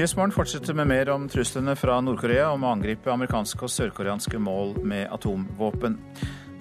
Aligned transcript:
Nyhetsmorgen 0.00 0.32
fortsetter 0.32 0.72
med 0.72 0.86
mer 0.88 1.10
om 1.12 1.26
truslene 1.28 1.74
fra 1.76 1.98
Nord-Korea 2.00 2.46
om 2.54 2.62
å 2.64 2.70
angripe 2.72 3.10
amerikanske 3.12 3.66
og 3.66 3.68
sørkoreanske 3.68 4.38
mål 4.40 4.70
med 4.80 5.10
atomvåpen. 5.12 5.98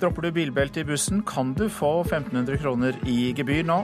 Dropper 0.02 0.28
du 0.28 0.34
bilbelte 0.36 0.82
i 0.82 0.88
bussen, 0.90 1.22
kan 1.24 1.54
du 1.56 1.70
få 1.72 2.02
1500 2.02 2.60
kroner 2.60 3.00
i 3.08 3.30
gebyr 3.38 3.64
nå. 3.70 3.78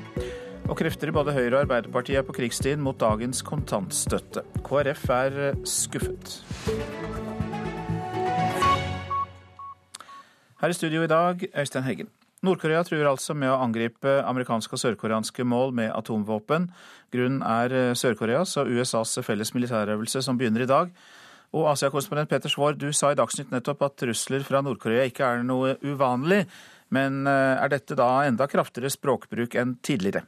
Og 0.66 0.76
krefter 0.76 1.08
i 1.08 1.16
både 1.16 1.38
Høyre 1.38 1.54
og 1.54 1.62
Arbeiderpartiet 1.62 2.20
er 2.20 2.28
på 2.28 2.36
krigsstien 2.36 2.84
mot 2.84 3.00
dagens 3.00 3.40
kontantstøtte. 3.48 4.44
KrF 4.68 5.08
er 5.22 5.40
skuffet. 5.64 6.36
Her 10.60 10.76
i 10.76 10.80
studio 10.82 11.08
i 11.08 11.14
dag, 11.16 11.48
Øystein 11.56 11.88
Heggen. 11.88 12.12
Nord-Korea 12.46 12.84
truer 12.86 13.08
altså 13.10 13.34
med 13.38 13.52
å 13.52 13.60
angripe 13.64 14.20
amerikanske 14.28 14.78
og 14.78 14.82
sørkoreanske 14.82 15.46
mål 15.48 15.74
med 15.78 15.92
atomvåpen. 15.96 16.70
Grunnen 17.14 17.42
er 17.46 17.74
eh, 17.74 17.94
Sør-Koreas 17.98 18.56
og 18.62 18.70
USAs 18.70 19.18
felles 19.26 19.54
militærøvelse 19.56 20.22
som 20.26 20.38
begynner 20.40 20.66
i 20.66 20.70
dag. 20.70 20.94
Og 21.56 21.70
Asia-korrespondent 21.72 22.30
Peter 22.30 22.52
Svaar, 22.52 22.76
du 22.78 22.90
sa 22.94 23.14
i 23.14 23.18
Dagsnytt 23.18 23.54
nettopp 23.54 23.86
at 23.88 23.98
trusler 24.02 24.44
fra 24.46 24.62
Nord-Korea 24.66 25.06
ikke 25.10 25.28
er 25.28 25.46
noe 25.48 25.76
uvanlig. 25.86 26.44
Men 26.94 27.24
eh, 27.30 27.58
er 27.58 27.74
dette 27.74 27.98
da 27.98 28.10
enda 28.28 28.48
kraftigere 28.52 28.94
språkbruk 28.94 29.58
enn 29.60 29.78
tidligere? 29.86 30.26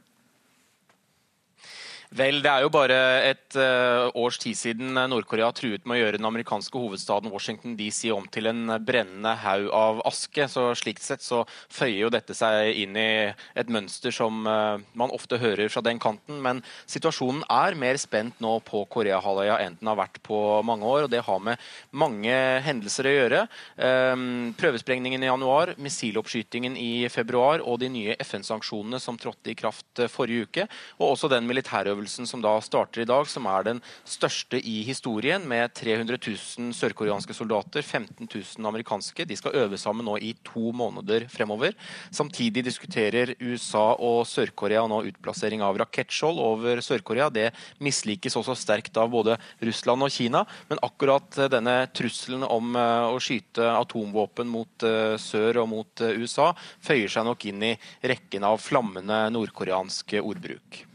Vel, 2.08 2.38
det 2.40 2.48
er 2.48 2.62
jo 2.64 2.70
bare 2.72 2.96
et 3.28 3.56
uh, 3.60 4.08
års 4.16 4.38
tid 4.40 4.56
siden 4.56 4.96
Nord-Korea 5.12 5.50
truet 5.52 5.84
med 5.84 5.98
å 5.98 6.00
gjøre 6.00 6.16
den 6.16 6.28
amerikanske 6.28 6.80
hovedstaden 6.80 7.28
Washington 7.28 7.74
DC 7.76 8.08
om 8.14 8.24
til 8.32 8.48
en 8.48 8.62
brennende 8.80 9.34
haug 9.42 9.68
av 9.76 10.00
aske. 10.08 10.46
Så 10.48 10.70
Slikt 10.78 11.04
sett 11.04 11.20
så 11.20 11.42
føyer 11.68 12.06
jo 12.06 12.10
dette 12.12 12.32
seg 12.36 12.80
inn 12.80 12.96
i 12.96 13.10
et 13.28 13.72
mønster 13.72 14.14
som 14.14 14.40
uh, 14.48 14.80
man 14.96 15.12
ofte 15.12 15.36
hører 15.42 15.68
fra 15.68 15.82
den 15.84 16.00
kanten. 16.00 16.40
Men 16.40 16.62
situasjonen 16.88 17.42
er 17.52 17.76
mer 17.76 18.00
spent 18.00 18.40
nå 18.40 18.54
på 18.64 18.86
Koreahalvøya 18.88 19.60
enn 19.66 19.76
den 19.76 19.92
har 19.92 20.00
vært 20.00 20.22
på 20.24 20.40
mange 20.64 20.88
år. 20.88 21.04
og 21.04 21.12
Det 21.12 21.20
har 21.28 21.44
med 21.44 21.60
mange 21.92 22.40
hendelser 22.64 23.10
å 23.10 23.14
gjøre. 23.18 23.42
Um, 23.76 24.56
prøvesprengningen 24.56 25.28
i 25.28 25.28
januar, 25.28 25.74
missiloppskytingen 25.76 26.80
i 26.80 27.04
februar 27.12 27.60
og 27.60 27.82
de 27.84 27.92
nye 27.92 28.16
FN-sanksjonene 28.24 29.02
som 29.02 29.20
trådte 29.20 29.52
i 29.52 29.58
kraft 29.60 30.06
forrige 30.08 30.48
uke, 30.48 30.68
og 31.02 31.12
også 31.12 31.28
den 31.36 31.44
militære 31.44 31.97
øvelsen 31.98 32.26
som 32.26 32.42
da 32.42 32.54
starter 32.62 33.02
i 33.02 33.08
dag, 33.08 33.26
som 33.28 33.46
er 33.50 33.66
den 33.66 33.82
største 34.06 34.58
i 34.58 34.82
historien, 34.86 35.42
med 35.48 35.74
300 35.74 36.18
000 36.22 36.72
sørkoreanske 36.76 37.34
soldater, 37.34 37.82
15 37.82 38.28
000 38.28 38.66
amerikanske. 38.68 39.26
De 39.26 39.36
skal 39.36 39.56
øve 39.58 39.78
sammen 39.78 40.06
nå 40.06 40.16
i 40.22 40.34
to 40.46 40.70
måneder 40.72 41.26
fremover. 41.28 41.74
Samtidig 42.10 42.64
diskuterer 42.64 43.34
USA 43.40 43.96
og 43.98 44.24
Sør-Korea 44.28 44.86
nå 44.88 45.02
utplassering 45.10 45.62
av 45.64 45.78
rakettskjold 45.82 46.38
over 46.38 46.82
Sør-Korea. 46.84 47.28
Det 47.30 47.50
mislikes 47.82 48.36
også 48.38 48.56
sterkt 48.58 48.96
av 48.98 49.10
både 49.12 49.38
Russland 49.64 50.06
og 50.06 50.12
Kina, 50.14 50.44
men 50.70 50.82
akkurat 50.82 51.42
denne 51.50 51.80
trusselen 51.94 52.46
om 52.46 52.76
eh, 52.78 53.08
å 53.08 53.18
skyte 53.22 53.66
atomvåpen 53.74 54.48
mot 54.50 54.86
eh, 54.86 55.16
sør 55.20 55.64
og 55.64 55.72
mot 55.72 56.04
eh, 56.04 56.18
USA 56.18 56.52
føyer 56.84 57.10
seg 57.12 57.26
nok 57.28 57.48
inn 57.50 57.64
i 57.72 57.74
rekken 58.02 58.46
av 58.46 58.60
flammende 58.62 59.24
nordkoreanske 59.34 60.22
ordbruk. 60.22 60.87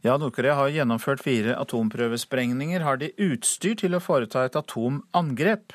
Ja, 0.00 0.14
Nord-Korea 0.16 0.54
har 0.56 0.70
gjennomført 0.72 1.20
fire 1.20 1.58
atomprøvesprengninger. 1.60 2.80
Har 2.80 2.96
de 3.02 3.10
utstyr 3.20 3.74
til 3.82 3.92
å 3.92 4.00
foreta 4.00 4.46
et 4.48 4.56
atomangrep? 4.56 5.74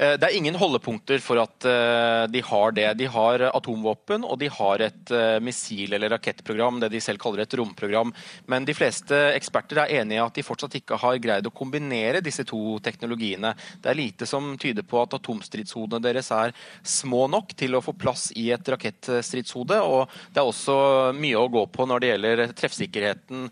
Eh, 0.00 0.16
det 0.16 0.30
er 0.30 0.36
ingen 0.36 0.56
holdepunkter 0.56 1.20
for 1.20 1.42
at 1.42 1.66
eh, 1.68 2.24
de 2.32 2.40
har 2.46 2.72
det. 2.72 2.86
De 2.96 3.08
har 3.12 3.42
atomvåpen 3.50 4.24
og 4.24 4.38
de 4.40 4.48
har 4.48 4.84
et 4.86 5.12
eh, 5.12 5.36
missil- 5.44 5.92
eller 5.92 6.14
rakettprogram, 6.14 6.78
det 6.80 6.88
de 6.94 7.02
selv 7.04 7.20
kaller 7.20 7.44
et 7.44 7.56
romprogram. 7.60 8.12
Men 8.48 8.64
de 8.64 8.76
fleste 8.76 9.18
eksperter 9.34 9.82
er 9.82 9.92
enige 10.00 10.16
i 10.16 10.22
at 10.24 10.38
de 10.38 10.44
fortsatt 10.46 10.78
ikke 10.78 10.96
har 11.02 11.20
greid 11.20 11.48
å 11.48 11.52
kombinere 11.52 12.22
disse 12.24 12.46
to 12.48 12.78
teknologiene. 12.84 13.52
Det 13.82 13.92
er 13.92 13.98
lite 13.98 14.28
som 14.28 14.54
tyder 14.60 14.86
på 14.88 15.02
at 15.02 15.18
atomstridshodene 15.18 16.00
deres 16.06 16.32
er 16.32 16.56
små 16.80 17.26
nok 17.28 17.52
til 17.60 17.76
å 17.76 17.84
få 17.84 17.92
plass 17.92 18.30
i 18.40 18.48
et 18.54 18.72
rakettstridshode. 18.72 19.82
Og 19.84 20.16
det 20.32 20.40
er 20.40 20.48
også 20.48 20.78
mye 21.16 21.44
å 21.44 21.50
gå 21.52 21.66
på 21.74 21.88
når 21.88 22.00
det 22.00 22.12
gjelder 22.12 22.44
treffsikkerheten 22.56 23.48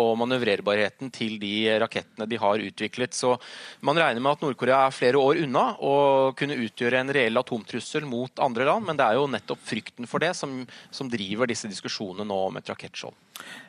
og 0.00 0.12
manøvrerbarheten 0.20 1.12
til 1.14 1.38
de 1.40 1.54
rakettene 1.80 2.28
de 2.28 2.38
har 2.40 2.62
utviklet. 2.64 3.16
Så 3.16 3.36
man 3.86 3.98
regner 3.98 4.22
med 4.22 4.36
at 4.36 4.44
Nord-Korea 4.44 4.84
er 4.86 4.96
flere 4.96 5.20
år 5.20 5.42
unna 5.44 5.69
å 5.78 6.32
kunne 6.38 6.58
utgjøre 6.64 7.00
en 7.00 7.12
reell 7.14 7.40
atomtrussel 7.40 8.06
mot 8.08 8.42
andre 8.42 8.66
land, 8.68 8.86
men 8.88 8.98
det 8.98 9.06
er 9.06 9.18
jo 9.18 9.28
nettopp 9.30 9.62
frykten 9.64 10.08
for 10.10 10.22
det 10.22 10.32
som, 10.38 10.62
som 10.90 11.10
driver 11.12 11.50
disse 11.50 11.70
diskusjonene 11.70 12.26
nå 12.28 12.38
om 12.48 12.58
et 12.60 12.72
rakettskjold. 12.72 13.16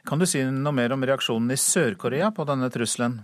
Kan 0.07 0.19
du 0.19 0.27
si 0.27 0.43
noe 0.43 0.75
mer 0.75 0.93
om 0.95 1.05
reaksjonen 1.07 1.53
i 1.53 1.59
Sør-Korea 1.59 2.31
på 2.35 2.45
denne 2.49 2.71
trusselen? 2.73 3.21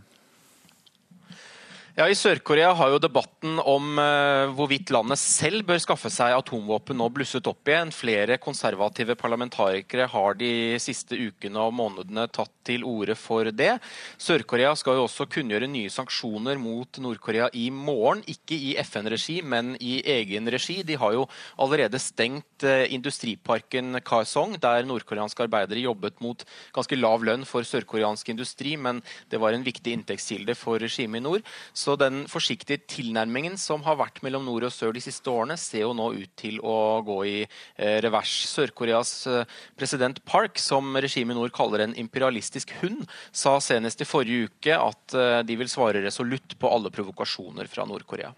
Ja, 1.97 2.05
I 2.05 2.13
Sør-Korea 2.13 2.75
har 2.77 2.91
jo 2.93 2.99
debatten 3.01 3.55
om 3.57 3.97
uh, 3.97 4.51
hvorvidt 4.53 4.91
landet 4.93 5.17
selv 5.17 5.63
bør 5.65 5.79
skaffe 5.81 6.11
seg 6.13 6.35
atomvåpen 6.35 6.99
nå 7.01 7.07
blusset 7.09 7.47
opp 7.49 7.71
igjen. 7.71 7.89
Flere 7.89 8.35
konservative 8.37 9.15
parlamentarikere 9.17 10.05
har 10.11 10.37
de 10.37 10.77
siste 10.77 11.17
ukene 11.17 11.57
og 11.57 11.73
månedene 11.73 12.27
tatt 12.29 12.53
til 12.69 12.85
orde 12.85 13.15
for 13.17 13.49
det. 13.49 13.79
Sør-Korea 14.21 14.75
skal 14.77 14.99
jo 14.99 15.07
også 15.07 15.25
kunngjøre 15.25 15.71
nye 15.73 15.89
sanksjoner 15.89 16.61
mot 16.61 16.99
Nord-Korea 17.01 17.47
i 17.57 17.71
morgen. 17.73 18.21
Ikke 18.29 18.53
i 18.53 18.75
FN-regi, 18.83 19.39
men 19.41 19.73
i 19.81 19.97
egen 20.19 20.53
regi. 20.53 20.83
De 20.85 20.99
har 21.01 21.17
jo 21.17 21.25
allerede 21.57 21.97
stengt 21.97 22.67
uh, 22.67 22.85
industriparken 22.93 24.03
Kaesong, 24.05 24.59
der 24.61 24.85
nordkoreanske 24.85 25.47
arbeidere 25.47 25.87
jobbet 25.87 26.21
mot 26.21 26.45
ganske 26.77 27.01
lav 27.01 27.25
lønn 27.25 27.49
for 27.49 27.65
sørkoreansk 27.65 28.29
industri, 28.35 28.77
men 28.77 29.01
det 29.33 29.41
var 29.41 29.57
en 29.57 29.65
viktig 29.65 29.97
inntektskilde 29.97 30.59
for 30.61 30.77
regimet 30.85 31.23
i 31.23 31.27
nord. 31.31 31.57
Så 31.73 31.86
den 31.95 32.25
forsiktige 32.27 32.81
tilnærmingen 32.89 33.55
som 33.61 33.83
har 33.85 33.99
vært 33.99 34.19
mellom 34.25 34.43
nord 34.47 34.65
og 34.67 34.73
sør 34.73 34.95
de 34.95 35.03
siste 35.03 35.31
årene, 35.31 35.55
ser 35.57 35.85
jo 35.85 35.93
nå 35.95 36.09
ut 36.17 36.33
til 36.39 36.59
å 36.59 36.99
gå 37.07 37.17
i 37.29 37.35
eh, 37.45 37.99
revers. 38.03 38.33
Sør-Koreas 38.51 39.13
eh, 39.31 39.55
president 39.79 40.19
Park, 40.27 40.59
som 40.59 40.91
regimet 40.97 41.35
i 41.35 41.39
nord 41.39 41.53
kaller 41.55 41.85
en 41.85 41.95
imperialistisk 41.95 42.73
hund, 42.81 43.05
sa 43.31 43.57
senest 43.63 44.03
i 44.03 44.09
forrige 44.09 44.49
uke 44.51 44.75
at 44.75 45.15
eh, 45.15 45.39
de 45.47 45.59
vil 45.61 45.71
svare 45.71 46.03
resolutt 46.03 46.57
på 46.59 46.73
alle 46.73 46.91
provokasjoner 46.93 47.71
fra 47.71 47.87
Nord-Korea. 47.87 48.33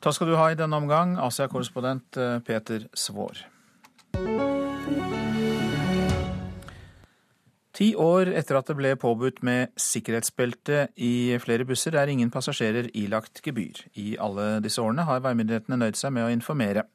Takk 0.00 0.16
skal 0.16 0.32
du 0.32 0.38
ha 0.40 0.48
i 0.50 0.58
denne 0.58 0.80
omgang, 0.80 1.18
Asia-korrespondent 1.20 2.16
Peter 2.46 2.88
Svaar. 2.96 3.44
Ti 7.76 7.92
år 7.94 8.32
etter 8.34 8.58
at 8.58 8.66
det 8.66 8.74
ble 8.78 8.96
påbudt 8.98 9.44
med 9.46 9.70
sikkerhetsbelte 9.78 10.88
i 10.98 11.38
flere 11.42 11.66
busser, 11.68 11.94
er 11.94 12.10
ingen 12.10 12.32
passasjerer 12.34 12.90
ilagt 12.98 13.42
gebyr. 13.46 13.84
I 13.94 14.16
alle 14.18 14.56
disse 14.64 14.82
årene 14.82 15.06
har 15.06 15.22
veimyndighetene 15.22 15.78
nøyd 15.78 15.98
seg 15.98 16.16
med 16.16 16.26
å 16.26 16.32
informere. 16.34 16.88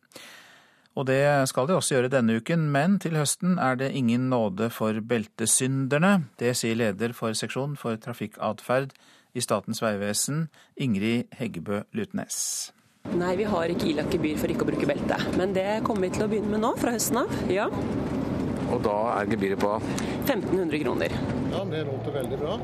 Og 0.96 1.08
det 1.10 1.24
skal 1.52 1.68
de 1.68 1.76
også 1.76 1.98
gjøre 1.98 2.12
denne 2.12 2.38
uken, 2.40 2.70
men 2.72 3.00
til 3.04 3.18
høsten 3.20 3.58
er 3.60 3.76
det 3.80 3.92
ingen 3.96 4.30
nåde 4.32 4.70
for 4.72 5.00
beltesynderne. 5.04 6.30
Det 6.40 6.54
sier 6.56 6.78
leder 6.80 7.16
for 7.16 7.36
seksjon 7.36 7.76
for 7.80 8.00
trafikkatferd 8.00 8.96
i 9.36 9.44
Statens 9.44 9.84
vegvesen, 9.84 10.48
Ingrid 10.80 11.28
Heggebø 11.36 11.84
Lutnes. 11.96 12.72
Nei, 13.16 13.36
vi 13.38 13.48
har 13.48 13.70
ikke 13.70 13.90
ilagt 13.92 14.16
gebyr 14.16 14.40
for 14.40 14.52
ikke 14.52 14.64
å 14.64 14.70
bruke 14.72 14.88
belte. 14.90 15.20
Men 15.36 15.52
det 15.56 15.68
kommer 15.86 16.08
vi 16.08 16.16
til 16.16 16.26
å 16.26 16.30
begynne 16.32 16.56
med 16.56 16.64
nå, 16.64 16.72
fra 16.80 16.96
høsten 16.96 17.20
av. 17.22 17.36
Ja. 17.52 17.68
Og 18.72 18.80
da 18.88 18.96
er 19.20 19.30
gebyret 19.30 19.62
på 19.62 19.76
1500 20.26 20.80
kroner. 20.80 21.12
Ja, 21.52 21.64
det 21.72 21.84
låter 21.84 22.12
veldig 22.12 22.40
bra. 22.40 22.60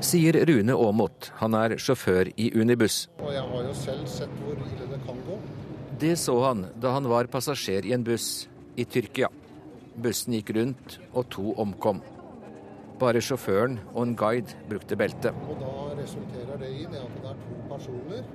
Sier 0.00 0.36
Rune 0.46 0.74
Aamodt. 0.76 1.30
Han 1.40 1.54
er 1.56 1.78
sjåfør 1.80 2.28
i 2.36 2.50
Unibuss. 2.60 3.06
Og 3.22 3.32
jeg 3.32 3.44
har 3.52 3.62
jo 3.64 3.76
selv 3.78 4.10
sett 4.10 4.34
hvor 4.42 4.58
ille 4.60 4.88
det 4.90 5.00
kan 5.06 5.22
gå. 5.24 5.38
Det 5.96 6.12
så 6.20 6.34
han 6.44 6.66
da 6.76 6.92
han 6.92 7.08
var 7.08 7.30
passasjer 7.32 7.88
i 7.88 7.94
en 7.96 8.04
buss 8.04 8.48
i 8.76 8.84
Tyrkia. 8.84 9.30
Bussen 9.96 10.36
gikk 10.36 10.52
rundt, 10.52 10.98
og 11.16 11.30
to 11.32 11.54
omkom. 11.56 12.02
Bare 13.00 13.22
sjåføren 13.24 13.78
og 13.94 14.02
en 14.02 14.16
guide 14.20 14.52
brukte 14.68 14.98
belte. 15.00 15.32
Og 15.48 15.56
da 15.62 15.72
resulterer 15.96 16.60
det 16.60 16.68
i 16.82 16.84
det 16.84 17.00
at 17.00 17.16
det 17.22 17.32
er 17.32 17.40
to 17.46 17.62
personer 17.70 18.28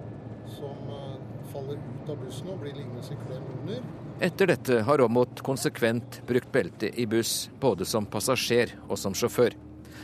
som 0.57 0.89
eh, 0.97 1.20
faller 1.51 1.79
ut 1.79 2.09
av 2.11 2.21
bussen 2.21 2.51
og 2.53 2.61
blir 2.63 2.75
liggende 2.77 3.03
i 3.03 3.17
klem 3.25 3.49
under. 3.57 3.83
Etter 4.21 4.51
dette 4.51 4.81
har 4.87 5.01
Aamodt 5.01 5.41
konsekvent 5.45 6.21
brukt 6.29 6.51
belte 6.53 6.91
i 6.93 7.07
buss, 7.09 7.49
både 7.59 7.87
som 7.89 8.05
passasjer 8.05 8.75
og 8.87 8.99
som 9.01 9.15
sjåfør. 9.17 9.55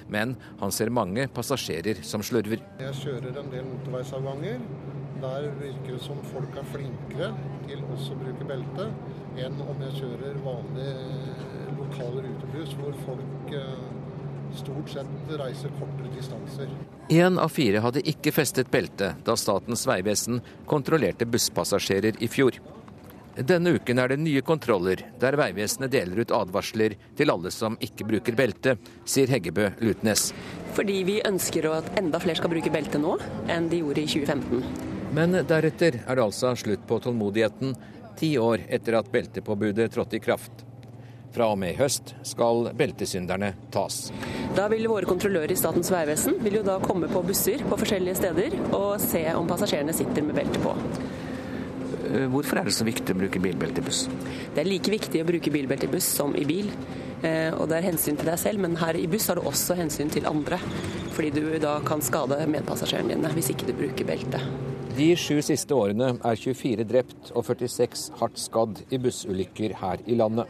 Men 0.07 0.35
han 0.61 0.71
ser 0.71 0.93
mange 0.93 1.27
passasjerer 1.27 1.99
som 2.07 2.23
slurver. 2.23 2.63
Jeg 2.79 2.99
kjører 3.01 3.41
en 3.41 3.51
del 3.51 3.67
motorveisavganger. 3.67 4.63
Der 5.21 5.47
virker 5.57 5.95
det 5.95 6.01
som 6.05 6.19
folk 6.31 6.57
er 6.57 6.67
flinkere 6.71 7.31
til 7.67 7.81
også 7.89 8.13
å 8.13 8.19
bruke 8.21 8.47
belte 8.47 8.89
enn 9.41 9.57
om 9.65 9.81
jeg 9.85 9.95
kjører 10.01 10.37
vanlig 10.45 10.87
eh, 10.87 11.71
lokal 11.77 12.19
rutebuss, 12.25 12.75
hvor 12.77 12.93
folk 13.05 13.55
eh, 13.57 13.96
stort 14.55 14.89
sett 14.89 15.33
reiser 15.39 15.73
kortere 15.79 16.13
distanser. 16.15 16.71
Én 17.09 17.39
av 17.39 17.49
fire 17.49 17.81
hadde 17.83 18.03
ikke 18.07 18.33
festet 18.35 18.71
belte 18.71 19.13
da 19.25 19.35
Statens 19.39 19.85
vegvesen 19.87 20.41
kontrollerte 20.67 21.25
busspassasjerer 21.25 22.19
i 22.19 22.27
fjor. 22.31 22.59
Denne 23.37 23.75
uken 23.77 23.99
er 24.01 24.09
det 24.09 24.17
nye 24.17 24.41
kontroller, 24.41 25.03
der 25.21 25.35
Vegvesenet 25.37 25.91
deler 25.93 26.23
ut 26.23 26.31
advarsler 26.33 26.95
til 27.17 27.29
alle 27.29 27.51
som 27.53 27.75
ikke 27.85 28.07
bruker 28.09 28.33
belte, 28.37 28.73
sier 29.05 29.29
Heggebø 29.29 29.69
Lutnes. 29.83 30.31
Fordi 30.73 31.03
vi 31.05 31.19
ønsker 31.21 31.69
at 31.69 31.91
enda 32.01 32.17
flere 32.23 32.41
skal 32.41 32.49
bruke 32.55 32.73
belte 32.73 32.97
nå 33.01 33.13
enn 33.53 33.69
de 33.69 33.83
gjorde 33.83 34.01
i 34.01 34.09
2015. 34.09 34.63
Men 35.13 35.37
deretter 35.47 35.99
er 36.01 36.17
det 36.17 36.25
altså 36.25 36.55
slutt 36.57 36.87
på 36.89 36.97
tålmodigheten, 37.03 37.77
ti 38.17 38.33
år 38.41 38.65
etter 38.73 38.97
at 38.97 39.13
beltepåbudet 39.13 39.91
trådte 39.93 40.17
i 40.17 40.23
kraft. 40.23 40.65
Fra 41.37 41.51
og 41.53 41.59
med 41.61 41.75
i 41.75 41.77
høst 41.77 42.15
skal 42.25 42.71
beltesynderne 42.73 43.51
tas. 43.69 44.07
Da 44.57 44.65
vil 44.71 44.87
våre 44.89 45.05
kontrollører 45.05 45.51
i 45.53 45.57
Statens 45.59 45.91
vegvesen 45.93 46.39
vil 46.41 46.57
jo 46.57 46.63
da 46.65 46.79
komme 46.81 47.05
på 47.11 47.21
busser 47.27 47.61
på 47.61 47.77
forskjellige 47.77 48.17
steder 48.17 48.55
og 48.71 48.95
se 49.03 49.21
om 49.37 49.45
passasjerene 49.49 49.93
sitter 49.93 50.25
med 50.25 50.39
belte 50.39 50.63
på. 50.63 50.73
Eh, 52.07 52.25
hvorfor 52.33 52.57
er 52.57 52.65
det 52.65 52.73
så 52.73 52.87
viktig 52.87 53.13
å 53.13 53.19
bruke 53.21 53.43
bilbelte 53.43 53.83
i 53.83 53.85
buss? 53.85 54.07
Det 54.55 54.63
er 54.63 54.71
like 54.71 54.89
viktig 54.89 55.21
å 55.21 55.29
bruke 55.29 55.53
bilbelte 55.53 55.85
i 55.85 55.93
buss 55.93 56.09
som 56.17 56.33
i 56.33 56.47
bil. 56.49 56.73
Eh, 57.21 57.53
og 57.53 57.67
det 57.69 57.83
er 57.83 57.89
hensyn 57.91 58.17
til 58.17 58.31
deg 58.31 58.41
selv, 58.41 58.65
men 58.65 58.81
her 58.81 58.97
i 58.97 59.05
buss 59.11 59.29
har 59.29 59.37
du 59.37 59.45
også 59.45 59.77
hensyn 59.77 60.09
til 60.09 60.25
andre. 60.29 60.57
Fordi 61.13 61.33
du 61.37 61.43
da 61.61 61.77
kan 61.85 62.01
skade 62.01 62.41
medpassasjerene 62.49 63.13
dine 63.13 63.37
hvis 63.37 63.53
ikke 63.53 63.69
du 63.69 63.75
bruker 63.77 64.09
belte. 64.09 64.41
De 64.97 65.11
sju 65.13 65.37
siste 65.45 65.77
årene 65.77 66.15
er 66.15 66.39
24 66.49 66.85
drept 66.89 67.35
og 67.35 67.45
46 67.45 68.07
hardt 68.17 68.39
skadd 68.41 68.87
i 68.89 68.97
bussulykker 68.97 69.77
her 69.83 70.01
i 70.09 70.17
landet. 70.17 70.49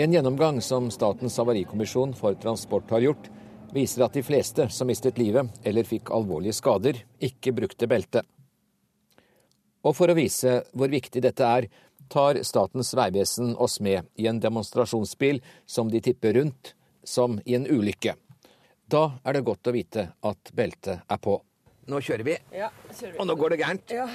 En 0.00 0.12
gjennomgang 0.12 0.60
som 0.64 0.86
Statens 0.90 1.36
havarikommisjon 1.36 2.14
for 2.16 2.34
transport 2.40 2.88
har 2.94 3.02
gjort, 3.04 3.26
viser 3.74 4.06
at 4.06 4.14
de 4.16 4.22
fleste 4.24 4.64
som 4.72 4.88
mistet 4.88 5.18
livet 5.20 5.50
eller 5.66 5.84
fikk 5.86 6.08
alvorlige 6.16 6.56
skader, 6.56 7.02
ikke 7.20 7.52
brukte 7.54 7.88
belte. 7.90 8.22
Og 9.84 9.92
for 9.96 10.12
å 10.12 10.16
vise 10.16 10.60
hvor 10.72 10.90
viktig 10.92 11.22
dette 11.24 11.44
er, 11.46 11.68
tar 12.10 12.40
Statens 12.48 12.94
vegvesen 12.96 13.52
oss 13.60 13.76
med 13.84 14.08
i 14.16 14.26
en 14.30 14.40
demonstrasjonsbil 14.42 15.42
som 15.68 15.92
de 15.92 16.00
tipper 16.04 16.34
rundt, 16.40 16.72
som 17.04 17.36
i 17.44 17.54
en 17.58 17.68
ulykke. 17.68 18.16
Da 18.90 19.04
er 19.24 19.36
det 19.36 19.44
godt 19.46 19.68
å 19.70 19.74
vite 19.76 20.08
at 20.26 20.52
beltet 20.56 21.04
er 21.06 21.20
på. 21.22 21.36
Nå 21.90 22.00
kjører 22.04 22.24
vi, 22.26 22.38
Ja, 22.56 22.70
kjører 22.90 23.12
vi. 23.12 23.18
og 23.20 23.28
nå 23.28 23.36
går 23.38 23.52
det 23.54 23.60
gærent. 23.62 23.92
Ja, 23.94 24.08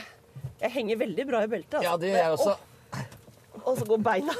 jeg 0.66 0.74
henger 0.80 1.00
veldig 1.06 1.28
bra 1.30 1.44
i 1.46 1.52
beltet. 1.52 1.78
Altså. 1.80 1.86
Ja, 1.88 1.96
det 2.02 2.10
gjør 2.12 2.24
jeg 2.24 2.40
også. 2.40 2.58
Og 3.66 3.78
så 3.80 3.88
går 3.94 4.04
beina. 4.10 4.36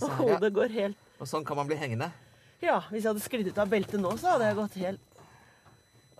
Og 0.00 0.08
ja. 0.08 0.16
hodet 0.18 0.52
går 0.56 0.72
helt 0.74 0.96
Og 1.20 1.28
sånn 1.28 1.44
kan 1.46 1.58
man 1.58 1.68
bli 1.68 1.76
hengende. 1.78 2.08
Ja, 2.62 2.80
hvis 2.90 3.02
jeg 3.04 3.10
hadde 3.12 3.24
sklidd 3.24 3.50
ut 3.50 3.58
av 3.58 3.70
beltet 3.72 4.00
nå, 4.00 4.12
så 4.20 4.34
hadde 4.34 4.48
jeg 4.50 4.58
gått 4.60 4.78
helt 4.82 5.08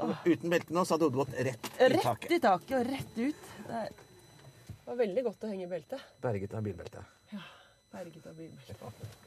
Uten 0.02 0.50
belte 0.50 0.74
nå 0.74 0.82
så 0.82 0.96
hadde 0.96 1.06
hodet 1.06 1.20
gått 1.20 1.34
rett 1.46 1.69
i 1.78 1.88
rett 1.92 2.32
i 2.34 2.38
taket 2.42 2.72
og 2.80 2.88
rett 2.88 3.19
ut. 3.20 3.42
Det 3.69 3.76
er- 3.82 3.92
det 4.82 4.86
var 4.90 4.96
veldig 4.98 5.22
godt 5.24 5.44
å 5.46 5.48
henge 5.48 5.62
i 5.62 5.70
beltet. 5.70 6.00
Berget 6.20 6.54
av 6.54 6.62
bilbeltet. 6.64 7.04
Ja. 7.32 7.38
Berget 7.92 8.26
av 8.26 8.34
bilbeltet. 8.34 9.20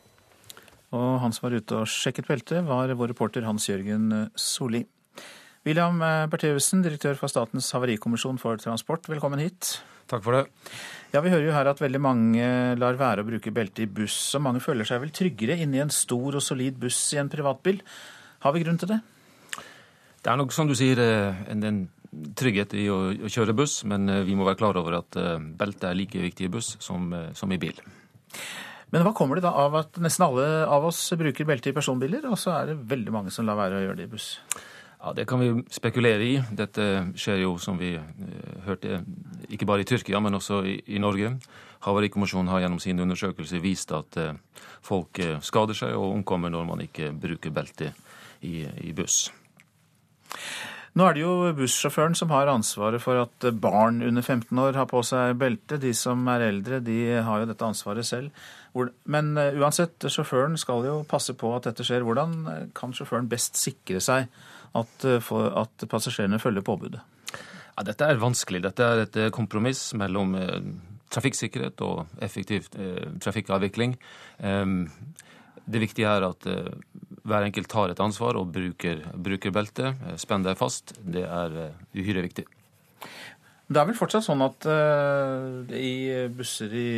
Og 0.92 1.19
han 1.21 1.31
som 1.31 1.50
var 1.50 1.56
ute 1.57 1.77
og 1.80 1.88
sjekket 1.88 2.27
beltet, 2.27 2.65
var 2.68 2.92
vår 2.94 3.13
reporter 3.13 3.45
Hans 3.47 3.68
Jørgen 3.69 4.30
Solli. 4.36 4.86
William 5.65 5.97
Bertheussen, 6.30 6.83
direktør 6.83 7.15
for 7.18 7.31
Statens 7.31 7.71
havarikommisjon 7.74 8.38
for 8.38 8.57
transport, 8.57 9.07
velkommen 9.07 9.39
hit. 9.39 9.80
Takk 10.07 10.21
for 10.21 10.31
det. 10.38 10.44
Ja, 11.16 11.22
Vi 11.24 11.32
hører 11.32 11.46
jo 11.48 11.54
her 11.56 11.68
at 11.72 11.80
veldig 11.80 12.00
mange 12.04 12.46
lar 12.76 12.98
være 13.00 13.24
å 13.24 13.28
bruke 13.30 13.52
belte 13.56 13.86
i 13.86 13.88
buss, 13.88 14.18
og 14.36 14.42
mange 14.50 14.60
føler 14.60 14.84
seg 14.84 15.00
vel 15.00 15.14
tryggere 15.16 15.56
inni 15.64 15.80
en 15.80 15.94
stor 15.94 16.36
og 16.36 16.44
solid 16.44 16.76
buss 16.82 16.98
i 17.16 17.22
en 17.22 17.30
privatbil. 17.32 17.78
Har 18.44 18.52
vi 18.52 18.64
grunn 18.66 18.82
til 18.82 18.92
det? 18.92 18.98
Det 20.20 20.34
er 20.34 20.42
nok 20.42 20.52
som 20.52 20.68
du 20.68 20.76
sier 20.76 21.00
eh, 21.00 21.40
en, 21.54 21.64
en 21.70 21.80
trygghet 22.36 22.76
i 22.76 22.90
å, 22.92 22.98
å 23.16 23.32
kjøre 23.32 23.56
buss, 23.56 23.78
men 23.88 24.12
eh, 24.12 24.26
vi 24.28 24.36
må 24.36 24.44
være 24.44 24.60
klar 24.60 24.76
over 24.82 24.98
at 25.00 25.16
belte 25.56 25.88
er 25.88 25.96
like 25.96 26.20
viktig 26.20 26.50
i 26.50 26.52
buss 26.52 26.74
som, 26.84 27.08
eh, 27.16 27.32
som 27.32 27.56
i 27.56 27.62
bil. 27.64 27.80
Men 28.92 29.08
hva 29.08 29.16
kommer 29.16 29.40
det 29.40 29.48
da 29.48 29.56
av 29.56 29.80
at 29.86 30.04
nesten 30.04 30.28
alle 30.28 30.50
av 30.68 30.90
oss 30.92 31.00
bruker 31.16 31.48
belte 31.48 31.72
i 31.72 31.78
personbiler, 31.80 32.28
og 32.28 32.36
så 32.42 32.58
er 32.58 32.74
det 32.74 32.82
veldig 32.92 33.16
mange 33.16 33.32
som 33.32 33.48
lar 33.48 33.62
være 33.62 33.80
å 33.80 33.86
gjøre 33.88 34.02
det 34.02 34.10
i 34.10 34.18
buss? 34.18 34.34
Ja, 35.06 35.13
Det 35.13 35.25
kan 35.25 35.40
vi 35.40 35.63
spekulere 35.69 36.24
i. 36.25 36.36
Dette 36.57 37.12
skjer 37.13 37.44
jo, 37.44 37.52
som 37.62 37.78
vi 37.78 37.92
eh, 37.94 38.62
hørte, 38.66 39.04
ikke 39.54 39.68
bare 39.69 39.84
i 39.84 39.86
Tyrkia, 39.86 40.18
men 40.19 40.34
også 40.34 40.63
i, 40.66 40.80
i 40.88 40.98
Norge. 40.98 41.36
Havarikommisjonen 41.86 42.50
har 42.50 42.63
gjennom 42.63 42.81
sine 42.81 43.06
undersøkelser 43.06 43.62
vist 43.62 43.94
at 43.94 44.18
eh, 44.18 44.31
folk 44.81 45.22
eh, 45.22 45.38
skader 45.46 45.78
seg 45.78 45.94
og 45.94 46.16
omkommer 46.16 46.50
når 46.50 46.66
man 46.66 46.81
ikke 46.88 47.12
bruker 47.13 47.54
belte 47.54 47.92
i, 48.42 48.63
i 48.66 48.96
buss. 48.98 49.28
Nå 50.98 51.06
er 51.06 51.13
det 51.13 51.22
jo 51.22 51.54
bussjåføren 51.54 52.18
som 52.18 52.34
har 52.34 52.50
ansvaret 52.50 53.04
for 53.04 53.28
at 53.28 53.50
barn 53.62 54.02
under 54.02 54.25
15 54.25 54.57
år 54.57 54.74
har 54.80 54.90
på 54.90 55.06
seg 55.06 55.38
belte. 55.38 55.78
De 55.78 55.94
som 55.94 56.25
er 56.34 56.48
eldre, 56.48 56.81
de 56.81 56.98
har 57.22 57.44
jo 57.44 57.52
dette 57.52 57.68
ansvaret 57.68 58.10
selv. 58.10 58.34
Men 59.06 59.36
uansett, 59.38 60.10
sjåføren 60.10 60.57
skal 60.57 60.88
jo 60.88 61.00
passe 61.06 61.38
på 61.38 61.54
at 61.54 61.69
dette 61.69 61.86
skjer. 61.86 62.02
Hvordan 62.07 62.72
kan 62.74 62.96
sjåføren 62.96 63.30
best 63.30 63.60
sikre 63.60 64.02
seg 64.02 64.31
at, 64.75 65.06
eh, 65.07 65.22
for 65.24 65.51
at 65.63 65.88
passasjerene 65.92 66.42
følger 66.42 66.66
påbudet? 66.66 67.04
Ja, 67.75 67.83
dette 67.83 68.07
er 68.07 68.22
vanskelig. 68.22 68.62
Dette 68.63 68.83
er 68.88 69.04
et 69.04 69.18
eh, 69.19 69.31
kompromiss 69.36 69.89
mellom 70.00 70.36
eh, 70.39 70.60
trafikksikkerhet 71.12 71.81
og 71.86 72.22
effektiv 72.24 72.69
eh, 72.80 73.07
trafikkavvikling. 73.24 73.98
Eh, 74.39 74.66
det 75.66 75.81
viktige 75.81 76.12
er 76.12 76.27
at 76.27 76.45
hver 77.25 77.48
enkelt 77.48 77.69
tar 77.72 77.89
et 77.89 78.01
ansvar 78.04 78.38
og 78.38 78.51
bruker, 78.54 79.01
bruker 79.18 79.54
belte. 79.54 79.95
Eh, 79.95 80.19
Spenn 80.22 80.45
deg 80.45 80.60
fast. 80.60 80.95
Det 81.01 81.25
er 81.25 81.57
uhyre 81.95 82.24
viktig. 82.28 82.45
Det 83.66 83.81
er 83.81 83.88
vel 83.89 83.98
fortsatt 83.98 84.28
sånn 84.28 84.44
at 84.45 84.68
eh, 84.69 85.74
i 85.74 85.94
busser 86.30 86.69
i 86.69 86.89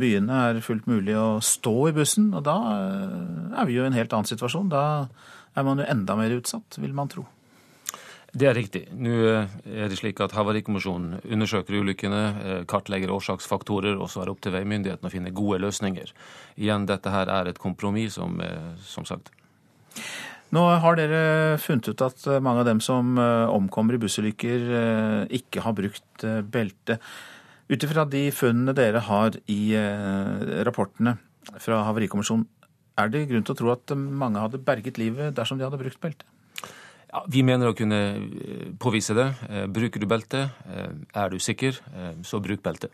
byene 0.00 0.38
er 0.48 0.60
fullt 0.64 0.88
mulig 0.88 1.12
å 1.20 1.36
stå 1.44 1.74
i 1.90 1.94
bussen, 1.98 2.30
og 2.32 2.46
da 2.46 2.56
er 3.60 3.68
vi 3.68 3.76
jo 3.76 3.84
i 3.84 3.90
en 3.90 3.98
helt 3.98 4.16
annen 4.16 4.30
situasjon. 4.30 4.70
Da 4.72 4.84
er 5.54 5.66
man 5.66 5.80
jo 5.80 5.86
enda 5.88 6.16
mer 6.18 6.34
utsatt, 6.36 6.78
vil 6.82 6.94
man 6.96 7.10
tro. 7.12 7.26
Det 8.34 8.48
er 8.50 8.56
riktig. 8.58 8.82
Nå 8.98 9.12
eh, 9.30 9.52
er 9.84 9.90
det 9.90 10.00
slik 10.00 10.18
at 10.24 10.32
Havarikommisjonen 10.34 11.20
undersøker 11.22 11.76
ulykkene, 11.78 12.22
eh, 12.42 12.62
kartlegger 12.66 13.12
årsaksfaktorer, 13.14 13.94
og 13.94 14.10
så 14.10 14.22
er 14.22 14.26
det 14.26 14.34
opp 14.34 14.40
til 14.42 14.56
veimyndighetene 14.56 15.06
å 15.06 15.12
finne 15.12 15.34
gode 15.34 15.60
løsninger. 15.62 16.10
Igjen, 16.58 16.88
dette 16.90 17.12
her 17.14 17.30
er 17.30 17.50
et 17.52 17.60
kompromiss, 17.62 18.16
som, 18.18 18.40
eh, 18.42 18.72
som 18.82 19.06
sagt. 19.06 19.30
Nå 20.54 20.64
har 20.82 20.98
dere 20.98 21.58
funnet 21.62 21.88
ut 21.88 22.02
at 22.02 22.26
mange 22.42 22.62
av 22.62 22.66
dem 22.66 22.80
som 22.82 23.16
omkommer 23.18 23.96
i 23.96 23.98
bussulykker, 23.98 25.26
ikke 25.26 25.62
har 25.64 25.74
brukt 25.74 26.22
belte. 26.46 26.98
Ut 27.66 27.82
ifra 27.82 28.04
de 28.06 28.28
funnene 28.30 28.74
dere 28.76 29.00
har 29.02 29.34
i 29.50 29.74
rapportene 30.62 31.16
fra 31.58 31.80
Havarikommisjonen, 31.88 32.46
er 32.98 33.10
det 33.10 33.26
grunn 33.30 33.44
til 33.46 33.54
å 33.54 33.58
tro 33.58 33.72
at 33.74 33.94
mange 33.96 34.42
hadde 34.42 34.62
berget 34.62 35.00
livet 35.00 35.34
dersom 35.36 35.58
de 35.58 35.66
hadde 35.66 35.80
brukt 35.80 36.00
belte? 36.02 36.26
Ja, 37.14 37.22
vi 37.30 37.44
mener 37.46 37.70
å 37.70 37.76
kunne 37.78 38.00
eh, 38.18 38.68
påvise 38.80 39.14
det. 39.14 39.28
Eh, 39.48 39.66
Bruker 39.70 40.02
du 40.02 40.06
belte, 40.10 40.48
eh, 40.66 40.92
er 41.14 41.30
du 41.30 41.38
sikker, 41.38 41.78
eh, 41.94 42.14
så 42.26 42.40
bruk 42.42 42.62
belte. 42.64 42.90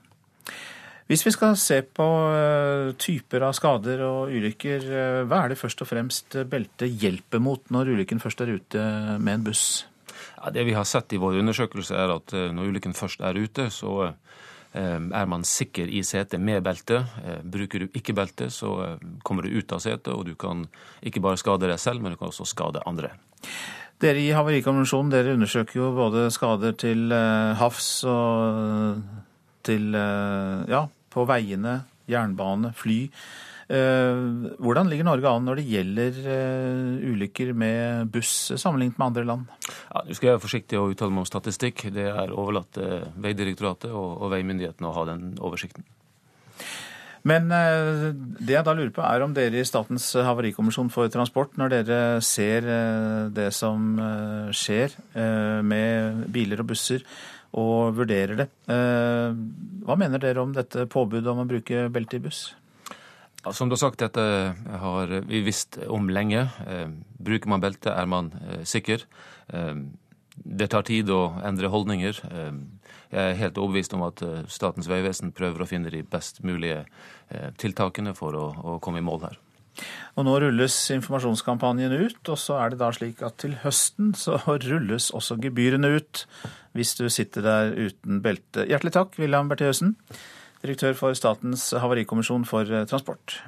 Hvis 1.11 1.25
vi 1.27 1.33
skal 1.35 1.57
se 1.59 1.81
på 1.83 2.07
eh, 2.37 2.93
typer 3.01 3.43
av 3.49 3.55
skader 3.57 4.03
og 4.07 4.31
ulykker, 4.31 4.85
eh, 4.85 5.21
hva 5.27 5.45
er 5.45 5.55
det 5.55 5.59
først 5.59 5.81
og 5.83 5.89
fremst 5.91 6.37
beltet 6.53 6.93
hjelper 7.01 7.43
mot 7.43 7.73
når 7.73 7.95
ulykken 7.97 8.21
først 8.23 8.45
er 8.45 8.53
ute 8.61 8.85
med 9.19 9.41
en 9.41 9.47
buss? 9.49 9.65
Ja, 10.37 10.53
det 10.55 10.67
vi 10.69 10.77
har 10.77 10.87
sett 10.89 11.13
i 11.17 11.19
vår 11.21 11.41
undersøkelse, 11.41 11.97
er 11.97 12.15
at 12.15 12.37
eh, 12.37 12.51
når 12.55 12.71
ulykken 12.75 12.95
først 12.95 13.25
er 13.25 13.41
ute, 13.41 13.71
så 13.75 13.97
eh, 14.07 14.15
er 14.73 15.27
man 15.27 15.43
sikker 15.47 15.91
i 15.91 16.03
setet 16.07 16.41
med 16.41 16.63
belte. 16.63 17.03
Eh, 17.25 17.41
Bruker 17.43 17.85
du 17.85 17.99
ikke 17.99 18.15
belte, 18.15 18.51
så 18.55 18.71
eh, 18.85 19.05
kommer 19.27 19.47
du 19.47 19.57
ut 19.59 19.73
av 19.73 19.83
setet, 19.83 20.13
og 20.15 20.25
du 20.29 20.37
kan 20.39 20.67
ikke 21.03 21.23
bare 21.25 21.41
skade 21.41 21.67
deg 21.71 21.81
selv, 21.83 22.03
men 22.03 22.15
du 22.15 22.21
kan 22.21 22.31
også 22.31 22.47
skade 22.47 22.83
andre. 22.87 23.13
Dere 24.01 24.23
i 24.23 24.31
Havarikommisjonen 24.33 25.11
dere 25.13 25.35
undersøker 25.37 25.77
jo 25.77 25.91
både 25.97 26.29
skader 26.33 26.77
til 26.81 27.11
eh, 27.13 27.53
havs 27.61 27.91
og 28.09 29.03
til 29.67 29.91
eh, 29.93 30.63
ja, 30.71 30.87
på 31.13 31.27
veiene, 31.29 31.81
jernbane, 32.09 32.73
fly. 32.79 33.03
Eh, 33.71 34.21
Hvordan 34.59 34.89
ligger 34.91 35.07
Norge 35.07 35.31
an 35.31 35.47
når 35.47 35.61
det 35.61 35.67
gjelder 35.71 36.17
eh, 36.35 37.13
ulykker 37.13 37.53
med 37.55 38.11
buss 38.11 38.51
sammenlignet 38.59 38.99
med 38.99 39.07
andre 39.07 39.27
land? 39.29 39.47
Ja, 39.93 40.03
Nå 40.07 40.17
skal 40.17 40.33
jeg 40.33 40.37
være 40.39 40.47
forsiktig 40.49 40.81
å 40.81 40.89
uttale 40.91 41.15
meg 41.15 41.23
om 41.23 41.31
statistikk. 41.31 41.87
Det 41.95 42.09
er 42.11 42.35
overlatt 42.35 42.73
til 42.75 43.07
Vegdirektoratet 43.23 43.93
og, 43.95 44.19
og 44.19 44.35
veimyndighetene 44.35 44.91
å 44.91 44.97
ha 44.97 45.07
den 45.13 45.33
oversikten. 45.39 45.87
Men 47.29 47.51
eh, 47.53 48.11
det 48.41 48.57
jeg 48.57 48.67
da 48.67 48.75
lurer 48.75 48.95
på 48.97 49.05
er 49.05 49.23
om 49.23 49.35
dere 49.37 49.61
i 49.61 49.69
Statens 49.69 50.09
havarikommisjon 50.17 50.91
for 50.91 51.11
transport, 51.13 51.53
når 51.61 51.75
dere 51.75 51.99
ser 52.25 52.67
eh, 52.67 53.27
det 53.37 53.51
som 53.55 53.93
eh, 54.01 54.55
skjer 54.57 54.97
eh, 55.13 55.61
med 55.63 56.25
biler 56.33 56.65
og 56.65 56.73
busser, 56.73 57.05
og 57.61 57.97
vurderer 57.99 58.39
det, 58.39 58.47
eh, 58.71 59.37
hva 59.85 59.99
mener 59.99 60.23
dere 60.23 60.43
om 60.43 60.55
dette 60.55 60.87
påbudet 60.91 61.31
om 61.31 61.43
å 61.43 61.51
bruke 61.51 61.89
belte 61.93 62.19
i 62.19 62.25
buss? 62.25 62.49
Som 63.49 63.71
du 63.71 63.73
har 63.73 63.81
sagt, 63.81 64.03
dette 64.03 64.23
har 64.83 65.13
vi 65.25 65.41
visst 65.41 65.79
om 65.89 66.11
lenge. 66.13 66.45
Eh, 66.69 66.89
bruker 67.17 67.49
man 67.49 67.63
belte, 67.63 67.93
er 67.97 68.09
man 68.11 68.29
eh, 68.45 68.65
sikker. 68.69 69.07
Eh, 69.49 69.75
det 70.41 70.69
tar 70.73 70.85
tid 70.89 71.11
å 71.13 71.37
endre 71.45 71.69
holdninger. 71.73 72.21
Jeg 73.11 73.21
er 73.21 73.37
helt 73.37 73.59
overbevist 73.61 73.93
om 73.93 74.07
at 74.07 74.23
Statens 74.49 74.89
vegvesen 74.89 75.35
prøver 75.37 75.61
å 75.61 75.67
finne 75.69 75.91
de 75.93 76.01
best 76.07 76.39
mulige 76.47 76.87
tiltakene 77.61 78.15
for 78.17 78.39
å 78.39 78.79
komme 78.81 79.03
i 79.03 79.05
mål 79.05 79.27
her. 79.27 79.37
Og 80.17 80.25
nå 80.27 80.39
rulles 80.41 80.77
informasjonskampanjen 80.95 81.93
ut, 81.93 82.23
og 82.25 82.41
så 82.41 82.57
er 82.63 82.73
det 82.73 82.81
da 82.81 82.89
slik 82.95 83.21
at 83.27 83.37
til 83.43 83.59
høsten 83.63 84.15
så 84.17 84.39
rulles 84.47 85.11
også 85.17 85.37
gebyrene 85.43 85.93
ut 85.99 86.25
hvis 86.79 86.97
du 86.99 87.07
sitter 87.13 87.45
der 87.45 87.75
uten 87.77 88.23
belte. 88.25 88.65
Hjertelig 88.71 88.95
takk, 88.97 89.21
William 89.21 89.51
Bertheussen, 89.51 89.97
direktør 90.65 90.97
for 90.99 91.17
Statens 91.17 91.71
havarikommisjon 91.77 92.45
for 92.49 92.69
transport. 92.91 93.41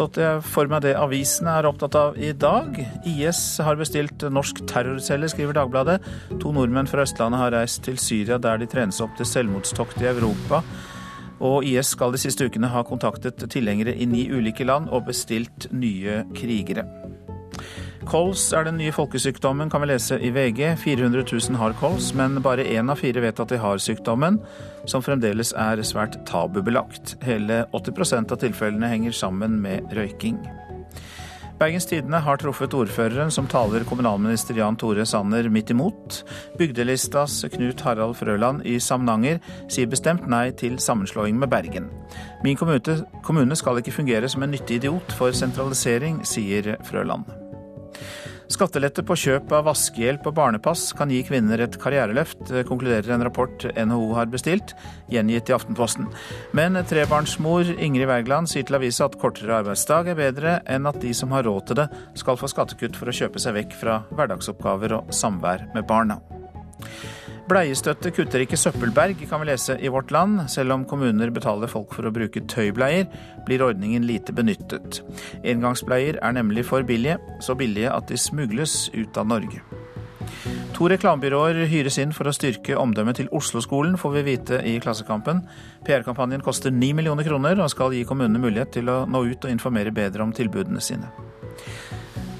Så 0.00 0.06
til 0.14 0.22
jeg 0.22 0.42
får 0.46 0.68
meg 0.70 0.84
det 0.84 0.92
avisene 0.96 1.56
er 1.58 1.66
opptatt 1.68 1.96
av 1.98 2.18
i 2.18 2.30
dag. 2.32 2.78
IS 3.10 3.40
har 3.64 3.78
bestilt 3.78 4.22
norsk 4.32 4.62
terrorcelle, 4.70 5.28
skriver 5.28 5.58
Dagbladet. 5.58 5.98
To 6.40 6.54
nordmenn 6.54 6.88
fra 6.88 7.04
Østlandet 7.04 7.42
har 7.42 7.52
reist 7.56 7.82
til 7.84 7.98
Syria, 8.00 8.38
der 8.38 8.62
de 8.62 8.70
trenes 8.70 9.00
opp 9.02 9.16
til 9.18 9.28
selvmordstokt 9.28 10.00
i 10.00 10.08
Europa. 10.12 10.62
Og 11.44 11.66
IS 11.66 11.94
skal 11.96 12.14
de 12.14 12.20
siste 12.22 12.46
ukene 12.46 12.70
ha 12.70 12.84
kontaktet 12.86 13.42
tilhengere 13.50 13.96
i 13.96 14.06
ni 14.08 14.26
ulike 14.30 14.64
land 14.64 14.88
og 14.94 15.08
bestilt 15.08 15.68
nye 15.72 16.22
krigere. 16.36 16.86
Kols 18.08 18.46
er 18.56 18.64
den 18.64 18.78
nye 18.80 18.92
folkesykdommen, 18.96 19.68
kan 19.70 19.82
vi 19.82 19.90
lese 19.90 20.16
i 20.24 20.30
VG. 20.32 20.62
400 20.80 21.24
000 21.28 21.58
har 21.60 21.74
kols, 21.76 22.14
men 22.16 22.40
bare 22.42 22.64
én 22.64 22.88
av 22.90 22.96
fire 22.96 23.20
vet 23.20 23.40
at 23.42 23.52
de 23.52 23.58
har 23.60 23.82
sykdommen, 23.82 24.38
som 24.88 25.04
fremdeles 25.04 25.52
er 25.52 25.82
svært 25.84 26.16
tabubelagt. 26.28 27.18
Hele 27.26 27.66
80% 27.76 28.32
av 28.32 28.40
tilfellene 28.40 28.88
henger 28.88 29.12
sammen 29.16 29.60
med 29.60 29.92
røyking. 29.92 30.40
Bergens 31.60 31.84
Tidende 31.84 32.22
har 32.24 32.40
truffet 32.40 32.72
ordføreren 32.72 33.28
som 33.30 33.48
taler 33.50 33.84
kommunalminister 33.84 34.56
Jan 34.56 34.78
Tore 34.80 35.04
Sanner 35.04 35.50
midt 35.52 35.68
imot. 35.74 36.22
Bygdelistas 36.56 37.42
Knut 37.52 37.84
Harald 37.84 38.16
Frøland 38.16 38.64
i 38.64 38.78
Samnanger 38.80 39.42
sier 39.68 39.90
bestemt 39.92 40.24
nei 40.24 40.46
til 40.56 40.80
sammenslåing 40.80 41.36
med 41.36 41.52
Bergen. 41.52 41.90
Min 42.40 42.56
kommune 42.56 43.60
skal 43.60 43.82
ikke 43.84 43.98
fungere 43.98 44.32
som 44.32 44.48
en 44.48 44.56
nyttig 44.56 44.80
idiot 44.80 45.12
for 45.20 45.36
sentralisering, 45.36 46.24
sier 46.24 46.78
Frøland. 46.88 47.28
Skattelette 48.50 49.04
på 49.06 49.14
kjøp 49.14 49.52
av 49.54 49.68
vaskehjelp 49.68 50.24
og 50.26 50.34
barnepass 50.34 50.88
kan 50.98 51.12
gi 51.12 51.20
kvinner 51.26 51.62
et 51.62 51.76
karriereløft, 51.80 52.50
konkluderer 52.66 53.14
en 53.14 53.22
rapport 53.22 53.66
NHO 53.76 54.08
har 54.16 54.30
bestilt, 54.32 54.74
gjengitt 55.12 55.52
i 55.52 55.54
Aftenposten. 55.54 56.08
Men 56.56 56.78
trebarnsmor 56.90 57.70
Ingrid 57.76 58.10
Wergeland 58.10 58.50
sier 58.50 58.66
til 58.66 58.80
avisa 58.80 59.06
at 59.06 59.16
kortere 59.22 59.60
arbeidsdag 59.60 60.10
er 60.10 60.18
bedre 60.18 60.56
enn 60.66 60.90
at 60.90 60.98
de 61.04 61.14
som 61.14 61.30
har 61.36 61.46
råd 61.46 61.70
til 61.70 61.80
det, 61.82 61.88
skal 62.18 62.40
få 62.40 62.50
skattekutt 62.50 62.98
for 62.98 63.10
å 63.10 63.16
kjøpe 63.22 63.42
seg 63.42 63.56
vekk 63.60 63.78
fra 63.78 64.00
hverdagsoppgaver 64.10 64.98
og 64.98 65.14
samvær 65.14 65.68
med 65.76 65.86
barna. 65.86 66.18
Bleiestøtte 67.50 68.12
kutter 68.14 68.44
ikke 68.44 68.54
søppelberg, 68.54 69.24
kan 69.26 69.40
vi 69.42 69.48
lese 69.48 69.74
i 69.82 69.90
Vårt 69.90 70.12
Land. 70.14 70.44
Selv 70.52 70.70
om 70.70 70.84
kommuner 70.86 71.32
betaler 71.34 71.70
folk 71.70 71.96
for 71.96 72.06
å 72.06 72.12
bruke 72.14 72.44
tøybleier, 72.46 73.08
blir 73.48 73.64
ordningen 73.66 74.06
lite 74.06 74.30
benyttet. 74.36 75.00
Engangsbleier 75.42 76.20
er 76.22 76.36
nemlig 76.36 76.68
for 76.68 76.86
billige, 76.86 77.16
så 77.42 77.56
billige 77.58 77.90
at 77.90 78.06
de 78.06 78.20
smugles 78.22 78.84
ut 78.94 79.18
av 79.18 79.26
Norge. 79.32 79.64
To 80.78 80.86
reklamebyråer 80.92 81.64
hyres 81.72 81.98
inn 81.98 82.14
for 82.14 82.30
å 82.30 82.36
styrke 82.36 82.78
omdømmet 82.78 83.18
til 83.18 83.32
Oslo-skolen, 83.34 83.98
får 83.98 84.14
vi 84.20 84.26
vite 84.30 84.62
i 84.62 84.78
Klassekampen. 84.78 85.42
PR-kampanjen 85.88 86.46
koster 86.46 86.70
9 86.70 86.94
millioner 87.00 87.26
kroner 87.26 87.58
og 87.58 87.74
skal 87.74 87.98
gi 87.98 88.06
kommunene 88.06 88.38
mulighet 88.38 88.76
til 88.78 88.94
å 88.94 89.02
nå 89.10 89.26
ut 89.26 89.42
og 89.42 89.50
informere 89.50 89.90
bedre 89.90 90.22
om 90.22 90.30
tilbudene 90.36 90.78
sine. 90.78 91.10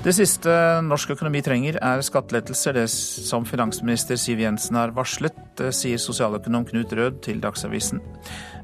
Det 0.01 0.15
siste 0.17 0.53
norsk 0.81 1.11
økonomi 1.13 1.43
trenger 1.45 1.77
er 1.85 2.01
skattelettelser, 2.01 2.79
det 2.79 2.87
som 2.89 3.45
finansminister 3.45 4.17
Siv 4.17 4.41
Jensen 4.41 4.79
har 4.81 4.95
varslet, 4.97 5.61
sier 5.77 6.01
sosialøkonom 6.01 6.65
Knut 6.71 6.95
Rød 6.97 7.19
til 7.27 7.43
Dagsavisen. 7.43 8.01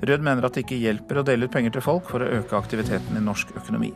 Rød 0.00 0.24
mener 0.24 0.48
at 0.48 0.56
det 0.56 0.64
ikke 0.64 0.80
hjelper 0.80 1.20
å 1.20 1.26
dele 1.28 1.44
ut 1.44 1.52
penger 1.52 1.76
til 1.76 1.84
folk 1.84 2.08
for 2.08 2.24
å 2.24 2.30
øke 2.38 2.56
aktiviteten 2.56 3.20
i 3.20 3.24
norsk 3.26 3.52
økonomi. 3.52 3.92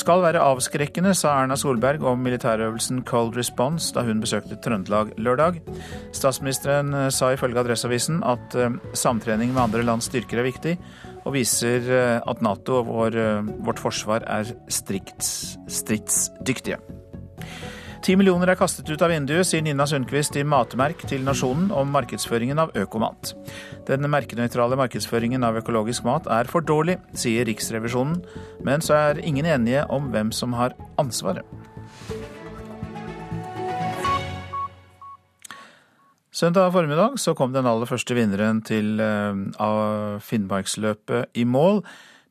Skal 0.00 0.22
være 0.24 0.40
avskrekkende, 0.40 1.12
sa 1.18 1.34
Erna 1.42 1.58
Solberg 1.60 2.06
om 2.08 2.24
militærøvelsen 2.24 3.02
Cold 3.04 3.36
Response 3.36 3.92
da 3.92 4.06
hun 4.06 4.22
besøkte 4.24 4.56
Trøndelag 4.64 5.12
lørdag. 5.20 5.60
Statsministeren 6.16 6.94
sa 7.12 7.34
ifølge 7.34 7.60
Adresseavisen 7.60 8.22
at 8.24 8.56
eh, 8.56 8.80
samtrening 8.96 9.52
med 9.52 9.66
andre 9.66 9.84
lands 9.84 10.08
styrker 10.08 10.40
er 10.40 10.48
viktig, 10.48 10.76
og 11.24 11.34
viser 11.36 11.90
eh, 11.90 12.16
at 12.20 12.42
Nato 12.44 12.80
og 12.80 12.88
vår, 12.90 13.18
eh, 13.18 13.52
vårt 13.66 13.82
forsvar 13.82 14.26
er 14.28 14.54
strikt 14.72 15.26
stridsdyktige. 15.70 16.80
Ti 18.00 18.14
millioner 18.16 18.48
er 18.48 18.56
kastet 18.56 18.88
ut 18.88 19.02
av 19.04 19.10
vinduet, 19.12 19.44
sier 19.44 19.60
Nina 19.60 19.84
Sundquist 19.84 20.38
i 20.40 20.44
Matmerk 20.48 21.02
til 21.08 21.20
Nasjonen 21.26 21.68
om 21.76 21.90
markedsføringen 21.92 22.62
av 22.62 22.72
økomat. 22.80 23.34
Den 23.90 24.08
merkenøytrale 24.08 24.78
markedsføringen 24.80 25.44
av 25.44 25.58
økologisk 25.60 26.06
mat 26.08 26.24
er 26.32 26.48
for 26.48 26.64
dårlig, 26.64 26.96
sier 27.12 27.44
Riksrevisjonen, 27.44 28.22
men 28.64 28.80
så 28.80 28.96
er 28.96 29.20
ingen 29.20 29.44
enige 29.44 29.84
om 29.92 30.08
hvem 30.14 30.32
som 30.32 30.56
har 30.56 30.72
ansvaret. 31.02 31.44
Søndag 36.40 36.70
formiddag 36.72 37.18
så 37.20 37.34
kom 37.36 37.50
den 37.52 37.66
aller 37.68 37.84
første 37.84 38.14
vinneren 38.16 38.62
til 38.64 39.00
eh, 39.04 40.20
Finnmarksløpet 40.24 41.36
i 41.36 41.44
mål. 41.44 41.82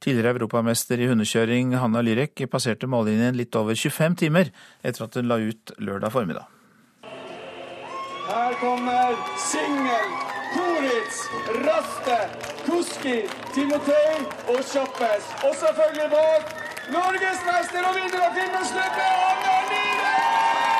Tidligere 0.01 0.31
europamester 0.33 0.97
i 0.97 1.09
hundekjøring 1.11 1.75
Hanna 1.77 2.01
Lyrek 2.01 2.41
passerte 2.49 2.89
mållinjen 2.89 3.37
litt 3.37 3.53
over 3.59 3.77
25 3.77 4.15
timer 4.23 4.49
etter 4.81 5.05
at 5.05 5.19
hun 5.19 5.29
la 5.29 5.37
ut 5.37 5.75
lørdag 5.77 6.15
formiddag. 6.15 6.47
Her 8.31 8.57
kommer 8.63 9.13
Singel, 9.45 10.09
Koritz, 10.55 11.21
Raste, 11.67 12.19
Kuski, 12.65 13.17
Timotei 13.53 14.17
og 14.55 14.63
Kjappes. 14.71 15.29
Og 15.43 15.53
selvfølgelig 15.61 16.09
bak 16.15 16.57
norgesmester 16.97 17.91
og 17.91 18.01
vinner 18.01 18.25
av 18.25 18.37
Finnmarksløpet, 18.41 19.17
Hanna 19.21 19.59
Lyrek! 19.69 20.78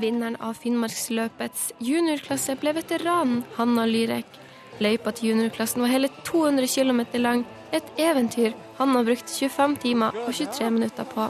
Vinneren 0.00 0.38
av 0.40 0.56
Finnmarksløpets 0.56 1.72
juniorklasse 1.84 2.56
ble 2.60 2.72
veteranen 2.78 3.42
Hanna 3.58 3.84
Lyrek. 3.88 4.38
Løypa 4.80 5.12
til 5.12 5.32
juniorklassen 5.32 5.84
var 5.84 5.92
hele 5.92 6.08
200 6.24 6.68
km 6.72 7.02
lang, 7.20 7.44
et 7.76 7.84
eventyr 8.00 8.56
Hanna 8.78 9.02
brukte 9.04 9.28
25 9.28 9.76
timer 9.84 10.16
og 10.24 10.32
23 10.32 10.70
minutter 10.72 11.08
på. 11.08 11.28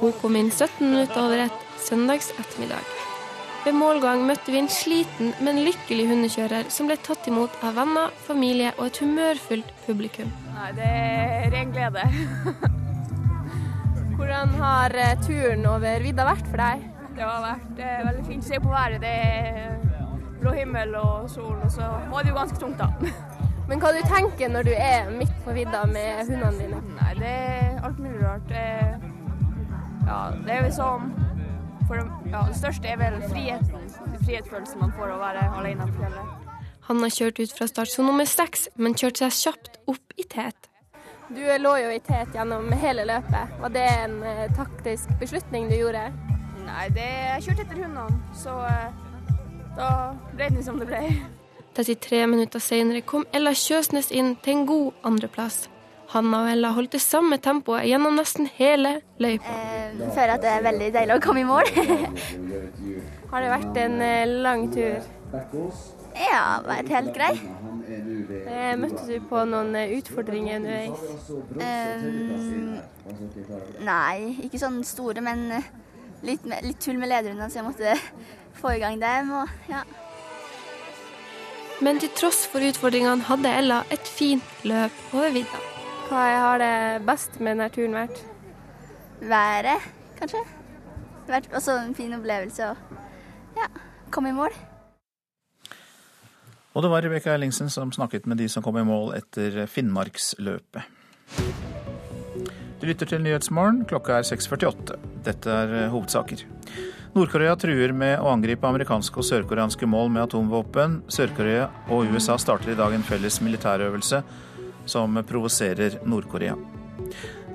Hun 0.00 0.12
kom 0.20 0.36
inn 0.36 0.50
17 0.52 0.84
minutter 0.84 1.22
over 1.22 1.46
ett 1.46 1.66
søndags 1.80 2.32
ettermiddag. 2.36 2.84
Ved 3.64 3.74
målgang 3.74 4.26
møtte 4.28 4.52
vi 4.52 4.60
en 4.60 4.68
sliten, 4.70 5.32
men 5.42 5.64
lykkelig 5.66 6.04
hundekjører 6.10 6.68
som 6.70 6.86
ble 6.86 6.98
tatt 7.02 7.26
imot 7.26 7.56
av 7.66 7.74
venner, 7.80 8.12
familie 8.28 8.74
og 8.76 8.90
et 8.90 9.00
humørfullt 9.02 9.72
publikum. 9.88 10.28
Nei, 10.54 10.68
det 10.76 10.90
er 10.90 11.48
ren 11.56 11.72
glede. 11.74 12.04
Hvordan 14.16 14.54
har 14.60 14.94
eh, 15.00 15.16
turen 15.26 15.66
over 15.72 16.04
vidda 16.04 16.28
vært 16.28 16.46
for 16.52 16.62
deg? 16.62 16.86
Det 17.16 17.24
har 17.24 17.40
vært 17.40 17.78
eh, 17.80 18.00
veldig 18.04 18.24
fint 18.26 18.44
å 18.44 18.48
se 18.50 18.58
på 18.60 18.72
været. 18.72 19.00
Det 19.00 19.08
er 19.08 19.78
blå 20.40 20.52
himmel 20.52 20.92
og 21.00 21.30
sol, 21.32 21.56
og 21.56 21.70
så 21.72 21.88
var 22.12 22.24
det 22.24 22.32
jo 22.32 22.36
ganske 22.36 22.60
tungt, 22.60 22.82
da. 22.82 22.90
Men 23.70 23.80
hva 23.82 23.90
du 23.96 24.02
tenker 24.06 24.50
når 24.52 24.68
du 24.68 24.74
er 24.76 25.08
midt 25.10 25.32
på 25.42 25.54
vidda 25.56 25.86
med 25.90 26.28
hundene 26.28 26.52
dine? 26.60 26.82
Nei, 27.00 27.14
det 27.18 27.30
er 27.32 27.80
alt 27.88 27.98
mulig 27.98 28.20
rart. 28.20 28.44
Det, 28.50 28.66
ja, 30.06 30.18
det 30.44 30.54
er 30.54 30.68
liksom 30.68 31.08
for, 31.86 32.02
ja, 32.30 32.44
Det 32.50 32.58
største 32.58 32.90
er 32.90 33.00
vel 33.00 33.18
friheten. 33.30 33.88
Frihetsfølelsen 34.26 34.82
man 34.82 34.94
får 34.94 35.10
av 35.10 35.16
å 35.16 35.24
være 35.24 35.48
alene 35.58 35.88
på 35.88 36.04
fjellet. 36.04 36.54
Han 36.86 37.02
har 37.02 37.10
kjørt 37.14 37.40
ut 37.42 37.56
fra 37.56 37.66
startsone 37.70 38.10
nummer 38.10 38.28
seks, 38.30 38.68
men 38.78 38.94
kjørt 38.94 39.22
seg 39.22 39.34
kjapt 39.40 39.80
opp 39.90 40.18
i 40.18 40.26
tet. 40.30 40.70
Du 41.26 41.42
lå 41.42 41.72
jo 41.82 41.90
i 41.90 41.98
tet 42.06 42.34
gjennom 42.36 42.70
hele 42.78 43.06
løpet. 43.08 43.58
Var 43.62 43.74
det 43.74 43.86
en 44.04 44.20
eh, 44.22 44.46
taktisk 44.54 45.10
beslutning 45.18 45.66
du 45.72 45.74
gjorde? 45.80 46.04
Nei, 46.66 46.88
det, 46.94 47.06
jeg 47.06 47.42
kjørte 47.46 47.64
etter 47.66 47.80
hundene, 47.84 48.20
så 48.34 48.56
uh, 48.66 49.06
da 49.76 49.88
ble 50.34 50.50
det 50.56 50.64
som 50.66 50.80
det 50.80 50.88
ble. 50.90 51.02
33 51.76 52.26
minutter 52.32 52.62
senere 52.62 53.02
kom 53.04 53.26
Ella 53.36 53.52
Kjøsnes 53.54 54.08
inn 54.10 54.34
til 54.42 54.54
en 54.54 54.68
god 54.68 55.06
andreplass. 55.06 55.66
Hanna 56.12 56.44
og 56.44 56.50
Ella 56.52 56.70
holdt 56.76 56.94
det 56.94 57.02
samme 57.02 57.38
tempoet 57.42 57.84
gjennom 57.88 58.14
nesten 58.16 58.46
hele 58.56 59.00
løypa. 59.22 59.52
Eh, 59.52 59.96
jeg 60.00 60.12
føler 60.14 60.34
at 60.36 60.44
det 60.44 60.52
er 60.52 60.66
veldig 60.66 60.90
deilig 60.94 61.16
å 61.16 61.22
komme 61.22 61.42
i 61.42 61.46
mål. 61.48 61.70
Har 63.32 63.42
det 63.44 63.52
vært 63.52 63.80
en 63.82 63.96
eh, 64.06 64.34
lang 64.46 64.68
tur? 64.72 65.00
Ja, 66.16 66.42
vært 66.64 66.92
helt 66.94 67.12
grei. 67.14 67.32
Møtte 68.80 69.04
du 69.06 69.16
på 69.28 69.42
noen 69.50 69.74
utfordringer 69.98 70.62
underveis? 70.62 71.28
Um, 71.58 72.78
nei, 73.84 74.36
ikke 74.46 74.62
sånn 74.62 74.80
store, 74.86 75.22
men 75.26 75.50
litt, 76.24 76.46
litt 76.46 76.80
tull 76.80 77.00
med 77.00 77.10
lederne, 77.12 77.50
så 77.50 77.60
jeg 77.60 77.68
måtte 77.68 77.96
få 78.60 78.76
i 78.76 78.82
gang 78.82 79.00
dem. 79.02 79.34
Og, 79.42 79.56
ja. 79.72 79.82
Men 81.84 82.00
til 82.00 82.14
tross 82.16 82.46
for 82.48 82.64
utfordringene 82.64 83.28
hadde 83.28 83.52
Ella 83.52 83.82
et 83.92 84.08
fint 84.08 84.64
løp 84.64 85.04
over 85.12 85.34
vidda. 85.34 85.60
Hva 86.06 86.24
har 86.38 86.62
det 86.62 86.74
best 87.04 87.40
med 87.40 87.56
denne 87.56 87.68
turen 87.74 87.98
vært? 87.98 88.24
været, 89.20 89.82
kanskje. 90.18 90.38
Det 91.26 91.34
har 91.34 91.40
vært 91.40 91.54
også 91.54 91.76
en 91.80 91.94
fin 91.94 92.14
opplevelse 92.14 92.70
å 92.70 92.74
ja, 93.56 93.68
komme 94.14 94.30
i 94.30 94.36
mål. 94.36 94.54
Og 96.76 96.84
det 96.84 96.90
var 96.92 97.06
Rebekka 97.06 97.32
Ellingsen 97.34 97.70
som 97.72 97.92
snakket 97.92 98.26
med 98.28 98.38
de 98.38 98.48
som 98.52 98.62
kom 98.62 98.76
i 98.76 98.84
mål 98.84 99.14
etter 99.16 99.64
Finnmarksløpet. 99.66 100.92
Du 102.76 102.84
lytter 102.84 103.08
til 103.08 103.22
Nyhetsmorgen, 103.24 103.84
klokka 103.88 104.18
er 104.18 104.26
6.48. 104.28 104.98
Dette 105.24 105.52
er 105.52 105.70
eh, 105.72 105.88
hovedsaker. 105.92 106.42
Nord-Korea 107.16 107.54
truer 107.56 107.94
med 107.96 108.20
å 108.20 108.28
angripe 108.28 108.68
amerikanske 108.68 109.22
og 109.22 109.24
sørkoreanske 109.24 109.88
mål 109.88 110.10
med 110.12 110.26
atomvåpen. 110.26 110.98
Sør-Korea 111.08 111.70
og 111.88 112.12
USA 112.12 112.36
starter 112.36 112.74
i 112.74 112.76
dag 112.76 112.92
en 112.92 113.06
felles 113.06 113.40
militærøvelse 113.40 114.20
som 114.84 115.16
provoserer 115.24 116.02
Nord-Korea. 116.04 116.58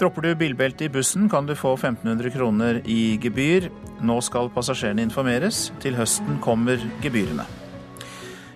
Dropper 0.01 0.25
du 0.25 0.33
bilbelte 0.39 0.87
i 0.87 0.89
bussen, 0.89 1.29
kan 1.29 1.45
du 1.45 1.53
få 1.53 1.75
1500 1.77 2.33
kroner 2.33 2.81
i 2.89 3.19
gebyr. 3.21 3.69
Nå 4.01 4.17
skal 4.25 4.49
passasjerene 4.49 5.05
informeres. 5.05 5.67
Til 5.85 6.01
høsten 6.01 6.41
kommer 6.41 6.81
gebyrene. 7.05 7.45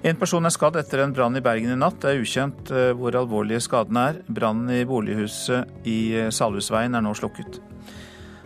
En 0.06 0.18
person 0.22 0.46
er 0.46 0.54
skadd 0.54 0.76
etter 0.78 1.02
en 1.02 1.14
brann 1.18 1.34
i 1.34 1.42
Bergen 1.42 1.72
i 1.74 1.76
natt. 1.82 1.96
Det 2.04 2.12
er 2.12 2.20
ukjent 2.22 2.70
eh, 2.70 2.92
hvor 2.94 3.16
alvorlige 3.18 3.64
skadene 3.66 4.04
er. 4.12 4.18
Brannen 4.30 4.70
i 4.70 4.84
bolighuset 4.86 5.88
i 5.90 5.96
eh, 6.14 6.28
Salhusveien 6.30 6.94
er 6.94 7.02
nå 7.02 7.14
slukket. 7.18 7.58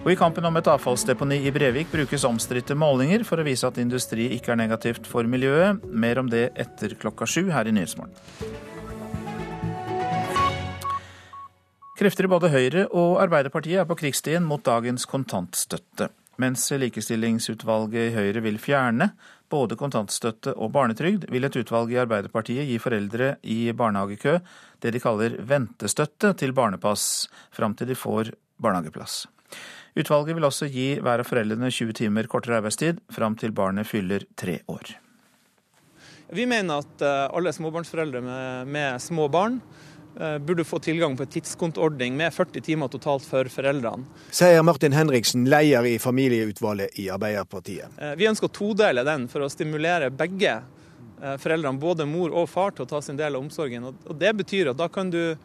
Og 0.05 0.07
I 0.13 0.15
kampen 0.15 0.47
om 0.47 0.55
et 0.55 0.69
avfallsdeponi 0.71 1.41
i 1.43 1.51
Brevik 1.51 1.91
brukes 1.91 2.23
omstridte 2.23 2.77
målinger 2.79 3.25
for 3.27 3.41
å 3.41 3.43
vise 3.43 3.67
at 3.67 3.81
industri 3.83 4.29
ikke 4.37 4.53
er 4.53 4.61
negativt 4.61 5.09
for 5.09 5.27
miljøet. 5.27 5.83
Mer 5.91 6.21
om 6.21 6.29
det 6.31 6.45
etter 6.55 6.95
klokka 7.01 7.27
sju 7.27 7.49
her 7.51 7.67
i 7.67 7.75
Nyhetsmorgen. 7.75 8.15
Krefter 11.99 12.29
i 12.29 12.31
både 12.31 12.53
Høyre 12.53 12.85
og 12.95 13.17
Arbeiderpartiet 13.25 13.81
er 13.83 13.89
på 13.89 13.99
krigsstien 13.99 14.47
mot 14.47 14.63
dagens 14.63 15.03
kontantstøtte. 15.11 16.07
Mens 16.39 16.69
Likestillingsutvalget 16.71 18.13
i 18.13 18.15
Høyre 18.15 18.45
vil 18.47 18.61
fjerne 18.63 19.09
både 19.49 19.77
kontantstøtte 19.79 20.53
og 20.55 20.71
barnetrygd, 20.75 21.27
vil 21.31 21.47
et 21.47 21.57
utvalg 21.61 21.91
i 21.93 21.99
Arbeiderpartiet 22.01 22.69
gi 22.69 22.77
foreldre 22.81 23.35
i 23.43 23.71
barnehagekø 23.73 24.37
det 24.83 24.93
de 24.95 25.01
kaller 25.03 25.35
ventestøtte 25.41 26.33
til 26.39 26.53
barnepass, 26.55 27.27
fram 27.55 27.75
til 27.75 27.89
de 27.89 27.97
får 27.97 28.33
barnehageplass. 28.61 29.25
Utvalget 29.99 30.37
vil 30.37 30.47
også 30.47 30.69
gi 30.69 30.87
hver 31.01 31.23
av 31.23 31.27
foreldrene 31.27 31.71
20 31.73 31.95
timer 31.97 32.29
kortere 32.29 32.59
arbeidstid 32.59 33.01
fram 33.11 33.35
til 33.39 33.53
barnet 33.55 33.89
fyller 33.89 34.25
tre 34.37 34.59
år. 34.69 34.93
Vi 36.29 36.45
mener 36.45 36.83
at 36.83 37.01
eh, 37.01 37.25
alle 37.33 37.53
småbarnsforeldre 37.55 38.21
med, 38.21 38.69
med 38.69 39.01
små 39.01 39.25
barn 39.33 39.57
burde 40.41 40.63
få 40.67 40.79
tilgang 40.83 41.13
på 41.17 41.23
en 41.23 41.29
tidskontoordning 41.31 42.17
med 42.17 42.33
40 42.33 42.61
timer 42.65 42.89
totalt 42.91 43.23
for 43.23 43.47
foreldrene. 43.51 44.07
Sier 44.35 44.63
Martin 44.65 44.95
Henriksen, 44.95 45.45
leder 45.49 45.85
i 45.85 45.99
familieutvalget 45.99 46.99
i 46.99 47.09
Arbeiderpartiet. 47.13 47.95
Eh, 47.97 48.15
vi 48.19 48.27
ønsker 48.27 48.49
å 48.49 48.55
todele 48.55 49.05
den 49.07 49.29
for 49.31 49.45
å 49.45 49.51
stimulere 49.53 50.09
begge 50.11 50.57
eh, 50.57 51.37
foreldrene, 51.39 51.79
både 51.79 52.09
mor 52.09 52.35
og 52.35 52.49
far, 52.51 52.75
til 52.75 52.87
å 52.87 52.91
ta 52.95 53.01
sin 53.05 53.19
del 53.19 53.37
av 53.37 53.45
omsorgen. 53.45 53.91
Og 53.93 54.15
Det 54.19 54.33
betyr 54.41 54.73
at 54.73 54.81
da 54.81 54.89
kan 54.91 55.13
du 55.13 55.23
Eh, 55.23 55.37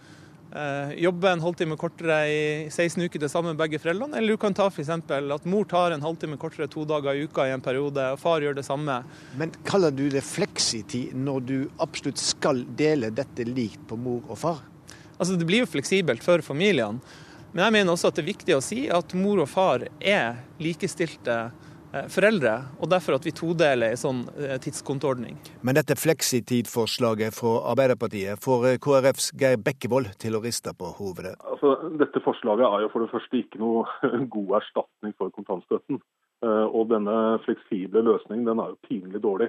jobbe 1.00 1.30
en 1.30 1.40
halvtime 1.42 1.76
kortere 1.80 2.18
i 2.30 2.42
16 2.70 3.02
uker 3.02 3.22
til 3.22 3.30
sammen 3.32 3.56
begge 3.58 3.80
foreldrene. 3.82 4.20
Eller 4.20 4.36
du 4.36 4.40
kan 4.40 4.54
ta 4.54 4.68
f.eks. 4.70 4.92
at 4.94 5.48
mor 5.50 5.66
tar 5.66 5.94
en 5.94 6.04
halvtime 6.04 6.38
kortere 6.38 6.68
to 6.70 6.84
dager 6.86 7.16
i 7.16 7.24
uka 7.26 7.48
i 7.48 7.54
en 7.54 7.64
periode, 7.64 8.04
og 8.14 8.20
far 8.22 8.44
gjør 8.44 8.54
det 8.60 8.66
samme. 8.66 9.00
Men 9.40 9.54
kaller 9.66 9.90
du 9.90 10.06
det 10.12 10.22
fleksitid 10.22 11.16
når 11.18 11.48
du 11.48 11.58
absolutt 11.82 12.22
skal 12.22 12.62
dele 12.78 13.10
dette 13.10 13.48
likt 13.48 13.82
på 13.90 13.98
mor 13.98 14.22
og 14.28 14.38
far? 14.38 14.62
Altså 15.18 15.34
Det 15.38 15.46
blir 15.48 15.64
jo 15.64 15.70
fleksibelt 15.70 16.22
for 16.22 16.42
familiene. 16.42 17.02
Men 17.54 17.68
jeg 17.68 17.76
mener 17.76 17.94
også 17.94 18.10
at 18.10 18.16
det 18.18 18.24
er 18.24 18.32
viktig 18.32 18.54
å 18.56 18.64
si 18.64 18.80
at 18.90 19.14
mor 19.14 19.42
og 19.42 19.50
far 19.50 19.86
er 20.02 20.40
likestilte 20.62 21.36
Eh, 21.44 21.50
foreldre, 22.12 22.54
og 22.80 22.90
derfor 22.92 23.18
at 23.18 23.26
vi 23.26 23.32
todeler 23.36 23.94
en 23.94 24.00
sånn 24.00 24.22
eh, 24.38 24.56
tidskontoordning. 24.62 25.38
Men 25.66 25.78
dette 25.78 25.96
fleksitidforslaget 25.98 27.37
fra 27.37 27.57
Arbeiderpartiet 27.72 28.42
får 28.44 28.68
eh, 28.70 28.78
KrFs 28.83 29.30
Geir 29.40 29.61
Bekkevold 29.62 30.12
til 30.22 30.38
å 30.38 30.42
riste 30.44 30.74
på 30.78 30.92
hovedet. 30.98 31.37
Altså, 31.42 31.76
dette 32.00 32.22
forslaget 32.24 32.66
er 32.68 32.85
jo 32.87 32.92
for 32.92 33.04
det 33.04 33.12
første 33.14 33.40
ikke 33.40 33.62
noe 33.62 33.85
god 34.37 34.57
erstatning 34.61 35.16
for 35.18 35.35
kontantstøtten. 35.35 36.02
Og 36.44 36.90
denne 36.90 37.38
fleksible 37.40 38.02
løsningen 38.04 38.44
den 38.44 38.59
er 38.61 38.74
jo 38.74 38.83
pinlig 38.85 39.22
dårlig. 39.24 39.46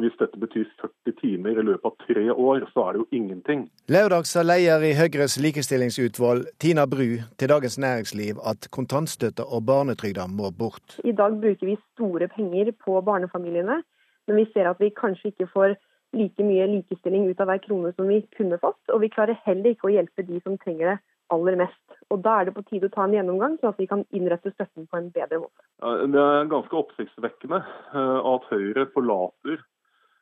Og 0.00 0.06
Hvis 0.06 0.16
dette 0.16 0.38
betyr 0.40 0.64
40 0.80 1.12
timer 1.20 1.58
i 1.60 1.62
løpet 1.68 1.84
av 1.84 1.96
tre 2.06 2.22
år, 2.32 2.62
så 2.72 2.84
er 2.86 2.94
det 2.96 3.00
jo 3.02 3.18
ingenting. 3.18 3.66
Lørdag 3.92 4.24
sa 4.24 4.40
leder 4.40 4.80
i 4.88 4.94
Høyres 4.96 5.34
likestillingsutvalg, 5.44 6.46
Tina 6.56 6.86
Bru, 6.88 7.18
til 7.36 7.50
Dagens 7.52 7.76
Næringsliv 7.84 8.40
at 8.48 8.70
kontantstøtte 8.72 9.44
og 9.44 9.66
barnetrygda 9.68 10.24
må 10.32 10.48
bort. 10.56 10.96
I 11.04 11.12
dag 11.12 11.36
bruker 11.42 11.68
vi 11.68 11.76
store 11.92 12.30
penger 12.32 12.72
på 12.80 12.96
barnefamiliene, 13.04 13.82
men 14.24 14.40
vi 14.40 14.46
ser 14.54 14.70
at 14.70 14.80
vi 14.80 14.88
kanskje 14.88 15.34
ikke 15.34 15.50
får 15.52 15.76
like 16.16 16.46
mye 16.48 16.70
likestilling 16.78 17.28
ut 17.28 17.42
av 17.44 17.52
hver 17.52 17.60
krone 17.66 17.92
som 17.92 18.08
vi 18.08 18.22
kunne 18.38 18.56
fått. 18.62 18.80
Og 18.94 19.02
vi 19.04 19.12
klarer 19.12 19.36
heller 19.44 19.74
ikke 19.74 19.90
å 19.90 19.92
hjelpe 19.98 20.24
de 20.24 20.40
som 20.46 20.56
trenger 20.64 20.94
det 20.94 20.98
aller 21.30 21.58
mest. 21.60 21.98
Og 22.08 22.22
Da 22.24 22.38
er 22.40 22.48
det 22.48 22.54
på 22.56 22.64
tide 22.70 22.88
å 22.88 22.94
ta 22.94 23.04
en 23.04 23.18
gjennomgang, 23.18 23.58
sånn 23.60 23.74
at 23.74 23.82
vi 23.84 23.90
kan 23.90 24.06
innrette 24.16 24.54
støtten 24.54 24.88
på 24.88 24.96
en 24.96 25.12
bedre 25.12 25.42
måte. 25.44 25.60
Det 26.08 26.24
er 26.24 26.48
ganske 26.48 26.80
oppsiktsvekkende 26.80 27.60
eh, 27.60 28.32
at 28.32 28.48
Høyre 28.48 28.86
forlater 28.96 29.60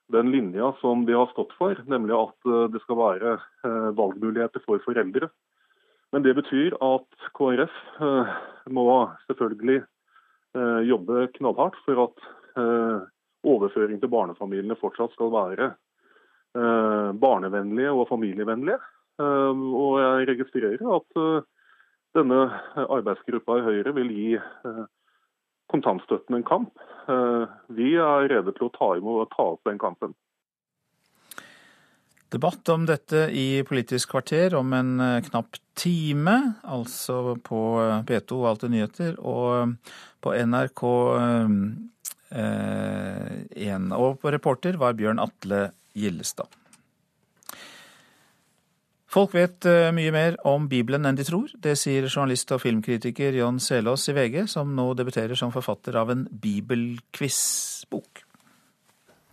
den 0.09 0.31
linja 0.31 0.73
som 0.81 1.07
de 1.07 1.12
har 1.12 1.27
stått 1.33 1.53
for, 1.59 1.77
nemlig 1.87 2.16
at 2.16 2.49
eh, 2.49 2.64
det 2.73 2.81
skal 2.85 2.99
være 3.01 3.35
eh, 3.37 3.88
valgmuligheter 3.99 4.64
for 4.64 4.81
foreldre. 4.85 5.29
Men 6.12 6.25
det 6.25 6.35
betyr 6.38 6.77
at 6.85 7.29
KrF 7.37 7.75
eh, 8.01 8.35
må 8.73 8.88
selvfølgelig 9.29 9.85
jobbe 10.88 11.27
knallhardt 11.37 11.77
for 11.85 11.99
at 12.07 12.23
overføring 13.47 13.99
til 14.01 14.11
barnefamiliene 14.11 14.75
fortsatt 14.81 15.12
skal 15.12 15.29
være 15.31 15.66
barnevennlige 17.21 17.92
og 17.92 18.09
familievennlige. 18.09 18.79
Og 19.21 20.01
jeg 20.01 20.29
registrerer 20.33 20.83
at 20.97 21.21
denne 22.16 22.40
arbeidsgruppa 22.81 23.59
i 23.61 23.66
Høyre 23.68 23.94
vil 24.01 24.11
gi 24.16 24.33
kontantstøtten 25.73 26.39
en 26.39 26.47
kamp. 26.47 26.81
Eh, 27.09 27.45
vi 27.73 27.95
er 27.97 28.29
rede 28.33 28.55
til 28.57 28.69
å 28.69 28.75
ta, 28.75 28.95
imot, 28.99 29.31
ta 29.35 29.53
opp 29.55 29.69
den 29.69 29.81
kampen. 29.81 30.15
Debatt 32.29 32.69
om 32.69 32.85
dette 32.89 33.31
i 33.33 33.63
Politisk 33.65 34.13
kvarter 34.13 34.57
om 34.59 34.73
en 34.77 35.01
eh, 35.01 35.23
knapp 35.31 35.57
time, 35.79 36.37
altså 36.69 37.39
på 37.45 37.63
eh, 37.81 38.03
P2 38.09 38.43
og 38.43 38.49
Alltid 38.53 38.75
nyheter, 38.75 39.17
og 39.21 39.77
på 40.25 40.35
NRK 40.37 40.85
1. 42.29 43.93
Og 43.97 44.25
reporter 44.35 44.77
var 44.77 44.99
Bjørn 44.99 45.23
Atle 45.23 45.71
Gillestad. 45.97 46.51
Folk 49.09 49.33
vet 49.33 49.64
eh, 49.64 49.88
mye 49.97 50.12
mer 50.12 50.37
om 50.49 50.66
Bibelen 50.68 51.09
enn 51.09 51.16
de 51.16 51.25
tror. 51.25 51.49
Det 51.57 51.79
sier 51.81 52.11
journalist 52.11 52.53
og 52.53 52.61
filmkritiker 52.61 53.38
John 53.38 53.57
Selås 53.62 54.05
i 54.12 54.14
VG, 54.16 54.42
som 54.53 54.75
nå 54.77 54.90
debuterer 54.99 55.38
som 55.38 55.53
forfatter 55.55 55.97
av 55.97 56.12
en 56.12 56.27
bibelquiz-bok. 56.29 58.25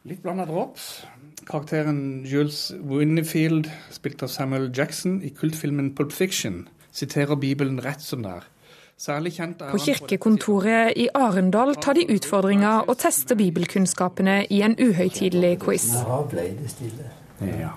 Litt 0.07 0.21
blanda 0.23 0.45
drops. 0.47 1.03
Karakteren 1.45 2.23
Jules 2.23 2.69
Winnefield, 2.87 3.67
spilt 3.91 4.23
av 4.23 4.31
Samuel 4.31 4.69
Jackson 4.71 5.19
i 5.25 5.33
kultfilmen 5.35 5.91
Pulp 5.97 6.15
Fiction, 6.15 6.69
siterer 6.95 7.35
Bibelen 7.35 7.81
rett 7.83 8.05
som 8.05 8.23
det 8.23 8.31
er. 8.39 8.47
På 8.95 9.79
kirkekontoret 9.81 10.95
i 10.95 11.09
Arendal 11.19 11.75
tar 11.83 11.97
de 11.99 12.05
utfordringa 12.15 12.85
og 12.85 12.95
tester 13.01 13.35
bibelkunnskapene 13.35 14.45
i 14.47 14.61
en 14.63 14.77
uhøytidelig 14.79 15.57
quiz. 15.65 15.91
Nå 15.99 16.23
ble 16.31 16.47
det 16.61 16.71
stille. 16.71 17.11
Ja. 17.41 17.69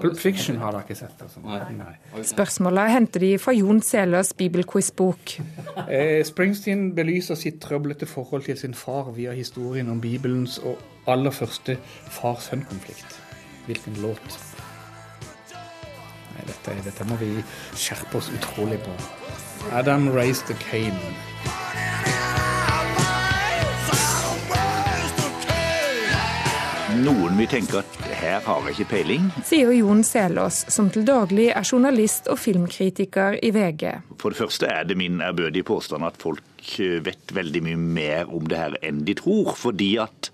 Pulp 0.00 0.18
Fiction 0.18 0.56
har 0.58 0.74
dere 0.74 0.82
ikke 0.82 0.96
sett. 0.98 1.20
Altså. 1.22 1.40
Nei. 1.44 2.22
Spørsmålet 2.26 2.90
henter 2.90 3.22
de 3.22 3.30
fra 3.38 3.54
Jon 3.54 3.82
Seløs 3.82 4.34
bibelquiz-bok. 4.38 5.36
Eh, 5.84 6.24
Springsteen 6.24 6.94
belyser 6.96 7.36
sitt 7.36 7.58
trøblete 7.62 8.06
forhold 8.06 8.46
til 8.46 8.56
sin 8.58 8.74
far 8.74 9.10
via 9.14 9.34
historien 9.36 9.90
om 9.90 10.00
Bibelens 10.00 10.56
og 10.58 10.78
aller 11.06 11.30
første 11.34 11.76
far-sønn-konflikt. 12.14 13.18
Hvilken 13.66 13.98
låt? 14.02 14.38
Nei, 16.34 16.46
dette, 16.46 16.78
dette 16.86 17.06
må 17.10 17.18
vi 17.20 17.30
skjerpe 17.76 18.18
oss 18.22 18.32
utrolig 18.32 18.80
på. 18.86 18.96
Adam 19.72 20.08
raised 20.14 20.46
the 20.46 20.56
Cane. 20.70 22.13
Noen 26.94 27.34
vil 27.34 27.48
tenke 27.50 27.80
at 27.80 27.96
her 28.20 28.42
har 28.44 28.66
jeg 28.68 28.76
ikke 28.76 28.90
peiling. 28.92 29.24
Sier 29.42 29.72
Jon 29.74 30.04
Selås, 30.06 30.60
som 30.70 30.90
til 30.94 31.02
daglig 31.08 31.48
er 31.50 31.66
journalist 31.66 32.28
og 32.30 32.38
filmkritiker 32.38 33.40
i 33.42 33.50
VG. 33.54 33.88
For 34.22 34.30
det 34.30 34.38
første 34.38 34.68
er 34.70 34.86
det 34.86 34.94
min 35.00 35.18
ærbødige 35.24 35.66
påstand 35.66 36.06
at 36.06 36.20
folk 36.22 36.44
eh, 36.78 37.00
vet 37.02 37.34
veldig 37.34 37.64
mye 37.66 37.80
mer 37.98 38.30
om 38.30 38.46
det 38.46 38.60
her 38.60 38.76
enn 38.86 39.02
de 39.08 39.16
tror. 39.18 39.56
Fordi 39.58 39.88
at 40.04 40.30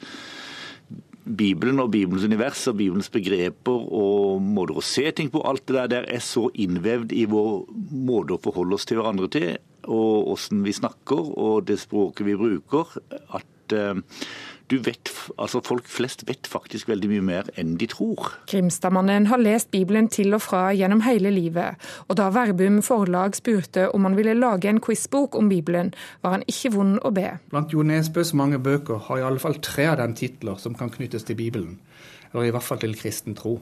Bibelen 1.25 1.81
og 1.81 1.95
Bibelens 1.95 2.29
univers 2.29 2.67
og 2.69 2.77
Bibelens 2.83 3.09
begreper 3.15 3.89
og 3.97 4.45
måter 4.45 4.77
å 4.77 4.85
se 4.85 5.07
ting 5.17 5.33
på, 5.33 5.41
alt 5.47 5.65
det 5.71 5.79
der, 5.79 5.91
der 5.95 6.13
er 6.13 6.25
så 6.25 6.51
innvevd 6.53 7.17
i 7.17 7.25
vår 7.31 7.65
måte 8.11 8.37
å 8.37 8.43
forholde 8.43 8.77
oss 8.77 8.89
til 8.91 9.01
hverandre 9.01 9.33
til, 9.33 9.51
og 9.89 10.35
åssen 10.35 10.61
vi 10.67 10.77
snakker 10.77 11.33
og 11.41 11.65
det 11.71 11.81
språket 11.81 12.27
vi 12.29 12.37
bruker, 12.37 12.99
at 13.33 13.77
eh, 13.77 14.05
du 14.71 14.79
vet, 14.79 15.11
altså 15.39 15.61
Folk 15.67 15.89
flest 15.91 16.23
vet 16.29 16.47
faktisk 16.47 16.89
veldig 16.91 17.09
mye 17.11 17.25
mer 17.27 17.49
enn 17.59 17.75
de 17.81 17.89
tror. 17.91 18.29
Grimstadmannen 18.51 19.27
har 19.31 19.43
lest 19.43 19.71
Bibelen 19.75 20.09
til 20.13 20.35
og 20.37 20.43
fra 20.45 20.69
gjennom 20.77 21.03
hele 21.07 21.33
livet, 21.35 21.79
og 22.07 22.19
da 22.21 22.29
Verbum 22.35 22.79
forlag 22.87 23.35
spurte 23.39 23.89
om 23.95 24.07
han 24.07 24.19
ville 24.19 24.37
lage 24.39 24.71
en 24.71 24.81
quizbok 24.83 25.35
om 25.39 25.49
Bibelen, 25.51 25.91
var 26.23 26.39
han 26.39 26.47
ikke 26.47 26.75
vond 26.77 27.01
å 27.03 27.11
be. 27.15 27.33
Blant 27.51 27.75
Jo 27.75 27.83
Nesbøs 27.87 28.35
mange 28.39 28.61
bøker 28.63 29.03
har 29.09 29.19
i 29.19 29.27
alle 29.27 29.43
fall 29.43 29.59
tre 29.65 29.89
av 29.91 29.99
dem 30.03 30.15
titler 30.19 30.61
som 30.63 30.79
kan 30.79 30.93
knyttes 30.95 31.27
til 31.27 31.39
Bibelen, 31.41 31.81
eller 32.31 32.47
i 32.47 32.55
hvert 32.55 32.67
fall 32.67 32.83
til 32.83 32.95
kristen 32.99 33.35
tro. 33.39 33.59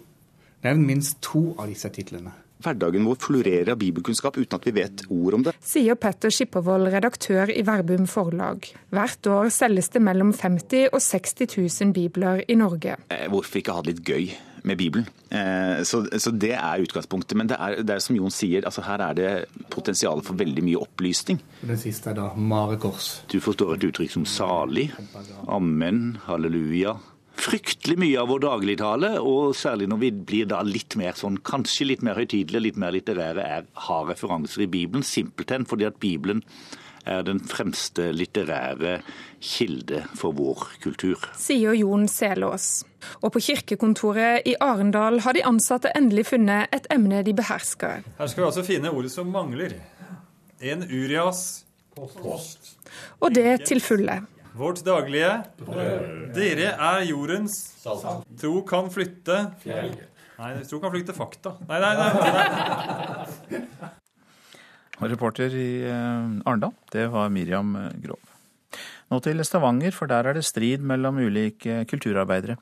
Nevn 0.67 0.85
minst 0.85 1.23
to 1.25 1.55
av 1.57 1.71
disse 1.71 1.89
titlene 1.95 2.35
hverdagen 2.65 3.07
vår 3.09 3.21
florerer 3.23 3.73
av 3.75 3.81
bibelkunnskap 3.81 4.39
uten 4.41 4.59
at 4.59 4.67
vi 4.69 4.75
vet 4.81 5.05
ord 5.13 5.39
om 5.39 5.47
det. 5.47 5.55
Sier 5.65 5.99
Petter 6.01 6.33
Skippervold, 6.35 6.91
redaktør 6.95 7.53
i 7.53 7.63
Verbum 7.67 8.09
forlag. 8.11 8.69
Hvert 8.95 9.31
år 9.31 9.53
selges 9.55 9.93
det 9.95 10.03
mellom 10.05 10.35
50 10.37 10.91
og 10.93 11.01
60 11.05 11.57
000 11.57 11.97
bibler 11.97 12.45
i 12.49 12.59
Norge. 12.59 12.99
Eh, 13.15 13.27
hvorfor 13.33 13.63
ikke 13.63 13.79
ha 13.79 13.85
det 13.85 13.97
litt 13.99 14.07
gøy? 14.09 14.37
med 14.69 14.77
Bibelen. 14.77 15.07
Eh, 15.31 15.83
så, 15.85 16.03
så, 16.19 16.31
det 16.31 16.53
er 16.53 16.83
utgangspunktet. 16.83 17.37
Men 17.39 17.49
det 17.49 17.57
er, 17.61 17.83
det 17.83 17.95
er 17.95 18.03
som 18.05 18.17
Jon 18.17 18.33
sier, 18.35 18.65
altså 18.67 18.85
her 18.87 19.03
er 19.07 19.19
det 19.19 19.31
potensial 19.73 20.23
for 20.27 20.39
veldig 20.39 20.65
mye 20.67 20.81
opplysning. 20.83 21.41
Den 21.63 21.81
siste 21.81 22.13
er 22.13 22.19
da 22.19 22.31
marekors. 22.37 23.11
Du 23.33 23.39
forstår 23.41 23.77
et 23.77 23.89
uttrykk 23.89 24.17
som 24.19 24.27
salig, 24.29 24.89
amen, 25.47 26.19
halleluja, 26.27 26.99
fryktelig 27.39 27.99
mye 28.01 28.19
av 28.21 28.31
vår 28.33 28.43
dagligtale, 28.45 29.13
og 29.23 29.55
særlig 29.57 29.89
når 29.91 30.03
vi 30.03 30.11
blir 30.31 30.51
da 30.51 30.61
litt 30.67 30.97
mer 30.99 31.17
sånn, 31.19 31.39
kanskje 31.47 31.91
litt 31.93 32.05
mer 32.07 32.19
høytidelige, 32.19 32.65
litt 32.67 32.81
mer 32.81 32.95
litterære, 32.97 33.47
er, 33.59 33.71
har 33.89 34.11
referanser 34.11 34.67
i 34.67 34.71
Bibelen. 34.71 35.07
Simpelthen 35.07 35.67
fordi 35.69 35.89
at 35.89 35.99
Bibelen 36.03 36.43
er 37.09 37.23
den 37.25 37.41
fremste 37.41 38.11
litterære 38.13 38.99
kilde 39.41 40.03
for 40.19 40.37
vår 40.37 40.67
kultur. 40.83 41.23
Sier 41.39 41.77
Jon 41.79 42.09
Selås. 42.11 42.85
Og 43.23 43.33
på 43.33 43.43
kirkekontoret 43.49 44.49
i 44.49 44.57
Arendal 44.61 45.23
har 45.25 45.37
de 45.37 45.45
ansatte 45.47 45.93
endelig 45.97 46.29
funnet 46.33 46.75
et 46.75 46.89
emne 46.93 47.23
de 47.25 47.35
behersker. 47.39 48.03
Her 48.19 48.33
skal 48.33 48.45
vi 48.45 48.49
altså 48.51 48.67
finne 48.67 48.93
ordet 48.93 49.13
som 49.15 49.31
mangler. 49.33 49.79
En 50.61 50.83
Urias 50.83 51.63
post. 51.95 52.75
Og 53.23 53.33
det 53.35 53.63
til 53.69 53.81
fulle. 53.83 54.21
Vårt 54.57 54.85
daglige 54.87 55.33
brød. 55.61 56.33
Dere 56.37 56.73
er 56.73 57.05
jordens 57.09 57.59
salt. 57.83 58.25
Tro 58.41 58.63
kan 58.69 58.89
flytte 58.93 59.41
Fjell. 59.63 59.93
Nei, 60.39 60.53
tro 60.71 60.79
kan 60.79 60.93
flytte 60.95 61.15
fakta. 61.17 61.57
Nei, 61.67 61.81
nei, 61.83 61.93
nei. 61.99 63.63
nei. 65.01 65.11
reporter 65.11 65.55
i 65.55 65.69
eh, 65.83 66.33
Arendal, 66.47 66.77
det 66.95 67.09
var 67.11 67.33
Miriam 67.35 67.75
eh, 67.77 67.95
Grov. 68.05 68.23
Nå 69.09 69.19
til 69.25 69.41
Stavanger, 69.41 69.95
for 69.97 70.11
der 70.11 70.27
er 70.29 70.37
det 70.37 70.45
strid 70.45 70.83
mellom 70.85 71.17
ulike 71.25 71.81
kulturarbeidere. 71.89 72.59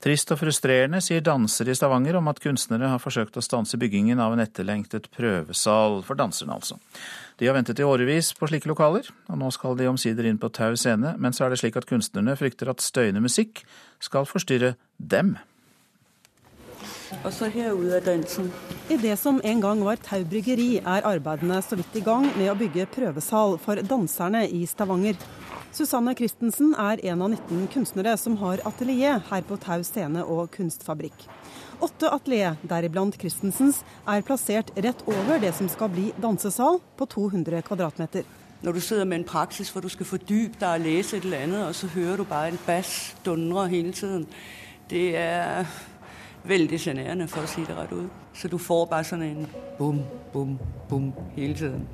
Trist 0.00 0.32
og 0.32 0.40
frustrerende, 0.40 1.02
sier 1.04 1.20
dansere 1.22 1.74
i 1.74 1.76
Stavanger 1.76 2.16
om 2.18 2.30
at 2.32 2.40
kunstnere 2.40 2.88
har 2.94 3.02
forsøkt 3.02 3.36
å 3.36 3.44
stanse 3.44 3.78
byggingen 3.80 4.22
av 4.22 4.32
en 4.34 4.42
etterlengtet 4.42 5.10
prøvesal 5.12 6.00
for 6.06 6.18
danserne, 6.18 6.56
altså. 6.56 6.80
De 7.40 7.46
har 7.48 7.54
ventet 7.56 7.78
i 7.80 7.84
årevis 7.88 8.34
på 8.36 8.50
slike 8.50 8.68
lokaler, 8.68 9.06
og 9.32 9.38
nå 9.40 9.48
skal 9.56 9.72
de 9.78 9.86
omsider 9.88 10.26
inn 10.28 10.36
på 10.36 10.50
Tau 10.52 10.74
scene, 10.76 11.14
men 11.16 11.32
så 11.32 11.46
er 11.46 11.54
det 11.54 11.62
slik 11.62 11.78
at 11.80 11.86
kunstnerne 11.88 12.34
frykter 12.36 12.68
at 12.68 12.84
støyende 12.84 13.22
musikk 13.24 13.62
skal 13.96 14.28
forstyrre 14.28 14.74
dem. 15.00 15.38
I 18.92 18.98
det 19.00 19.16
som 19.18 19.40
en 19.40 19.64
gang 19.64 19.80
var 19.88 20.04
Tau 20.04 20.20
bryggeri, 20.28 20.68
er 20.84 21.08
arbeidene 21.08 21.62
så 21.64 21.80
vidt 21.80 21.96
i 21.96 22.04
gang 22.04 22.28
med 22.36 22.52
å 22.52 22.58
bygge 22.60 22.90
prøvesal 22.92 23.56
for 23.64 23.80
danserne 23.88 24.44
i 24.44 24.66
Stavanger. 24.68 25.16
Susanne 25.70 26.16
Christensen 26.18 26.72
er 26.74 26.98
en 27.06 27.20
av 27.22 27.30
19 27.30 27.68
kunstnere 27.70 28.16
som 28.18 28.34
har 28.40 28.58
atelier 28.66 29.20
her 29.28 29.44
på 29.46 29.54
Tau 29.62 29.84
scene 29.86 30.24
og 30.26 30.50
kunstfabrikk. 30.56 31.28
Åtte 31.80 32.10
atelier, 32.10 32.56
deriblant 32.66 33.14
Christensens, 33.20 33.78
er 34.02 34.24
plassert 34.26 34.72
rett 34.74 35.04
over 35.06 35.38
det 35.38 35.52
som 35.54 35.70
skal 35.70 35.92
bli 35.94 36.08
dansesal 36.20 36.80
på 36.98 37.06
200 37.14 37.62
kvadratmeter. 37.68 38.26
Når 38.60 38.76
du 38.76 38.80
sitter 38.82 39.06
med 39.06 39.20
en 39.20 39.28
praksis 39.30 39.70
hvor 39.70 39.86
du 39.86 39.88
skal 39.88 40.10
fordype 40.10 40.58
deg 40.58 40.80
og 40.80 40.88
lese 40.88 41.16
et 41.16 41.24
eller 41.24 41.46
annet, 41.46 41.62
og 41.68 41.78
så 41.78 41.88
hører 41.94 42.18
du 42.18 42.26
bare 42.28 42.50
en 42.50 42.60
bass 42.66 43.14
dundre 43.24 43.68
hele 43.70 43.94
tiden, 43.94 44.26
det 44.90 45.06
er 45.16 45.70
veldig 46.48 46.80
sjenerende, 46.80 47.28
for 47.28 47.44
å 47.44 47.50
si 47.50 47.64
det 47.66 47.76
rett 47.76 47.92
ut. 47.92 48.26
Så 48.34 48.48
du 48.48 48.58
får 48.58 48.86
bare 48.90 49.06
sånn 49.06 49.24
en 49.26 49.46
bom, 49.78 50.00
bom, 50.32 50.56
bom 50.88 51.10
hele 51.36 51.54
tiden. 51.58 51.86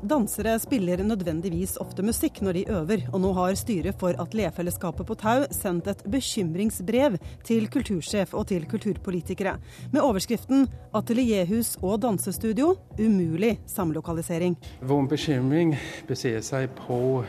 Dansere 0.00 0.54
spiller 0.60 1.02
nødvendigvis 1.04 1.74
ofte 1.82 2.04
musikk 2.04 2.40
når 2.44 2.56
de 2.56 2.64
øver, 2.72 3.02
og 3.12 3.20
nå 3.20 3.32
har 3.36 3.56
styret 3.58 3.98
for 4.00 4.16
Atelierfellesskapet 4.22 5.08
på 5.08 5.16
Tau 5.20 5.44
sendt 5.52 5.90
et 5.92 6.04
bekymringsbrev 6.08 7.18
til 7.44 7.68
kultursjef 7.72 8.32
og 8.32 8.46
til 8.48 8.64
kulturpolitikere, 8.70 9.58
med 9.92 10.00
overskriften 10.00 10.68
'Atelierhus 10.94 11.76
og 11.82 12.02
dansestudio 12.02 12.76
umulig 12.98 13.58
samlokalisering'. 13.66 14.56
Vår 14.80 15.06
bekymring 15.06 15.76
baserer 16.08 16.40
seg 16.40 16.70
på 16.76 17.24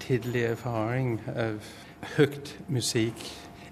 tidlig 0.00 0.44
erfaring 0.54 1.20
av 1.36 1.60
høyt 2.16 2.56
musikk 2.68 3.20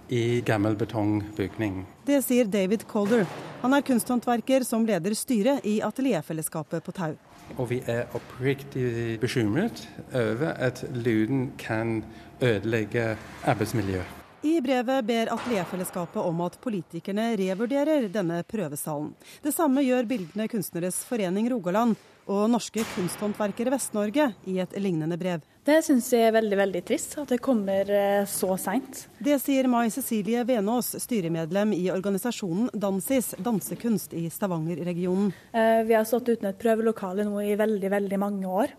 i 0.09 0.41
gammel 0.45 0.77
betongbygning. 0.77 1.87
Det 2.05 2.19
sier 2.27 2.49
David 2.51 2.83
Calder. 2.91 3.27
Han 3.63 3.75
er 3.77 3.85
kunsthåndverker 3.87 4.65
som 4.67 4.83
leder 4.87 5.15
styret 5.15 5.63
i 5.63 5.77
Atelierfellesskapet 5.87 6.83
på 6.83 6.95
Tau. 6.97 7.13
Og 7.55 7.69
vi 7.71 7.79
er 7.87 8.11
oppriktig 8.17 9.21
bekymret 9.23 9.85
over 10.11 10.51
at 10.57 10.83
lyden 10.91 11.53
kan 11.63 12.01
ødelegge 12.43 13.13
arbeidsmiljøet. 13.47 14.19
I 14.43 14.57
brevet 14.59 15.07
ber 15.07 15.31
Atelierfellesskapet 15.31 16.19
om 16.19 16.43
at 16.43 16.59
politikerne 16.65 17.29
revurderer 17.39 18.09
denne 18.11 18.41
prøvesalen. 18.51 19.13
Det 19.45 19.55
samme 19.55 19.87
gjør 19.87 20.09
Bildene 20.11 20.49
kunstneres 20.51 21.05
forening 21.07 21.47
Rogaland 21.55 21.95
og 22.27 22.49
Norske 22.51 22.83
kunsthåndverkere 22.97 23.71
Vest-Norge 23.77 24.33
i 24.51 24.59
et 24.59 24.75
lignende 24.83 25.19
brev. 25.19 25.47
Det 25.63 25.77
syns 25.87 26.09
jeg 26.11 26.27
er 26.27 26.33
veldig 26.35 26.57
veldig 26.59 26.81
trist, 26.89 27.13
at 27.23 27.31
det 27.31 27.37
kommer 27.43 27.87
eh, 27.87 28.25
så 28.27 28.57
seint. 28.59 29.05
Det 29.23 29.37
sier 29.39 29.69
Mai 29.71 29.93
Cecilie 29.95 30.43
Venås, 30.49 30.89
styremedlem 31.05 31.71
i 31.77 31.85
organisasjonen 31.95 32.67
Dansis, 32.75 33.29
dansekunst 33.39 34.17
i 34.19 34.25
Stavanger-regionen. 34.27 35.31
Eh, 35.55 35.85
vi 35.87 35.95
har 35.95 36.09
stått 36.09 36.33
uten 36.33 36.49
et 36.51 36.59
prøvelokale 36.59 37.29
nå 37.29 37.45
i 37.47 37.55
veldig, 37.61 37.93
veldig 37.95 38.19
mange 38.19 38.51
år 38.51 38.75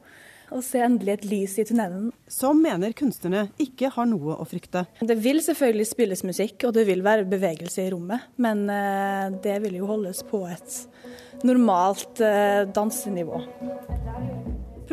og 0.53 0.59
se 0.67 0.81
endelig 0.83 1.13
et 1.13 1.23
lys 1.31 1.55
i 1.63 1.65
tunnelen. 1.69 2.09
Som 2.29 2.59
mener 2.61 2.91
kunstnerne 2.99 3.45
ikke 3.63 3.87
har 3.95 4.09
noe 4.11 4.35
å 4.35 4.45
frykte. 4.45 4.83
Det 4.99 5.15
vil 5.23 5.39
selvfølgelig 5.41 5.87
spilles 5.87 6.25
musikk, 6.27 6.67
og 6.67 6.75
det 6.75 6.83
vil 6.91 7.01
være 7.05 7.23
bevegelse 7.31 7.87
i 7.87 7.93
rommet. 7.95 8.27
Men 8.43 8.67
eh, 8.67 9.39
det 9.39 9.55
vil 9.63 9.79
jo 9.79 9.87
holdes 9.87 10.19
på 10.27 10.43
et 10.51 11.47
normalt 11.47 12.19
dansenivå. 12.75 13.39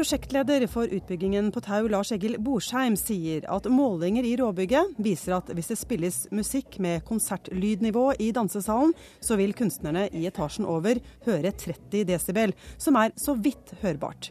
Prosjektleder 0.00 0.64
for 0.72 0.88
utbyggingen 0.88 1.50
på 1.52 1.60
Tau, 1.60 1.84
Lars 1.92 2.08
Egil 2.14 2.38
Borsheim, 2.40 2.94
sier 2.96 3.44
at 3.52 3.66
målinger 3.68 4.24
i 4.24 4.30
råbygget 4.40 4.94
viser 4.96 5.34
at 5.36 5.50
hvis 5.52 5.68
det 5.68 5.76
spilles 5.76 6.16
musikk 6.32 6.78
med 6.80 7.02
konsertlydnivå 7.04 8.06
i 8.16 8.30
dansesalen, 8.32 8.94
så 9.20 9.36
vil 9.36 9.52
kunstnerne 9.52 10.06
i 10.16 10.24
etasjen 10.30 10.64
over 10.64 11.02
høre 11.26 11.52
30 11.52 12.06
desibel, 12.08 12.56
som 12.80 12.96
er 12.96 13.12
så 13.20 13.36
vidt 13.36 13.74
hørbart. 13.82 14.30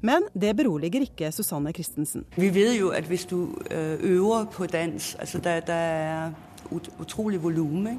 Men 0.00 0.30
det 0.32 0.56
beroliger 0.56 1.04
ikke 1.04 1.28
Susanne 1.28 1.76
Christensen. 1.76 2.24
Vi 2.40 2.48
vet 2.56 2.78
jo 2.78 2.88
at 2.96 3.04
hvis 3.04 3.28
du 3.28 3.50
øh, 3.68 4.00
øver 4.00 4.48
på 4.48 4.64
dans, 4.64 5.14
altså 5.20 5.44
det, 5.44 5.66
der 5.68 5.84
er 6.00 6.30
utrolig 6.96 7.42
volum. 7.42 7.98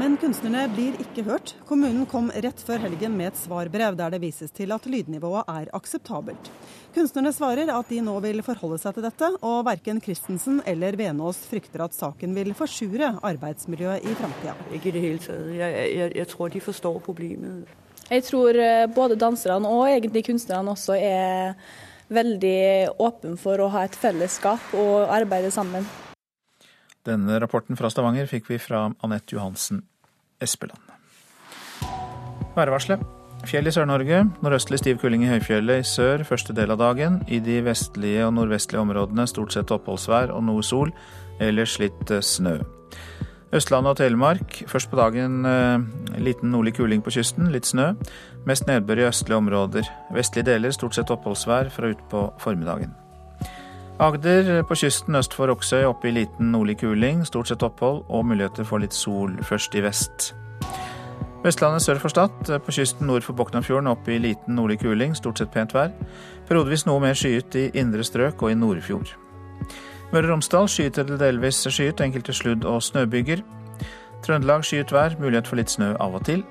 Men 0.00 0.14
kunstnerne 0.16 0.62
blir 0.72 0.94
ikke 1.02 1.22
hørt. 1.26 1.50
Kommunen 1.68 2.06
kom 2.08 2.30
rett 2.32 2.60
før 2.64 2.80
helgen 2.86 3.12
med 3.18 3.28
et 3.28 3.36
svarbrev 3.36 3.96
der 3.98 4.14
det 4.14 4.22
vises 4.22 4.52
til 4.54 4.72
at 4.72 4.86
lydnivået 4.88 5.50
er 5.52 5.68
akseptabelt. 5.76 6.48
Kunstnerne 6.94 7.32
svarer 7.36 7.68
at 7.74 7.92
de 7.92 7.98
nå 8.04 8.14
vil 8.24 8.40
forholde 8.46 8.78
seg 8.80 8.96
til 8.96 9.04
dette, 9.04 9.28
og 9.44 9.66
verken 9.68 10.00
Christensen 10.00 10.62
eller 10.68 10.96
Venås 10.96 11.42
frykter 11.50 11.84
at 11.84 11.96
saken 11.96 12.32
vil 12.36 12.54
forsure 12.56 13.12
arbeidsmiljøet 13.20 14.08
i 14.08 14.16
framtida. 14.16 14.56
Ikke 14.72 14.88
i 14.88 14.94
det 14.96 15.04
hele 15.04 15.22
tatt. 15.24 15.50
Jeg, 15.60 15.86
jeg, 15.92 16.12
jeg 16.22 16.30
tror 16.32 16.52
de 16.52 16.64
forstår 16.64 17.00
problemet. 17.04 17.74
Jeg 18.08 18.24
tror 18.28 18.56
eh, 18.60 18.86
både 18.92 19.20
danserne 19.20 19.68
og 19.68 19.90
egentlig 19.90 20.24
kunstnerne 20.30 20.72
også 20.72 20.96
er 20.96 21.52
veldig 22.12 22.96
åpne 23.00 23.36
for 23.40 23.60
å 23.60 23.68
ha 23.72 23.84
et 23.84 23.96
fellesskap 23.96 24.72
og 24.76 25.12
arbeide 25.12 25.52
sammen. 25.52 25.84
Denne 27.06 27.40
rapporten 27.42 27.78
fra 27.78 27.90
Stavanger 27.90 28.28
fikk 28.30 28.46
vi 28.52 28.60
fra 28.62 28.84
Anette 29.02 29.34
Johansen 29.34 29.82
Espeland. 30.42 30.78
Værvarselet. 32.54 33.02
Fjell 33.48 33.66
i 33.66 33.72
Sør-Norge. 33.74 34.20
Nordøstlig 34.44 34.78
stiv 34.78 35.00
kuling 35.02 35.24
i 35.26 35.30
høyfjellet 35.32 35.82
i 35.82 35.88
sør 35.88 36.22
første 36.28 36.54
del 36.54 36.70
av 36.70 36.78
dagen. 36.78 37.18
I 37.26 37.40
de 37.42 37.58
vestlige 37.66 38.28
og 38.28 38.36
nordvestlige 38.36 38.84
områdene 38.84 39.26
stort 39.26 39.56
sett 39.56 39.74
oppholdsvær 39.74 40.30
og 40.30 40.44
noe 40.46 40.62
sol, 40.62 40.94
ellers 41.42 41.74
litt 41.82 42.14
snø. 42.22 42.60
Østlandet 43.52 43.90
og 43.90 43.98
Telemark. 43.98 44.62
Først 44.70 44.92
på 44.92 44.96
dagen 44.96 45.42
eh, 45.44 46.22
liten 46.22 46.54
nordlig 46.54 46.76
kuling 46.78 47.02
på 47.02 47.12
kysten, 47.18 47.50
litt 47.52 47.66
snø. 47.68 47.92
Mest 48.46 48.70
nedbør 48.70 49.02
i 49.02 49.08
østlige 49.10 49.42
områder. 49.42 49.90
Vestlige 50.14 50.52
deler 50.54 50.72
stort 50.72 50.96
sett 50.96 51.10
oppholdsvær 51.10 51.74
fra 51.74 51.90
utpå 51.92 52.28
formiddagen. 52.40 52.94
Agder 54.00 54.62
på 54.62 54.74
kysten 54.74 55.14
øst 55.14 55.34
for 55.34 55.50
Oksøy 55.52 55.84
oppe 55.84 56.08
i 56.08 56.14
liten 56.16 56.52
nordlig 56.52 56.78
kuling, 56.80 57.26
stort 57.26 57.48
sett 57.48 57.62
opphold 57.62 58.04
og 58.08 58.24
muligheter 58.26 58.64
for 58.64 58.80
litt 58.80 58.94
sol 58.96 59.36
først 59.44 59.74
i 59.74 59.82
vest. 59.84 60.32
Vestlandet 61.44 61.82
sør 61.82 61.98
for 61.98 62.08
Stad, 62.08 62.60
på 62.64 62.72
kysten 62.72 63.06
nord 63.06 63.22
for 63.26 63.36
Boknafjorden 63.36 63.90
opp 63.90 64.08
i 64.08 64.18
liten 64.18 64.54
nordlig 64.56 64.78
kuling, 64.80 65.16
stort 65.18 65.38
sett 65.38 65.50
pent 65.52 65.74
vær. 65.74 65.90
Periodevis 66.48 66.86
noe 66.86 67.02
mer 67.02 67.18
skyet 67.18 67.56
i 67.58 67.66
indre 67.74 68.04
strøk 68.06 68.42
og 68.42 68.50
i 68.50 68.54
Nordfjord. 68.54 69.12
Møre 70.12 70.24
og 70.24 70.30
Romsdal 70.30 70.70
skyet 70.70 70.98
eller 71.02 71.18
delvis 71.18 71.60
skyet, 71.66 72.00
enkelte 72.00 72.32
sludd- 72.32 72.66
og 72.68 72.82
snøbyger. 72.82 73.42
Trøndelag 74.22 74.64
skyet 74.64 74.92
vær, 74.94 75.18
mulighet 75.20 75.50
for 75.50 75.58
litt 75.58 75.70
snø 75.70 75.92
av 76.00 76.14
og 76.14 76.24
til. 76.30 76.44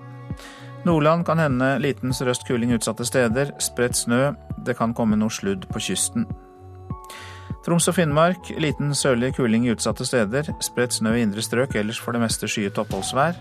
Nordland 0.86 1.26
kan 1.26 1.40
hende 1.40 1.78
liten 1.80 2.14
sørøst 2.14 2.48
kuling 2.48 2.74
utsatte 2.76 3.06
steder, 3.06 3.56
spredt 3.60 3.96
snø, 3.96 4.34
det 4.66 4.78
kan 4.78 4.94
komme 4.94 5.16
noe 5.16 5.32
sludd 5.32 5.68
på 5.72 5.80
kysten. 5.80 6.28
Troms 7.62 7.86
og 7.88 7.93
Finnmark 7.93 8.47
liten 8.58 8.95
sørlig 8.97 9.36
kuling 9.38 9.67
i 9.67 9.71
utsatte 9.76 10.06
steder, 10.06 10.47
spredt 10.65 10.95
snø 10.97 11.13
i 11.13 11.21
indre 11.21 11.43
strøk, 11.45 11.76
ellers 11.78 12.00
for 12.02 12.17
det 12.17 12.24
meste 12.24 12.50
skyet 12.50 12.80
oppholdsvær. 12.82 13.38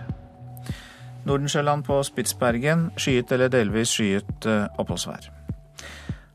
Nordensjøland 1.24 1.86
på 1.86 2.02
Spitsbergen 2.04 2.90
skyet 3.00 3.32
eller 3.32 3.48
delvis 3.48 3.94
skyet 3.96 4.48
eh, 4.48 4.66
oppholdsvær. 4.80 5.30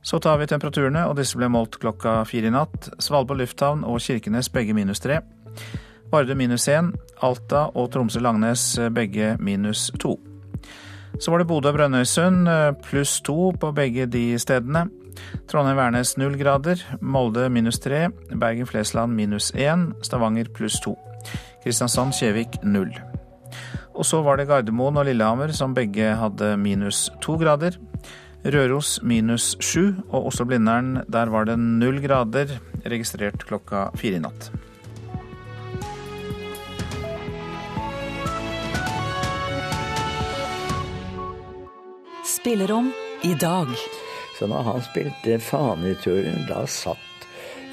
Så 0.05 0.17
tar 0.21 0.41
vi 0.41 0.49
temperaturene, 0.49 1.05
og 1.05 1.17
disse 1.17 1.37
ble 1.37 1.49
målt 1.49 1.77
klokka 1.81 2.23
fire 2.29 2.49
i 2.49 2.53
natt. 2.53 2.89
Svalbard 3.01 3.41
lufthavn 3.41 3.85
og 3.85 4.01
Kirkenes 4.01 4.49
begge 4.53 4.73
minus 4.73 5.01
tre. 5.05 5.21
Vardø 6.09 6.33
minus 6.37 6.65
én. 6.69 6.91
Alta 7.21 7.67
og 7.73 7.91
Tromsø-Langnes 7.93 8.67
begge 8.93 9.35
minus 9.39 9.91
to. 10.01 10.17
Så 11.21 11.31
var 11.31 11.41
det 11.41 11.47
Bodø 11.47 11.69
og 11.69 11.77
Brønnøysund 11.77 12.49
pluss 12.85 13.21
to 13.25 13.53
på 13.61 13.71
begge 13.77 14.05
de 14.05 14.39
stedene. 14.41 14.87
Trondheim-Værnes 15.51 16.15
null 16.17 16.37
grader. 16.39 16.81
Molde 17.01 17.49
minus 17.49 17.79
tre. 17.79 18.09
Bergen-Flesland 18.31 19.15
minus 19.15 19.51
én. 19.55 19.91
Stavanger 20.05 20.51
pluss 20.53 20.79
to. 20.83 20.95
Kristiansand-Kjevik 21.63 22.61
null. 22.63 22.91
Og 23.95 24.05
så 24.05 24.19
var 24.21 24.37
det 24.37 24.49
Gardermoen 24.49 24.97
og 24.99 25.07
Lillehammer 25.07 25.53
som 25.55 25.73
begge 25.73 26.13
hadde 26.19 26.55
minus 26.59 27.07
to 27.23 27.37
grader. 27.39 27.77
Røros 28.45 28.99
minus 29.01 29.55
sju, 29.57 29.95
og 30.13 30.27
Oslo-Blindern 30.29 30.99
der 31.09 31.31
var 31.33 31.47
det 31.49 31.55
null 31.57 31.97
grader, 32.03 32.59
registrert 32.85 33.41
klokka 33.47 33.87
fire 33.97 34.19
i 34.19 34.21
natt. 34.21 34.51
Spillerom 42.35 42.91
i 43.25 43.33
dag. 43.41 43.73
Så 44.35 44.47
når 44.51 44.67
han 44.67 44.81
spilte 44.83 45.39
Faneturen, 45.39 46.45
da 46.49 46.65
satt 46.67 47.01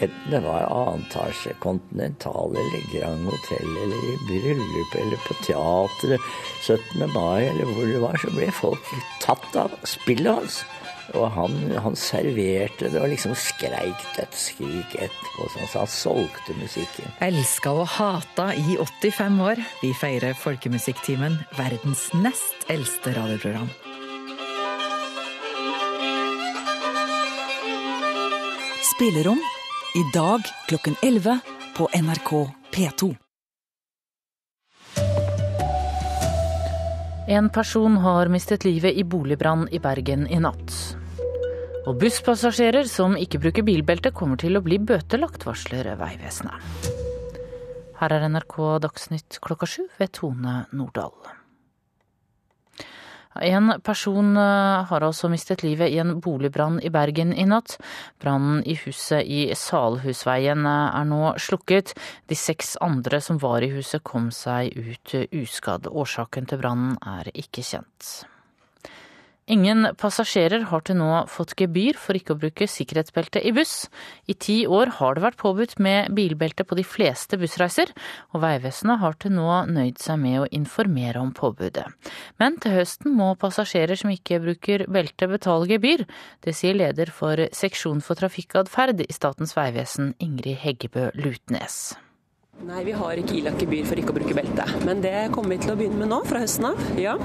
Enten 0.02 0.30
det 0.32 0.40
var 0.42 0.64
annentasje 0.66 1.52
Continental 1.62 2.56
eller 2.58 2.86
Grand 2.90 3.24
Hotel 3.28 3.68
eller 3.84 4.06
i 4.10 4.16
bryllup 4.26 4.94
eller 4.98 5.20
på 5.26 5.36
teatret 5.46 6.20
17. 6.66 7.12
mai 7.14 7.44
eller 7.46 7.68
hvor 7.70 7.86
det 7.86 8.00
var, 8.02 8.18
så 8.18 8.32
ble 8.34 8.48
folk 8.56 8.94
tatt 9.22 9.58
av 9.62 9.76
spillet 9.86 10.40
hans. 10.40 10.62
Og 11.18 11.28
han, 11.36 11.54
han 11.84 11.94
serverte 11.98 12.90
det 12.90 12.98
og 12.98 13.12
liksom 13.12 13.36
skreik 13.38 14.02
dødsskrik 14.16 14.96
etterpå, 14.96 15.48
sånn 15.54 15.70
så 15.70 15.84
han 15.84 15.94
solgte 15.94 16.58
musikken. 16.58 17.14
Elska 17.22 17.74
og 17.76 17.86
hata 17.98 18.50
i 18.58 18.78
85 18.80 19.40
år. 19.44 19.62
Vi 19.84 19.92
feirer 19.98 20.34
Folkemusikktimen, 20.38 21.38
verdens 21.58 22.08
nest 22.16 22.66
eldste 22.72 23.14
radioprogram. 23.18 23.70
Spillerom 29.02 29.40
i 29.94 30.02
dag 30.14 30.40
klokken 30.68 30.94
11 31.02 31.38
på 31.76 31.88
NRK 32.02 32.30
P2. 32.70 33.16
En 37.28 37.48
person 37.50 37.96
har 37.96 38.30
mistet 38.30 38.62
livet 38.64 38.94
i 38.94 39.02
boligbrann 39.02 39.66
i 39.74 39.82
Bergen 39.82 40.28
i 40.30 40.38
natt. 40.38 40.70
Og 41.82 41.98
busspassasjerer 41.98 42.86
som 42.86 43.18
ikke 43.18 43.42
bruker 43.42 43.66
bilbelte, 43.66 44.14
kommer 44.14 44.38
til 44.38 44.54
å 44.54 44.62
bli 44.62 44.78
bøtelagt, 44.78 45.48
varsler 45.50 45.96
Vegvesenet. 45.98 46.90
Her 47.98 48.18
er 48.20 48.30
NRK 48.30 48.58
Dagsnytt 48.86 49.42
klokka 49.42 49.66
sju 49.66 49.88
ved 49.98 50.14
Tone 50.14 50.60
Nordahl. 50.70 51.41
En 53.40 53.72
person 53.84 54.36
eh, 54.36 54.84
har 54.88 55.06
altså 55.06 55.30
mistet 55.32 55.62
livet 55.64 55.92
i 55.92 56.00
en 56.02 56.18
boligbrann 56.20 56.80
i 56.84 56.90
Bergen 56.92 57.32
i 57.32 57.46
natt. 57.48 57.78
Brannen 58.20 58.60
i 58.68 58.76
huset 58.84 59.24
i 59.24 59.46
Salhusveien 59.56 60.66
eh, 60.68 60.98
er 61.00 61.08
nå 61.08 61.34
slukket. 61.40 61.94
De 62.28 62.38
seks 62.38 62.76
andre 62.84 63.22
som 63.24 63.40
var 63.42 63.64
i 63.64 63.72
huset 63.72 64.04
kom 64.04 64.30
seg 64.34 64.76
ut 64.76 65.16
uskadd. 65.30 65.88
Årsaken 65.88 66.50
til 66.50 66.60
brannen 66.60 66.98
er 67.00 67.32
ikke 67.32 67.64
kjent. 67.64 68.12
Ingen 69.50 69.88
passasjerer 69.98 70.68
har 70.70 70.84
til 70.86 71.00
nå 71.00 71.08
fått 71.26 71.56
gebyr 71.58 71.96
for 71.98 72.14
ikke 72.14 72.36
å 72.36 72.38
bruke 72.38 72.68
sikkerhetsbelte 72.70 73.40
i 73.42 73.50
buss. 73.54 73.88
I 74.30 74.36
ti 74.38 74.60
år 74.70 74.92
har 75.00 75.16
det 75.16 75.24
vært 75.24 75.40
påbudt 75.40 75.74
med 75.82 76.12
bilbelte 76.14 76.62
på 76.62 76.78
de 76.78 76.84
fleste 76.86 77.38
bussreiser, 77.40 77.90
og 78.30 78.44
Vegvesenet 78.44 79.02
har 79.02 79.18
til 79.18 79.34
nå 79.34 79.48
nøyd 79.66 79.98
seg 79.98 80.20
med 80.22 80.44
å 80.44 80.50
informere 80.54 81.18
om 81.18 81.32
påbudet. 81.34 81.88
Men 82.38 82.60
til 82.62 82.76
høsten 82.78 83.16
må 83.18 83.32
passasjerer 83.40 83.98
som 83.98 84.14
ikke 84.14 84.38
bruker 84.44 84.86
belte 84.86 85.26
betale 85.32 85.66
gebyr. 85.74 86.06
Det 86.46 86.54
sier 86.54 86.78
leder 86.78 87.10
for 87.10 87.42
seksjon 87.50 88.04
for 88.04 88.22
trafikkatferd 88.22 89.02
i 89.08 89.10
Statens 89.10 89.56
vegvesen, 89.58 90.14
Ingrid 90.22 90.62
Heggebø 90.62 91.10
Lutnes. 91.18 91.96
Nei, 92.62 92.84
vi 92.86 92.94
har 92.94 93.18
ikke 93.18 93.40
ilagt 93.40 93.62
gebyr 93.64 93.90
for 93.90 93.98
ikke 93.98 94.14
å 94.14 94.20
bruke 94.20 94.38
belte, 94.38 94.70
men 94.86 95.02
det 95.02 95.32
kommer 95.34 95.56
vi 95.56 95.64
til 95.64 95.74
å 95.74 95.78
begynne 95.80 96.04
med 96.04 96.12
nå 96.14 96.22
fra 96.28 96.44
høsten 96.44 96.70
av. 96.70 96.90
Ja. 97.00 97.18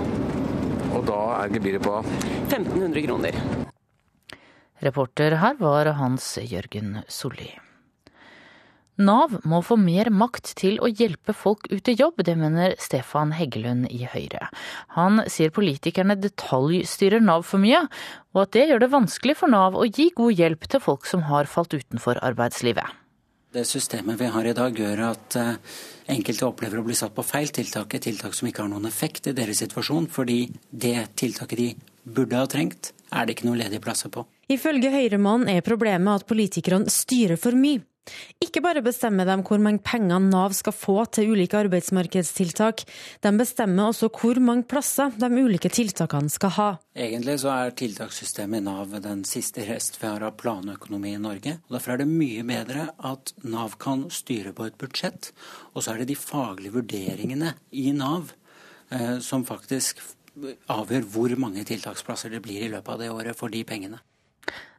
Og 0.98 1.06
da 1.06 1.22
er 1.44 1.54
gebyret 1.54 1.86
på 1.86 2.00
1500 2.02 3.06
kroner. 3.06 3.38
Reporter 4.82 5.38
her 5.42 5.58
var 5.62 5.90
Hans 5.98 6.36
Jørgen 6.42 7.02
Solli. 7.10 7.52
Nav 8.98 9.36
må 9.46 9.60
få 9.62 9.76
mer 9.78 10.10
makt 10.10 10.56
til 10.58 10.80
å 10.82 10.90
hjelpe 10.90 11.36
folk 11.38 11.68
ut 11.70 11.90
i 11.92 11.94
jobb, 12.00 12.24
det 12.26 12.34
mener 12.40 12.74
Stefan 12.82 13.36
Heggelund 13.38 13.86
i 13.94 14.08
Høyre. 14.10 14.48
Han 14.98 15.22
sier 15.30 15.54
politikerne 15.54 16.18
detaljstyrer 16.18 17.22
Nav 17.22 17.46
for 17.46 17.62
mye, 17.62 17.84
og 18.34 18.48
at 18.48 18.56
det 18.58 18.66
gjør 18.72 18.82
det 18.82 18.94
vanskelig 18.96 19.38
for 19.38 19.54
Nav 19.54 19.78
å 19.78 19.86
gi 19.86 20.10
god 20.18 20.42
hjelp 20.42 20.66
til 20.66 20.82
folk 20.82 21.06
som 21.06 21.28
har 21.30 21.50
falt 21.52 21.78
utenfor 21.78 22.18
arbeidslivet. 22.26 22.90
Det 23.58 23.64
systemet 23.66 24.20
vi 24.22 24.28
har 24.30 24.46
i 24.46 24.54
dag 24.54 24.76
gjør 24.78 25.00
at 25.08 25.36
eh, 25.42 25.56
enkelte 26.14 26.46
opplever 26.46 26.78
å 26.78 26.84
bli 26.86 26.94
satt 26.94 27.16
på 27.16 27.24
feil 27.26 27.50
tiltak, 27.50 27.96
et 27.98 28.04
tiltak 28.06 28.36
som 28.38 28.46
ikke 28.46 28.62
har 28.62 28.70
noen 28.70 28.86
effekt 28.86 29.32
i 29.32 29.34
deres 29.34 29.64
situasjon, 29.64 30.06
fordi 30.14 30.44
det 30.70 31.16
tiltaket 31.18 31.58
de 31.58 31.66
burde 32.06 32.38
ha 32.38 32.46
trengt, 32.46 32.92
er 33.10 33.26
det 33.26 33.34
ikke 33.34 33.48
noen 33.48 33.58
ledige 33.64 33.82
plasser 33.82 34.14
på. 34.14 34.28
Ifølge 34.54 34.92
Høyremann 34.94 35.48
er 35.50 35.66
problemet 35.66 36.22
at 36.22 36.28
politikerne 36.30 36.94
styrer 36.94 37.42
for 37.42 37.58
mye. 37.58 37.82
Ikke 38.44 38.62
bare 38.64 38.84
bestemmer 38.86 39.28
de 39.28 39.36
hvor 39.46 39.62
mange 39.62 39.82
penger 39.86 40.22
Nav 40.24 40.56
skal 40.58 40.76
få 40.76 40.98
til 41.14 41.34
ulike 41.34 41.60
arbeidsmarkedstiltak, 41.60 42.84
de 43.24 43.32
bestemmer 43.40 43.92
også 43.92 44.10
hvor 44.14 44.40
mange 44.44 44.68
plasser 44.70 45.14
de 45.18 45.30
ulike 45.36 45.72
tiltakene 45.74 46.32
skal 46.32 46.54
ha. 46.58 46.70
Egentlig 46.98 47.38
så 47.44 47.54
er 47.54 47.76
tiltakssystemet 47.78 48.62
i 48.62 48.66
Nav 48.68 48.98
den 49.04 49.24
siste 49.28 49.66
rest 49.68 50.00
vi 50.02 50.10
har 50.10 50.26
av 50.26 50.38
planøkonomi 50.40 51.14
i 51.16 51.22
Norge. 51.22 51.58
og 51.68 51.78
Derfor 51.78 51.96
er 51.96 52.04
det 52.04 52.10
mye 52.12 52.46
bedre 52.48 52.90
at 53.12 53.34
Nav 53.44 53.78
kan 53.82 54.08
styre 54.14 54.54
på 54.58 54.68
et 54.70 54.78
budsjett, 54.80 55.32
og 55.74 55.84
så 55.84 55.94
er 55.94 56.04
det 56.04 56.12
de 56.12 56.20
faglige 56.20 56.76
vurderingene 56.78 57.56
i 57.72 57.90
Nav 57.96 58.34
eh, 58.92 59.18
som 59.24 59.46
faktisk 59.48 60.04
avgjør 60.72 61.08
hvor 61.12 61.34
mange 61.40 61.66
tiltaksplasser 61.68 62.34
det 62.34 62.44
blir 62.46 62.66
i 62.66 62.70
løpet 62.72 62.94
av 62.94 63.02
det 63.02 63.10
året 63.14 63.38
for 63.38 63.54
de 63.54 63.64
pengene. 63.68 64.00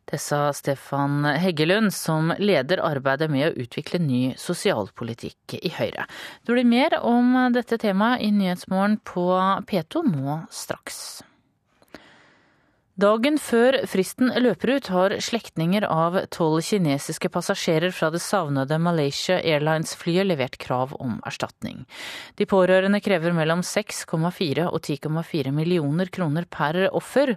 Det 0.08 0.18
sa 0.18 0.52
Stefan 0.56 1.24
Heggelund, 1.24 1.92
som 1.94 2.32
leder 2.38 2.80
arbeidet 2.80 3.28
med 3.28 3.50
å 3.50 3.56
utvikle 3.60 4.00
ny 4.00 4.22
sosialpolitikk 4.40 5.58
i 5.60 5.68
Høyre. 5.76 6.06
Det 6.46 6.54
blir 6.56 6.64
mer 6.64 6.96
om 7.04 7.34
dette 7.52 7.76
temaet 7.82 8.24
i 8.24 8.32
Nyhetsmorgen 8.32 8.96
på 9.04 9.28
P2 9.68 10.06
nå 10.08 10.38
straks. 10.48 11.20
Dagen 12.98 13.36
før 13.38 13.76
fristen 13.86 14.32
løper 14.42 14.72
ut, 14.74 14.88
har 14.90 15.12
slektninger 15.22 15.84
av 15.86 16.16
tolv 16.34 16.64
kinesiske 16.66 17.28
passasjerer 17.30 17.92
fra 17.94 18.08
det 18.10 18.18
savnede 18.24 18.80
Malaysia 18.82 19.36
Airlines-flyet 19.38 20.26
levert 20.26 20.58
krav 20.58 20.96
om 20.98 21.20
erstatning. 21.28 21.84
De 22.34 22.48
pårørende 22.48 22.98
krever 23.04 23.36
mellom 23.36 23.62
6,4 23.62 24.66
og 24.72 24.80
10,4 24.80 25.52
millioner 25.54 26.10
kroner 26.10 26.48
per 26.50 26.88
offer. 26.88 27.36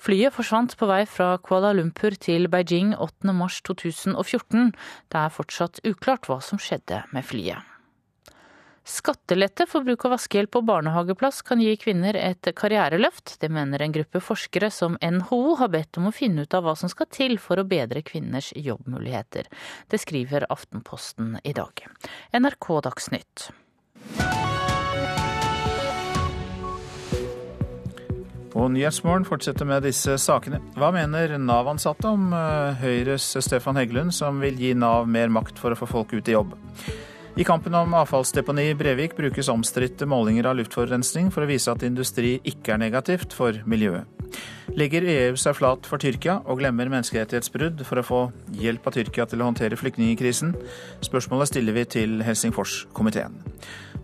Flyet 0.00 0.34
forsvant 0.34 0.74
på 0.78 0.88
vei 0.90 1.02
fra 1.08 1.34
Kuala 1.42 1.72
Lumpur 1.76 2.16
til 2.20 2.48
Beijing 2.52 2.94
8.3.2014. 2.96 4.72
Det 5.12 5.20
er 5.20 5.32
fortsatt 5.32 5.80
uklart 5.86 6.28
hva 6.28 6.40
som 6.44 6.60
skjedde 6.60 7.04
med 7.14 7.24
flyet. 7.26 7.70
Skattelette 8.84 9.64
for 9.64 9.80
bruk 9.80 10.02
av 10.04 10.12
vaskehjelp 10.12 10.58
og 10.58 10.66
barnehageplass 10.68 11.40
kan 11.48 11.62
gi 11.62 11.72
kvinner 11.80 12.18
et 12.20 12.50
karriereløft. 12.52 13.38
Det 13.40 13.48
mener 13.48 13.80
en 13.80 13.94
gruppe 13.96 14.20
forskere 14.20 14.68
som 14.68 14.98
NHO 15.00 15.56
har 15.62 15.72
bedt 15.72 15.96
om 15.96 16.10
å 16.10 16.12
finne 16.12 16.44
ut 16.44 16.56
av 16.58 16.66
hva 16.66 16.76
som 16.76 16.92
skal 16.92 17.08
til 17.08 17.38
for 17.40 17.56
å 17.56 17.64
bedre 17.64 18.04
kvinners 18.04 18.52
jobbmuligheter. 18.52 19.48
Det 19.88 20.04
skriver 20.04 20.44
Aftenposten 20.52 21.38
i 21.48 21.56
dag. 21.56 21.86
NRK 22.36 22.72
Dagsnytt. 22.84 23.48
Og 28.54 28.68
Nyhetsmorgen 28.70 29.26
fortsetter 29.26 29.66
med 29.66 29.82
disse 29.82 30.14
sakene. 30.22 30.60
Hva 30.78 30.92
mener 30.94 31.34
Nav-ansatte 31.42 32.06
om 32.06 32.28
eh, 32.36 32.78
Høyres 32.78 33.26
Stefan 33.42 33.80
Heggelund, 33.80 34.14
som 34.14 34.38
vil 34.42 34.60
gi 34.60 34.76
Nav 34.78 35.08
mer 35.10 35.32
makt 35.34 35.58
for 35.58 35.74
å 35.74 35.78
få 35.78 35.90
folk 35.90 36.14
ut 36.14 36.30
i 36.30 36.36
jobb? 36.36 36.54
I 37.34 37.42
kampen 37.42 37.74
om 37.74 37.96
avfallsdeponi 37.98 38.68
i 38.70 38.76
Brevik 38.78 39.16
brukes 39.18 39.48
omstridte 39.50 40.06
målinger 40.06 40.46
av 40.46 40.54
luftforurensning 40.60 41.32
for 41.34 41.42
å 41.42 41.48
vise 41.50 41.72
at 41.72 41.82
industri 41.82 42.36
ikke 42.46 42.76
er 42.76 42.82
negativt 42.84 43.34
for 43.34 43.58
miljøet. 43.66 44.06
Legger 44.78 45.02
EU 45.02 45.34
seg 45.38 45.58
flat 45.58 45.86
for 45.90 45.98
Tyrkia 46.02 46.38
og 46.46 46.62
glemmer 46.62 46.86
menneskerettighetsbrudd 46.94 47.82
for 47.88 47.98
å 47.98 48.06
få 48.06 48.22
hjelp 48.54 48.86
av 48.86 48.94
Tyrkia 48.94 49.26
til 49.30 49.42
å 49.42 49.50
håndtere 49.50 49.78
flyktningkrisen? 49.78 50.54
Spørsmålet 51.02 51.50
stiller 51.50 51.74
vi 51.74 51.86
til 51.98 52.22
Helsingforskomiteen. 52.22 53.34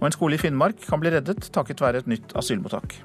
Og 0.01 0.09
en 0.11 0.19
skole 0.19 0.35
i 0.35 0.43
Finnmark 0.43 0.83
kan 0.91 1.03
bli 1.03 1.15
reddet 1.15 1.53
takket 1.55 1.87
være 1.87 2.03
et 2.03 2.11
nytt 2.11 2.35
asylmottak. 2.35 2.99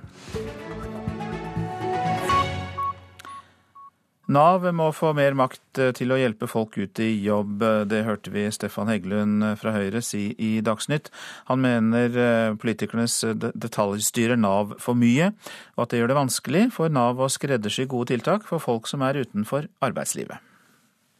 Nav 4.26 4.64
må 4.74 4.88
få 4.96 5.12
mer 5.14 5.36
makt 5.38 5.80
eh, 5.82 5.92
til 5.94 6.10
å 6.10 6.18
hjelpe 6.18 6.48
folk 6.50 6.80
ut 6.80 7.02
i 7.04 7.12
jobb. 7.22 7.62
Det 7.90 8.02
hørte 8.08 8.34
vi 8.34 8.48
Stefan 8.54 8.90
Heggelund 8.90 9.46
eh, 9.46 9.54
fra 9.60 9.76
Høyre 9.76 10.02
si 10.02 10.32
i 10.42 10.58
Dagsnytt. 10.66 11.12
Han 11.52 11.62
mener 11.62 12.18
eh, 12.18 12.58
politikernes 12.58 13.20
detaljstyrer 13.54 14.40
Nav 14.42 14.74
for 14.82 14.98
mye, 14.98 15.30
og 15.78 15.86
at 15.86 15.94
det 15.94 16.02
gjør 16.02 16.14
det 16.14 16.20
vanskelig 16.24 16.66
for 16.74 16.90
Nav 16.90 17.22
å 17.22 17.30
skreddersy 17.30 17.86
gode 17.92 18.16
tiltak 18.16 18.50
for 18.50 18.64
folk 18.64 18.90
som 18.90 19.06
er 19.06 19.22
utenfor 19.22 19.70
arbeidslivet. 19.86 20.42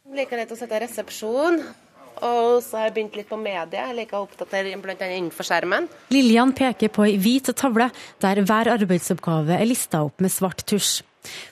Jeg 0.06 0.24
liker 0.24 0.42
litt 0.42 0.54
å 0.54 0.58
sitte 0.58 0.78
i 0.78 0.82
resepsjon. 0.86 1.62
Og 2.24 2.62
så 2.64 2.78
har 2.78 2.86
jeg 2.86 2.94
begynt 2.96 3.16
litt 3.18 3.28
på 3.28 3.36
media. 3.36 3.90
Jeg 3.90 3.96
liker 3.98 4.16
å 4.16 4.24
oppdatere 4.24 4.72
bl.a. 4.80 4.94
innenfor 4.96 5.44
skjermen. 5.44 5.84
Lillian 6.14 6.54
peker 6.56 6.88
på 6.88 7.04
ei 7.04 7.18
hvit 7.20 7.50
tavle 7.52 7.90
der 8.24 8.40
hver 8.40 8.70
arbeidsoppgave 8.72 9.58
er 9.58 9.68
lista 9.68 10.00
opp 10.06 10.24
med 10.24 10.32
svart 10.32 10.64
tusj. 10.64 11.02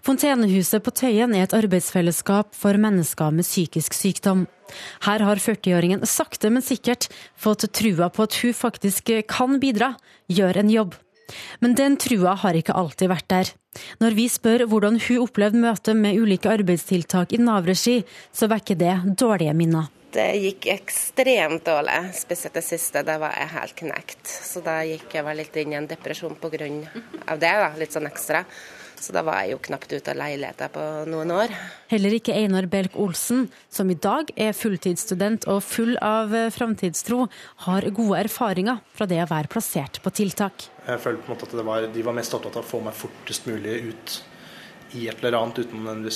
Fontenehuset 0.04 0.84
på 0.84 0.92
Tøyen 0.94 1.34
er 1.36 1.46
et 1.46 1.56
arbeidsfellesskap 1.56 2.52
for 2.56 2.78
mennesker 2.80 3.34
med 3.34 3.46
psykisk 3.46 3.96
sykdom. 3.96 4.46
Her 5.06 5.24
har 5.26 5.42
40-åringen 5.42 6.04
sakte, 6.08 6.50
men 6.50 6.64
sikkert 6.64 7.08
fått 7.36 7.66
trua 7.76 8.10
på 8.12 8.26
at 8.26 8.38
hun 8.42 8.54
faktisk 8.56 9.12
kan 9.30 9.58
bidra, 9.62 9.94
gjøre 10.32 10.64
en 10.64 10.72
jobb. 10.72 10.94
Men 11.60 11.74
den 11.78 11.96
trua 12.00 12.34
har 12.42 12.56
ikke 12.56 12.76
alltid 12.76 13.10
vært 13.10 13.28
der. 13.32 13.52
Når 14.02 14.16
vi 14.18 14.28
spør 14.30 14.66
hvordan 14.70 15.00
hun 15.08 15.24
opplevde 15.24 15.60
møtet 15.60 15.98
med 15.98 16.20
ulike 16.20 16.52
arbeidstiltak 16.52 17.34
i 17.34 17.40
Nav-regi, 17.42 18.02
så 18.32 18.48
vekker 18.50 18.78
det 18.78 18.94
dårlige 19.18 19.54
minner. 19.56 19.90
Det 20.14 20.28
gikk 20.38 20.68
ekstremt 20.70 21.64
dårlig, 21.66 22.12
spesielt 22.14 22.54
det 22.54 22.62
siste. 22.62 23.02
Da 23.02 23.16
var 23.18 23.34
jeg 23.34 23.50
helt 23.50 23.76
knekt. 23.80 24.22
Så 24.30 24.62
da 24.62 24.78
gikk 24.86 25.16
jeg 25.16 25.38
litt 25.40 25.56
inn 25.58 25.74
i 25.74 25.78
en 25.80 25.90
depresjon 25.90 26.36
pga. 26.38 26.68
det, 26.68 27.40
da, 27.40 27.72
litt 27.80 27.96
sånn 27.96 28.06
ekstra. 28.06 28.44
Så 29.04 29.12
da 29.12 29.20
var 29.26 29.42
jeg 29.42 29.52
jo 29.52 29.60
knapt 29.66 29.90
ute 29.92 30.12
av 30.14 30.16
leiligheten 30.16 30.70
på 30.72 30.84
noen 31.12 31.32
år. 31.34 31.52
Heller 31.90 32.14
ikke 32.16 32.32
Einar 32.32 32.64
Belk 32.72 32.94
Olsen, 32.96 33.50
som 33.68 33.90
i 33.92 33.98
dag 34.00 34.30
er 34.40 34.56
fulltidsstudent 34.56 35.44
og 35.52 35.60
full 35.66 35.98
av 36.00 36.32
eh, 36.32 36.48
framtidstro, 36.54 37.26
har 37.66 37.88
gode 37.92 38.22
erfaringer 38.24 38.80
fra 38.96 39.08
det 39.10 39.20
å 39.26 39.28
være 39.28 39.52
plassert 39.52 40.00
på 40.00 40.14
tiltak. 40.22 40.70
Jeg 40.88 41.04
følte 41.04 41.26
på 41.26 41.34
en 41.34 41.36
måte 41.36 41.50
at 41.50 41.68
var, 41.68 41.90
de 41.92 42.06
var 42.06 42.16
mest 42.16 42.38
opptatt 42.38 42.56
av 42.56 42.64
å 42.64 42.70
få 42.70 42.80
meg 42.86 42.96
fortest 42.96 43.44
mulig 43.50 43.76
ut 43.90 44.16
i 44.96 45.06
et 45.10 45.20
eller 45.20 45.36
annet, 45.42 45.60
uten 45.60 45.84
å 45.84 46.08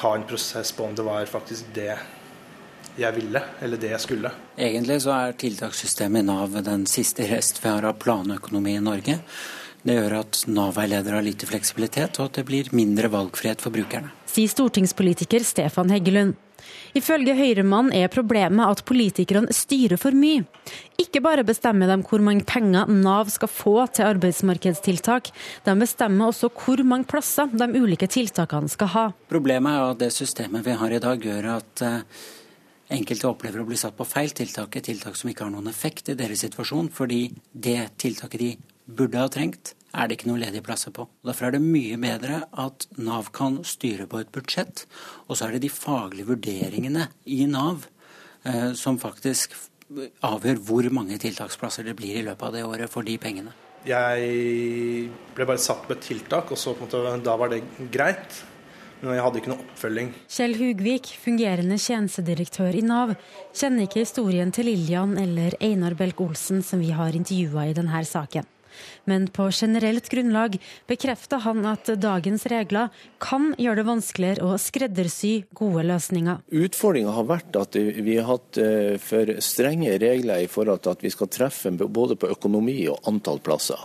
ta 0.00 0.16
en 0.16 0.24
prosess 0.24 0.72
på 0.72 0.88
om 0.88 0.96
det 0.96 1.04
var 1.04 1.28
faktisk 1.28 1.68
det 1.76 1.92
jeg 2.96 3.16
ville, 3.16 3.40
eller 3.60 3.80
det 3.80 3.92
jeg 3.92 4.04
skulle. 4.04 4.32
Egentlig 4.56 5.02
så 5.04 5.12
er 5.16 5.36
tiltakssystemet 5.40 6.24
i 6.24 6.28
Nav 6.28 6.56
den 6.64 6.84
siste 6.88 7.28
rest 7.28 7.60
vi 7.62 7.70
har 7.70 7.84
av 7.88 8.00
planøkonomi 8.00 8.76
i 8.76 8.84
Norge. 8.84 9.18
Det 9.82 9.96
gjør 9.96 10.14
at 10.20 10.44
Nav-veiledere 10.46 11.18
har 11.18 11.26
lite 11.26 11.48
fleksibilitet, 11.50 12.20
og 12.20 12.30
at 12.30 12.38
det 12.38 12.46
blir 12.46 12.70
mindre 12.76 13.10
valgfrihet 13.10 13.62
for 13.64 13.74
brukerne. 13.74 14.12
Sier 14.30 14.50
stortingspolitiker 14.50 15.42
Stefan 15.46 15.90
Heggelund. 15.90 16.36
Ifølge 16.94 17.34
Høyremann 17.34 17.88
er 17.96 18.10
problemet 18.12 18.62
at 18.62 18.84
politikerne 18.86 19.50
styrer 19.56 19.98
for 19.98 20.14
mye. 20.14 20.44
Ikke 21.00 21.22
bare 21.24 21.42
bestemmer 21.46 21.90
de 21.90 21.96
hvor 22.06 22.22
mange 22.22 22.44
penger 22.46 22.86
Nav 22.86 23.32
skal 23.32 23.50
få 23.50 23.74
til 23.96 24.06
arbeidsmarkedstiltak, 24.12 25.32
de 25.66 25.74
bestemmer 25.80 26.30
også 26.30 26.52
hvor 26.52 26.84
mange 26.86 27.08
plasser 27.10 27.50
de 27.50 27.68
ulike 27.80 28.06
tiltakene 28.06 28.70
skal 28.70 28.92
ha. 28.94 29.06
Problemet 29.32 29.72
er 29.74 29.96
at 29.96 30.04
det 30.04 30.12
systemet 30.14 30.66
vi 30.68 30.76
har 30.78 30.94
i 30.94 31.02
dag 31.02 31.26
gjør 31.26 31.48
at 31.56 31.84
eh, 31.88 32.26
enkelte 32.94 33.30
opplever 33.30 33.64
å 33.64 33.66
bli 33.66 33.80
satt 33.80 33.96
på 33.98 34.06
feil 34.06 34.30
tiltak, 34.36 34.76
et 34.76 34.86
tiltak 34.92 35.18
som 35.18 35.32
ikke 35.32 35.48
har 35.48 35.54
noen 35.54 35.72
effekt 35.72 36.12
i 36.12 36.18
deres 36.18 36.44
situasjon, 36.44 36.92
fordi 36.92 37.24
det 37.52 37.80
tiltaket 38.04 38.44
de 38.44 38.52
burde 38.86 39.20
ha 39.20 39.30
trengt, 39.32 39.74
er 39.92 40.08
det 40.08 40.18
ikke 40.18 40.30
noen 40.30 40.42
ledige 40.42 40.64
plasser 40.64 40.92
på. 40.94 41.06
Og 41.06 41.28
Derfor 41.28 41.48
er 41.48 41.56
det 41.56 41.64
mye 41.64 41.98
bedre 42.00 42.42
at 42.58 42.86
Nav 42.96 43.30
kan 43.36 43.60
styre 43.66 44.08
på 44.10 44.22
et 44.22 44.30
budsjett, 44.34 44.86
og 45.28 45.36
så 45.36 45.48
er 45.48 45.56
det 45.56 45.66
de 45.66 45.72
faglige 45.72 46.30
vurderingene 46.32 47.08
i 47.28 47.44
Nav 47.50 47.86
eh, 48.48 48.72
som 48.78 49.00
faktisk 49.00 49.56
avgjør 50.24 50.62
hvor 50.64 50.88
mange 50.94 51.18
tiltaksplasser 51.20 51.84
det 51.84 51.96
blir 51.98 52.16
i 52.16 52.24
løpet 52.24 52.48
av 52.48 52.56
det 52.56 52.64
året 52.64 52.92
for 52.92 53.04
de 53.04 53.18
pengene. 53.20 53.52
Jeg 53.84 55.10
ble 55.34 55.44
bare 55.44 55.60
satt 55.60 55.84
på 55.88 55.92
et 55.96 56.04
tiltak, 56.06 56.52
og 56.54 56.58
så 56.58 56.72
på 56.72 56.86
en 56.86 56.88
måte, 56.88 57.20
da 57.26 57.36
var 57.36 57.50
det 57.52 57.64
greit. 57.92 58.40
Men 59.02 59.16
jeg 59.16 59.24
hadde 59.24 59.40
ikke 59.40 59.50
noe 59.50 59.64
oppfølging. 59.64 60.10
Kjell 60.30 60.52
Hugvik, 60.54 61.08
fungerende 61.18 61.74
tjenestedirektør 61.82 62.78
i 62.78 62.84
Nav, 62.86 63.16
kjenner 63.50 63.88
ikke 63.88 64.04
historien 64.04 64.54
til 64.54 64.70
Lillian 64.70 65.16
eller 65.18 65.58
Einar 65.58 65.98
Belk 65.98 66.22
Olsen 66.22 66.62
som 66.62 66.78
vi 66.78 66.94
har 66.94 67.18
intervjua 67.18 67.66
i 67.66 67.74
denne 67.76 68.04
saken 68.06 68.46
men 69.04 69.28
på 69.32 69.48
generelt 69.52 70.08
grunnlag 70.12 70.58
bekrefter 70.90 71.42
han 71.44 71.64
at 71.68 71.90
dagens 72.00 72.46
regler 72.50 72.90
kan 73.22 73.52
gjøre 73.60 73.82
det 73.82 73.88
vanskeligere 73.88 74.46
å 74.46 74.58
skreddersy 74.60 75.32
gode 75.56 75.84
løsninger. 75.88 76.42
Utfordringa 76.52 77.14
har 77.16 77.28
vært 77.28 77.58
at 77.60 77.76
vi 77.76 78.16
har 78.18 78.28
hatt 78.30 78.58
eh, 78.60 78.96
for 79.02 79.34
strenge 79.44 79.94
regler 80.02 80.44
i 80.44 80.50
forhold 80.50 80.82
til 80.84 80.94
at 80.96 81.04
vi 81.04 81.12
skal 81.12 81.30
treffe 81.32 81.72
både 81.72 82.18
på 82.18 82.30
økonomi 82.32 82.78
og 82.92 83.08
antall 83.10 83.42
plasser. 83.44 83.80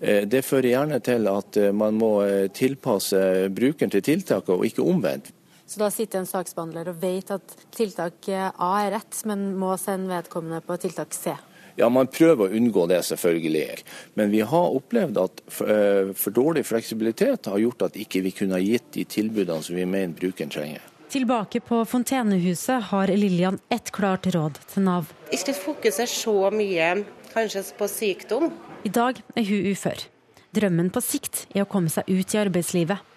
Eh, 0.00 0.24
det 0.28 0.44
fører 0.46 0.72
gjerne 0.72 1.00
til 1.04 1.30
at 1.30 1.60
eh, 1.60 1.72
man 1.74 1.98
må 2.00 2.12
tilpasse 2.54 3.48
brukeren 3.54 3.92
til 3.92 4.04
tiltaket, 4.04 4.54
og 4.54 4.66
ikke 4.66 4.84
omvendt. 4.84 5.32
Så 5.66 5.80
da 5.80 5.88
sitter 5.88 6.20
en 6.20 6.28
saksbehandler 6.28 6.90
og 6.92 7.00
vet 7.00 7.30
at 7.32 7.54
tiltak 7.72 8.28
A 8.28 8.70
er 8.82 8.92
rett, 8.98 9.16
men 9.28 9.54
må 9.56 9.72
sende 9.80 10.12
vedkommende 10.12 10.60
på 10.64 10.76
tiltak 10.82 11.16
C? 11.16 11.32
Ja, 11.76 11.88
man 11.90 12.06
prøver 12.06 12.46
å 12.46 12.54
unngå 12.54 12.86
det, 12.90 13.00
selvfølgelig. 13.08 13.82
Men 14.14 14.30
vi 14.30 14.42
har 14.46 14.74
opplevd 14.78 15.18
at 15.18 15.40
eh, 15.66 16.12
for 16.14 16.34
dårlig 16.34 16.64
fleksibilitet 16.68 17.50
har 17.50 17.62
gjort 17.62 17.88
at 17.88 17.98
ikke 17.98 18.22
vi 18.24 18.34
kunne 18.34 18.58
ha 18.58 18.62
gitt 18.62 18.92
de 18.94 19.06
tilbudene 19.10 19.62
som 19.62 19.78
vi 19.78 19.86
mener 19.86 20.14
brukeren 20.14 20.52
trenger. 20.54 20.84
Tilbake 21.14 21.60
på 21.62 21.80
Fontenehuset 21.86 22.90
har 22.90 23.10
Lillian 23.10 23.58
ett 23.74 23.90
klart 23.94 24.26
råd 24.34 24.58
til 24.70 24.86
Nav. 24.86 25.10
Ikke 25.34 25.54
fokusere 25.54 26.10
så 26.10 26.50
mye 26.54 26.88
kanskje 27.34 27.64
på 27.78 27.90
sykdom. 27.90 28.48
I 28.86 28.90
dag 28.94 29.20
er 29.34 29.46
hun 29.46 29.68
ufør. 29.74 30.06
Drømmen 30.54 30.90
på 30.94 31.02
sikt 31.02 31.44
er 31.54 31.64
å 31.64 31.70
komme 31.70 31.90
seg 31.90 32.06
ut 32.10 32.34
i 32.34 32.40
arbeidslivet. 32.40 33.10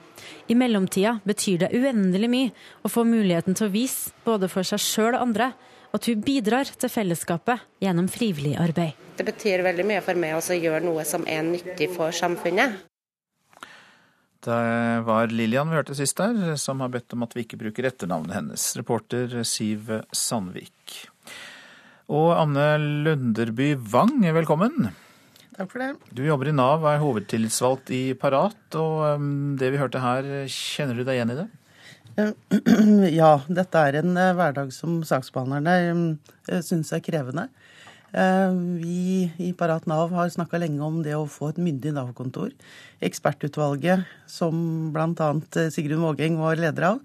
I 0.49 0.55
mellomtida 0.57 1.17
betyr 1.27 1.65
det 1.65 1.73
uendelig 1.77 2.29
mye 2.31 2.53
å 2.85 2.89
få 2.91 3.05
muligheten 3.05 3.57
til 3.57 3.67
å 3.67 3.73
vise, 3.73 4.13
både 4.25 4.49
for 4.51 4.65
seg 4.65 4.81
sjøl 4.81 5.13
og 5.13 5.21
andre, 5.21 5.51
at 5.95 6.09
hun 6.09 6.21
bidrar 6.25 6.69
til 6.69 6.91
fellesskapet 6.91 7.63
gjennom 7.83 8.09
frivillig 8.11 8.55
arbeid. 8.59 8.97
Det 9.17 9.25
betyr 9.25 9.63
veldig 9.65 9.85
mye 9.87 10.03
for 10.05 10.19
meg 10.19 10.37
å 10.37 10.57
gjøre 10.57 10.83
noe 10.85 11.05
som 11.07 11.25
er 11.29 11.45
nyttig 11.47 11.89
for 11.95 12.13
samfunnet. 12.13 12.83
Det 14.47 14.59
var 15.07 15.33
Lillian 15.33 15.67
vi 15.71 15.75
hørte 15.79 15.95
sist 15.97 16.19
der, 16.19 16.53
som 16.61 16.83
har 16.83 16.91
bedt 16.93 17.15
om 17.15 17.25
at 17.25 17.33
vi 17.35 17.43
ikke 17.43 17.59
bruker 17.59 17.89
etternavnet 17.89 18.35
hennes. 18.37 18.69
Reporter 18.77 19.41
Siv 19.47 19.89
Sandvik. 20.15 21.01
Og 22.07 22.29
Anne 22.37 22.69
Lunderby 22.79 23.73
Wang, 23.91 24.21
velkommen. 24.37 24.93
Takk 25.57 25.71
for 25.73 25.81
det. 25.81 25.89
Du 26.13 26.21
jobber 26.21 26.51
i 26.51 26.55
Nav, 26.55 26.85
er 26.85 27.01
hovedtillitsvalgt 27.01 27.89
i 27.95 28.01
Parat. 28.19 28.59
Og 28.77 29.17
um, 29.17 29.55
det 29.57 29.73
vi 29.73 29.81
hørte 29.81 30.03
her, 30.03 30.29
kjenner 30.53 30.95
du 30.95 31.01
deg 31.01 31.17
igjen 31.17 31.33
i 31.33 31.39
det? 31.41 31.47
Ja, 32.17 33.31
dette 33.45 33.81
er 33.87 33.99
en 33.99 34.17
eh, 34.17 34.33
hverdag 34.37 34.71
som 34.73 35.01
saksbehandlerne 35.05 35.73
eh, 36.49 36.61
syns 36.65 36.89
er 36.95 37.03
krevende. 37.05 37.47
Eh, 38.17 38.53
vi 38.81 39.27
i 39.43 39.51
Parat 39.57 39.85
Nav 39.89 40.13
har 40.15 40.31
snakka 40.33 40.57
lenge 40.61 40.81
om 40.81 41.01
det 41.05 41.13
å 41.17 41.27
få 41.29 41.51
et 41.51 41.59
myndig 41.61 41.93
Nav-kontor. 41.93 42.53
Ekspertutvalget, 43.03 44.07
som 44.31 44.89
bl.a. 44.95 45.29
Sigrun 45.73 46.05
Vågeng 46.05 46.39
var 46.39 46.57
leder 46.57 46.87
av, 46.93 47.03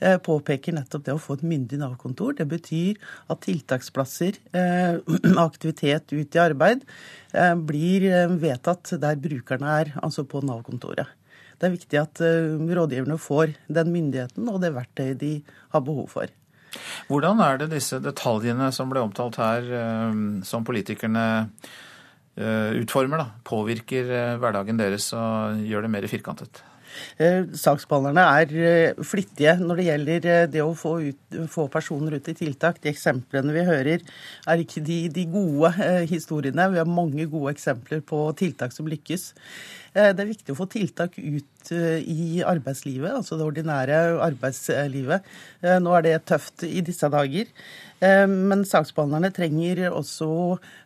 eh, 0.00 0.16
påpeker 0.16 0.78
nettopp 0.78 1.04
det 1.04 1.16
å 1.16 1.20
få 1.20 1.36
et 1.36 1.44
myndig 1.50 1.82
Nav-kontor. 1.82 2.38
Det 2.38 2.48
betyr 2.48 2.96
at 3.28 3.44
tiltaksplasser, 3.44 4.40
eh, 4.56 4.96
aktivitet 5.48 6.16
ut 6.16 6.40
i 6.40 6.44
arbeid, 6.46 6.88
blir 7.68 8.06
vedtatt 8.40 8.94
der 9.02 9.18
brukerne 9.20 9.72
er, 9.82 9.90
altså 10.00 10.24
på 10.24 10.40
Nav-kontoret. 10.40 11.10
Det 11.56 11.68
er 11.68 11.74
viktig 11.74 12.00
at 12.00 12.20
rådgiverne 12.20 13.16
får 13.20 13.54
den 13.72 13.92
myndigheten 13.94 14.48
og 14.52 14.60
det 14.60 14.74
verktøyet 14.76 15.20
de 15.22 15.32
har 15.72 15.84
behov 15.86 16.10
for. 16.12 16.32
Hvordan 17.08 17.40
er 17.40 17.62
det 17.62 17.70
disse 17.72 17.96
detaljene 18.04 18.68
som 18.74 18.90
ble 18.92 19.00
omtalt 19.00 19.38
her, 19.40 19.70
som 20.44 20.66
politikerne 20.66 21.24
utformer, 22.36 23.22
da, 23.22 23.28
påvirker 23.48 24.36
hverdagen 24.42 24.76
deres 24.76 25.08
og 25.16 25.62
gjør 25.64 25.86
det 25.86 25.92
mer 25.94 26.08
firkantet? 26.12 26.60
Eh, 27.20 27.44
saksbehandlerne 27.56 28.24
er 28.40 28.52
eh, 28.56 29.04
flittige 29.06 29.56
når 29.60 29.80
det 29.80 29.86
gjelder 29.88 30.28
eh, 30.32 30.46
det 30.52 30.62
å 30.64 30.74
få, 30.78 30.96
ut, 31.10 31.38
få, 31.52 31.66
personer 31.72 32.18
ut 32.18 32.30
i 32.30 32.36
tiltak. 32.36 32.80
De 32.82 32.92
eksemplene 32.92 33.54
vi 33.56 33.64
hører, 33.66 34.04
er 34.46 34.62
ikke 34.62 34.84
de, 34.84 35.00
de 35.12 35.26
gode 35.32 35.72
historiene. 36.12 36.70
Vi 36.72 36.80
har 36.80 36.88
mange 36.90 37.28
gode 37.32 37.54
eksempler 37.56 38.02
på 38.06 38.22
tiltak 38.38 38.74
som 38.76 38.88
lykkes. 38.90 39.30
Det 39.96 40.20
er 40.20 40.28
viktig 40.28 40.52
å 40.52 40.58
få 40.58 40.66
tiltak 40.68 41.14
ut 41.16 41.70
i 41.72 42.42
arbeidslivet, 42.44 43.14
altså 43.16 43.38
det 43.38 43.46
ordinære 43.46 44.00
arbeidslivet. 44.20 45.24
Nå 45.80 45.94
er 45.96 46.04
det 46.04 46.18
tøft 46.28 46.66
i 46.68 46.82
disse 46.84 47.08
dager. 47.10 47.48
Eh, 48.04 48.26
men 48.28 48.64
saksbehandlerne 48.68 49.30
trenger 49.32 49.86
også 49.88 50.28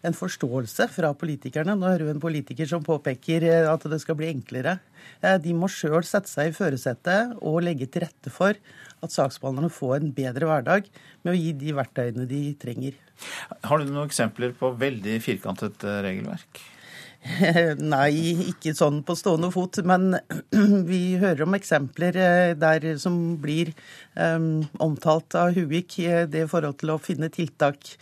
en 0.06 0.14
forståelse 0.14 0.86
fra 0.94 1.10
politikerne. 1.18 1.74
Nå 1.74 1.88
hører 1.90 2.06
vi 2.06 2.14
en 2.14 2.22
politiker 2.22 2.68
som 2.70 2.86
påpeker 2.86 3.46
eh, 3.48 3.66
at 3.70 3.86
det 3.90 3.98
skal 4.02 4.18
bli 4.20 4.30
enklere. 4.30 4.76
Eh, 5.18 5.38
de 5.42 5.54
må 5.56 5.70
sjøl 5.72 6.04
sette 6.06 6.30
seg 6.30 6.52
i 6.52 6.56
førersetet 6.56 7.34
og 7.40 7.62
legge 7.66 7.90
til 7.90 8.06
rette 8.06 8.30
for 8.34 8.54
at 9.00 9.14
saksbehandlerne 9.14 9.72
får 9.74 9.98
en 9.98 10.12
bedre 10.14 10.50
hverdag 10.50 10.90
med 11.24 11.32
å 11.34 11.38
gi 11.38 11.54
de 11.58 11.74
verktøyene 11.74 12.28
de 12.30 12.42
trenger. 12.60 12.98
Har 13.66 13.80
du 13.80 13.90
noen 13.90 14.06
eksempler 14.06 14.54
på 14.56 14.70
veldig 14.78 15.18
firkantet 15.24 15.82
regelverk? 16.06 16.62
Nei, 17.94 18.12
ikke 18.48 18.72
sånn 18.76 19.02
på 19.04 19.16
stående 19.18 19.50
fot. 19.52 19.80
Men 19.86 20.14
vi 20.90 21.18
hører 21.20 21.44
om 21.44 21.56
eksempler 21.58 22.16
eh, 22.16 22.52
der 22.58 22.86
som 23.02 23.18
blir 23.42 23.74
um, 24.14 24.64
omtalt 24.80 25.36
av 25.38 25.52
Huvik. 25.56 25.98
Eh, 26.00 26.24
det 26.30 26.48
forhold 26.50 26.80
til 26.80 26.94
å 26.94 27.02
finne 27.02 27.32
tiltak, 27.32 27.94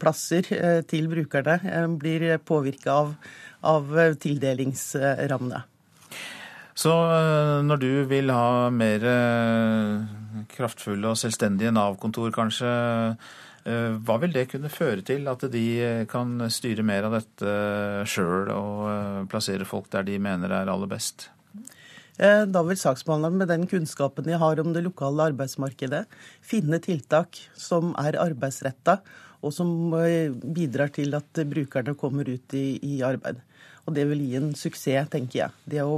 plasser 0.00 0.46
til 0.88 1.08
brukerne, 1.10 1.58
blir 2.00 2.22
påvirka 2.48 2.94
av, 2.94 3.10
av 3.60 3.90
tildelingsrammene. 4.22 5.60
Så 6.72 6.94
når 7.68 7.82
du 7.82 7.90
vil 8.08 8.32
ha 8.32 8.70
mer 8.72 9.04
kraftfulle 10.54 11.12
og 11.12 11.20
selvstendige 11.20 11.74
Nav-kontor, 11.76 12.32
kanskje 12.32 12.72
Eh, 12.72 13.16
hva 13.64 14.16
vil 14.22 14.32
det 14.32 14.46
kunne 14.52 14.70
føre 14.72 15.02
til, 15.04 15.26
at 15.28 15.44
de 15.52 15.64
eh, 15.84 16.04
kan 16.08 16.38
styre 16.52 16.84
mer 16.86 17.08
av 17.08 17.18
dette 17.18 17.54
sjøl 18.08 18.48
og 18.54 18.86
eh, 18.88 19.18
plassere 19.30 19.68
folk 19.68 19.90
der 19.92 20.06
de 20.08 20.16
mener 20.22 20.52
er 20.54 20.70
aller 20.72 20.90
best? 20.90 21.28
Da 22.20 22.60
vil 22.66 22.76
saksbehandleren 22.76 23.38
med 23.40 23.48
den 23.48 23.62
kunnskapen 23.64 24.26
de 24.26 24.34
har 24.36 24.58
om 24.60 24.74
det 24.74 24.82
lokale 24.84 25.30
arbeidsmarkedet, 25.30 26.02
finne 26.44 26.76
tiltak 26.84 27.38
som 27.56 27.94
er 27.96 28.18
arbeidsretta, 28.20 28.98
og 29.40 29.54
som 29.56 29.70
bidrar 30.52 30.92
til 30.92 31.16
at 31.16 31.40
brukerne 31.48 31.94
kommer 31.96 32.28
ut 32.28 32.56
i, 32.58 32.76
i 32.84 32.98
arbeid. 33.06 33.40
Og 33.88 33.96
det 33.96 34.04
vil 34.10 34.20
gi 34.20 34.36
en 34.36 34.52
suksess, 34.52 35.08
tenker 35.08 35.38
jeg. 35.46 35.56
Det 35.64 35.80
å 35.80 35.96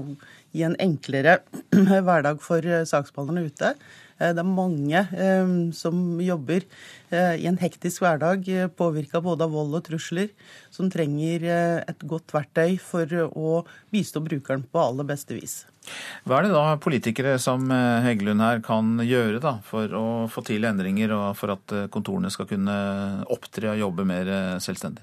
gi 0.52 0.64
en 0.68 0.78
enklere 0.82 1.40
hverdag 2.06 2.40
for 2.44 2.64
saksbehandlerne 2.88 3.50
ute 3.50 3.74
Eh, 4.22 4.30
det 4.36 4.42
er 4.42 4.48
mange 4.48 5.02
eh, 5.02 5.52
som 5.76 6.20
jobber 6.22 6.64
eh, 7.10 7.34
i 7.42 7.48
en 7.50 7.58
hektisk 7.60 8.04
hverdag, 8.04 8.46
påvirka 8.78 9.22
både 9.24 9.46
av 9.46 9.54
vold 9.54 9.76
og 9.78 9.84
trusler, 9.88 10.30
som 10.72 10.90
trenger 10.92 11.44
et 11.50 12.06
godt 12.08 12.32
verktøy 12.34 12.78
for 12.80 13.08
å 13.28 13.62
bistå 13.92 14.22
brukeren 14.24 14.64
på 14.70 14.82
aller 14.82 15.08
beste 15.08 15.36
vis. 15.36 15.62
Hva 16.28 16.38
er 16.38 16.46
det 16.46 16.54
da 16.54 16.76
politikere 16.78 17.34
som 17.42 17.66
Heggelund 18.04 18.42
her 18.44 18.60
kan 18.62 19.00
gjøre 19.02 19.40
da, 19.42 19.56
for 19.66 19.90
å 19.98 20.04
få 20.30 20.44
til 20.46 20.68
endringer, 20.68 21.14
og 21.16 21.32
for 21.38 21.56
at 21.56 21.74
kontorene 21.92 22.30
skal 22.30 22.46
kunne 22.50 22.76
opptre 23.32 23.74
og 23.74 23.82
jobbe 23.82 24.06
mer 24.06 24.30
selvstendig? 24.62 25.02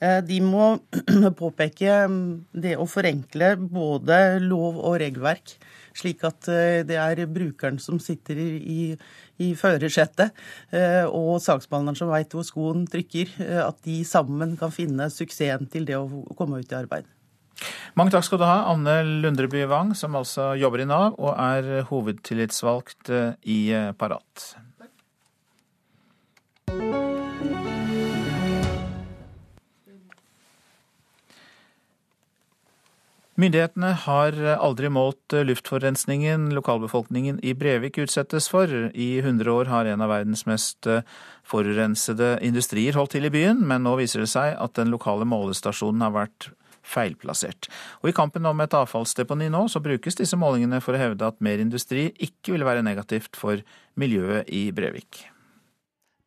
De 0.00 0.38
må 0.44 0.72
påpeke 1.42 1.96
mm, 2.08 2.22
det 2.62 2.76
å 2.80 2.88
forenkle 2.88 3.52
både 3.60 4.40
lov 4.44 4.78
og 4.80 4.98
regelverk 5.02 5.58
slik 5.96 6.24
at 6.26 6.48
eh, 6.50 6.80
det 6.86 6.98
er 7.00 7.24
brukeren 7.30 7.78
som 7.82 8.00
sitter 8.02 8.38
i, 8.40 8.80
i 9.42 9.52
førersetet, 9.58 10.34
eh, 10.76 11.04
og 11.06 11.40
saksbehandleren 11.42 11.98
som 11.98 12.12
veit 12.12 12.34
hvor 12.34 12.46
skoen 12.46 12.86
trykker, 12.90 13.34
eh, 13.44 13.62
at 13.64 13.80
de 13.86 14.00
sammen 14.08 14.56
kan 14.60 14.74
finne 14.74 15.10
suksessen 15.12 15.70
til 15.72 15.88
det 15.88 15.98
å 15.98 16.06
komme 16.38 16.62
ut 16.62 16.72
i 16.72 16.78
arbeid. 16.80 17.08
Mange 17.98 18.14
takk 18.14 18.24
skal 18.24 18.40
du 18.40 18.46
ha, 18.48 18.62
Anne 18.70 19.02
Lundreby 19.20 19.66
Wang, 19.68 19.92
som 19.98 20.16
altså 20.16 20.54
jobber 20.56 20.86
i 20.86 20.88
Nav 20.88 21.18
og 21.20 21.34
er 21.34 21.84
hovedtillitsvalgt 21.90 23.12
i 23.44 23.60
Parat. 24.00 24.48
Myndighetene 33.40 33.94
har 34.02 34.36
aldri 34.60 34.90
målt 34.92 35.32
luftforurensningen 35.32 36.50
lokalbefolkningen 36.52 37.38
i 37.46 37.54
Brevik 37.56 37.96
utsettes 38.02 38.50
for. 38.52 38.68
I 38.92 39.08
100 39.22 39.48
år 39.48 39.70
har 39.70 39.88
en 39.88 40.04
av 40.04 40.10
verdens 40.12 40.42
mest 40.50 40.88
forurensede 41.48 42.34
industrier 42.44 42.98
holdt 42.98 43.14
til 43.16 43.28
i 43.30 43.32
byen, 43.32 43.62
men 43.64 43.86
nå 43.86 43.94
viser 44.00 44.26
det 44.26 44.32
seg 44.34 44.58
at 44.60 44.74
den 44.76 44.92
lokale 44.92 45.28
målestasjonen 45.30 46.04
har 46.04 46.16
vært 46.18 46.50
feilplassert. 46.86 47.68
Og 48.02 48.10
I 48.10 48.16
kampen 48.16 48.46
om 48.48 48.60
et 48.60 48.76
avfallsdeponi 48.76 49.50
nå, 49.52 49.66
så 49.72 49.82
brukes 49.84 50.18
disse 50.18 50.36
målingene 50.40 50.80
for 50.84 50.96
å 50.96 51.00
hevde 51.00 51.28
at 51.28 51.40
mer 51.44 51.62
industri 51.62 52.10
ikke 52.18 52.56
vil 52.56 52.66
være 52.66 52.84
negativt 52.86 53.38
for 53.38 53.62
miljøet 54.00 54.50
i 54.52 54.66
Brevik. 54.74 55.24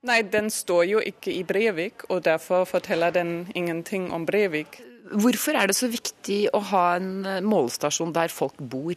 Nei, 0.03 0.20
den 0.28 0.49
står 0.51 0.84
jo 0.89 1.03
ikke 1.03 1.32
i 1.32 1.45
Brevik, 1.47 2.07
og 2.09 2.26
derfor 2.26 2.66
forteller 2.68 3.14
den 3.16 3.45
ingenting 3.55 4.09
om 4.11 4.26
Brevik. 4.28 4.82
Hvorfor 5.11 5.57
er 5.59 5.67
det 5.67 5.75
så 5.75 5.89
viktig 5.91 6.39
å 6.55 6.61
ha 6.71 6.83
en 6.95 7.25
eh, 7.27 7.41
målestasjon 7.43 8.13
der 8.15 8.31
folk 8.31 8.55
bor? 8.57 8.95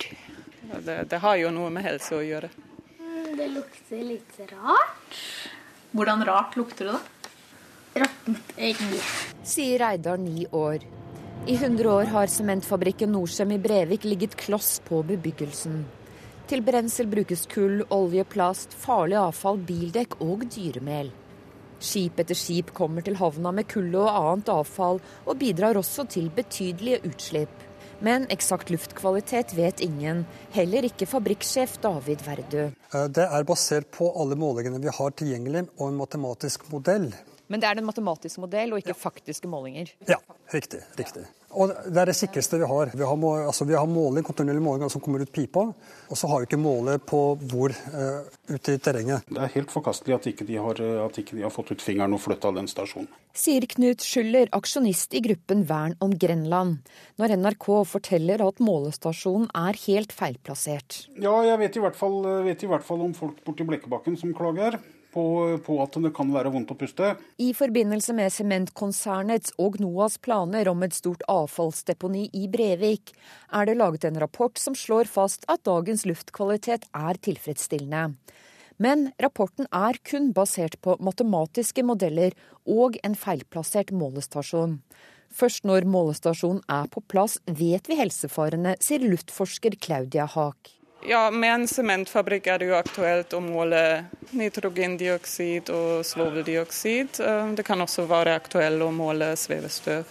Det, 0.87 0.97
det 1.11 1.19
har 1.23 1.39
jo 1.41 1.51
noe 1.55 1.71
med 1.75 1.87
helse 1.87 2.15
å 2.15 2.23
gjøre. 2.23 2.51
Mm, 3.01 3.33
det 3.39 3.49
lukter 3.55 4.05
litt 4.07 4.39
rart. 4.53 5.21
Hvordan 5.97 6.23
rart 6.29 6.55
lukter 6.59 6.91
det, 6.91 6.95
da? 6.95 8.03
Råttent 8.05 8.55
egg. 8.61 8.81
Sier 9.47 9.81
Reidar, 9.83 10.21
ni 10.21 10.47
år. 10.55 10.85
I 11.47 11.55
100 11.57 11.91
år 11.91 12.11
har 12.15 12.31
sementfabrikken 12.31 13.13
Norcem 13.15 13.53
i 13.55 13.61
Brevik 13.63 14.07
ligget 14.07 14.35
kloss 14.39 14.77
på 14.87 15.03
bebyggelsen. 15.07 15.85
Til 16.47 16.63
brensel 16.63 17.09
brukes 17.11 17.47
kull, 17.51 17.81
olje, 17.91 18.23
plast, 18.31 18.75
farlig 18.79 19.19
avfall, 19.19 19.59
bildekk 19.59 20.21
og 20.23 20.47
dyremel. 20.55 21.11
Skip 21.83 22.21
etter 22.23 22.39
skip 22.39 22.73
kommer 22.77 23.05
til 23.05 23.19
havna 23.21 23.53
med 23.53 23.69
kulde 23.69 24.01
og 24.01 24.11
annet 24.11 24.51
avfall, 24.53 25.01
og 25.27 25.39
bidrar 25.41 25.77
også 25.77 26.07
til 26.09 26.31
betydelige 26.35 27.03
utslipp. 27.09 27.65
Men 28.05 28.27
eksakt 28.33 28.69
luftkvalitet 28.73 29.55
vet 29.57 29.81
ingen, 29.85 30.25
heller 30.53 30.85
ikke 30.85 31.09
fabrikksjef 31.09 31.79
David 31.85 32.25
Verdø. 32.27 32.67
Eh, 32.93 33.07
det 33.09 33.25
er 33.25 33.49
basert 33.49 33.89
på 33.95 34.11
alle 34.21 34.37
målingene 34.37 34.83
vi 34.83 34.93
har 34.93 35.17
tilgjengelig, 35.17 35.67
og 35.79 35.89
en 35.91 36.03
matematisk 36.03 36.69
modell. 36.73 37.09
Men 37.49 37.63
det 37.63 37.71
er 37.71 37.81
en 37.81 37.87
matematisk 37.87 38.43
modell 38.43 38.75
og 38.75 38.83
ikke 38.83 38.93
ja. 38.93 39.01
faktiske 39.01 39.49
målinger? 39.49 39.93
Ja, 40.11 40.19
riktig. 40.53 40.83
riktig. 40.99 41.25
Og 41.57 41.73
Det 41.73 42.01
er 42.03 42.11
det 42.11 42.17
sikreste 42.17 42.61
vi 42.61 42.69
har. 42.69 42.91
Vi 42.93 43.05
har, 43.05 43.17
må, 43.17 43.33
altså, 43.49 43.65
vi 43.65 43.77
har 43.77 43.87
måling, 43.89 44.25
kontinuerlig 44.27 44.63
måling 44.63 44.91
som 44.93 45.01
kommer 45.01 45.25
ut 45.25 45.33
pipa. 45.33 45.65
Og 46.11 46.19
så 46.19 46.29
har 46.29 46.43
vi 46.43 46.51
ikke 46.51 46.61
måler 46.61 47.01
på 47.01 47.21
hvor 47.49 47.73
uh, 47.73 48.27
ute 48.51 48.77
i 48.77 48.81
terrenget. 48.83 49.25
Det 49.31 49.41
er 49.41 49.55
helt 49.55 49.73
forkastelig 49.73 50.19
at 50.19 50.29
ikke 50.31 50.47
de 50.49 50.59
har, 50.61 50.83
at 51.07 51.21
ikke 51.21 51.39
de 51.39 51.47
har 51.47 51.55
fått 51.55 51.73
ut 51.73 51.85
fingeren 51.85 52.17
og 52.17 52.21
flytta 52.23 52.53
den 52.57 52.69
stasjonen. 52.71 53.09
Sier 53.37 53.65
Knut 53.69 54.05
Schuller, 54.05 54.51
aksjonist 54.57 55.17
i 55.17 55.23
gruppen 55.25 55.65
Vern 55.69 55.97
om 56.05 56.13
Grenland, 56.17 56.79
når 57.21 57.37
NRK 57.41 57.67
forteller 57.89 58.45
at 58.45 58.63
målestasjonen 58.65 59.51
er 59.57 59.81
helt 59.87 60.15
feilplassert. 60.17 61.07
Ja, 61.21 61.35
jeg 61.45 61.61
vet 61.65 61.77
i 61.77 61.85
hvert 61.85 61.99
fall, 61.99 62.21
vet 62.47 62.65
i 62.65 62.71
hvert 62.71 62.87
fall 62.87 63.05
om 63.05 63.17
folk 63.17 63.43
borti 63.45 63.67
Blekkebakken 63.69 64.17
som 64.21 64.33
klager 64.37 64.79
på, 65.17 65.27
på, 65.65 65.79
at 65.83 65.97
det 66.05 66.13
kan 66.17 66.33
være 66.35 66.53
vondt 66.53 66.75
å 66.75 66.79
puste. 66.79 67.15
I 67.41 67.53
forbindelse 67.57 68.15
med 68.17 68.35
sementkonsernets 68.35 69.55
og 69.63 69.81
NOAs 69.81 70.19
planer 70.23 70.69
om 70.69 70.85
et 70.85 70.97
stort 70.97 71.25
avfallsdeponi 71.33 72.29
i 72.37 72.47
Brevik, 72.53 73.15
er 73.49 73.69
det 73.69 73.79
laget 73.81 74.05
en 74.09 74.21
rapport 74.21 74.61
som 74.61 74.77
slår 74.77 75.09
fast 75.09 75.49
at 75.53 75.65
dagens 75.69 76.05
luftkvalitet 76.09 76.89
er 76.93 77.23
tilfredsstillende. 77.25 78.11
Men 78.83 79.11
rapporten 79.23 79.69
er 79.73 79.97
kun 80.05 80.35
basert 80.37 80.77
på 80.85 80.99
matematiske 81.01 81.85
modeller 81.87 82.37
og 82.69 82.99
en 83.07 83.17
feilplassert 83.17 83.95
målestasjon. 83.97 84.83
Først 85.33 85.65
når 85.69 85.89
målestasjonen 85.89 86.61
er 86.71 86.89
på 86.93 87.03
plass, 87.09 87.41
vet 87.49 87.89
vi 87.89 87.97
helsefarene, 87.99 88.77
sier 88.85 89.05
luftforsker 89.09 89.81
Claudia 89.81 90.29
Haak. 90.37 90.76
Ja, 91.09 91.31
Med 91.31 91.55
en 91.55 91.69
sementfabrikk 91.69 92.49
er 92.51 92.59
det 92.59 92.67
jo 92.67 92.75
aktuelt 92.75 93.35
å 93.37 93.39
måle 93.39 93.81
nitrogendioksid 94.35 95.71
og 95.71 96.01
svoveldioksid. 96.07 97.21
Eh, 97.23 97.51
det 97.55 97.63
kan 97.67 97.83
også 97.85 98.09
være 98.11 98.35
aktuelt 98.35 98.83
å 98.83 98.91
måle 98.91 99.29
svevestøv. 99.39 100.11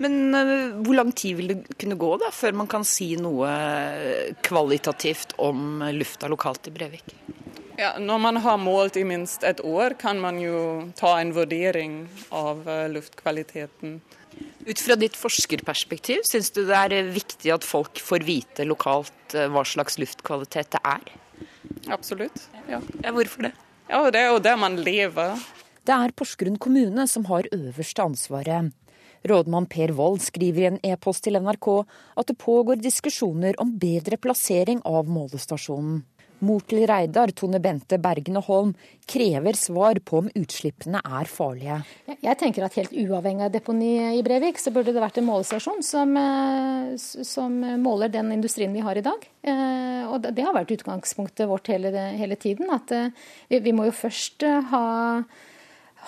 Men 0.00 0.32
uh, 0.32 0.80
hvor 0.80 0.96
lang 0.96 1.10
tid 1.12 1.36
vil 1.36 1.50
det 1.52 1.58
kunne 1.76 1.98
gå 2.00 2.14
da, 2.22 2.30
før 2.32 2.56
man 2.56 2.70
kan 2.72 2.86
si 2.88 3.10
noe 3.20 3.50
kvalitativt 4.46 5.36
om 5.44 5.84
lufta 5.92 6.30
lokalt 6.32 6.70
i 6.70 6.72
Brevik? 6.72 7.12
Ja, 7.76 7.92
når 8.00 8.22
man 8.24 8.40
har 8.40 8.56
målt 8.60 8.96
i 8.96 9.04
minst 9.04 9.44
et 9.44 9.60
år, 9.60 9.98
kan 10.00 10.20
man 10.20 10.40
jo 10.40 10.88
ta 10.96 11.18
en 11.20 11.34
vurdering 11.36 12.00
av 12.32 12.64
uh, 12.64 12.88
luftkvaliteten. 12.88 14.00
Ut 14.66 14.80
fra 14.80 14.96
ditt 15.00 15.16
forskerperspektiv, 15.16 16.22
syns 16.28 16.52
du 16.54 16.62
det 16.68 16.76
er 16.76 17.12
viktig 17.14 17.52
at 17.54 17.64
folk 17.66 18.00
får 18.04 18.26
vite 18.26 18.66
lokalt 18.68 19.34
uh, 19.34 19.48
hva 19.52 19.64
slags 19.66 19.96
luftkvalitet 20.00 20.74
det 20.76 20.82
er? 20.84 21.08
Absolutt. 21.90 22.44
Ja. 22.68 22.82
ja 23.02 23.14
hvorfor 23.16 23.48
det? 23.48 23.54
Ja, 23.90 24.04
Det 24.10 24.20
er 24.20 24.28
jo 24.30 24.42
der 24.44 24.60
man 24.60 24.76
lever. 24.78 25.40
Det 25.86 25.96
er 25.96 26.12
Porsgrunn 26.14 26.60
kommune 26.60 27.06
som 27.08 27.24
har 27.30 27.48
øverste 27.56 28.04
ansvaret. 28.04 28.70
Rådmann 29.26 29.66
Per 29.68 29.92
Wold 29.96 30.22
skriver 30.24 30.62
i 30.62 30.68
en 30.70 30.78
e-post 30.86 31.24
til 31.24 31.36
NRK 31.40 31.68
at 32.20 32.28
det 32.30 32.38
pågår 32.40 32.80
diskusjoner 32.80 33.58
om 33.60 33.72
bedre 33.80 34.16
plassering 34.16 34.80
av 34.88 35.10
målestasjonen. 35.10 36.04
Mor 36.46 36.62
til 36.64 36.86
Reidar, 36.88 37.32
Tone 37.36 37.60
Bente 37.60 37.98
Bergen 38.00 38.38
og 38.40 38.46
Holm, 38.48 38.70
krever 39.10 39.56
svar 39.58 39.98
på 40.04 40.22
om 40.22 40.30
utslippene 40.38 41.02
er 41.04 41.28
farlige. 41.28 41.80
Jeg 42.14 42.38
tenker 42.40 42.64
at 42.64 42.78
helt 42.78 42.94
uavhengig 42.94 43.44
av 43.44 43.52
deponi 43.52 43.92
i 44.16 44.22
Brevik, 44.24 44.60
så 44.60 44.72
burde 44.72 44.94
det 44.94 45.02
vært 45.02 45.20
en 45.20 45.28
målestasjon 45.28 45.84
som, 45.84 46.16
eh, 46.16 46.96
som 46.96 47.60
måler 47.82 48.08
den 48.08 48.32
industrien 48.32 48.72
vi 48.72 48.80
har 48.80 48.96
i 48.96 49.04
dag. 49.04 49.28
Eh, 49.44 50.08
og 50.08 50.22
det 50.22 50.44
har 50.44 50.56
vært 50.56 50.72
utgangspunktet 50.78 51.48
vårt 51.48 51.68
hele, 51.68 51.92
hele 52.16 52.36
tiden. 52.36 52.70
At 52.70 52.90
eh, 52.92 53.10
vi 53.60 53.72
må 53.72 53.90
jo 53.90 53.96
først 54.06 54.44
ha 54.72 55.24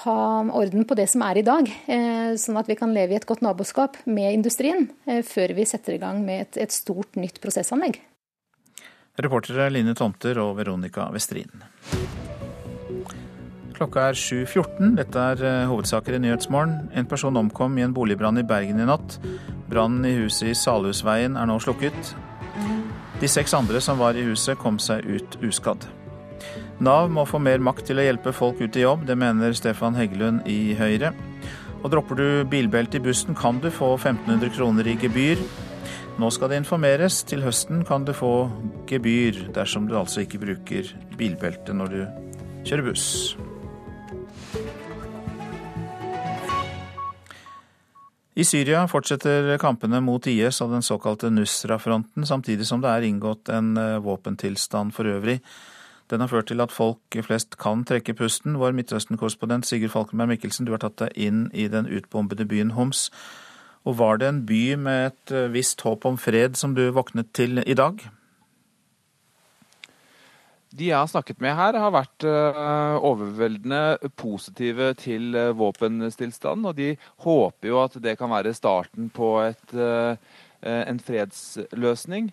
ha 0.03 0.41
orden 0.57 0.87
på 0.89 0.97
det 0.97 1.05
som 1.13 1.21
er 1.21 1.37
i 1.37 1.43
dag, 1.45 1.67
sånn 2.41 2.57
at 2.57 2.67
vi 2.67 2.79
kan 2.81 2.95
leve 2.97 3.13
i 3.13 3.19
et 3.19 3.27
godt 3.29 3.43
naboskap 3.45 3.99
med 4.09 4.33
industrien 4.33 4.87
før 5.05 5.53
vi 5.53 5.67
setter 5.69 5.99
i 5.99 6.01
gang 6.01 6.23
med 6.25 6.47
et, 6.47 6.57
et 6.65 6.73
stort 6.73 7.13
nytt 7.21 7.43
prosessanlegg. 7.45 8.01
Reportere 9.21 9.67
Line 9.69 9.93
Tomter 9.93 10.39
og 10.41 10.55
Veronica 10.57 11.05
Westrin. 11.13 11.51
Klokka 13.77 14.07
er 14.09 14.17
7.14. 14.17 14.95
Dette 14.97 15.25
er 15.35 15.43
eh, 15.45 15.65
hovedsaker 15.69 16.17
i 16.17 16.21
Nyhetsmorgen. 16.23 16.87
En 16.97 17.09
person 17.11 17.37
omkom 17.37 17.77
i 17.77 17.85
en 17.85 17.93
boligbrann 17.93 18.41
i 18.41 18.45
Bergen 18.47 18.81
i 18.81 18.87
natt. 18.89 19.19
Brannen 19.69 20.07
i 20.09 20.15
huset 20.17 20.49
i 20.49 20.57
Salhusveien 20.57 21.37
er 21.37 21.51
nå 21.51 21.59
slukket. 21.61 22.15
De 23.21 23.29
seks 23.29 23.53
andre 23.53 23.83
som 23.85 24.01
var 24.01 24.17
i 24.17 24.25
huset, 24.25 24.57
kom 24.57 24.79
seg 24.81 25.05
ut 25.05 25.37
uskadd. 25.45 25.85
Nav 26.81 27.11
må 27.13 27.27
få 27.29 27.37
mer 27.39 27.61
makt 27.61 27.91
til 27.91 28.01
å 28.01 28.07
hjelpe 28.07 28.33
folk 28.33 28.63
ut 28.65 28.79
i 28.81 28.87
jobb, 28.87 29.05
det 29.07 29.19
mener 29.21 29.53
Stefan 29.53 29.95
Heggelund 29.99 30.49
i 30.49 30.73
Høyre. 30.79 31.13
Og 31.83 31.93
dropper 31.93 32.17
du 32.17 32.27
bilbelte 32.49 32.97
i 32.97 33.05
bussen, 33.05 33.37
kan 33.37 33.61
du 33.61 33.69
få 33.69 33.93
1500 33.99 34.57
kroner 34.57 34.89
i 34.89 34.97
gebyr. 35.05 35.45
Nå 36.21 36.29
skal 36.31 36.51
det 36.53 36.61
informeres. 36.61 37.23
Til 37.25 37.41
høsten 37.45 37.87
kan 37.89 38.05
du 38.05 38.13
få 38.13 38.51
gebyr 38.91 39.47
dersom 39.57 39.89
du 39.89 39.97
altså 39.97 40.25
ikke 40.25 40.43
bruker 40.43 40.93
bilbelte 41.17 41.73
når 41.77 41.95
du 41.95 42.01
kjører 42.69 42.85
buss. 42.91 43.09
I 48.33 48.45
Syria 48.49 48.87
fortsetter 48.89 49.51
kampene 49.61 50.01
mot 50.01 50.25
IS 50.29 50.63
og 50.65 50.73
den 50.73 50.85
såkalte 50.85 51.29
Nusra-fronten, 51.29 52.25
samtidig 52.25 52.65
som 52.69 52.81
det 52.81 52.89
er 52.89 53.05
inngått 53.05 53.51
en 53.53 53.77
eh, 53.77 53.99
våpentilstand 54.01 54.95
for 54.97 55.09
øvrig. 55.09 55.43
Den 56.09 56.21
har 56.21 56.29
ført 56.29 56.49
til 56.49 56.61
at 56.65 56.73
folk 56.73 57.19
flest 57.25 57.59
kan 57.61 57.85
trekke 57.89 58.15
pusten. 58.17 58.57
Vår 58.61 58.73
Midtøsten-korrespondent 58.77 59.69
Sigurd 59.69 59.93
Falkenberg 59.93 60.33
Mikkelsen, 60.33 60.65
du 60.69 60.73
har 60.73 60.81
tatt 60.81 60.99
deg 61.01 61.17
inn 61.17 61.47
i 61.53 61.69
den 61.73 61.89
utbombede 61.89 62.49
byen 62.49 62.73
Homs. 62.77 63.11
Og 63.83 63.97
var 63.99 64.21
det 64.23 64.29
en 64.31 64.43
by 64.47 64.65
med 64.79 65.07
et 65.11 65.35
eh, 65.35 65.51
visst 65.53 65.83
håp 65.87 66.07
om 66.09 66.19
fred 66.21 66.59
som 66.59 66.77
du 66.77 66.85
våknet 66.95 67.33
til 67.35 67.63
i 67.65 67.79
dag? 67.79 68.03
De 70.73 70.87
jeg 70.89 70.97
har 70.97 71.11
snakket 71.11 71.43
med 71.45 71.53
her, 71.53 71.77
har 71.77 71.93
vært 71.93 72.25
uh, 72.25 72.97
overveldende 73.05 74.09
positive 74.17 74.95
til 74.97 75.37
uh, 75.37 75.51
våpenstillstanden. 75.53 76.71
Og 76.71 76.79
de 76.79 76.95
håper 77.27 77.69
jo 77.69 77.83
at 77.83 77.99
det 78.01 78.17
kan 78.17 78.33
være 78.33 78.55
starten 78.57 79.11
på 79.13 79.35
et, 79.51 79.77
en 80.63 81.03
fredsløsning. 81.05 82.33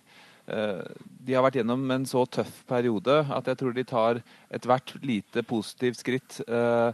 Eh, 0.50 0.82
de 1.26 1.36
har 1.36 1.44
vært 1.44 1.60
gjennom 1.60 1.84
en 1.94 2.06
så 2.08 2.24
tøff 2.26 2.62
periode 2.68 3.20
at 3.30 3.48
jeg 3.50 3.60
tror 3.60 3.74
de 3.76 3.86
tar 3.86 4.20
ethvert 4.50 4.96
lite 5.06 5.44
positivt 5.46 6.00
skritt 6.00 6.40
eh, 6.46 6.90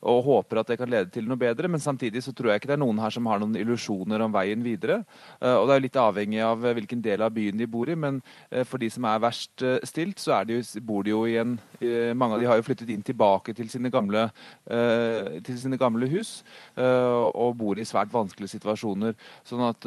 og 0.00 0.22
håper 0.24 0.60
at 0.60 0.70
det 0.70 0.78
kan 0.80 0.90
lede 0.90 1.10
til 1.12 1.26
noe 1.28 1.40
bedre. 1.40 1.68
Men 1.68 1.82
samtidig 1.82 2.22
så 2.24 2.32
tror 2.36 2.52
jeg 2.52 2.62
ikke 2.62 2.70
det 2.72 2.76
er 2.78 2.82
noen 2.82 3.00
her 3.02 3.12
som 3.14 3.28
har 3.28 3.40
noen 3.42 3.58
illusjoner 3.60 4.24
om 4.24 4.32
veien 4.34 4.62
videre. 4.64 5.02
Eh, 5.40 5.54
og 5.54 5.66
det 5.66 5.74
er 5.74 5.80
jo 5.80 5.86
litt 5.86 6.00
avhengig 6.00 6.40
av 6.44 6.64
hvilken 6.78 7.04
del 7.04 7.24
av 7.26 7.34
byen 7.36 7.60
de 7.60 7.68
bor 7.70 7.90
i, 7.90 7.96
men 7.98 8.20
for 8.68 8.80
de 8.80 8.88
som 8.92 9.04
er 9.08 9.20
verst 9.22 9.62
stilt, 9.86 10.20
så 10.20 10.40
de, 10.48 10.60
bor 10.86 11.04
de 11.04 11.12
jo 11.12 11.24
i 11.28 11.36
en 11.40 11.58
Mange 11.80 12.36
av 12.36 12.42
de 12.42 12.48
har 12.48 12.58
jo 12.58 12.64
flyttet 12.66 12.90
inn 12.92 13.02
tilbake 13.04 13.54
til 13.56 13.70
sine 13.72 13.88
gamle, 13.92 14.26
til 14.68 15.56
sine 15.58 15.78
gamle 15.80 16.08
hus 16.12 16.42
og 16.76 17.54
bor 17.56 17.80
i 17.80 17.86
svært 17.88 18.12
vanskelige 18.12 18.52
situasjoner. 18.52 19.16
Sånn 19.48 19.62
at 19.64 19.86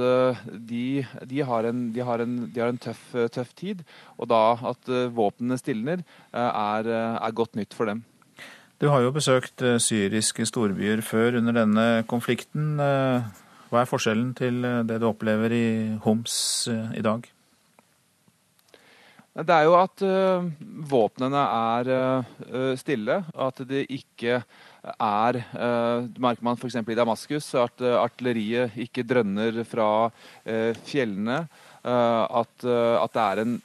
de, 0.49 1.03
de, 1.30 1.41
har, 1.45 1.70
en, 1.70 1.84
de 1.93 2.05
har, 2.05 2.24
en, 2.26 2.36
de 2.49 2.64
har 2.64 2.74
en 2.74 2.82
tøff, 2.82 3.03
tøff, 3.36 3.53
tid. 3.59 3.84
Og 4.18 4.32
da 4.34 4.41
at 4.74 4.89
våpnene 5.14 5.59
stilner, 5.61 6.01
er, 6.34 6.89
er 6.89 7.38
godt 7.38 7.59
nytt 7.59 7.78
for 7.78 7.91
dem. 7.91 8.01
Du 8.84 8.90
har 8.92 9.00
jo 9.00 9.14
besøkt 9.16 9.62
eh, 9.64 9.78
syriske 9.80 10.44
storbyer 10.44 11.00
før 11.08 11.38
under 11.40 11.56
denne 11.56 11.84
konflikten. 12.04 12.74
Eh, 12.84 13.30
hva 13.72 13.80
er 13.80 13.88
forskjellen 13.88 14.34
til 14.36 14.58
eh, 14.68 14.82
det 14.84 14.98
du 15.00 15.06
opplever 15.08 15.56
i 15.56 15.68
Homs 16.04 16.36
i 16.68 17.04
dag? 17.06 17.24
Det 19.40 19.56
er 19.56 19.64
jo 19.70 19.78
at 19.80 20.04
våpnene 20.92 21.40
er 21.42 22.76
stille. 22.78 23.16
At 23.34 23.64
det 23.66 23.88
ikke 23.90 24.44
er 24.94 25.40
det 25.40 26.22
merker 26.22 26.46
man 26.46 26.60
f.eks. 26.60 26.76
i 26.84 27.00
Damaskus 27.00 27.48
at 27.58 27.82
artilleriet 27.82 28.76
ikke 28.84 29.08
drønner 29.10 29.64
fra 29.66 30.12
fjellene. 30.86 31.40
At, 31.82 32.54
det 32.62 33.26
er 33.26 33.42
en, 33.42 33.58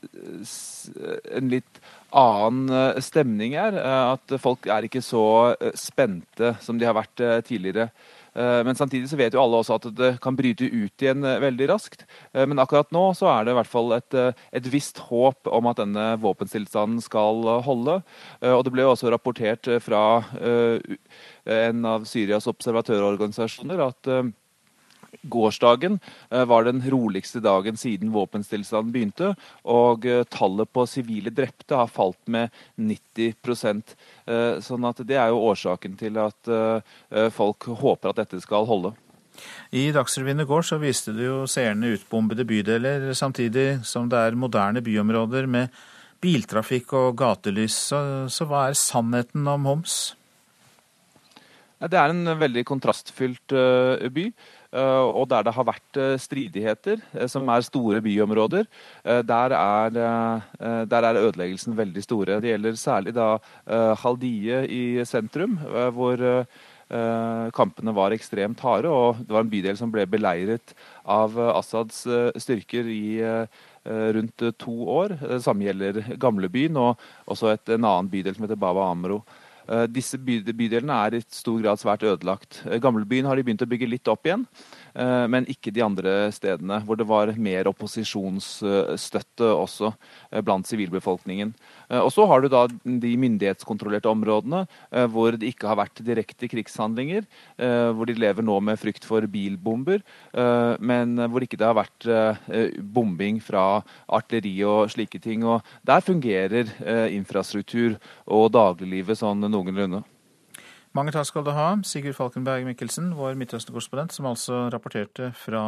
en 1.36 1.52
litt 1.52 1.82
annen 2.14 2.68
eh, 2.72 3.00
stemning 3.04 3.56
her. 3.58 3.76
Eh, 3.76 4.04
at 4.14 4.38
folk 4.40 4.68
er 4.70 4.86
ikke 4.86 5.02
så 5.04 5.54
eh, 5.58 5.74
spente 5.78 6.54
som 6.64 6.78
de 6.78 6.88
har 6.88 6.96
vært 6.96 7.20
tidligere. 7.46 7.90
Men 8.38 8.76
samtidig 8.78 9.08
så 9.10 9.16
vet 9.18 9.34
jo 9.34 9.40
alle 9.42 9.58
også 9.58 9.78
at 9.80 9.86
det 9.98 10.08
kan 10.22 10.36
bryte 10.38 10.68
ut 10.68 11.02
igjen 11.02 11.24
veldig 11.42 11.66
raskt. 11.72 12.04
Men 12.36 12.60
akkurat 12.62 12.92
nå 12.94 13.00
så 13.18 13.26
er 13.32 13.48
det 13.48 13.50
i 13.50 13.56
hvert 13.56 13.70
fall 13.72 13.96
et, 13.96 14.14
et 14.54 14.68
visst 14.70 15.00
håp 15.08 15.48
om 15.50 15.66
at 15.66 15.80
denne 15.80 16.04
våpenstillstanden 16.22 17.00
skal 17.02 17.48
holde. 17.66 17.96
Og 18.46 18.62
det 18.62 18.74
ble 18.76 18.84
jo 18.84 18.92
også 18.92 19.10
rapportert 19.10 19.66
fra 19.82 20.02
en 21.50 21.88
av 21.88 22.06
Syrias 22.06 22.46
observatørorganisasjoner 22.52 23.82
at 23.88 24.12
Gårsdagen 25.22 25.98
eh, 26.30 26.44
var 26.44 26.64
den 26.64 26.82
roligste 26.90 27.40
dagen 27.40 27.76
siden 27.76 28.12
våpenstillstanden 28.12 28.92
begynte, 28.92 29.32
og 29.64 30.06
eh, 30.06 30.24
tallet 30.30 30.70
på 30.72 30.84
sivile 30.88 31.32
drepte 31.34 31.76
har 31.78 31.90
falt 31.92 32.20
med 32.30 32.54
90% 32.76 33.94
eh, 34.28 34.58
Sånn 34.64 34.86
at 34.88 35.02
det 35.06 35.18
er 35.18 35.32
jo 35.32 35.42
årsaken 35.50 35.96
til 35.98 36.18
at 36.20 36.48
folk 37.34 37.66
håper 37.80 38.10
at 38.10 38.18
dette 38.20 38.40
skal 38.42 38.66
holde. 38.68 38.92
I 39.74 39.88
Dagsrevyen 39.94 40.42
i 40.42 40.46
går 40.48 40.64
så 40.66 40.78
viste 40.82 41.14
du 41.14 41.22
jo 41.22 41.38
seerne 41.50 41.92
utbombede 41.94 42.46
bydeler, 42.48 43.08
samtidig 43.16 43.84
som 43.86 44.08
det 44.10 44.18
er 44.18 44.38
moderne 44.38 44.82
byområder 44.84 45.48
med 45.50 45.74
biltrafikk 46.22 46.94
og 46.98 47.18
gatelys. 47.18 47.76
Så, 47.90 48.00
så 48.32 48.48
hva 48.48 48.66
er 48.68 48.78
sannheten 48.78 49.46
om 49.50 49.68
Homs? 49.68 49.98
Det 51.78 51.98
er 51.98 52.10
en 52.10 52.38
veldig 52.40 52.64
kontrastfylt 52.66 53.54
by. 54.14 54.28
Eh, 54.68 55.04
og 55.16 55.24
der 55.30 55.46
det 55.46 55.54
har 55.56 55.64
vært 55.64 55.96
eh, 55.96 56.14
stridigheter, 56.20 57.00
eh, 57.16 57.28
som 57.30 57.48
er 57.48 57.64
store 57.64 58.02
byområder, 58.04 58.66
der 59.24 59.54
er, 59.56 59.94
der 60.84 61.04
er 61.08 61.20
ødeleggelsen 61.22 61.76
veldig 61.76 62.02
store. 62.04 62.40
Det 62.42 62.50
gjelder 62.50 62.74
særlig 62.76 63.14
da 63.16 63.38
Haldie 64.02 64.60
i 64.68 65.04
sentrum, 65.08 65.56
hvor 65.96 66.20
kampene 67.56 67.94
var 67.96 68.12
ekstremt 68.12 68.60
harde. 68.60 68.90
Og 68.92 69.22
det 69.22 69.32
var 69.32 69.46
en 69.46 69.52
bydel 69.52 69.78
som 69.80 69.92
ble 69.92 70.04
beleiret 70.06 70.74
av 71.04 71.38
Assads 71.54 72.04
styrker 72.36 72.88
i 72.92 73.20
rundt 74.18 74.44
to 74.60 74.76
år. 74.98 75.16
Det 75.22 75.42
samme 75.44 75.68
gjelder 75.68 76.02
gamlebyen 76.20 76.76
og 76.80 77.00
også 77.26 77.54
et, 77.54 77.68
en 77.72 77.88
annen 77.88 78.12
bydel 78.12 78.36
som 78.36 78.44
heter 78.44 78.60
Baba 78.60 78.90
Amro. 78.90 79.22
Disse 79.92 80.16
bydelene 80.18 80.94
er 81.04 81.18
i 81.18 81.22
stor 81.28 81.58
grad 81.60 81.80
svært 81.80 82.04
ødelagt. 82.08 82.62
Gamlebyen 82.80 83.26
har 83.28 83.36
de 83.36 83.44
begynt 83.44 83.64
å 83.64 83.68
bygge 83.68 83.88
litt 83.90 84.08
opp 84.08 84.24
igjen. 84.28 84.46
Eh, 84.98 85.26
men 85.30 85.46
ikke 85.50 85.72
de 85.74 85.82
andre 85.84 86.14
stedene, 86.34 86.80
hvor 86.86 86.98
det 86.98 87.06
var 87.08 87.30
mer 87.38 87.68
opposisjonsstøtte 87.70 89.50
også 89.52 89.92
eh, 89.92 90.42
blant 90.42 90.66
sivilbefolkningen. 90.68 91.52
Eh, 91.88 92.00
og 92.00 92.10
så 92.14 92.26
har 92.30 92.42
du 92.42 92.48
da 92.52 92.64
de 92.68 93.12
myndighetskontrollerte 93.20 94.10
områdene 94.10 94.64
hvor 95.12 95.36
det 95.36 95.50
ikke 95.52 95.68
har 95.70 95.78
vært 95.80 96.00
direkte 96.04 96.48
krigshandlinger, 96.50 97.24
hvor 97.94 98.08
de 98.08 98.14
lever 98.18 98.44
nå 98.44 98.58
med 98.64 98.78
frykt 98.80 99.04
for 99.06 99.24
bilbomber, 99.30 100.02
men 100.80 101.16
hvor 101.30 101.44
ikke 101.44 101.58
det 101.60 101.66
har 101.66 101.76
vært 101.76 102.06
bombing 102.94 103.40
fra 103.44 103.80
artilleri 104.06 104.54
og 104.66 104.92
slike 104.92 105.20
ting. 105.22 105.44
Og 105.46 105.64
der 105.86 106.04
fungerer 106.04 106.72
infrastruktur 107.14 107.98
og 108.26 108.52
dagliglivet 108.56 109.20
sånn 109.20 109.44
noenlunde. 109.46 110.02
Mange 110.96 111.12
takk 111.12 111.28
skal 111.28 111.44
du 111.44 111.52
ha, 111.52 111.68
Sigurd 111.84 112.16
Falkenberg 112.16 112.64
Mikkelsen, 112.66 113.12
vår 113.18 113.36
Midtøsten-korrespondent, 113.38 114.14
som 114.16 114.26
altså 114.30 114.66
rapporterte 114.72 115.32
fra 115.36 115.62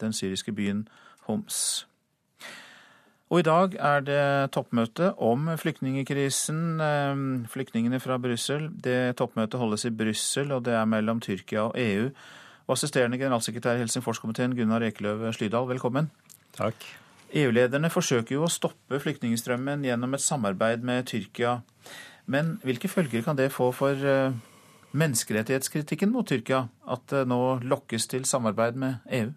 den 0.00 0.14
syriske 0.16 0.54
byen 0.54 0.86
Homs. 1.26 1.84
Og 3.32 3.40
i 3.40 3.44
dag 3.46 3.72
er 3.80 4.02
det 4.04 4.24
toppmøte 4.52 5.14
om 5.16 5.46
flyktningkrisen. 5.56 6.80
Eh, 6.84 7.20
flyktningene 7.48 8.00
fra 8.00 8.18
Brussel. 8.20 8.66
Det 8.84 9.16
toppmøtet 9.16 9.56
holdes 9.56 9.86
i 9.88 9.90
Brussel, 9.90 10.52
og 10.52 10.66
det 10.66 10.74
er 10.76 10.84
mellom 10.84 11.20
Tyrkia 11.20 11.62
og 11.70 11.78
EU. 11.80 12.10
Og 12.68 12.74
assisterende 12.76 13.16
generalsekretær 13.16 13.78
i 13.78 13.86
Helsingforskomiteen, 13.86 14.52
Gunnar 14.56 14.84
Ekeløv 14.84 15.24
Slydal, 15.32 15.64
velkommen. 15.70 16.10
Takk. 16.58 16.84
EU-lederne 17.32 17.88
forsøker 17.88 18.36
jo 18.36 18.44
å 18.44 18.52
stoppe 18.52 19.00
flyktningstrømmen 19.00 19.88
gjennom 19.88 20.12
et 20.12 20.20
samarbeid 20.20 20.84
med 20.84 21.08
Tyrkia. 21.08 21.62
Men 22.28 22.58
hvilke 22.62 22.92
følger 22.92 23.24
kan 23.24 23.40
det 23.40 23.48
få 23.56 23.70
for 23.72 23.96
eh, 23.96 24.36
menneskerettighetskritikken 24.92 26.12
mot 26.12 26.28
Tyrkia, 26.28 26.66
at 26.84 27.08
det 27.08 27.24
nå 27.32 27.62
lokkes 27.64 28.12
til 28.12 28.28
samarbeid 28.28 28.76
med 28.76 29.00
EU? 29.08 29.32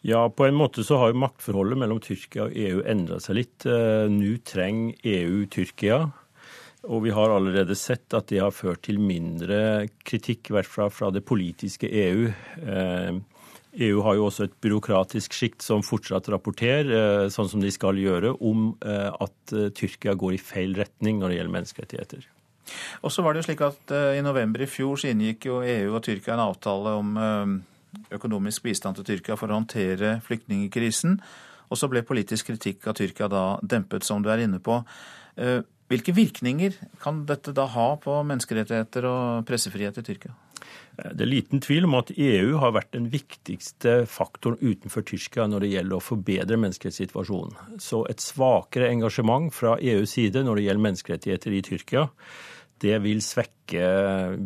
Ja, 0.00 0.30
på 0.30 0.46
en 0.46 0.56
måte 0.56 0.84
så 0.84 0.96
har 0.96 1.10
jo 1.12 1.20
maktforholdet 1.20 1.76
mellom 1.80 2.00
Tyrkia 2.00 2.46
og 2.46 2.56
EU 2.56 2.80
endra 2.88 3.18
seg 3.20 3.36
litt. 3.36 3.66
Eh, 3.68 4.08
nå 4.08 4.38
trenger 4.48 4.96
EU 5.04 5.44
Tyrkia. 5.52 6.06
Og 6.88 7.02
vi 7.04 7.12
har 7.12 7.28
allerede 7.34 7.76
sett 7.76 8.14
at 8.16 8.30
det 8.32 8.40
har 8.40 8.54
ført 8.56 8.86
til 8.86 8.96
mindre 8.96 9.90
kritikk, 10.00 10.48
i 10.48 10.56
hvert 10.56 10.70
fall 10.70 10.88
fra 10.88 11.10
det 11.12 11.20
politiske 11.28 11.90
EU. 11.92 12.30
EU 12.30 12.64
eh, 12.72 13.20
e 13.76 13.92
har 14.06 14.16
jo 14.16 14.24
også 14.30 14.48
et 14.48 14.56
byråkratisk 14.64 15.36
sjikt 15.36 15.62
som 15.62 15.84
fortsatt 15.84 16.32
rapporterer, 16.32 16.88
eh, 16.96 17.28
sånn 17.28 17.52
som 17.52 17.60
de 17.60 17.68
skal 17.70 18.00
gjøre, 18.00 18.32
om 18.40 18.72
at 18.80 19.52
Tyrkia 19.76 20.16
går 20.16 20.38
i 20.38 20.40
feil 20.40 20.78
retning 20.80 21.20
når 21.20 21.28
det 21.28 21.42
gjelder 21.42 21.58
menneskerettigheter. 21.58 22.28
Og 23.04 23.12
så 23.12 23.20
var 23.20 23.34
det 23.34 23.42
jo 23.42 23.50
slik 23.50 23.60
at 23.66 23.92
I 24.16 24.22
november 24.24 24.62
i 24.62 24.68
fjor 24.70 24.96
så 24.96 25.10
inngikk 25.10 25.48
jo 25.50 25.60
EU 25.60 25.92
og 25.92 26.04
Tyrkia 26.06 26.38
en 26.38 26.48
avtale 26.48 26.96
om 27.02 27.20
økonomisk 28.14 28.66
bistand 28.66 28.98
til 28.98 29.08
Tyrkia 29.08 29.38
for 29.40 29.50
å 29.50 29.60
håndtere 29.60 30.18
flyktningkrisen. 30.26 31.18
Og 31.70 31.78
så 31.78 31.88
ble 31.90 32.02
politisk 32.06 32.50
kritikk 32.50 32.88
av 32.90 32.98
Tyrkia 32.98 33.30
da 33.30 33.44
dempet, 33.62 34.06
som 34.06 34.22
du 34.22 34.30
er 34.32 34.42
inne 34.44 34.62
på. 34.62 34.80
Uh, 35.38 35.60
hvilke 35.90 36.14
virkninger 36.14 36.76
kan 37.02 37.24
dette 37.26 37.54
da 37.54 37.66
ha 37.66 37.88
på 37.98 38.20
menneskerettigheter 38.26 39.06
og 39.10 39.48
pressefrihet 39.48 39.98
i 39.98 40.06
Tyrkia? 40.06 40.36
Det 41.00 41.24
er 41.24 41.30
liten 41.30 41.62
tvil 41.62 41.86
om 41.88 41.96
at 41.98 42.12
EU 42.12 42.58
har 42.60 42.74
vært 42.76 42.92
den 42.92 43.08
viktigste 43.12 44.04
faktoren 44.10 44.60
utenfor 44.60 45.04
Tyrkia 45.06 45.46
når 45.48 45.64
det 45.64 45.72
gjelder 45.72 45.96
å 45.96 46.04
forbedre 46.04 46.58
menneskerettighetssituasjonen. 46.60 47.80
Så 47.82 48.02
et 48.10 48.22
svakere 48.22 48.90
engasjement 48.92 49.48
fra 49.54 49.78
EUs 49.80 50.16
side 50.18 50.44
når 50.44 50.60
det 50.60 50.66
gjelder 50.66 50.86
menneskerettigheter 50.88 51.56
i 51.56 51.62
Tyrkia, 51.66 52.06
det 52.80 52.96
vil 53.04 53.20
svekke 53.24 53.84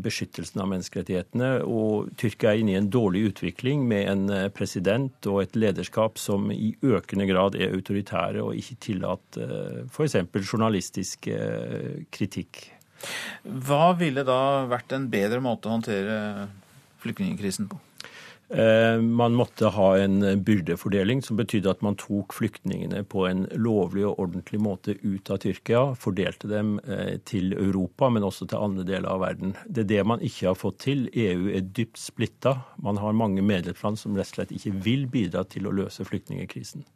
beskyttelsen 0.05 0.63
av 0.63 0.69
menneskerettighetene. 0.73 1.51
Og 1.71 2.11
Tyrkia 2.21 2.53
er 2.53 2.63
inne 2.63 2.75
i 2.75 2.79
en 2.81 2.91
dårlig 2.93 3.29
utvikling 3.31 3.87
med 3.89 4.09
en 4.11 4.25
eh, 4.35 4.49
president 4.55 5.29
og 5.31 5.45
et 5.45 5.59
lederskap 5.59 6.19
som 6.21 6.51
i 6.55 6.73
økende 6.83 7.29
grad 7.31 7.59
er 7.59 7.75
autoritære 7.77 8.43
og 8.43 8.59
ikke 8.59 8.79
tillater 8.89 9.55
eh, 9.59 9.81
f.eks. 9.87 10.19
journalistisk 10.43 11.31
eh, 11.31 12.05
kritikk. 12.15 12.67
Hva 13.45 13.93
ville 14.01 14.25
da 14.27 14.65
vært 14.71 14.97
en 14.97 15.09
bedre 15.13 15.43
måte 15.45 15.69
å 15.69 15.77
håndtere 15.77 16.19
flyktningkrisen 17.05 17.69
på? 17.71 17.79
Eh, 18.55 19.01
man 19.01 19.35
måtte 19.35 19.67
ha 19.67 19.99
en 19.99 20.45
byrdefordeling 20.45 21.23
som 21.23 21.37
betydde 21.37 21.73
at 21.73 21.81
man 21.83 21.97
tok 21.99 22.37
flyktningene 22.37 23.01
på 23.11 23.25
en 23.27 23.49
lovlig 23.59 24.05
og 24.07 24.21
ordentlig 24.23 24.61
måte 24.63 24.95
ut 25.03 25.31
av 25.35 25.41
Tyrkia. 25.43 25.81
Fordelte 25.99 26.47
dem 26.53 26.77
eh, 26.87 27.17
til 27.27 27.57
Europa, 27.57 28.13
men 28.15 28.23
også 28.23 28.47
til 28.47 28.63
andre 28.63 28.87
deler 28.87 29.11
av 29.11 29.25
verden. 29.25 29.57
Det 29.67 29.83
er 29.83 29.91
det 29.91 30.07
man 30.07 30.23
ikke 30.23 30.53
har 30.53 30.61
fått 30.61 30.79
til. 30.87 31.09
EU 31.11 31.51
er 31.51 31.67
dypt 31.67 31.99
splitta. 31.99 32.61
Man 32.79 33.03
har 33.03 33.19
mange 33.19 33.43
medlemsland 33.43 33.99
som 33.99 34.15
rett 34.15 34.31
og 34.31 34.39
slett 34.39 34.55
ikke 34.55 34.77
vil 34.87 35.09
bidra 35.11 35.43
til 35.51 35.67
å 35.67 35.75
løse 35.75 36.07
flyktningkrisen. 36.07 36.87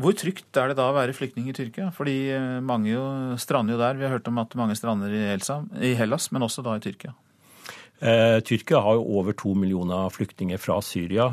Hvor 0.00 0.14
trygt 0.16 0.56
er 0.58 0.70
det 0.72 0.80
da 0.80 0.90
å 0.90 0.96
være 0.96 1.14
flyktning 1.14 1.52
i 1.52 1.54
Tyrkia? 1.54 1.92
Fordi 1.94 2.18
eh, 2.34 2.58
mange 2.66 2.96
jo 2.96 3.06
strander 3.38 3.78
jo 3.78 3.82
der. 3.86 3.98
Vi 4.00 4.08
har 4.08 4.18
hørt 4.18 4.26
om 4.26 4.42
at 4.42 4.58
mange 4.58 4.74
strander 4.74 5.14
i 5.14 5.94
Hellas, 5.94 6.32
men 6.34 6.50
også 6.50 6.66
da 6.66 6.74
i 6.74 6.82
Tyrkia. 6.82 7.14
Eh, 8.00 8.38
Tyrkia 8.40 8.78
har 8.80 8.96
jo 8.96 9.18
over 9.20 9.34
to 9.36 9.50
millioner 9.52 10.08
flyktninger 10.08 10.56
fra 10.56 10.78
Syria. 10.80 11.26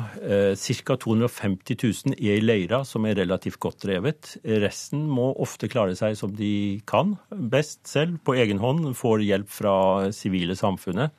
Ca. 0.52 0.96
250 1.00 1.78
000 1.80 2.18
er 2.18 2.36
i 2.36 2.44
leirer 2.44 2.84
som 2.84 3.06
er 3.08 3.16
relativt 3.16 3.56
godt 3.62 3.86
drevet. 3.86 4.34
Resten 4.44 5.06
må 5.08 5.30
ofte 5.40 5.70
klare 5.72 5.96
seg 5.96 6.18
som 6.20 6.34
de 6.36 6.82
kan, 6.88 7.16
best 7.32 7.88
selv, 7.88 8.20
på 8.20 8.36
egen 8.36 8.60
hånd. 8.60 8.92
Får 9.00 9.24
hjelp 9.24 9.48
fra 9.48 9.74
sivile 10.12 10.58
samfunnet. 10.60 11.16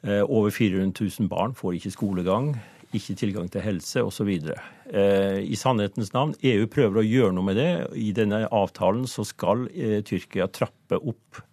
Eh, 0.00 0.24
over 0.24 0.48
400 0.48 0.96
000 0.96 1.28
barn 1.28 1.52
får 1.52 1.76
ikke 1.76 1.92
skolegang, 1.98 2.54
ikke 2.96 3.18
tilgang 3.20 3.52
til 3.52 3.60
helse 3.60 4.00
osv. 4.00 4.32
Eh, 4.32 5.38
I 5.44 5.60
sannhetens 5.60 6.14
navn, 6.16 6.32
EU 6.40 6.64
prøver 6.72 7.02
å 7.02 7.06
gjøre 7.06 7.36
noe 7.36 7.52
med 7.52 7.60
det. 7.60 7.70
I 8.00 8.14
denne 8.16 8.46
avtalen 8.48 9.04
så 9.04 9.28
skal 9.28 9.68
Tyrkia 10.08 10.48
trappe 10.48 10.96
opp 10.96 11.44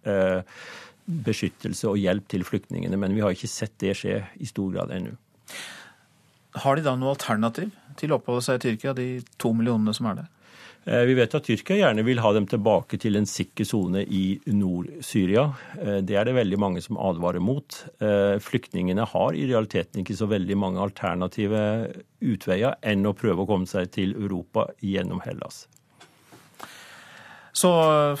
beskyttelse 1.08 1.88
og 1.90 1.98
hjelp 2.00 2.28
til 2.28 2.44
flyktningene. 2.46 2.98
Men 3.00 3.16
vi 3.16 3.24
har 3.24 3.34
ikke 3.34 3.50
sett 3.50 3.76
det 3.82 3.96
skje 3.98 4.20
i 4.38 4.48
stor 4.48 4.72
grad 4.74 4.94
ennå. 4.94 5.16
Har 6.58 6.76
de 6.76 6.84
da 6.84 6.94
noe 6.98 7.14
alternativ 7.14 7.72
til 7.98 8.12
å 8.12 8.18
oppholde 8.18 8.44
seg 8.44 8.58
i 8.58 8.64
Tyrkia, 8.66 8.94
de 8.96 9.08
to 9.40 9.52
millionene 9.56 9.94
som 9.96 10.08
er 10.10 10.22
der? 10.22 10.34
Eh, 10.88 11.04
vi 11.04 11.16
vet 11.18 11.34
at 11.36 11.44
Tyrkia 11.44 11.76
gjerne 11.76 12.04
vil 12.06 12.20
ha 12.24 12.30
dem 12.32 12.46
tilbake 12.48 12.96
til 13.00 13.18
en 13.18 13.26
sikker 13.28 13.66
sone 13.68 14.04
i 14.04 14.38
Nord-Syria. 14.56 15.48
Eh, 15.76 15.98
det 16.06 16.16
er 16.16 16.28
det 16.28 16.36
veldig 16.38 16.60
mange 16.60 16.82
som 16.84 17.00
advarer 17.00 17.44
mot. 17.44 17.80
Eh, 18.00 18.38
flyktningene 18.40 19.04
har 19.12 19.36
i 19.36 19.44
realiteten 19.50 20.00
ikke 20.00 20.16
så 20.16 20.30
veldig 20.30 20.56
mange 20.56 20.80
alternative 20.80 21.62
utveier 22.24 22.78
enn 22.80 23.04
å 23.08 23.16
prøve 23.16 23.44
å 23.44 23.50
komme 23.50 23.68
seg 23.68 23.92
til 23.98 24.16
Europa 24.16 24.70
gjennom 24.80 25.20
Hellas. 25.26 25.66
Så 27.58 27.70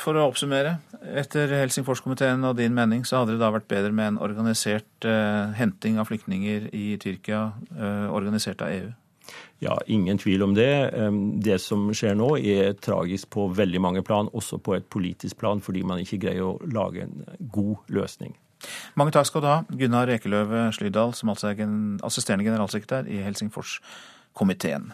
for 0.00 0.18
å 0.18 0.28
oppsummere. 0.32 0.78
Etter 1.18 1.52
Helsingforskomiteen 1.60 2.42
og 2.48 2.56
din 2.58 2.74
mening 2.74 3.04
så 3.06 3.20
hadde 3.20 3.36
det 3.36 3.42
da 3.42 3.52
vært 3.54 3.68
bedre 3.70 3.92
med 3.94 4.14
en 4.14 4.22
organisert 4.24 5.06
eh, 5.06 5.52
henting 5.58 6.00
av 6.00 6.08
flyktninger 6.10 6.70
i 6.74 6.96
Tyrkia, 7.02 7.44
eh, 7.76 8.08
organisert 8.10 8.64
av 8.64 8.72
EU? 8.72 8.88
Ja, 9.62 9.76
ingen 9.86 10.18
tvil 10.18 10.42
om 10.42 10.54
det. 10.56 10.70
Det 11.44 11.58
som 11.60 11.88
skjer 11.94 12.14
nå 12.16 12.30
er 12.38 12.76
tragisk 12.80 13.28
på 13.34 13.48
veldig 13.52 13.80
mange 13.82 14.02
plan, 14.06 14.30
også 14.32 14.60
på 14.62 14.76
et 14.78 14.86
politisk 14.90 15.40
plan, 15.42 15.60
fordi 15.60 15.82
man 15.86 16.00
ikke 16.02 16.20
greier 16.22 16.46
å 16.46 16.70
lage 16.72 17.04
en 17.04 17.26
god 17.52 17.90
løsning. 17.92 18.36
Mange 18.98 19.12
takk 19.14 19.28
skal 19.28 19.42
du 19.42 19.48
ha, 19.50 19.58
Gunnar 19.68 20.10
Ekeløve 20.14 20.68
Slydal, 20.74 21.12
som 21.14 21.34
altså 21.34 21.50
er 21.52 21.66
assisterende 22.06 22.46
generalsekretær 22.46 23.10
i 23.10 23.20
Helsingforskomiteen. 23.26 24.92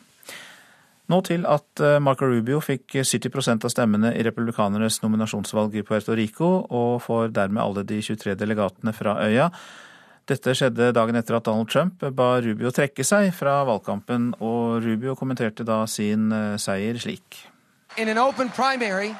Nå 1.12 1.18
til 1.20 1.42
at 1.44 1.80
eh, 1.84 1.98
Marco 2.00 2.24
Rubio 2.24 2.62
fikk 2.64 2.94
70% 3.04 3.66
av 3.66 3.72
stemmene 3.72 4.14
i 4.16 4.22
republikanernes 4.24 5.02
nominasjonsvalg 5.02 5.74
i 5.76 5.82
Puerto 5.84 6.14
Rico, 6.16 6.46
og 6.64 7.02
får 7.04 7.34
dermed 7.36 7.60
alle 7.60 7.82
de 7.84 7.98
23 8.00 8.32
delegatene 8.40 8.94
fra 8.96 9.18
øya. 9.26 9.50
Dette 10.24 10.54
skjedde 10.56 10.94
dagen 10.96 11.20
etter 11.20 11.36
at 11.36 11.44
Donald 11.44 11.68
Trump 11.68 12.00
ba 12.16 12.38
Rubio 12.40 12.72
trekke 12.72 13.04
seg 13.04 13.28
fra 13.36 13.58
valgkampen, 13.68 14.30
og 14.40 14.80
Rubio 14.86 15.12
kommenterte 15.18 15.66
da 15.68 15.82
sin 15.84 16.32
eh, 16.32 16.56
seier 16.56 16.96
slik. 16.96 17.42
In 18.00 18.08
an 18.08 18.16
open 18.16 18.48
primary 18.48 19.12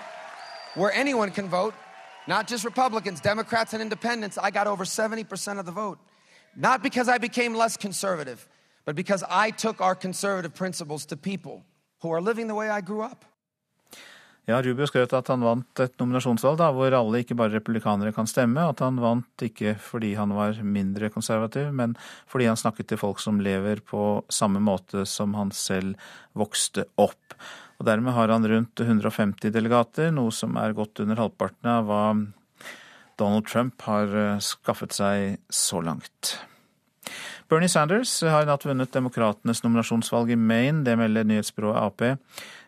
where 0.75 0.91
anyone 0.97 1.31
can 1.31 1.51
vote, 1.51 1.75
not 2.27 2.49
just 2.49 2.65
Republicans, 2.65 3.21
Democrats 3.21 3.75
and 3.75 3.83
independents, 3.83 4.39
I 4.39 4.51
got 4.51 4.67
over 4.67 4.87
70% 4.87 5.59
of 5.59 5.67
the 5.67 5.73
vote. 5.73 5.99
Not 6.57 6.83
because 6.83 7.11
I 7.11 7.19
became 7.19 7.55
less 7.55 7.77
conservative, 7.77 8.49
but 8.87 8.97
because 8.97 9.23
I 9.29 9.51
took 9.51 9.83
our 9.83 9.95
conservative 9.95 10.55
principles 10.55 11.05
to 11.07 11.17
people 11.19 11.63
who 12.05 12.13
are 12.13 12.21
living 12.21 12.47
the 12.47 12.55
way 12.55 12.69
I 12.71 12.81
grew 12.81 13.03
up. 13.03 13.25
Ja, 14.45 14.59
Rubio 14.61 14.85
skrøt 14.85 15.15
at 15.17 15.31
han 15.33 15.41
vant 15.41 15.81
et 15.81 15.95
nominasjonsvalg 15.97 16.59
da, 16.61 16.67
hvor 16.77 16.93
alle, 16.93 17.23
ikke 17.25 17.37
bare 17.39 17.55
republikanere, 17.55 18.13
kan 18.13 18.29
stemme. 18.29 18.61
At 18.69 18.83
han 18.85 19.01
vant 19.01 19.45
ikke 19.47 19.73
fordi 19.81 20.13
han 20.19 20.35
var 20.37 20.61
mindre 20.61 21.09
konservativ, 21.15 21.71
men 21.73 21.97
fordi 22.29 22.51
han 22.51 22.61
snakket 22.61 22.91
til 22.93 23.01
folk 23.01 23.25
som 23.25 23.41
lever 23.41 23.81
på 23.89 24.21
samme 24.29 24.61
måte 24.61 25.07
som 25.09 25.33
han 25.39 25.55
selv 25.57 25.97
vokste 26.37 26.85
opp. 27.01 27.39
Og 27.81 27.89
Dermed 27.89 28.13
har 28.13 28.29
han 28.29 28.45
rundt 28.45 28.85
150 28.85 29.49
delegater, 29.55 30.13
noe 30.13 30.33
som 30.33 30.61
er 30.61 30.77
godt 30.77 31.01
under 31.01 31.25
halvparten 31.25 31.73
av 31.73 31.89
hva 31.89 32.05
Donald 33.17 33.49
Trump 33.49 33.81
har 33.89 34.13
eh, 34.13 34.43
skaffet 34.45 34.93
seg 34.93 35.39
så 35.49 35.81
langt. 35.81 36.37
Bernie 37.49 37.69
Sanders 37.69 38.23
har 38.25 38.43
i 38.43 38.49
natt 38.49 38.65
vunnet 38.65 38.93
demokratenes 38.95 39.61
nominasjonsvalg 39.65 40.33
i 40.33 40.37
Maine. 40.41 40.81
Det 40.87 40.97
melder 40.97 41.27
nyhetsbyrået 41.29 41.77
Ap. 41.77 42.05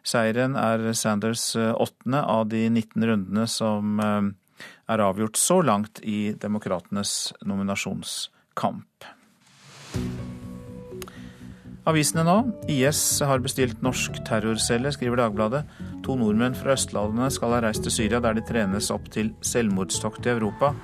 Seieren 0.07 0.57
er 0.61 0.93
Sanders 0.93 1.49
eh, 1.57 1.73
åttende 1.73 2.21
av 2.23 2.45
de 2.53 2.67
19 2.69 3.07
rundene 3.09 3.47
som 3.49 4.01
eh, 4.05 4.67
er 4.93 5.03
avgjort 5.03 5.41
så 5.41 5.63
langt 5.65 6.03
i 6.05 6.35
demokratenes 6.43 7.33
nominasjonskamp. 7.49 9.09
Avisene 11.87 12.25
nå. 12.27 12.37
IS 12.69 13.01
har 13.23 13.41
bestilt 13.45 13.83
norsk 13.87 14.19
terrorcelle, 14.27 14.91
skriver 14.93 15.23
Dagbladet. 15.23 15.63
To 16.05 16.19
nordmenn 16.19 16.57
fra 16.59 16.75
Østlandet 16.75 17.37
skal 17.37 17.55
ha 17.55 17.61
reist 17.63 17.87
til 17.87 17.95
Syria, 17.95 18.21
der 18.21 18.37
de 18.37 18.43
trenes 18.45 18.91
opp 18.95 19.07
til 19.15 19.31
selvmordstokt 19.47 20.27
i 20.27 20.35
Europa. 20.35 20.75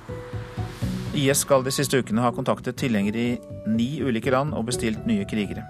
IS 1.13 1.43
skal 1.45 1.63
de 1.63 1.71
siste 1.73 1.99
ukene 2.01 2.23
ha 2.23 2.31
kontaktet 2.33 2.79
tilhengere 2.81 3.21
i 3.21 3.37
ni 3.69 4.01
ulike 4.01 4.31
land 4.33 4.55
og 4.57 4.65
bestilt 4.71 5.05
nye 5.05 5.27
krigere. 5.29 5.65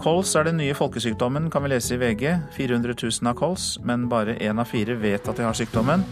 Kols 0.00 0.32
er 0.34 0.48
den 0.48 0.58
nye 0.58 0.74
folkesykdommen, 0.74 1.50
kan 1.52 1.62
vi 1.62 1.70
lese 1.70 1.94
i 1.94 2.00
VG. 2.00 2.24
400 2.56 2.96
000 2.98 3.28
har 3.28 3.36
kols, 3.38 3.78
men 3.86 4.08
bare 4.10 4.34
én 4.42 4.58
av 4.58 4.66
fire 4.66 4.96
vet 4.98 5.28
at 5.28 5.38
de 5.38 5.46
har 5.46 5.54
sykdommen, 5.54 6.02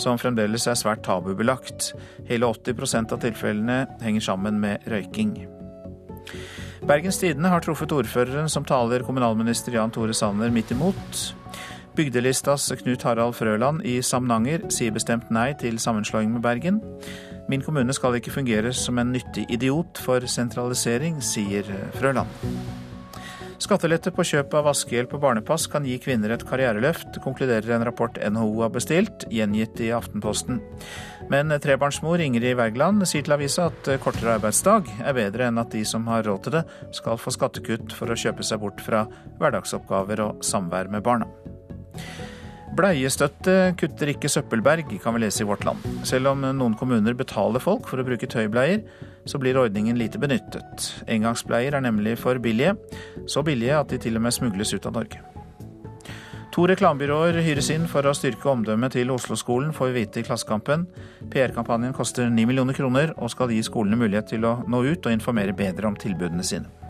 som 0.00 0.18
fremdeles 0.18 0.66
er 0.66 0.78
svært 0.78 1.04
tabubelagt. 1.06 1.92
Hele 2.26 2.48
80% 2.50 3.14
av 3.14 3.22
tilfellene 3.22 3.84
henger 4.02 4.26
sammen 4.26 4.58
med 4.60 4.88
røyking. 4.90 5.36
Bergens 6.82 7.20
Tidende 7.22 7.52
har 7.52 7.62
truffet 7.62 7.92
ordføreren 7.94 8.50
som 8.50 8.66
taler 8.66 9.04
kommunalminister 9.06 9.76
Jan 9.76 9.92
Tore 9.94 10.16
Sanner 10.16 10.50
midt 10.50 10.72
imot. 10.74 11.20
Bygdelistas 11.94 12.72
Knut 12.80 13.04
Harald 13.06 13.36
Frøland 13.38 13.84
i 13.86 14.00
Samnanger 14.02 14.64
sier 14.72 14.94
bestemt 14.96 15.30
nei 15.30 15.52
til 15.60 15.78
sammenslåing 15.78 16.32
med 16.32 16.42
Bergen. 16.42 16.80
Min 17.52 17.60
kommune 17.60 17.92
skal 17.92 18.14
ikke 18.16 18.32
fungere 18.32 18.70
som 18.72 18.96
en 18.96 19.10
nyttig 19.12 19.42
idiot 19.52 19.98
for 20.00 20.24
sentralisering, 20.24 21.18
sier 21.20 21.66
Frøland. 21.98 22.30
Skattelette 23.60 24.10
på 24.10 24.24
kjøp 24.24 24.56
av 24.56 24.64
vaskehjelp 24.70 25.12
og 25.14 25.20
barnepass 25.22 25.68
kan 25.70 25.84
gi 25.86 25.98
kvinner 26.02 26.32
et 26.32 26.46
karriereløft, 26.48 27.20
konkluderer 27.22 27.76
en 27.76 27.84
rapport 27.86 28.16
NHO 28.16 28.64
har 28.64 28.72
bestilt, 28.74 29.26
gjengitt 29.30 29.78
i 29.84 29.92
Aftenposten. 29.94 30.62
Men 31.30 31.52
trebarnsmor 31.62 32.24
Ingrid 32.24 32.56
Wergeland 32.58 33.04
sier 33.06 33.28
til 33.28 33.36
avisa 33.36 33.68
at 33.68 33.92
kortere 34.02 34.38
arbeidsdag 34.38 34.88
er 35.04 35.18
bedre 35.20 35.50
enn 35.50 35.60
at 35.60 35.76
de 35.76 35.84
som 35.86 36.08
har 36.08 36.24
råd 36.26 36.46
til 36.46 36.56
det, 36.56 36.64
skal 36.96 37.20
få 37.20 37.36
skattekutt 37.36 37.92
for 37.94 38.10
å 38.10 38.18
kjøpe 38.18 38.48
seg 38.48 38.64
bort 38.64 38.80
fra 38.82 39.04
hverdagsoppgaver 39.38 40.24
og 40.24 40.42
samvær 40.48 40.90
med 40.90 41.04
barna. 41.04 41.28
Bleiestøtte 42.72 43.74
kutter 43.76 44.14
ikke 44.14 44.30
søppelberg, 44.32 44.94
kan 45.02 45.12
vi 45.12 45.20
lese 45.20 45.42
i 45.44 45.46
Vårt 45.48 45.66
Land. 45.68 45.82
Selv 46.08 46.30
om 46.30 46.40
noen 46.40 46.76
kommuner 46.80 47.12
betaler 47.12 47.60
folk 47.60 47.84
for 47.90 48.00
å 48.00 48.06
bruke 48.06 48.28
tøybleier, 48.30 48.80
så 49.28 49.36
blir 49.40 49.58
ordningen 49.60 49.98
lite 50.00 50.20
benyttet. 50.22 50.86
Engangsbleier 51.04 51.76
er 51.76 51.84
nemlig 51.84 52.16
for 52.22 52.40
billige, 52.40 52.72
så 53.28 53.44
billige 53.44 53.76
at 53.76 53.92
de 53.92 54.00
til 54.00 54.16
og 54.16 54.24
med 54.24 54.32
smugles 54.32 54.72
ut 54.72 54.88
av 54.88 54.96
Norge. 54.96 55.20
To 56.52 56.64
reklamebyråer 56.68 57.42
hyres 57.44 57.68
inn 57.72 57.84
for 57.88 58.08
å 58.08 58.14
styrke 58.16 58.48
omdømmet 58.48 58.96
til 58.96 59.12
Oslo-skolen, 59.12 59.72
får 59.76 59.92
vi 59.92 60.02
vite 60.02 60.20
i 60.20 60.26
Klassekampen. 60.26 60.86
PR-kampanjen 61.32 61.96
koster 61.96 62.32
9 62.32 62.48
millioner 62.48 62.76
kroner 62.76 63.12
og 63.18 63.32
skal 63.32 63.52
gi 63.52 63.60
skolene 63.64 64.00
mulighet 64.00 64.32
til 64.32 64.48
å 64.48 64.58
nå 64.64 64.82
ut 64.84 65.08
og 65.08 65.12
informere 65.12 65.56
bedre 65.56 65.92
om 65.92 65.96
tilbudene 65.96 66.44
sine. 66.44 66.81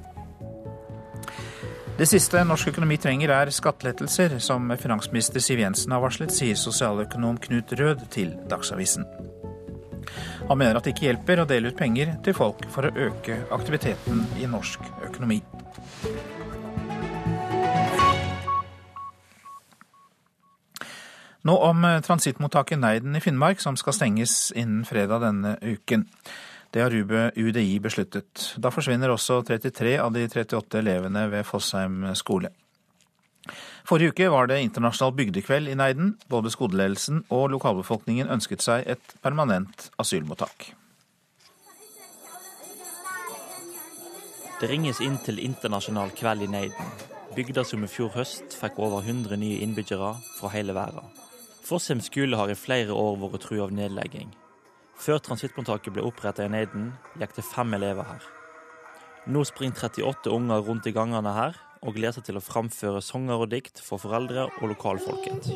Det 1.93 2.07
siste 2.09 2.41
norsk 2.49 2.71
økonomi 2.71 2.97
trenger 2.97 3.31
er 3.37 3.51
skattelettelser, 3.53 4.39
som 4.41 4.71
finansminister 4.81 5.43
Siv 5.45 5.61
Jensen 5.61 5.93
har 5.93 6.01
varslet, 6.01 6.33
sier 6.33 6.57
sosialøkonom 6.57 7.37
Knut 7.45 7.75
Rød 7.77 8.07
til 8.15 8.31
Dagsavisen. 8.49 9.05
Han 10.49 10.59
mener 10.59 10.79
at 10.79 10.87
det 10.87 10.95
ikke 10.95 11.11
hjelper 11.11 11.43
å 11.43 11.47
dele 11.51 11.69
ut 11.69 11.77
penger 11.77 12.15
til 12.25 12.37
folk 12.39 12.65
for 12.73 12.89
å 12.89 12.95
øke 12.97 13.37
aktiviteten 13.53 14.25
i 14.41 14.49
norsk 14.49 14.89
økonomi. 15.05 15.43
Nå 21.45 21.59
om 21.69 21.85
transittmottaket 22.07 22.81
Neiden 22.81 23.19
i 23.19 23.21
Finnmark, 23.21 23.61
som 23.61 23.77
skal 23.77 23.99
stenges 23.99 24.49
innen 24.57 24.87
fredag 24.89 25.27
denne 25.27 25.59
uken. 25.61 26.07
Det 26.73 26.81
har 26.81 26.95
UDI 27.37 27.79
besluttet. 27.85 28.55
Da 28.57 28.71
forsvinner 28.73 29.13
også 29.13 29.43
33 29.45 29.99
av 30.01 30.13
de 30.15 30.25
38 30.25 30.79
elevene 30.81 31.27
ved 31.29 31.45
Fossheim 31.45 32.07
skole. 32.17 32.49
Forrige 33.85 34.15
uke 34.15 34.29
var 34.31 34.47
det 34.49 34.61
internasjonal 34.63 35.13
bygdekveld 35.19 35.69
i 35.69 35.77
Neiden. 35.77 36.15
Både 36.33 36.53
skoleledelsen 36.55 37.25
og 37.29 37.51
lokalbefolkningen 37.53 38.31
ønsket 38.33 38.65
seg 38.65 38.87
et 38.95 39.17
permanent 39.21 39.91
asylmottak. 40.01 40.71
Det 44.63 44.71
ringes 44.71 45.03
inn 45.03 45.19
til 45.27 45.43
internasjonal 45.43 46.15
kveld 46.17 46.47
i 46.47 46.53
Neiden. 46.55 46.93
Bygda 47.37 47.65
som 47.69 47.85
i 47.85 47.91
fjor 47.91 48.15
høst 48.15 48.55
fikk 48.57 48.79
over 48.79 49.03
100 49.03 49.37
nye 49.41 49.61
innbyggere 49.65 50.15
fra 50.39 50.53
hele 50.55 50.77
verden. 50.77 51.05
Fossheim 51.67 52.01
skole 52.05 52.39
har 52.39 52.53
i 52.53 52.57
flere 52.57 52.95
år 52.95 53.19
vært 53.25 53.45
trua 53.45 53.67
av 53.67 53.75
nedlegging. 53.75 54.31
Før 55.03 55.19
transittmottaket 55.19 55.97
ble 55.97 56.05
oppretta 56.07 56.45
i 56.47 56.51
Neiden, 56.53 56.93
gikk 57.19 57.33
det 57.35 57.43
fem 57.43 57.75
elever 57.75 58.07
her. 58.07 58.27
Nå 59.27 59.43
springer 59.49 59.89
38 59.89 60.31
unger 60.31 60.63
rundt 60.63 60.87
i 60.87 60.93
gangene 60.95 61.33
her 61.35 61.59
og 61.83 61.97
gleder 61.97 62.15
seg 62.15 62.29
til 62.29 62.39
å 62.39 62.45
framføre 62.45 63.03
sanger 63.03 63.43
og 63.43 63.51
dikt 63.51 63.83
for 63.83 63.99
foreldre 63.99 64.47
og 64.61 64.71
lokalfolket. 64.71 65.51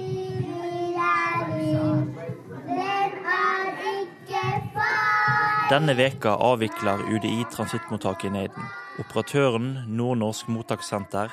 Denne 5.70 5.94
veka 5.98 6.34
avvikler 6.50 7.06
UDI 7.06 7.46
transittmottaket 7.54 8.32
i 8.32 8.36
Neiden. 8.40 8.70
Operatøren 9.02 9.72
Nordnorsk 9.94 10.50
mottakssenter 10.50 11.30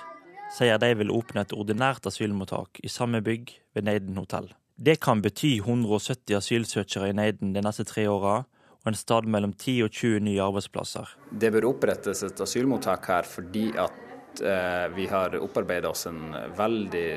sier 0.54 0.78
de 0.78 0.94
vil 1.02 1.14
åpne 1.14 1.48
et 1.48 1.54
ordinært 1.58 2.06
asylmottak 2.10 2.82
i 2.86 2.94
samme 2.94 3.26
bygg 3.26 3.58
ved 3.74 3.90
Neiden 3.90 4.22
hotell. 4.22 4.54
Det 4.76 4.96
kan 5.00 5.22
bety 5.22 5.60
170 5.60 6.34
asylsøkere 6.40 7.12
i 7.12 7.14
Neiden 7.14 7.54
de 7.54 7.62
neste 7.62 7.86
tre 7.86 8.08
åra, 8.10 8.40
og 8.84 8.90
en 8.90 8.98
stad 8.98 9.28
mellom 9.30 9.54
10 9.54 9.84
og 9.86 9.94
20 9.94 10.24
nye 10.26 10.42
arbeidsplasser. 10.44 11.14
Det 11.30 11.52
bør 11.54 11.70
opprettes 11.70 12.24
et 12.26 12.42
asylmottak 12.44 13.06
her 13.08 13.28
fordi 13.30 13.68
at 13.80 14.42
eh, 14.42 14.88
vi 14.96 15.06
har 15.12 15.38
opparbeida 15.40 15.92
oss 15.94 16.08
en 16.10 16.36
veldig 16.58 17.08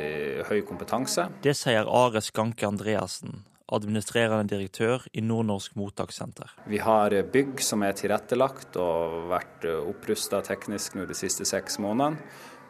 høy 0.51 0.61
kompetanse. 0.69 1.31
Det 1.43 1.57
sier 1.57 1.89
Are 1.89 2.21
Skanke 2.23 2.69
Andreassen, 2.69 3.41
administrerende 3.73 4.47
direktør 4.53 5.07
i 5.17 5.25
Nordnorsk 5.25 5.79
mottakssenter. 5.81 6.53
Vi 6.69 6.79
har 6.85 7.17
bygg 7.33 7.65
som 7.65 7.83
er 7.83 7.97
tilrettelagt 7.99 8.77
og 8.79 9.31
vært 9.33 9.65
opprusta 9.81 10.43
teknisk 10.45 10.95
nå 11.01 11.09
de 11.09 11.17
siste 11.19 11.49
seks 11.49 11.81
månedene. 11.83 12.21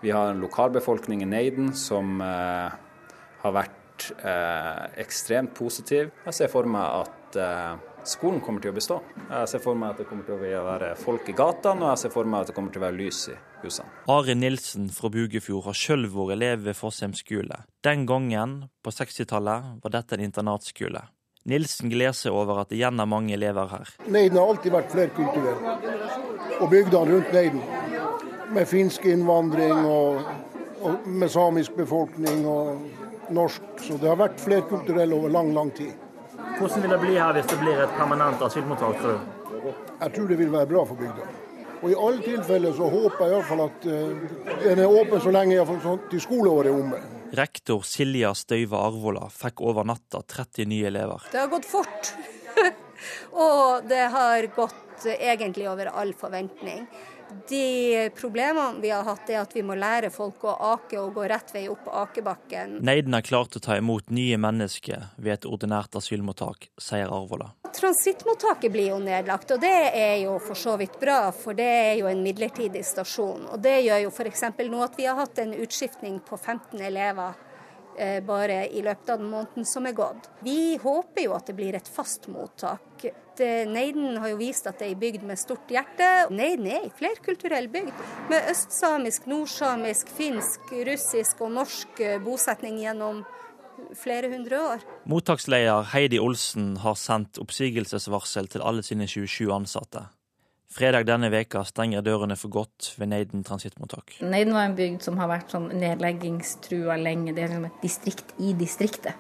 Vi 0.01 0.13
har 0.15 0.31
en 0.31 0.45
lokalbefolkning 0.45 1.25
i 1.25 1.29
Neiden 1.29 1.75
som 1.77 2.21
eh, 2.23 2.71
har 3.43 3.59
vært 3.59 3.83
eh, 4.23 4.87
ekstremt 5.03 5.55
positiv. 5.57 6.11
Jeg 6.27 6.37
ser 6.37 6.51
for 6.53 6.69
meg 6.71 7.05
at 7.05 7.39
eh, 7.41 7.97
skolen 8.07 8.41
kommer 8.45 8.63
til 8.63 8.73
å 8.73 8.77
bestå. 8.77 9.01
Jeg 9.27 9.51
ser 9.51 9.63
for 9.65 9.79
meg 9.79 9.95
at 9.95 10.03
det 10.03 10.07
kommer 10.09 10.27
til 10.27 10.37
å 10.37 10.63
være 10.69 10.93
folk 11.01 11.29
i 11.31 11.35
gatene, 11.37 11.85
og 11.85 11.93
jeg 11.95 12.05
ser 12.05 12.15
for 12.15 12.31
meg 12.31 12.45
at 12.45 12.53
det 12.53 12.57
kommer 12.57 12.75
til 12.75 12.83
å 12.83 12.87
være 12.87 12.99
lys 13.01 13.23
i 13.33 13.37
husene. 13.65 13.91
Are 14.13 14.39
Nilsen 14.39 14.89
fra 14.95 15.11
Bugefjord 15.13 15.67
har 15.69 15.79
sjøl 15.79 16.09
vært 16.13 16.37
elev 16.37 16.65
ved 16.69 16.79
Fossheim 16.79 17.17
skole. 17.19 17.65
Den 17.85 18.07
gangen, 18.09 18.57
på 18.85 18.95
60-tallet, 18.95 19.77
var 19.83 19.97
dette 19.99 20.19
en 20.19 20.27
internatskole. 20.27 21.07
Nilsen 21.47 21.93
gleder 21.93 22.15
seg 22.19 22.35
over 22.35 22.65
at 22.65 22.73
det 22.73 22.81
igjen 22.81 22.99
er 22.99 23.07
mange 23.07 23.35
elever 23.37 23.71
her. 23.71 23.91
Neiden 24.11 24.41
har 24.41 24.51
alltid 24.51 24.75
vært 24.75 24.91
flerkulturell, 24.91 25.61
og 26.59 26.71
bygdene 26.73 27.13
rundt 27.13 27.35
Neiden. 27.37 27.63
Med 28.55 28.67
finsk 28.71 29.07
innvandring 29.11 29.87
og, 29.91 30.27
og 30.87 31.07
med 31.11 31.31
samisk 31.31 31.75
befolkning 31.79 32.45
og 32.51 33.06
norsk. 33.35 33.63
Så 33.81 33.97
det 34.01 34.11
har 34.11 34.19
vært 34.21 34.43
flerkulturell 34.43 35.15
over 35.17 35.33
lang, 35.33 35.53
lang 35.55 35.73
tid. 35.77 35.95
Hvordan 36.59 36.83
vil 36.83 36.95
det 36.95 37.01
bli 37.03 37.17
her 37.17 37.35
hvis 37.37 37.49
det 37.51 37.59
blir 37.61 37.83
et 37.85 37.99
permanent 37.99 38.43
asylmottak, 38.43 39.01
tror 39.01 39.19
du? 39.19 39.73
Jeg 40.01 40.13
tror 40.15 40.31
det 40.31 40.39
vil 40.39 40.53
være 40.53 40.71
bra 40.71 40.85
for 40.87 41.01
bygda. 41.01 41.27
Og 41.83 41.91
i 41.93 41.97
alle 42.01 42.23
tilfeller 42.25 42.73
så 42.77 42.89
håper 42.93 43.25
jeg 43.27 43.35
iallfall 43.35 43.63
at 43.67 43.85
uh, 43.91 44.55
den 44.63 44.81
er 44.81 44.95
åpen 45.01 45.21
så 45.23 45.33
lenge 45.35 45.59
i 45.59 45.81
sånn, 45.85 46.01
til 46.11 46.23
skoleåret 46.25 46.71
er 46.71 46.79
omme. 46.79 47.03
Rektor 47.37 47.83
Silja 47.85 48.33
Støyve 48.39 48.79
Arvola 48.81 49.27
fikk 49.33 49.61
over 49.67 49.85
natta 49.89 50.23
30 50.23 50.71
nye 50.71 50.89
elever. 50.89 51.27
Det 51.33 51.43
har 51.43 51.51
gått 51.53 51.69
fort. 51.69 52.13
og 53.47 53.85
det 53.91 54.07
har 54.15 54.49
gått 54.57 55.07
egentlig 55.19 55.69
over 55.69 55.93
all 55.93 56.15
forventning. 56.17 56.87
De 57.49 58.11
problemene 58.17 58.81
vi 58.81 58.91
har 58.91 59.05
hatt, 59.07 59.31
er 59.31 59.43
at 59.43 59.55
vi 59.57 59.63
må 59.67 59.77
lære 59.79 60.11
folk 60.15 60.45
å 60.47 60.55
ake 60.73 60.99
og 61.01 61.15
gå 61.17 61.27
rett 61.31 61.53
vei 61.55 61.67
opp 61.71 61.89
akebakken. 62.05 62.79
Neiden 62.87 63.17
har 63.17 63.27
klart 63.27 63.57
å 63.59 63.63
ta 63.63 63.79
imot 63.79 64.11
nye 64.15 64.39
mennesker 64.41 65.09
ved 65.17 65.39
et 65.39 65.49
ordinært 65.49 65.99
asylmottak, 65.99 66.71
sier 66.79 67.13
Arvola. 67.13 67.53
Transittmottaket 67.77 68.73
blir 68.73 68.93
jo 68.95 69.01
nedlagt, 69.03 69.51
og 69.53 69.61
det 69.61 69.75
er 69.93 70.15
jo 70.23 70.39
for 70.41 70.59
så 70.59 70.77
vidt 70.81 70.97
bra, 71.01 71.31
for 71.35 71.57
det 71.59 71.67
er 71.67 71.95
jo 72.01 72.09
en 72.11 72.23
midlertidig 72.25 72.85
stasjon. 72.87 73.49
Og 73.53 73.61
Det 73.61 73.81
gjør 73.85 74.07
jo 74.07 74.15
f.eks. 74.15 74.47
nå 74.71 74.85
at 74.85 74.97
vi 74.97 75.09
har 75.09 75.19
hatt 75.19 75.43
en 75.43 75.53
utskiftning 75.57 76.23
på 76.25 76.39
15 76.39 76.81
elever 76.81 77.35
bare 78.27 78.67
i 78.69 78.83
løpet 78.85 79.11
av 79.15 79.21
den 79.23 79.31
måneden 79.33 79.67
som 79.69 79.87
er 79.89 79.95
gått. 79.97 80.29
Vi 80.45 80.77
håper 80.83 81.27
jo 81.27 81.37
at 81.37 81.49
det 81.49 81.57
blir 81.59 81.77
et 81.79 81.89
fast 81.89 82.29
mottak. 82.33 83.07
Neiden 83.39 84.17
har 84.17 84.31
jo 84.33 84.39
vist 84.41 84.67
at 84.69 84.79
det 84.81 84.89
er 84.89 84.95
ei 84.95 84.99
bygd 85.01 85.25
med 85.29 85.41
stort 85.41 85.71
hjerte. 85.73 86.09
Neiden 86.33 86.69
er 86.71 86.87
ei 86.87 86.93
flerkulturell 86.97 87.69
bygd 87.73 87.93
med 88.31 88.51
østsamisk, 88.53 89.29
nordsamisk, 89.31 90.13
finsk, 90.17 90.73
russisk 90.89 91.43
og 91.45 91.53
norsk 91.59 92.01
eh, 92.01 92.21
bosetning 92.23 92.81
gjennom 92.81 93.25
flere 93.97 94.31
hundre 94.33 94.61
år. 94.73 94.85
Mottaksleder 95.05 95.91
Heidi 95.93 96.21
Olsen 96.23 96.77
har 96.81 96.97
sendt 97.01 97.41
oppsigelsesvarsel 97.43 98.49
til 98.53 98.65
alle 98.65 98.85
sine 98.87 99.09
27 99.09 99.53
ansatte. 99.53 100.07
Fredag 100.67 101.07
denne 101.07 101.31
veka 101.33 101.63
stenger 101.65 102.03
dørene 102.05 102.35
for 102.37 102.53
godt 102.53 102.91
ved 102.99 103.13
Neiden 103.13 103.45
transittmottak. 103.47 104.19
Neiden 104.21 104.55
var 104.57 104.67
en 104.67 104.75
bygd 104.77 105.05
som 105.07 105.19
har 105.21 105.31
vært 105.31 105.53
sånn 105.55 105.71
nedleggingstrua 105.79 106.99
lenge. 107.01 107.35
Det 107.37 107.45
er 107.45 107.53
liksom 107.53 107.69
et 107.69 107.85
distrikt 107.85 108.35
i 108.43 108.51
distriktet. 108.59 109.15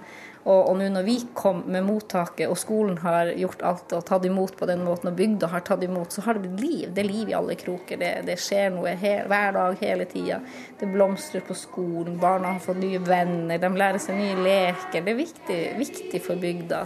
Og, 0.46 0.68
og 0.70 0.76
nå 0.78 0.86
når 0.94 1.06
vi 1.06 1.14
kom 1.34 1.64
med 1.74 1.82
mottaket, 1.86 2.46
og 2.50 2.58
skolen 2.58 3.00
har 3.02 3.32
gjort 3.34 3.64
alt 3.66 3.94
og 3.96 4.04
tatt 4.06 4.26
imot 4.28 4.54
på 4.58 4.68
den 4.70 4.84
måten, 4.86 5.10
og 5.10 5.18
bygda 5.18 5.50
har 5.50 5.64
tatt 5.66 5.82
imot, 5.82 6.14
så 6.14 6.22
har 6.22 6.36
det 6.36 6.44
blitt 6.44 6.62
liv. 6.62 6.92
Det 6.94 7.02
er 7.02 7.08
liv 7.08 7.32
i 7.32 7.34
alle 7.38 7.56
kroker. 7.58 7.98
Det, 7.98 8.12
det 8.28 8.38
skjer 8.42 8.70
noe 8.74 8.94
he, 9.00 9.16
hver 9.26 9.56
dag, 9.56 9.78
hele 9.82 10.06
tida. 10.10 10.38
Det 10.78 10.90
blomstrer 10.92 11.42
på 11.46 11.56
skolen. 11.58 12.20
Barna 12.22 12.54
har 12.54 12.62
fått 12.62 12.82
nye 12.82 13.02
venner. 13.02 13.58
De 13.62 13.72
lærer 13.74 14.02
seg 14.02 14.18
nye 14.18 14.38
leker. 14.46 15.02
Det 15.02 15.14
er 15.14 15.22
viktig, 15.24 15.62
viktig 15.82 16.22
for 16.26 16.42
bygda 16.42 16.84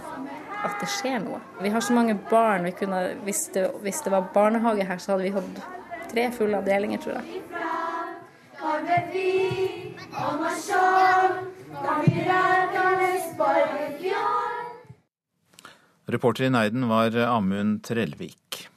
at 0.65 0.77
det 0.81 0.89
skjer 0.91 1.19
noe. 1.23 1.39
Vi 1.61 1.69
har 1.73 1.83
så 1.83 1.93
mange 1.93 2.15
barn. 2.29 2.67
Kunne, 2.77 3.01
hvis, 3.25 3.47
det, 3.55 3.67
hvis, 3.83 4.01
det, 4.05 4.11
var 4.13 4.29
barnehage 4.33 4.85
her, 4.87 4.97
så 5.01 5.15
hadde 5.15 5.27
vi 5.27 5.33
hatt 5.35 5.61
tre 6.11 6.27
fulle 6.35 6.59
avdelinger, 6.61 7.01
tror 7.01 7.19
jeg. 7.19 7.41
Reporter 16.11 16.45
i 16.45 16.51
Neiden 16.51 16.89
var 16.89 17.15
Amund 17.25 17.81
Trellvik. 17.87 18.70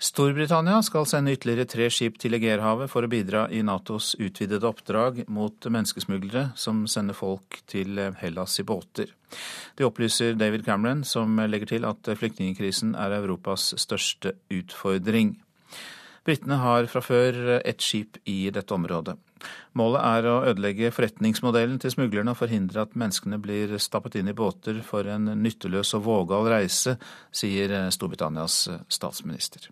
Storbritannia 0.00 0.78
skal 0.80 1.04
sende 1.04 1.34
ytterligere 1.36 1.68
tre 1.68 1.86
skip 1.92 2.14
til 2.22 2.32
Egerhavet 2.38 2.88
for 2.88 3.04
å 3.04 3.08
bidra 3.12 3.42
i 3.52 3.58
Natos 3.60 4.14
utvidede 4.16 4.64
oppdrag 4.64 5.18
mot 5.28 5.66
menneskesmuglere 5.68 6.54
som 6.56 6.86
sender 6.88 7.12
folk 7.18 7.58
til 7.68 8.00
Hellas 8.16 8.54
i 8.62 8.64
båter. 8.64 9.10
Det 9.76 9.84
opplyser 9.84 10.38
David 10.40 10.64
Cameron, 10.64 11.02
som 11.04 11.36
legger 11.36 11.68
til 11.74 11.84
at 11.84 12.08
flyktningkrisen 12.16 12.94
er 12.96 13.12
Europas 13.18 13.74
største 13.76 14.32
utfordring. 14.48 15.34
Britene 16.24 16.56
har 16.62 16.88
fra 16.88 17.02
før 17.04 17.58
ett 17.58 17.84
skip 17.84 18.16
i 18.24 18.38
dette 18.56 18.72
området. 18.72 19.18
Målet 19.76 20.00
er 20.00 20.30
å 20.30 20.38
ødelegge 20.48 20.94
forretningsmodellen 20.96 21.76
til 21.80 21.92
smuglerne 21.92 22.32
og 22.32 22.40
forhindre 22.40 22.86
at 22.86 22.96
menneskene 22.96 23.36
blir 23.40 23.76
stappet 23.76 24.16
inn 24.16 24.32
i 24.32 24.36
båter 24.36 24.80
for 24.80 25.04
en 25.12 25.28
nytteløs 25.44 25.92
og 26.00 26.06
vågal 26.08 26.48
reise, 26.54 26.96
sier 27.36 27.76
Storbritannias 27.92 28.62
statsminister. 28.88 29.68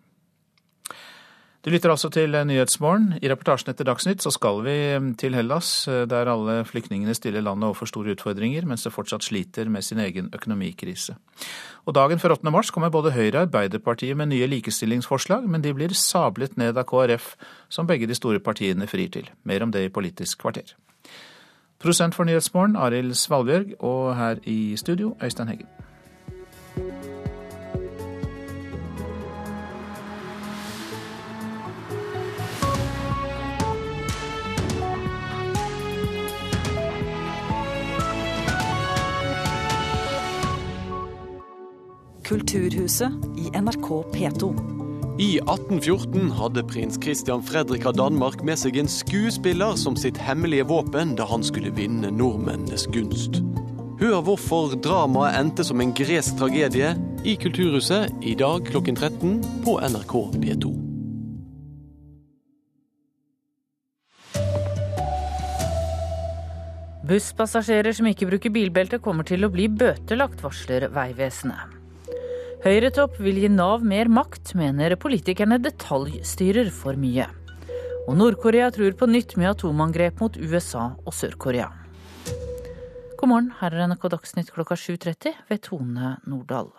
Du 1.68 1.72
lytter 1.74 1.92
altså 1.92 2.08
til 2.08 2.32
Nyhetsmorgen. 2.32 3.18
I 3.20 3.28
reportasjen 3.28 3.68
etter 3.74 3.84
Dagsnytt 3.84 4.22
så 4.24 4.30
skal 4.32 4.62
vi 4.64 4.76
til 5.20 5.34
Hellas, 5.36 5.84
der 5.84 6.30
alle 6.32 6.62
flyktningene 6.64 7.12
stiller 7.12 7.42
landet 7.44 7.66
overfor 7.66 7.90
store 7.90 8.14
utfordringer, 8.14 8.64
mens 8.64 8.86
det 8.86 8.94
fortsatt 8.94 9.26
sliter 9.26 9.68
med 9.68 9.84
sin 9.84 10.00
egen 10.00 10.30
økonomikrise. 10.32 11.18
Og 11.84 11.92
Dagen 11.98 12.22
før 12.22 12.38
8. 12.38 12.48
mars 12.54 12.70
kommer 12.72 12.88
både 12.88 13.12
Høyre 13.12 13.42
og 13.42 13.42
Arbeiderpartiet 13.42 14.16
med 14.16 14.30
nye 14.30 14.48
likestillingsforslag, 14.48 15.44
men 15.44 15.60
de 15.60 15.74
blir 15.76 15.92
sablet 15.92 16.56
ned 16.56 16.80
av 16.80 16.88
KrF, 16.88 17.34
som 17.68 17.84
begge 17.84 18.08
de 18.08 18.16
store 18.16 18.40
partiene 18.40 18.88
frir 18.88 19.12
til. 19.12 19.28
Mer 19.44 19.66
om 19.66 19.74
det 19.74 19.84
i 19.84 19.92
Politisk 19.92 20.40
kvarter. 20.46 20.72
Prosent 21.84 22.16
for 22.16 22.24
Nyhetsmorgen, 22.24 22.80
Arild 22.80 23.12
Svalbjørg, 23.12 23.76
og 23.84 24.16
her 24.16 24.40
i 24.48 24.72
studio, 24.80 25.18
Øystein 25.20 25.52
Heggen. 25.52 25.68
Kulturhuset 42.28 43.12
i 43.36 43.60
NRK 43.60 43.88
P2. 44.12 44.48
I 45.18 45.38
1814 45.38 46.30
hadde 46.30 46.64
prins 46.68 46.98
Christian 47.02 47.42
Fredrik 47.42 47.86
av 47.88 47.94
Danmark 47.96 48.42
med 48.44 48.60
seg 48.60 48.76
en 48.76 48.90
skuespiller 48.92 49.78
som 49.80 49.96
sitt 49.96 50.20
hemmelige 50.20 50.66
våpen 50.68 51.14
da 51.16 51.24
han 51.30 51.46
skulle 51.46 51.72
vinne 51.72 52.10
nordmennenes 52.12 52.84
gunst. 52.92 53.40
Hør 54.02 54.20
hvorfor 54.26 54.76
dramaet 54.76 55.38
endte 55.40 55.64
som 55.64 55.80
en 55.80 55.94
gresk 55.96 56.36
tragedie 56.36 56.90
i 57.24 57.38
Kulturhuset 57.40 58.12
i 58.20 58.36
dag 58.36 58.60
klokken 58.68 59.00
13 59.00 59.40
på 59.64 59.78
NRK 59.88 60.14
P2. 60.36 60.74
Busspassasjerer 67.08 67.96
som 67.96 68.12
ikke 68.12 68.28
bruker 68.28 68.52
bilbelte 68.52 69.00
kommer 69.00 69.24
til 69.24 69.48
å 69.48 69.52
bli 69.56 69.72
bøtelagt, 69.72 70.44
varsler 70.44 70.90
Vegvesenet. 70.92 71.77
Høyretopp 72.58 73.20
vil 73.22 73.36
gi 73.38 73.48
Nav 73.54 73.84
mer 73.86 74.08
makt, 74.10 74.56
mener 74.58 74.96
politikerne 74.98 75.60
detaljstyrer 75.62 76.72
for 76.74 76.98
mye. 76.98 77.28
Og 78.10 78.16
Nord-Korea 78.18 78.72
tror 78.74 78.96
på 78.98 79.06
nytt 79.06 79.36
med 79.38 79.52
atomangrep 79.52 80.18
mot 80.18 80.34
USA 80.42 80.88
og 80.98 81.14
Sør-Korea. 81.14 81.68
God 83.14 83.30
morgen, 83.30 83.52
her 83.60 83.76
er 83.76 83.86
NRK 83.92 84.08
Dagsnytt 84.10 84.50
klokka 84.56 84.74
7.30 84.74 85.38
ved 85.46 85.62
Tone 85.68 86.16
Nordahl. 86.26 86.72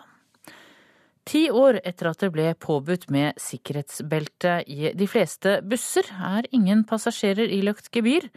Ti 1.24 1.46
år 1.48 1.80
etter 1.80 2.10
at 2.12 2.20
det 2.26 2.32
ble 2.34 2.50
påbudt 2.60 3.08
med 3.08 3.40
sikkerhetsbelte 3.40 4.58
i 4.68 4.92
de 4.92 5.08
fleste 5.08 5.62
busser, 5.64 6.04
er 6.12 6.48
ingen 6.52 6.84
passasjerer 6.84 7.48
ilagt 7.56 7.88
gebyr. 7.94 8.28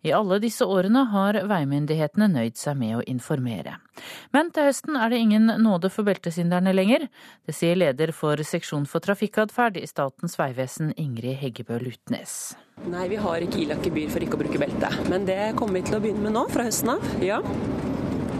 I 0.00 0.12
alle 0.16 0.38
disse 0.40 0.64
årene 0.64 1.02
har 1.12 1.36
veimyndighetene 1.44 2.30
nøyd 2.32 2.56
seg 2.56 2.78
med 2.80 2.94
å 2.96 3.02
informere. 3.10 3.74
Men 4.32 4.48
til 4.54 4.70
høsten 4.70 4.96
er 4.96 5.12
det 5.12 5.18
ingen 5.20 5.52
nåde 5.60 5.90
for 5.92 6.08
beltesynderne 6.08 6.72
lenger. 6.72 7.04
Det 7.44 7.52
sier 7.56 7.76
leder 7.76 8.14
for 8.16 8.40
seksjon 8.40 8.86
for 8.88 9.04
trafikkatferd 9.04 9.76
i 9.76 9.84
Statens 9.90 10.38
vegvesen, 10.40 10.94
Ingrid 10.96 11.36
Heggebø 11.42 11.82
Lutnes. 11.84 12.54
Nei, 12.88 13.10
vi 13.12 13.20
har 13.20 13.44
ikke 13.44 13.60
ilagt 13.66 13.84
gebyr 13.90 14.08
for 14.08 14.24
ikke 14.24 14.38
å 14.38 14.42
bruke 14.46 14.62
belte. 14.62 14.88
Men 15.12 15.28
det 15.28 15.52
kommer 15.60 15.82
vi 15.82 15.86
til 15.90 16.00
å 16.00 16.02
begynne 16.06 16.24
med 16.30 16.38
nå, 16.38 16.46
fra 16.48 16.64
høsten 16.64 16.94
av. 16.96 17.04
Ja. 17.20 17.42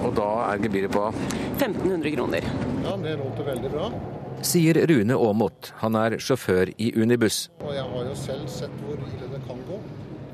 Og 0.00 0.16
da 0.16 0.30
er 0.48 0.64
gebyret 0.64 0.96
på? 0.96 1.10
1500 1.58 2.16
kroner. 2.16 2.46
Ja, 2.86 2.96
det 3.04 3.18
låter 3.20 3.52
veldig 3.52 3.76
bra. 3.76 3.92
Sier 4.40 4.80
Rune 4.88 5.20
Aamodt. 5.20 5.74
Han 5.82 6.00
er 6.00 6.16
sjåfør 6.16 6.72
i 6.80 6.94
Unibuss. 6.96 7.50
Og 7.60 7.74
jeg 7.76 7.84
har 7.84 8.06
jo 8.08 8.14
selv 8.16 8.48
sett 8.48 8.80
hvor 8.86 8.96
ille 8.96 9.28
det 9.28 9.44
kan 9.44 9.60
gå. 9.68 9.76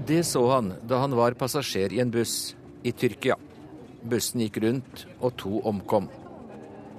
Det 0.07 0.23
så 0.23 0.45
han 0.53 0.69
da 0.87 1.01
han 1.03 1.15
var 1.19 1.35
passasjer 1.35 1.91
i 1.93 1.99
en 1.99 2.13
buss 2.15 2.55
i 2.87 2.93
Tyrkia. 2.95 3.35
Bussen 4.07 4.45
gikk 4.45 4.61
rundt, 4.63 5.03
og 5.19 5.35
to 5.41 5.59
omkom. 5.67 6.07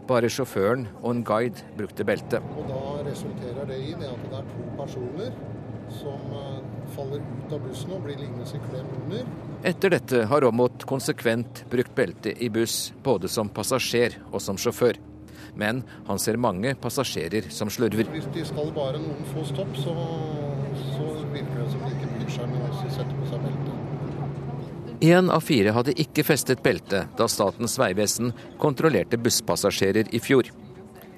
Bare 0.10 0.28
sjåføren 0.28 0.84
og 0.99 1.14
en 1.14 1.22
guide 1.24 1.64
brukte 1.78 2.03
belte. 2.08 2.41
Og 2.60 2.68
Da 2.68 2.82
resulterer 3.08 3.70
det 3.70 3.78
i 3.80 3.93
det 3.95 4.10
at 4.12 4.26
det 4.28 4.41
er 4.41 4.49
to 4.51 4.66
personer 4.76 5.32
som 5.95 6.36
eh, 6.36 6.60
faller 6.97 7.24
ut 7.24 7.55
av 7.55 7.64
bussen 7.64 7.93
og 7.95 8.03
blir 8.03 8.20
liggende 8.20 8.43
i 8.43 8.64
klem 8.66 8.89
under. 8.99 9.30
Etter 9.72 9.95
dette 9.95 10.26
har 10.28 10.43
Aamodt 10.43 10.84
konsekvent 10.89 11.64
brukt 11.72 11.95
belte 11.95 12.36
i 12.36 12.49
buss, 12.51 12.91
både 13.08 13.32
som 13.32 13.47
passasjer 13.47 14.20
og 14.34 14.41
som 14.43 14.60
sjåfør. 14.60 14.99
Men 15.55 15.86
han 16.10 16.20
ser 16.20 16.36
mange 16.36 16.76
passasjerer 16.76 17.47
som 17.55 17.72
slurver. 17.72 18.12
Hvis 18.12 18.28
de 18.36 18.43
skal 18.51 18.76
bare 18.76 18.99
noen 18.99 19.24
få 19.32 19.47
stopp, 19.47 19.80
så, 19.80 19.95
så 20.91 21.08
virker 21.32 21.64
det 21.64 21.72
som 21.72 21.86
de 22.28 22.36
ikke 22.36 22.36
bryr 22.36 22.36
seg 22.36 22.51
med 22.51 22.67
å 22.67 22.93
sette 22.93 23.17
på 23.17 23.32
seg 23.32 23.43
belte. 23.47 23.78
Én 25.07 25.30
av 25.30 25.43
fire 25.45 25.73
hadde 25.75 25.93
ikke 26.01 26.25
festet 26.25 26.63
belte 26.65 27.03
da 27.17 27.28
Statens 27.30 27.78
vegvesen 27.78 28.32
kontrollerte 28.57 29.19
busspassasjerer 29.21 30.09
i 30.09 30.19
fjor. 30.19 30.49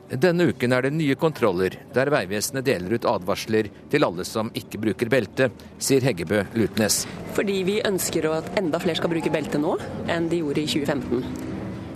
Denne 0.10 0.48
uken 0.50 0.74
er 0.74 0.88
det 0.88 0.92
nye 0.98 1.16
kontroller, 1.16 1.76
der 1.94 2.10
Vegvesenet 2.10 2.66
deler 2.66 2.96
ut 2.98 3.06
advarsler 3.06 3.70
til 3.94 4.04
alle 4.04 4.26
som 4.26 4.50
ikke 4.58 4.82
bruker 4.82 5.12
belte, 5.12 5.52
sier 5.78 6.02
Heggebø 6.02 6.42
Lutnes. 6.58 7.04
Fordi 7.38 7.60
vi 7.68 7.78
ønsker 7.86 8.26
at 8.34 8.50
enda 8.58 8.82
flere 8.82 8.98
skal 8.98 9.14
bruke 9.14 9.32
belte 9.32 9.62
nå 9.62 9.78
enn 10.10 10.28
de 10.32 10.42
gjorde 10.42 10.66
i 10.66 10.72
2015. 10.74 11.48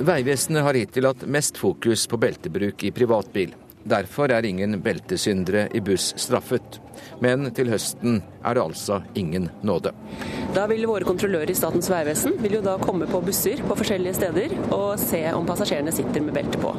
Vegvesenet 0.05 0.65
har 0.65 0.77
hittil 0.77 1.09
hatt 1.09 1.25
mest 1.25 1.57
fokus 1.57 2.05
på 2.09 2.21
beltebruk 2.21 2.85
i 2.85 2.93
privatbil. 2.93 3.57
Derfor 3.83 4.31
er 4.31 4.45
ingen 4.47 4.77
beltesyndere 4.81 5.65
i 5.75 5.81
buss 5.83 6.13
straffet. 6.21 6.79
Men 7.19 7.49
til 7.55 7.67
høsten 7.71 8.21
er 8.43 8.55
det 8.55 8.63
altså 8.63 9.01
ingen 9.19 9.49
nåde. 9.65 9.91
Da 10.55 10.63
vil 10.71 10.85
våre 10.87 11.07
kontrollører 11.07 11.51
i 11.51 11.57
Statens 11.57 11.89
vegvesen 11.91 12.37
vil 12.43 12.59
jo 12.59 12.61
da 12.63 12.77
komme 12.79 13.09
på 13.11 13.19
busser 13.25 13.59
på 13.67 13.75
forskjellige 13.79 14.15
steder 14.21 14.55
og 14.69 14.95
se 15.01 15.25
om 15.35 15.47
passasjerene 15.49 15.91
sitter 15.95 16.23
med 16.23 16.37
belte 16.37 16.61
på. 16.63 16.71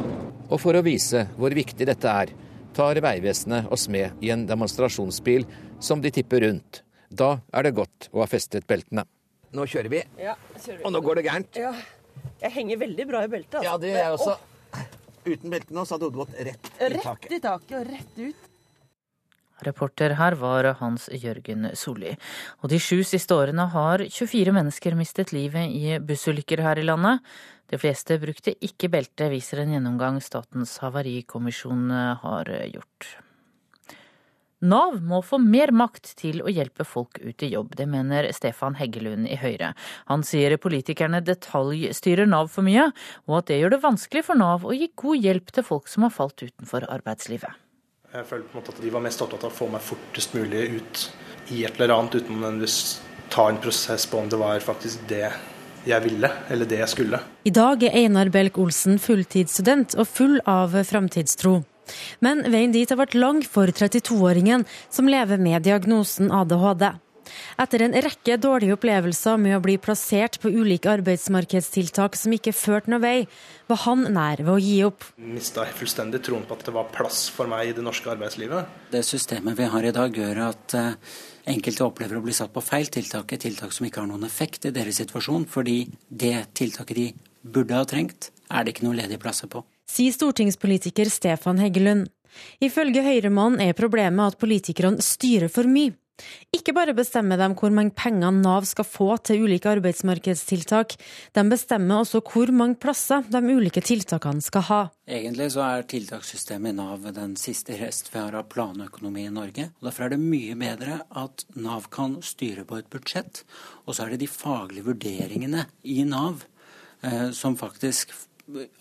Og 0.49 0.61
for 0.61 0.77
å 0.77 0.85
vise 0.85 1.27
hvor 1.37 1.53
viktig 1.57 1.89
dette 1.89 2.09
er, 2.25 2.33
tar 2.75 2.99
Vegvesenet 3.05 3.69
oss 3.73 3.87
med 3.93 4.25
i 4.25 4.33
en 4.35 4.47
demonstrasjonsbil 4.49 5.45
som 5.85 6.01
de 6.03 6.11
tipper 6.15 6.47
rundt. 6.49 6.81
Da 7.13 7.37
er 7.53 7.69
det 7.69 7.77
godt 7.77 8.09
å 8.13 8.25
ha 8.25 8.31
festet 8.31 8.67
beltene. 8.67 9.05
nå 9.55 9.69
kjører 9.71 9.93
vi. 9.93 10.01
Ja, 10.19 10.35
kjører 10.57 10.81
vi. 10.81 10.85
Og 10.85 10.93
nå 10.93 11.01
går 11.05 11.21
det 11.21 11.29
gærent. 11.29 11.61
Ja. 11.61 11.71
Jeg 12.41 12.51
henger 12.57 12.81
veldig 12.81 13.07
bra 13.07 13.23
i 13.25 13.31
beltet. 13.31 13.61
Altså. 13.61 13.69
Ja, 13.69 13.79
det 13.79 13.93
gjør 13.93 14.01
jeg 14.03 14.17
også. 14.19 15.04
Uten 15.25 15.53
belte 15.53 15.75
nå, 15.75 15.85
så 15.85 15.97
hadde 15.97 16.11
hodet 16.11 16.21
gått 16.23 16.43
rett 16.49 16.69
i 16.75 16.91
Rett 16.95 17.07
taket. 17.07 17.33
i 17.33 17.41
taket 17.41 17.79
og 17.79 17.89
rett 17.89 18.19
ut. 18.21 18.51
Reporter 19.65 20.17
her 20.19 20.35
var 20.37 20.67
Hans 20.81 21.07
Jørgen 21.09 21.71
Solli. 21.79 22.13
Og 22.61 22.69
de 22.73 22.81
sju 22.83 23.05
siste 23.07 23.37
årene 23.37 23.69
har 23.73 24.03
24 24.03 24.53
mennesker 24.53 24.97
mistet 24.99 25.33
livet 25.33 25.71
i 25.71 25.99
bussulykker 26.03 26.61
her 26.61 26.83
i 26.83 26.85
landet. 26.85 27.23
De 27.71 27.79
fleste 27.81 28.19
brukte 28.21 28.53
ikke 28.61 28.91
belte, 28.93 29.31
viser 29.33 29.63
en 29.63 29.73
gjennomgang 29.77 30.21
Statens 30.21 30.77
havarikommisjon 30.83 31.87
har 32.21 32.51
gjort. 32.75 33.15
Nav 34.63 35.01
må 35.03 35.21
få 35.25 35.39
mer 35.43 35.73
makt 35.75 36.15
til 36.21 36.41
å 36.45 36.53
hjelpe 36.53 36.87
folk 36.87 37.19
ut 37.21 37.43
i 37.43 37.51
jobb. 37.53 37.75
Det 37.77 37.87
mener 37.91 38.31
Stefan 38.33 38.79
Heggelund 38.79 39.27
i 39.29 39.37
Høyre. 39.41 39.73
Han 40.11 40.23
sier 40.25 40.57
politikerne 40.63 41.21
detaljstyrer 41.25 42.29
Nav 42.31 42.53
for 42.55 42.67
mye, 42.67 42.91
og 43.29 43.41
at 43.41 43.51
det 43.51 43.59
gjør 43.61 43.75
det 43.75 43.83
vanskelig 43.83 44.25
for 44.29 44.41
Nav 44.41 44.65
å 44.65 44.77
gi 44.77 44.89
god 44.95 45.27
hjelp 45.27 45.53
til 45.53 45.67
folk 45.67 45.91
som 45.91 46.07
har 46.07 46.15
falt 46.15 46.47
utenfor 46.47 46.87
arbeidslivet. 46.89 47.61
Jeg 48.15 48.29
føler 48.31 48.47
på 48.47 48.55
en 48.55 48.63
måte 48.63 48.77
at 48.77 48.85
de 48.85 48.95
var 48.95 49.03
mest 49.03 49.23
opptatt 49.25 49.45
av 49.45 49.51
å 49.51 49.59
få 49.59 49.67
meg 49.73 49.83
fortest 49.83 50.37
mulig 50.39 50.69
ut 50.79 51.05
i 51.51 51.65
et 51.67 51.75
eller 51.81 51.97
annet, 51.97 52.15
uten 52.23 52.37
å 52.37 52.39
nødvendigvis 52.39 52.79
ta 53.35 53.49
en 53.51 53.59
prosess 53.59 54.07
på 54.07 54.21
om 54.23 54.31
det 54.31 54.39
var 54.39 54.63
faktisk 54.63 55.03
det 55.11 55.27
jeg 55.85 56.01
ville, 56.07 56.31
eller 56.49 56.69
det 56.71 56.79
jeg 56.81 56.93
skulle. 56.95 57.21
I 57.45 57.53
dag 57.53 57.83
er 57.85 57.99
Einar 58.05 58.31
Belk-Olsen 58.33 59.01
fulltidsstudent 59.03 59.99
og 59.99 60.09
full 60.09 60.39
av 60.49 60.79
framtidstro. 60.89 61.59
Men 62.25 62.45
veien 62.53 62.75
dit 62.75 62.91
har 62.91 63.01
vært 63.01 63.17
lang 63.19 63.43
for 63.47 63.71
32-åringen 63.71 64.67
som 64.89 65.11
lever 65.11 65.41
med 65.43 65.67
diagnosen 65.67 66.33
ADHD. 66.33 66.93
Etter 67.61 67.85
en 67.85 67.95
rekke 68.05 68.37
dårlige 68.41 68.77
opplevelser 68.77 69.39
med 69.41 69.57
å 69.57 69.63
bli 69.65 69.77
plassert 69.81 70.39
på 70.43 70.51
ulike 70.53 70.91
arbeidsmarkedstiltak 70.93 72.19
som 72.19 72.35
ikke 72.37 72.55
førte 72.57 72.93
noe 72.93 73.03
vei, 73.03 73.17
var 73.71 73.81
han 73.87 74.07
nær 74.15 74.43
ved 74.43 74.53
å 74.53 74.61
gi 74.61 74.79
opp. 74.87 75.07
Mista 75.17 75.67
fullstendig 75.79 76.23
troen 76.27 76.45
på 76.49 76.57
at 76.59 76.67
det 76.69 76.75
var 76.77 76.91
plass 76.95 77.27
for 77.33 77.51
meg 77.51 77.71
i 77.71 77.77
det 77.77 77.85
norske 77.87 78.11
arbeidslivet. 78.13 78.71
Det 78.93 79.05
systemet 79.07 79.59
vi 79.59 79.69
har 79.75 79.89
i 79.89 79.95
dag 79.97 80.21
gjør 80.21 80.43
at 80.51 80.77
eh, 80.79 81.19
enkelte 81.55 81.87
opplever 81.87 82.21
å 82.21 82.25
bli 82.25 82.37
satt 82.37 82.53
på 82.55 82.65
feil 82.65 82.91
tiltak, 82.93 83.33
et 83.33 83.47
tiltak 83.47 83.75
som 83.75 83.89
ikke 83.89 84.03
har 84.03 84.11
noen 84.11 84.29
effekt 84.29 84.69
i 84.69 84.75
deres 84.75 85.01
situasjon, 85.03 85.49
fordi 85.51 85.85
det 86.09 86.37
tiltaket 86.59 87.01
de 87.01 87.09
burde 87.45 87.77
ha 87.77 87.87
trengt, 87.89 88.33
er 88.51 88.65
det 88.65 88.75
ikke 88.75 88.89
noen 88.89 89.01
ledige 89.01 89.23
plasser 89.23 89.51
på. 89.51 89.65
Sier 89.91 90.15
stortingspolitiker 90.15 91.11
Stefan 91.13 91.61
Heggelund. 91.61 92.09
Ifølge 92.65 93.05
Høyremannen 93.05 93.63
er 93.63 93.77
problemet 93.79 94.35
at 94.35 94.41
politikerne 94.41 95.05
styrer 95.05 95.53
for 95.53 95.69
mye. 95.71 95.95
Ikke 96.55 96.71
bare 96.77 96.95
bestemmer 96.95 97.39
de 97.41 97.49
hvor 97.59 97.73
mange 97.75 97.91
penger 97.99 98.31
Nav 98.35 98.67
skal 98.71 98.87
få 98.87 99.17
til 99.27 99.43
ulike 99.49 99.67
arbeidsmarkedstiltak, 99.73 100.95
de 101.35 101.43
bestemmer 101.51 102.05
også 102.05 102.21
hvor 102.23 102.53
mange 102.55 102.79
plasser 102.79 103.25
de 103.27 103.41
ulike 103.51 103.83
tiltakene 103.83 104.45
skal 104.45 104.67
ha. 104.69 104.81
Egentlig 105.11 105.51
så 105.57 105.65
er 105.67 105.89
tiltakssystemet 105.91 106.71
i 106.71 106.79
Nav 106.79 107.09
den 107.17 107.35
siste 107.41 107.75
rest 107.81 108.13
vi 108.13 108.21
har 108.23 108.37
av 108.39 108.47
planøkonomi 108.53 109.27
i 109.27 109.35
Norge. 109.35 109.73
og 109.81 109.89
Derfor 109.91 110.07
er 110.07 110.15
det 110.15 110.23
mye 110.23 110.55
bedre 110.61 111.01
at 111.11 111.47
Nav 111.59 111.91
kan 111.95 112.21
styre 112.23 112.67
på 112.69 112.79
et 112.79 112.91
budsjett, 112.95 113.43
og 113.85 113.97
så 113.97 114.07
er 114.07 114.15
det 114.15 114.23
de 114.23 114.31
faglige 114.31 114.87
vurderingene 114.87 115.67
i 115.83 116.05
Nav 116.07 116.47
eh, 117.03 117.35
som 117.35 117.59
faktisk 117.59 118.15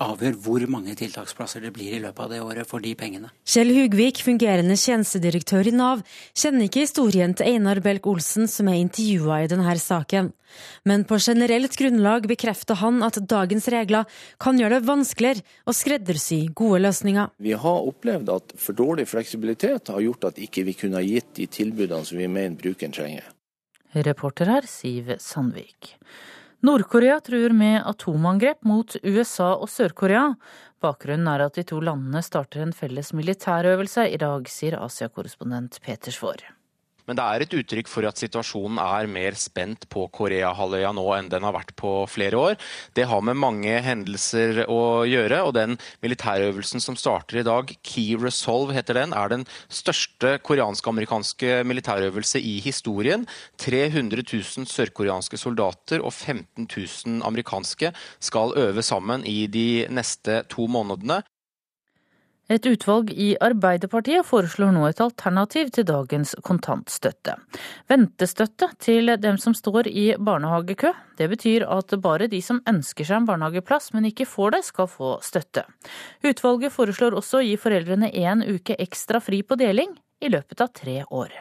avgjør 0.03 0.35
hvor 0.43 0.63
mange 0.71 0.93
tiltaksplasser 0.99 1.63
det 1.63 1.71
blir 1.75 1.95
i 1.95 2.01
løpet 2.03 2.25
av 2.25 2.31
det 2.33 2.41
året 2.43 2.67
for 2.67 2.83
de 2.83 2.93
pengene. 2.99 3.31
Kjell 3.47 3.71
Hugvik, 3.75 4.19
fungerende 4.25 4.75
tjenestedirektør 4.79 5.69
i 5.69 5.73
Nav, 5.75 6.03
kjenner 6.35 6.67
ikke 6.67 6.83
historien 6.83 7.35
til 7.37 7.53
Einar 7.53 7.79
Belk-Olsen 7.83 8.49
som 8.51 8.69
er 8.71 8.81
intervjua 8.81 9.43
i 9.43 9.51
denne 9.51 9.75
saken. 9.79 10.33
Men 10.85 11.05
på 11.09 11.17
generelt 11.17 11.77
grunnlag 11.79 12.27
bekrefter 12.29 12.77
han 12.83 13.01
at 13.05 13.17
dagens 13.29 13.69
regler 13.73 14.09
kan 14.43 14.59
gjøre 14.59 14.81
det 14.81 14.89
vanskeligere 14.89 15.45
å 15.65 15.73
skreddersy 15.73 16.43
gode 16.53 16.83
løsninger. 16.83 17.31
Vi 17.41 17.55
har 17.57 17.87
opplevd 17.87 18.29
at 18.35 18.53
for 18.59 18.77
dårlig 18.77 19.07
fleksibilitet 19.09 19.89
har 19.89 20.03
gjort 20.03 20.29
at 20.29 20.43
ikke 20.43 20.67
vi 20.67 20.75
kunne 20.77 20.99
ha 20.99 21.05
gitt 21.05 21.33
de 21.39 21.47
tilbudene 21.47 22.05
som 22.05 22.19
vi 22.19 22.29
mener 22.29 22.59
brukeren 22.59 22.93
trenger. 22.93 23.31
Reporter 23.93 24.49
her 24.49 24.65
Siv 24.65 25.15
Sandvik. 25.21 25.95
Nord-Korea 26.63 27.19
truer 27.19 27.51
med 27.51 27.81
atomangrep 27.83 28.61
mot 28.63 28.95
USA 29.03 29.49
og 29.51 29.67
Sør-Korea. 29.67 30.29
Bakgrunnen 30.79 31.27
er 31.27 31.43
at 31.43 31.59
de 31.59 31.65
to 31.67 31.81
landene 31.83 32.21
starter 32.23 32.63
en 32.63 32.71
felles 32.71 33.11
militærøvelse 33.11 34.07
i 34.07 34.19
dag, 34.21 34.47
sier 34.47 34.79
Asia-korrespondent 34.79 35.81
Peter 35.83 36.15
Svaar. 36.15 36.45
Men 37.07 37.17
det 37.19 37.23
er 37.25 37.43
et 37.43 37.55
uttrykk 37.59 37.89
for 37.91 38.07
at 38.07 38.19
situasjonen 38.19 38.79
er 38.79 39.09
mer 39.11 39.35
spent 39.39 39.87
på 39.91 40.05
Koreahalvøya 40.15 40.93
nå 40.95 41.03
enn 41.17 41.31
den 41.31 41.43
har 41.43 41.55
vært 41.55 41.73
på 41.79 41.91
flere 42.11 42.39
år. 42.39 42.55
Det 42.95 43.07
har 43.09 43.23
med 43.25 43.39
mange 43.39 43.73
hendelser 43.83 44.63
å 44.71 45.03
gjøre, 45.09 45.41
og 45.43 45.55
den 45.57 45.75
militærøvelsen 46.05 46.83
som 46.83 46.97
starter 46.99 47.41
i 47.41 47.45
dag, 47.47 47.73
Key 47.83 48.15
Resolve 48.19 48.75
heter 48.77 49.01
den, 49.01 49.15
er 49.17 49.33
den 49.33 49.45
største 49.67 50.37
koreansk-amerikanske 50.47 51.61
militærøvelse 51.67 52.39
i 52.39 52.55
historien. 52.63 53.27
300 53.59 54.23
000 54.23 54.69
sørkoreanske 54.71 55.39
soldater 55.41 56.03
og 56.03 56.13
15 56.13 56.69
000 56.69 57.21
amerikanske 57.27 57.91
skal 58.23 58.55
øve 58.59 58.83
sammen 58.85 59.27
i 59.27 59.43
de 59.51 59.85
neste 59.91 60.43
to 60.51 60.69
månedene. 60.71 61.21
Et 62.51 62.65
utvalg 62.67 63.11
i 63.15 63.29
Arbeiderpartiet 63.39 64.25
foreslår 64.27 64.73
nå 64.75 64.83
et 64.89 64.99
alternativ 65.03 65.69
til 65.71 65.85
dagens 65.87 66.33
kontantstøtte. 66.43 67.37
Ventestøtte 67.87 68.67
til 68.83 69.13
dem 69.23 69.37
som 69.39 69.55
står 69.55 69.87
i 69.87 70.09
barnehagekø. 70.19 70.91
Det 71.15 71.29
betyr 71.31 71.63
at 71.71 71.95
bare 72.03 72.27
de 72.27 72.41
som 72.43 72.59
ønsker 72.67 73.07
seg 73.07 73.21
en 73.21 73.29
barnehageplass, 73.29 73.93
men 73.95 74.09
ikke 74.09 74.27
får 74.27 74.57
det, 74.57 74.61
skal 74.67 74.91
få 74.91 75.13
støtte. 75.23 75.63
Utvalget 76.27 76.75
foreslår 76.75 77.15
også 77.15 77.39
å 77.39 77.45
gi 77.47 77.55
foreldrene 77.55 78.11
én 78.11 78.43
uke 78.43 78.75
ekstra 78.75 79.23
fri 79.23 79.39
på 79.47 79.55
deling 79.59 79.95
i 80.19 80.31
løpet 80.33 80.67
av 80.67 80.75
tre 80.75 80.99
år. 81.07 81.31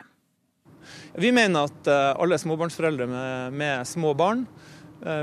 Vi 1.19 1.33
mener 1.35 1.67
at 1.67 1.91
eh, 1.91 2.13
alle 2.15 2.39
småbarnsforeldre 2.39 3.11
med, 3.11 3.59
med 3.59 3.91
små 3.91 4.15
barn 4.19 4.47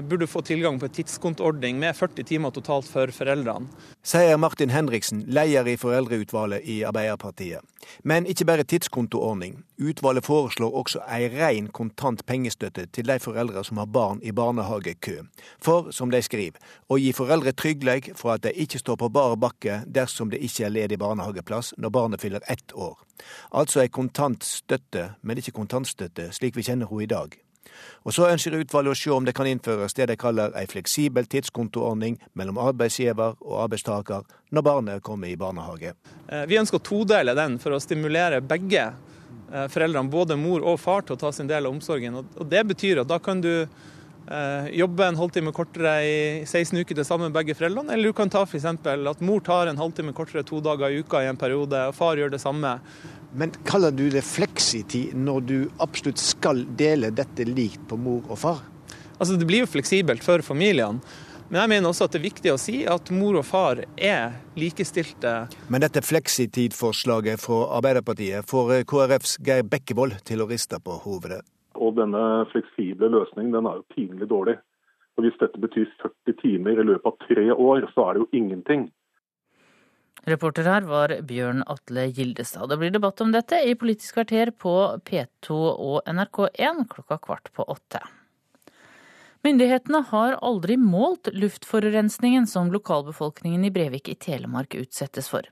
burde 0.03 0.27
få 0.27 0.41
tilgang 0.41 0.79
på 0.79 0.89
en 0.89 0.93
tidskontoordning 0.93 1.79
med 1.79 1.95
40 1.95 2.23
timer 2.27 2.51
totalt 2.51 2.87
for 2.89 3.11
foreldrene. 3.15 3.69
Sier 4.03 4.37
Martin 4.37 4.69
Henriksen, 4.73 5.23
leder 5.27 5.67
i 5.67 5.77
foreldreutvalget 5.79 6.67
i 6.67 6.81
Arbeiderpartiet. 6.83 7.63
Men 8.03 8.25
ikke 8.25 8.45
bare 8.45 8.63
tidskontoordning. 8.63 9.63
Utvalget 9.79 10.25
foreslår 10.25 10.75
også 10.75 11.01
ei 11.07 11.29
ren 11.31 11.69
kontant 11.71 12.25
pengestøtte 12.25 12.85
til 12.91 13.07
de 13.07 13.19
foreldre 13.19 13.63
som 13.63 13.79
har 13.81 13.87
barn 13.87 14.21
i 14.23 14.31
barnehagekø. 14.35 15.21
For, 15.63 15.91
som 15.95 16.11
de 16.11 16.21
skriver, 16.21 16.59
å 16.89 16.99
gi 16.99 17.13
foreldre 17.15 17.55
trygghet 17.55 18.11
for 18.19 18.35
at 18.35 18.43
de 18.43 18.53
ikke 18.53 18.81
står 18.81 18.99
på 18.99 19.11
bar 19.15 19.35
bakke 19.39 19.81
dersom 19.87 20.29
det 20.29 20.43
ikke 20.43 20.67
er 20.67 20.75
ledig 20.75 20.99
barnehageplass 20.99 21.73
når 21.77 21.95
barnet 21.95 22.21
fyller 22.21 22.43
ett 22.47 22.75
år. 22.75 22.97
Altså 23.51 23.83
ei 23.83 23.91
kontant 23.91 24.43
støtte, 24.43 25.13
men 25.21 25.39
ikke 25.39 25.55
kontantstøtte 25.55 26.31
slik 26.35 26.55
vi 26.55 26.67
kjenner 26.67 26.89
henne 26.89 27.03
i 27.03 27.13
dag. 27.13 27.39
Og 28.07 28.13
så 28.15 28.29
ønsker 28.31 28.55
utvalget 28.59 28.91
å 28.95 28.97
se 28.97 29.11
om 29.11 29.25
det 29.27 29.33
kan 29.35 29.47
innføres 29.49 29.93
det 29.97 30.07
de 30.07 30.15
kaller 30.19 30.53
ei 30.57 30.65
fleksibel 30.71 31.27
tidskontoordning 31.29 32.17
mellom 32.39 32.57
arbeidsgiver 32.57 33.35
og 33.41 33.57
arbeidstaker 33.65 34.23
når 34.55 34.65
barnet 34.65 35.03
kommer 35.03 35.27
i 35.27 35.35
barnehage. 35.35 35.93
Eh, 36.29 36.45
Vi 36.45 36.57
ønsker 36.57 36.79
å 36.79 36.83
todele 36.83 37.35
den 37.35 37.59
for 37.59 37.75
å 37.75 37.81
stimulere 37.83 38.41
begge 38.41 38.87
eh, 39.51 39.67
foreldrene, 39.67 40.09
både 40.09 40.37
mor 40.37 40.61
og 40.63 40.79
far, 40.79 41.01
til 41.01 41.15
å 41.17 41.19
ta 41.19 41.31
sin 41.31 41.47
del 41.47 41.65
av 41.65 41.73
omsorgen. 41.73 42.15
Og- 42.15 42.49
Det 42.49 42.63
betyr 42.67 43.01
at 43.01 43.07
da 43.07 43.19
kan 43.19 43.41
du 43.41 43.67
jobbe 44.29 45.05
en 45.07 45.17
halvtime 45.17 45.51
kortere 45.55 45.93
i 46.05 46.17
16 46.45 46.77
uker 46.83 46.99
til 46.99 47.05
sammen 47.07 47.33
begge 47.33 47.55
foreldrene, 47.57 47.95
eller 47.95 48.11
du 48.11 48.17
kan 48.17 48.29
ta 48.29 48.43
f.eks. 48.45 48.67
at 48.69 49.23
mor 49.25 49.41
tar 49.45 49.71
en 49.71 49.79
halvtime 49.81 50.13
kortere 50.13 50.43
to 50.45 50.59
dager 50.61 50.93
i 50.93 50.99
uka 51.01 51.23
i 51.23 51.29
en 51.31 51.39
periode, 51.39 51.79
og 51.89 51.95
far 51.97 52.19
gjør 52.19 52.35
det 52.35 52.41
samme. 52.43 52.75
Men 53.33 53.53
kaller 53.65 53.93
du 53.93 54.07
det 54.13 54.21
fleksitid 54.25 55.15
når 55.17 55.41
du 55.45 55.57
absolutt 55.81 56.21
skal 56.21 56.63
dele 56.77 57.09
dette 57.13 57.45
likt 57.45 57.81
på 57.89 57.97
mor 57.97 58.21
og 58.29 58.37
far? 58.41 58.61
Altså 59.19 59.35
Det 59.35 59.49
blir 59.49 59.65
jo 59.65 59.71
fleksibelt 59.73 60.23
for 60.23 60.45
familiene. 60.45 61.01
Men 61.49 61.63
jeg 61.63 61.69
mener 61.71 61.89
også 61.89 62.05
at 62.05 62.13
det 62.13 62.19
er 62.19 62.27
viktig 62.27 62.51
å 62.53 62.59
si 62.61 62.75
at 62.85 63.09
mor 63.09 63.39
og 63.39 63.45
far 63.49 63.81
er 63.97 64.35
likestilte. 64.59 65.47
Men 65.73 65.81
dette 65.81 66.03
fleksitidforslaget 66.05 67.41
fra 67.41 67.63
Arbeiderpartiet 67.79 68.45
får 68.49 68.83
KrFs 68.89 69.39
Geir 69.41 69.65
Bekkevold 69.65 70.19
til 70.29 70.45
å 70.45 70.49
riste 70.49 70.77
på 70.77 70.99
hovedet. 71.07 71.41
Og 71.89 71.97
denne 71.97 72.23
fleksible 72.53 73.09
løsningen 73.09 73.55
den 73.55 73.67
er 73.69 73.79
jo 73.79 73.87
pinlig 73.95 74.29
dårlig. 74.29 74.59
Og 75.17 75.25
Hvis 75.25 75.39
dette 75.41 75.59
betyr 75.59 75.89
40 75.99 76.37
timer 76.39 76.79
i 76.79 76.85
løpet 76.85 77.09
av 77.09 77.17
tre 77.25 77.49
år, 77.51 77.89
så 77.95 78.05
er 78.05 78.13
det 78.15 78.21
jo 78.23 78.29
ingenting. 78.39 78.87
Reporter 80.29 80.67
her 80.67 80.85
var 80.87 81.13
Bjørn 81.25 81.63
Atle 81.67 82.05
Gildestad. 82.13 82.69
Det 82.69 82.77
blir 82.79 82.93
debatt 82.93 83.21
om 83.23 83.33
dette 83.33 83.59
i 83.65 83.75
Politisk 83.79 84.19
kvarter 84.19 84.51
på 84.51 84.75
P2 85.07 85.57
og 85.57 86.07
NRK1 86.11 86.85
klokka 86.91 87.19
kvart 87.23 87.51
på 87.55 87.65
åtte. 87.71 88.03
Myndighetene 89.39 90.01
har 90.09 90.33
aldri 90.43 90.75
målt 90.77 91.29
luftforurensningen 91.31 92.47
som 92.47 92.71
lokalbefolkningen 92.73 93.63
i 93.65 93.71
Brevik 93.71 94.09
i 94.11 94.15
Telemark 94.19 94.75
utsettes 94.75 95.29
for. 95.31 95.47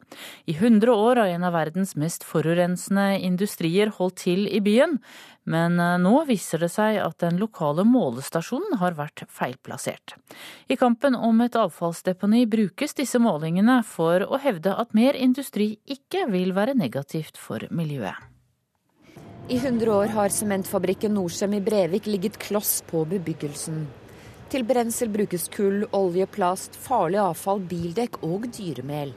I 0.45 0.57
100 0.57 0.91
år 0.91 1.15
har 1.15 1.31
en 1.31 1.47
av 1.47 1.55
verdens 1.55 1.95
mest 1.95 2.27
forurensende 2.27 3.15
industrier 3.23 3.93
holdt 3.95 4.19
til 4.25 4.43
i 4.51 4.59
byen, 4.59 4.99
men 5.47 5.79
eh, 5.79 5.95
nå 6.03 6.25
viser 6.27 6.59
det 6.59 6.73
seg 6.75 6.99
at 6.99 7.15
den 7.23 7.39
lokale 7.39 7.87
målestasjonen 7.87 8.75
har 8.83 8.99
vært 8.99 9.23
feilplassert. 9.31 10.17
I 10.67 10.75
kampen 10.75 11.15
om 11.15 11.39
et 11.47 11.55
avfallsdeponi 11.55 12.43
brukes 12.51 12.97
disse 12.99 13.23
målingene 13.23 13.79
for 13.87 14.27
å 14.27 14.41
hevde 14.43 14.75
at 14.75 14.91
mer 14.97 15.15
industri 15.15 15.77
ikke 15.87 16.27
vil 16.33 16.51
være 16.57 16.75
negativt 16.75 17.39
for 17.39 17.63
miljøet. 17.71 18.19
I 19.49 19.55
100 19.57 19.91
år 19.95 20.07
har 20.11 20.29
sementfabrikken 20.29 21.13
Norcem 21.15 21.53
i 21.53 21.61
Brevik 21.63 22.05
ligget 22.05 22.35
kloss 22.37 22.81
på 22.83 23.05
bebyggelsen. 23.07 23.85
Til 24.51 24.65
brensel 24.67 25.07
brukes 25.07 25.45
kull, 25.53 25.85
olje, 25.95 26.25
plast, 26.27 26.75
farlig 26.75 27.21
avfall, 27.23 27.61
bildekk 27.63 28.17
og 28.27 28.49
dyremel. 28.57 29.13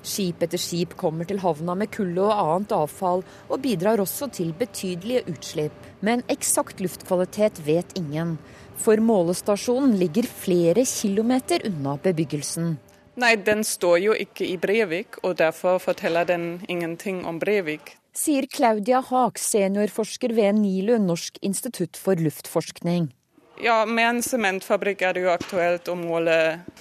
Skip 0.00 0.40
etter 0.46 0.62
skip 0.62 0.96
kommer 0.96 1.28
til 1.28 1.42
havna 1.44 1.76
med 1.76 1.92
kullet 1.92 2.22
og 2.24 2.32
annet 2.32 2.72
avfall, 2.78 3.26
og 3.52 3.60
bidrar 3.60 4.00
også 4.00 4.30
til 4.32 4.54
betydelige 4.56 5.26
utslipp. 5.34 5.76
Men 6.00 6.24
eksakt 6.32 6.80
luftkvalitet 6.80 7.60
vet 7.68 7.92
ingen, 8.00 8.38
for 8.80 8.96
målestasjonen 8.96 9.98
ligger 10.00 10.32
flere 10.32 10.88
kilometer 10.88 11.68
unna 11.68 11.98
bebyggelsen. 12.00 12.78
Nei, 13.20 13.36
den 13.36 13.66
står 13.68 14.00
jo 14.00 14.16
ikke 14.16 14.48
i 14.48 14.56
Brevik, 14.56 15.20
og 15.20 15.36
derfor 15.44 15.76
forteller 15.82 16.24
den 16.24 16.54
ingenting 16.72 17.26
om 17.28 17.36
Brevik 17.42 17.98
sier 18.18 18.48
Claudia 18.50 19.02
Haak, 19.10 19.38
seniorforsker 19.38 20.34
ved 20.34 20.58
NILU, 20.58 20.98
Norsk 21.02 21.38
institutt 21.46 21.96
for 22.00 22.18
luftforskning. 22.18 23.12
Ja, 23.58 23.82
Med 23.86 24.06
en 24.06 24.20
sementfabrikk 24.22 25.00
er 25.02 25.16
det 25.16 25.22
jo 25.24 25.30
aktuelt 25.32 25.88
å 25.90 25.96
måle 25.98 26.34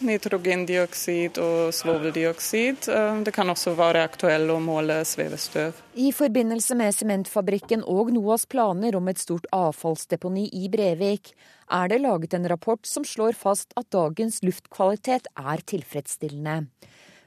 nitrogendioksid 0.06 1.40
og 1.42 1.72
svoveldioksid. 1.74 2.86
Eh, 2.94 3.22
det 3.26 3.34
kan 3.34 3.50
også 3.50 3.74
være 3.78 4.04
aktuelt 4.06 4.54
å 4.54 4.60
måle 4.62 5.00
svevestøv. 5.10 5.80
I 5.98 6.12
forbindelse 6.14 6.78
med 6.78 6.94
sementfabrikken 6.94 7.82
og 7.82 8.14
NOAs 8.14 8.46
planer 8.46 8.98
om 9.00 9.10
et 9.10 9.18
stort 9.18 9.50
avfallsdeponi 9.58 10.52
i 10.54 10.70
Brevik, 10.70 11.34
er 11.74 11.90
det 11.90 12.04
laget 12.04 12.38
en 12.38 12.46
rapport 12.54 12.86
som 12.86 13.06
slår 13.06 13.34
fast 13.34 13.74
at 13.76 13.90
dagens 13.90 14.44
luftkvalitet 14.46 15.34
er 15.34 15.66
tilfredsstillende. 15.66 16.68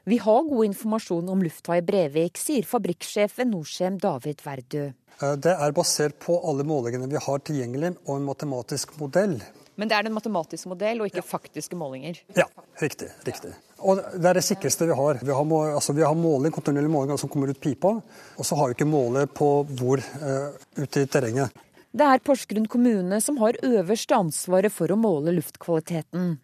Vi 0.04 0.18
har 0.18 0.42
god 0.42 0.64
informasjon 0.64 1.28
om 1.28 1.42
lufta 1.42 1.76
i 1.76 1.82
Brevik, 1.84 2.38
sier 2.40 2.64
fabrikksjef 2.64 3.36
ved 3.38 3.50
Norcem 3.50 3.98
David 4.00 4.40
Verdø. 4.44 4.86
Eh, 5.20 5.34
det 5.36 5.52
er 5.52 5.74
basert 5.76 6.16
på 6.24 6.38
alle 6.48 6.64
målingene 6.64 7.08
vi 7.10 7.20
har 7.20 7.42
tilgjengelig 7.44 7.92
og 8.06 8.14
en 8.16 8.28
matematisk 8.28 8.96
modell. 9.00 9.36
Men 9.76 9.90
det 9.90 9.98
er 9.98 10.08
en 10.08 10.16
matematisk 10.16 10.70
modell 10.72 11.02
og 11.02 11.10
ikke 11.10 11.20
ja. 11.20 11.26
faktiske 11.28 11.76
målinger? 11.76 12.22
Ja, 12.36 12.48
riktig. 12.80 13.10
riktig. 13.28 13.52
Og 13.80 14.00
Det 14.00 14.28
er 14.28 14.40
det 14.40 14.44
sikreste 14.44 14.88
vi 14.88 14.96
har. 14.96 15.20
Vi 15.20 15.32
har, 15.32 15.44
må, 15.44 15.62
altså 15.68 15.92
vi 15.96 16.04
har 16.04 16.16
måling, 16.16 16.52
kontinuerlig 16.52 16.92
måling 16.92 17.20
som 17.20 17.28
kommer 17.32 17.52
ut 17.52 17.60
pipa, 17.60 17.94
og 18.00 18.44
så 18.44 18.56
har 18.56 18.68
vi 18.68 18.76
ikke 18.76 18.88
målet 18.88 19.32
på 19.36 19.48
hvor 19.80 20.00
uh, 20.00 20.52
ute 20.76 21.04
i 21.04 21.08
terrenget. 21.08 21.52
Det 21.90 22.06
er 22.06 22.20
Porsgrunn 22.22 22.68
kommune 22.70 23.20
som 23.24 23.40
har 23.40 23.56
øverste 23.66 24.14
ansvaret 24.14 24.72
for 24.72 24.92
å 24.92 25.00
måle 25.00 25.32
luftkvaliteten. 25.38 26.36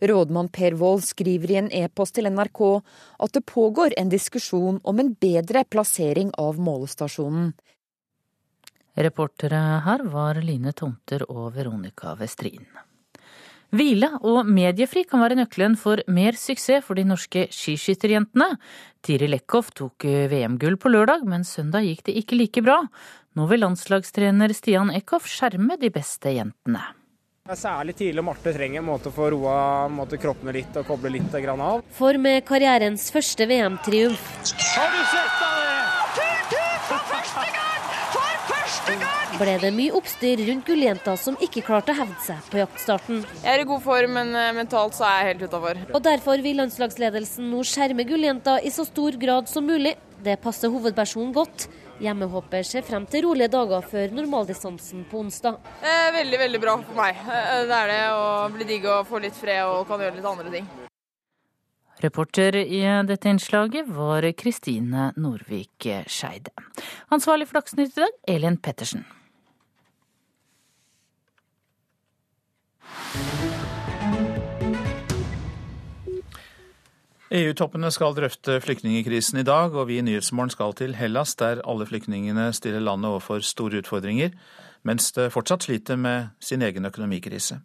Rådmann 0.00 0.48
Per 0.52 0.76
Wold 0.80 1.04
skriver 1.06 1.52
i 1.52 1.60
en 1.60 1.70
e-post 1.72 2.16
til 2.18 2.28
NRK 2.30 2.62
at 3.24 3.36
det 3.36 3.44
pågår 3.48 3.96
en 3.96 4.10
diskusjon 4.12 4.80
om 4.84 5.00
en 5.00 5.14
bedre 5.14 5.64
plassering 5.64 6.32
av 6.38 6.60
målestasjonen. 6.60 7.54
Reportere 8.96 9.60
her 9.84 10.04
var 10.08 10.40
Line 10.40 10.72
Tomter 10.72 11.26
og 11.28 11.54
Veronica 11.56 12.14
Westrin. 12.16 12.64
Hvile 13.76 14.08
og 14.22 14.46
mediefri 14.46 15.02
kan 15.04 15.20
være 15.20 15.36
nøkkelen 15.40 15.74
for 15.76 16.00
mer 16.08 16.36
suksess 16.38 16.84
for 16.86 16.96
de 16.96 17.04
norske 17.04 17.48
skiskytterjentene. 17.52 18.54
Tiril 19.04 19.36
Eckhoff 19.36 19.72
tok 19.76 20.06
VM-gull 20.30 20.78
på 20.80 20.92
lørdag, 20.94 21.26
men 21.28 21.44
søndag 21.44 21.84
gikk 21.88 22.06
det 22.06 22.14
ikke 22.22 22.38
like 22.38 22.62
bra. 22.64 22.78
Nå 23.36 23.48
vil 23.50 23.64
landslagstrener 23.66 24.54
Stian 24.56 24.94
Eckhoff 24.94 25.26
skjerme 25.28 25.76
de 25.82 25.90
beste 25.92 26.32
jentene. 26.32 26.86
Særlig 27.54 27.94
tidlig 27.94 28.24
Marte 28.26 28.50
trenger 28.50 28.82
en 28.82 28.88
måte 28.88 29.12
å 29.12 29.14
få 29.14 29.28
roa 29.30 29.86
måte 29.92 30.18
kroppene 30.18 30.54
litt 30.56 30.74
og 30.80 30.88
koble 30.88 31.12
litt 31.14 31.34
av. 31.36 31.84
For 31.94 32.18
med 32.18 32.42
karrierens 32.48 33.06
første 33.14 33.46
VM-triumf 33.46 34.24
Har 34.74 34.90
du 34.90 35.02
sett 35.12 35.36
det? 35.42 35.46
For 36.86 37.06
første 37.12 37.44
gang! 37.54 37.86
For 38.16 38.42
første 38.50 38.98
gang! 38.98 39.38
Ble 39.38 39.54
det 39.62 39.70
mye 39.76 39.94
oppstyr 39.98 40.42
rundt 40.48 40.66
gulljenta 40.66 41.16
som 41.20 41.38
ikke 41.42 41.62
klarte 41.66 41.94
å 41.94 41.98
hevde 41.98 42.18
seg 42.24 42.50
på 42.50 42.60
jaktstarten. 42.62 43.24
Jeg 43.42 43.52
er 43.52 43.62
i 43.62 43.66
god 43.68 43.82
form, 43.84 44.14
men 44.16 44.30
eh, 44.34 44.52
mentalt 44.56 44.96
så 44.96 45.06
er 45.06 45.16
jeg 45.18 45.32
helt 45.32 45.46
utafor. 45.50 45.82
Og 45.92 46.04
derfor 46.06 46.44
vil 46.44 46.62
landslagsledelsen 46.62 47.50
nå 47.52 47.64
skjerme 47.66 48.06
gulljenta 48.08 48.58
i 48.62 48.72
så 48.74 48.86
stor 48.88 49.18
grad 49.20 49.50
som 49.50 49.66
mulig. 49.68 49.96
Det 50.24 50.38
passer 50.42 50.72
hovedpersonen 50.72 51.34
godt. 51.36 51.68
Hjemmehopper 52.02 52.66
ser 52.66 52.84
frem 52.86 53.06
til 53.10 53.24
rolige 53.24 53.48
dager 53.52 53.84
før 53.90 54.12
normaldistansen 54.16 55.06
på 55.10 55.22
onsdag. 55.24 55.60
Eh, 55.80 56.08
veldig, 56.16 56.40
veldig 56.44 56.60
bra 56.62 56.76
for 56.82 56.98
meg. 56.98 57.22
Det 57.26 57.78
er 57.82 57.92
det 57.92 58.02
å 58.12 58.26
bli 58.52 58.68
digg 58.68 58.88
og 58.90 59.06
få 59.08 59.22
litt 59.24 59.36
fred 59.36 59.64
og 59.64 59.86
kan 59.88 60.02
gjøre 60.04 60.18
litt 60.18 60.28
andre 60.32 60.52
ting. 60.52 60.68
Reporter 62.04 62.58
i 62.60 62.82
dette 63.08 63.30
innslaget 63.32 63.88
var 63.88 64.26
Kristine 64.36 65.12
Norvik 65.16 65.88
Skeide. 66.06 66.52
Ansvarlig 67.08 67.48
for 67.48 67.62
Dagsnytt 67.62 67.96
i 67.96 68.02
dag, 68.02 68.18
Elin 68.28 68.60
Pettersen. 68.60 69.06
EU-toppene 77.26 77.88
skal 77.90 78.12
drøfte 78.14 78.60
flyktningekrisen 78.62 79.40
i 79.40 79.46
dag, 79.46 79.74
og 79.74 79.88
vi 79.88 79.96
i 79.98 80.02
Nyhetsmorgen 80.06 80.52
skal 80.52 80.76
til 80.78 80.92
Hellas, 80.94 81.32
der 81.34 81.58
alle 81.66 81.86
flyktningene 81.88 82.52
stiller 82.54 82.84
landet 82.84 83.10
overfor 83.10 83.42
store 83.42 83.80
utfordringer, 83.82 84.30
mens 84.86 85.10
det 85.16 85.32
fortsatt 85.34 85.66
sliter 85.66 85.98
med 85.98 86.28
sin 86.38 86.62
egen 86.62 86.86
økonomikrise. 86.86 87.58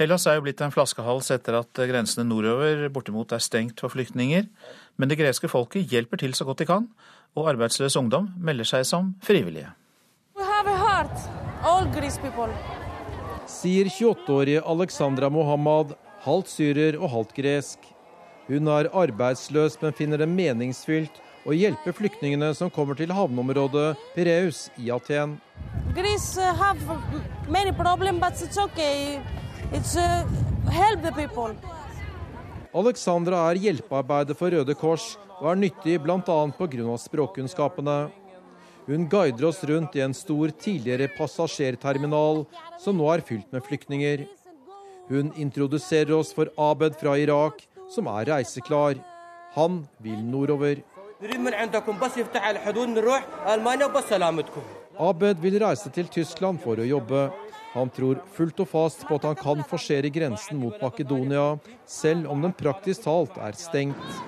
Hellas 0.00 0.24
er 0.24 0.38
jo 0.38 0.46
blitt 0.46 0.62
en 0.64 0.72
flaskehals 0.72 1.28
etter 1.34 1.58
at 1.58 1.82
grensene 1.90 2.24
nordover 2.24 2.86
bortimot 2.88 3.36
er 3.36 3.44
stengt 3.44 3.84
for 3.84 3.92
flyktninger, 3.92 4.48
men 4.96 5.12
det 5.12 5.20
greske 5.20 5.52
folket 5.52 5.92
hjelper 5.92 6.24
til 6.24 6.32
så 6.32 6.48
godt 6.48 6.64
de 6.64 6.70
kan, 6.72 6.88
og 7.36 7.52
arbeidsløs 7.52 8.00
ungdom 8.00 8.32
melder 8.40 8.64
seg 8.64 8.88
som 8.88 9.12
frivillige. 9.20 9.68
Sier 13.44 13.92
28-årige 13.92 14.64
Alexandra 14.64 15.28
Mohammad, 15.28 15.98
halvt 16.24 16.56
syrer 16.56 16.96
og 16.96 17.10
halvt 17.12 17.36
gresk. 17.36 17.89
Hun 18.50 18.66
er 18.66 18.88
arbeidsløs, 18.90 19.76
men 19.78 19.94
finner 19.94 20.18
det 20.18 20.26
meningsfylt 20.26 21.20
å 21.46 21.54
hjelpe 21.54 21.92
flyktningene 21.94 22.50
som 22.58 22.72
kommer 22.74 22.98
til 22.98 23.12
havneområdet 23.14 23.92
Pireus 24.16 24.64
i 24.82 24.90
Aten. 24.90 25.36
Greece 25.94 26.34
uh, 26.42 26.50
have 26.58 26.78
many 27.48 27.70
problems, 27.70 28.18
but 28.18 28.34
it's 28.42 28.58
okay. 28.58 29.20
It's 29.72 29.94
uh, 29.96 30.26
help 30.66 31.02
the 31.02 31.12
people. 31.14 31.54
Alexandra 32.74 33.46
er 33.50 33.62
hjelpearbeider 33.62 34.34
for 34.38 34.50
Røde 34.50 34.74
Kors 34.78 35.12
og 35.40 35.52
er 35.52 35.62
nyttig 35.62 35.96
bl.a. 36.02 36.18
pga. 36.58 36.98
språkkunnskapene. 37.06 37.98
Hun 38.90 39.06
guider 39.10 39.46
oss 39.46 39.62
rundt 39.66 39.94
i 39.94 40.02
en 40.02 40.14
stor 40.14 40.50
tidligere 40.58 41.06
passasjerterminal 41.14 42.44
som 42.82 42.98
nå 42.98 43.06
er 43.14 43.22
fylt 43.26 43.50
med 43.54 43.62
flyktninger. 43.62 44.26
Hun 45.10 45.30
introduserer 45.38 46.14
oss 46.18 46.30
for 46.34 46.50
Abed 46.58 46.98
fra 46.98 47.16
Irak, 47.18 47.64
som 47.90 48.08
er 48.10 48.30
reiseklar. 48.30 49.00
Han 49.56 49.82
vil 50.02 50.22
nordover. 50.22 50.82
Abed 55.00 55.40
vil 55.40 55.58
reise 55.60 55.90
til 55.94 56.08
Tyskland 56.12 56.60
for 56.62 56.80
å 56.80 56.86
jobbe. 56.86 57.28
Han 57.74 57.90
tror 57.94 58.18
fullt 58.34 58.60
og 58.64 58.68
fast 58.68 59.04
på 59.06 59.16
at 59.18 59.26
han 59.28 59.38
kan 59.38 59.62
forsere 59.68 60.10
grensen 60.10 60.58
mot 60.58 60.74
Makedonia, 60.82 61.54
selv 61.86 62.30
om 62.32 62.42
den 62.42 62.54
praktisk 62.56 63.04
talt 63.06 63.36
er 63.38 63.54
stengt. 63.58 64.22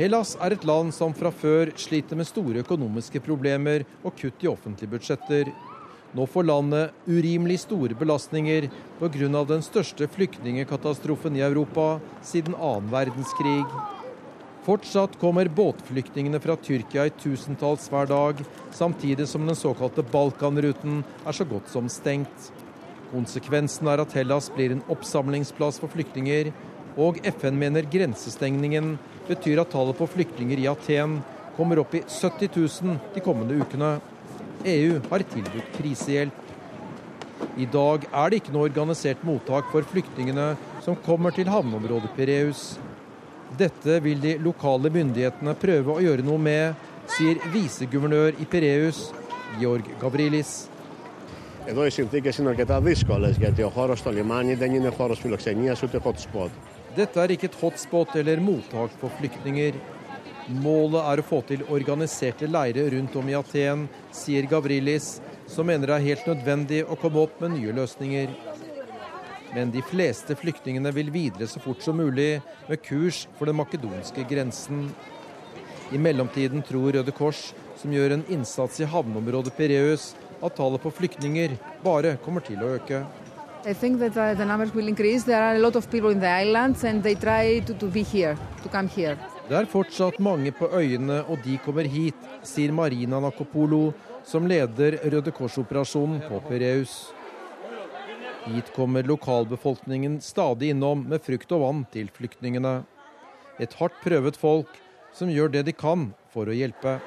Hellas 0.00 0.34
er 0.40 0.54
et 0.54 0.64
land 0.64 0.94
som 0.96 1.12
fra 1.16 1.32
før 1.32 1.72
sliter 1.80 2.16
med 2.16 2.28
store 2.28 2.62
økonomiske 2.64 3.20
problemer 3.24 3.84
og 4.00 4.14
kutt 4.16 4.44
i 4.44 4.48
offentlige 4.48 4.94
budsjetter. 4.94 5.50
Nå 6.12 6.26
får 6.26 6.42
landet 6.42 6.90
urimelig 7.06 7.60
store 7.62 7.94
belastninger 7.94 8.66
pga. 8.98 9.44
den 9.46 9.62
største 9.62 10.08
flyktningekatastrofen 10.10 11.36
i 11.36 11.44
Europa 11.46 12.00
siden 12.22 12.54
annen 12.54 12.90
verdenskrig. 12.90 13.64
Fortsatt 14.66 15.14
kommer 15.20 15.48
båtflyktningene 15.48 16.40
fra 16.42 16.56
Tyrkia 16.56 17.06
i 17.06 17.14
tusentalls 17.14 17.86
hver 17.88 18.10
dag, 18.10 18.42
samtidig 18.72 19.28
som 19.28 19.46
den 19.46 19.56
såkalte 19.56 20.02
Balkanruten 20.02 21.04
er 21.24 21.32
så 21.32 21.46
godt 21.46 21.70
som 21.70 21.88
stengt. 21.88 22.50
Konsekvensen 23.14 23.86
er 23.86 24.02
at 24.02 24.12
Hellas 24.12 24.50
blir 24.50 24.74
en 24.74 24.84
oppsamlingsplass 24.90 25.78
for 25.78 25.88
flyktninger, 25.94 26.50
og 26.98 27.22
FN 27.38 27.54
mener 27.54 27.86
grensestengningen 27.86 28.96
betyr 29.30 29.62
at 29.62 29.70
tallet 29.70 29.96
på 29.96 30.10
flyktninger 30.10 30.58
i 30.58 30.68
Aten 30.70 31.20
kommer 31.56 31.78
opp 31.78 31.94
i 31.94 32.02
70 32.02 32.50
000 32.82 32.98
de 33.14 33.22
kommende 33.22 33.62
ukene. 33.62 34.00
EU 34.65 34.99
har 35.09 35.23
tilbudt 35.31 35.71
krisehjelp. 35.77 36.41
I 37.57 37.67
dag 37.71 38.07
er 38.11 38.31
det 38.31 38.41
ikke 38.41 38.53
noe 38.55 38.67
organisert 38.69 39.23
mottak 39.27 39.69
for 39.71 39.87
flyktningene 39.91 40.53
som 40.83 40.97
kommer 41.05 41.35
til 41.35 41.49
havneområdet 41.51 42.11
Pireus. 42.17 42.75
Dette 43.59 43.99
vil 44.03 44.21
de 44.23 44.37
lokale 44.43 44.91
myndighetene 44.91 45.55
prøve 45.59 45.95
å 45.95 46.03
gjøre 46.03 46.25
noe 46.25 46.41
med, 46.41 46.87
sier 47.15 47.39
viseguvernør 47.53 48.39
i 48.41 48.47
Pireus, 48.49 49.09
Georg 49.59 49.91
Gavrilis. 50.01 50.69
Εδώ 51.67 51.85
οι 51.85 51.89
συνθήκες 51.89 52.37
είναι 52.37 52.49
αρκετά 52.49 52.81
δύσκολες 52.81 53.37
γιατί 53.37 53.61
ο 53.63 53.69
χώρος 53.69 53.99
στο 53.99 54.11
λιμάνι 54.11 54.53
δεν 54.53 54.73
είναι 54.73 54.89
χώρος 54.89 55.19
φιλοξενίας 55.19 55.83
ούτε 55.83 55.99
hot 56.03 56.09
spot. 56.09 56.49
Dette 56.97 57.19
er 57.19 57.29
ikke 57.35 57.47
et 57.51 57.55
hotspot 57.61 58.15
eller 58.15 58.39
mottak 58.39 58.91
for 58.99 59.09
flyktninger. 59.17 59.73
Målet 60.48 61.04
er 61.04 61.20
å 61.20 61.26
få 61.26 61.42
til 61.46 61.66
organiserte 61.68 62.48
leirer 62.48 62.90
rundt 62.94 63.16
om 63.20 63.28
i 63.28 63.36
Aten, 63.38 63.84
sier 64.14 64.48
Gavrilis, 64.50 65.18
som 65.50 65.68
mener 65.68 65.90
det 65.90 65.98
er 65.98 66.08
helt 66.08 66.30
nødvendig 66.30 66.80
å 66.86 66.96
komme 66.98 67.22
opp 67.26 67.40
med 67.42 67.56
nye 67.58 67.74
løsninger. 67.76 68.32
Men 69.54 69.72
de 69.74 69.82
fleste 69.82 70.36
flyktningene 70.38 70.92
vil 70.94 71.10
videre 71.10 71.48
så 71.50 71.62
fort 71.62 71.82
som 71.82 71.98
mulig 71.98 72.38
med 72.68 72.82
kurs 72.86 73.24
for 73.38 73.50
den 73.50 73.58
makedonske 73.58 74.24
grensen. 74.30 74.88
I 75.90 75.98
mellomtiden 75.98 76.62
tror 76.62 76.94
Røde 76.94 77.14
Kors, 77.14 77.50
som 77.80 77.92
gjør 77.92 78.14
en 78.14 78.26
innsats 78.30 78.78
i 78.80 78.86
havneområdet 78.86 79.56
Pireus, 79.56 80.12
at 80.40 80.54
tallet 80.56 80.82
på 80.82 80.92
flyktninger 80.94 81.56
bare 81.84 82.14
kommer 82.24 82.46
til 82.46 82.62
å 82.62 82.76
øke. 82.78 83.02
I 83.66 83.74
think 83.74 83.98
that 83.98 84.16
uh, 84.16 84.32
the 84.34 84.44
numbers 84.44 84.72
will 84.74 84.88
increase. 84.88 85.24
There 85.24 85.42
are 85.42 85.54
a 85.54 85.58
lot 85.58 85.76
of 85.76 85.90
people 85.90 86.10
in 86.10 86.20
the 86.20 86.30
islands 86.30 86.84
and 86.84 87.02
they 87.02 87.14
try 87.14 87.60
to, 87.60 87.74
to 87.74 87.86
be 87.86 88.02
here, 88.02 88.38
to 88.62 88.68
come 88.70 88.88
here. 88.88 89.18
Det 89.50 89.58
er 89.58 89.66
fortsatt 89.66 90.20
mange 90.22 90.52
på 90.54 90.68
øyene, 90.78 91.24
og 91.26 91.40
de 91.42 91.56
kommer 91.64 91.82
hit, 91.90 92.18
sier 92.46 92.70
Marina 92.70 93.18
Nakopolo, 93.18 93.88
som 94.22 94.44
leder 94.46 94.94
Røde 95.02 95.32
Kors-operasjonen 95.34 96.20
på 96.22 96.38
Pireus. 96.44 96.92
Hit 98.44 98.70
kommer 98.76 99.02
lokalbefolkningen 99.10 100.20
stadig 100.22 100.70
innom 100.70 101.02
med 101.10 101.26
frukt 101.26 101.50
og 101.56 101.64
vann 101.64 101.82
til 101.90 102.12
flyktningene. 102.14 102.84
Et 103.58 103.74
hardt 103.80 103.98
prøvet 104.04 104.38
folk 104.38 104.70
som 105.18 105.34
gjør 105.34 105.50
det 105.56 105.64
de 105.66 105.74
kan 105.74 106.12
for 106.30 106.46
å 106.46 106.54
hjelpe. 106.54 107.00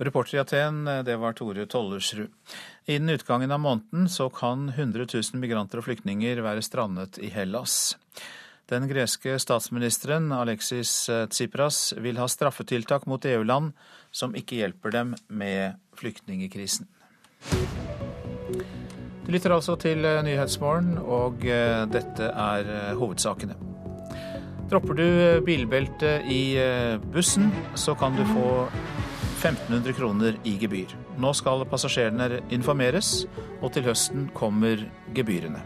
Reporter 0.00 0.36
i 0.36 0.40
Aten, 0.40 0.84
det 1.04 1.16
var 1.16 1.32
Tore 1.32 1.66
Tollersrud. 1.66 2.30
Innen 2.86 3.14
utgangen 3.14 3.50
av 3.52 3.60
måneden 3.60 4.08
så 4.08 4.30
kan 4.30 4.68
100 4.68 5.06
000 5.14 5.22
migranter 5.42 5.78
og 5.78 5.84
flyktninger 5.84 6.40
være 6.40 6.62
strandet 6.64 7.18
i 7.20 7.28
Hellas. 7.28 7.98
Den 8.72 8.88
greske 8.88 9.34
statsministeren 9.42 10.32
Alexis 10.32 11.10
Tsipras 11.28 11.92
vil 12.00 12.16
ha 12.16 12.28
straffetiltak 12.32 13.04
mot 13.10 13.28
EU-land 13.28 13.74
som 14.10 14.32
ikke 14.32 14.62
hjelper 14.62 14.94
dem 14.94 15.12
med 15.28 15.76
flyktningekrisen. 16.00 16.88
Du 19.26 19.28
lytter 19.34 19.52
altså 19.52 19.76
til 19.76 20.00
Nyhetsmorgen, 20.00 20.96
og 20.96 21.44
dette 21.92 22.30
er 22.32 22.94
hovedsakene. 22.96 23.58
Dropper 24.70 24.96
du 24.96 25.06
bilbeltet 25.44 26.24
i 26.30 26.56
bussen, 27.12 27.52
så 27.74 27.92
kan 27.98 28.16
du 28.16 28.24
få 28.32 28.48
1500 29.40 29.96
kroner 29.96 30.36
i 30.44 30.56
gebyr. 30.60 30.92
Nå 31.20 31.32
skal 31.36 31.64
passasjerene 31.68 32.42
informeres, 32.52 33.24
og 33.64 33.72
til 33.72 33.86
høsten 33.88 34.28
kommer 34.36 34.84
gebyrene. 35.16 35.62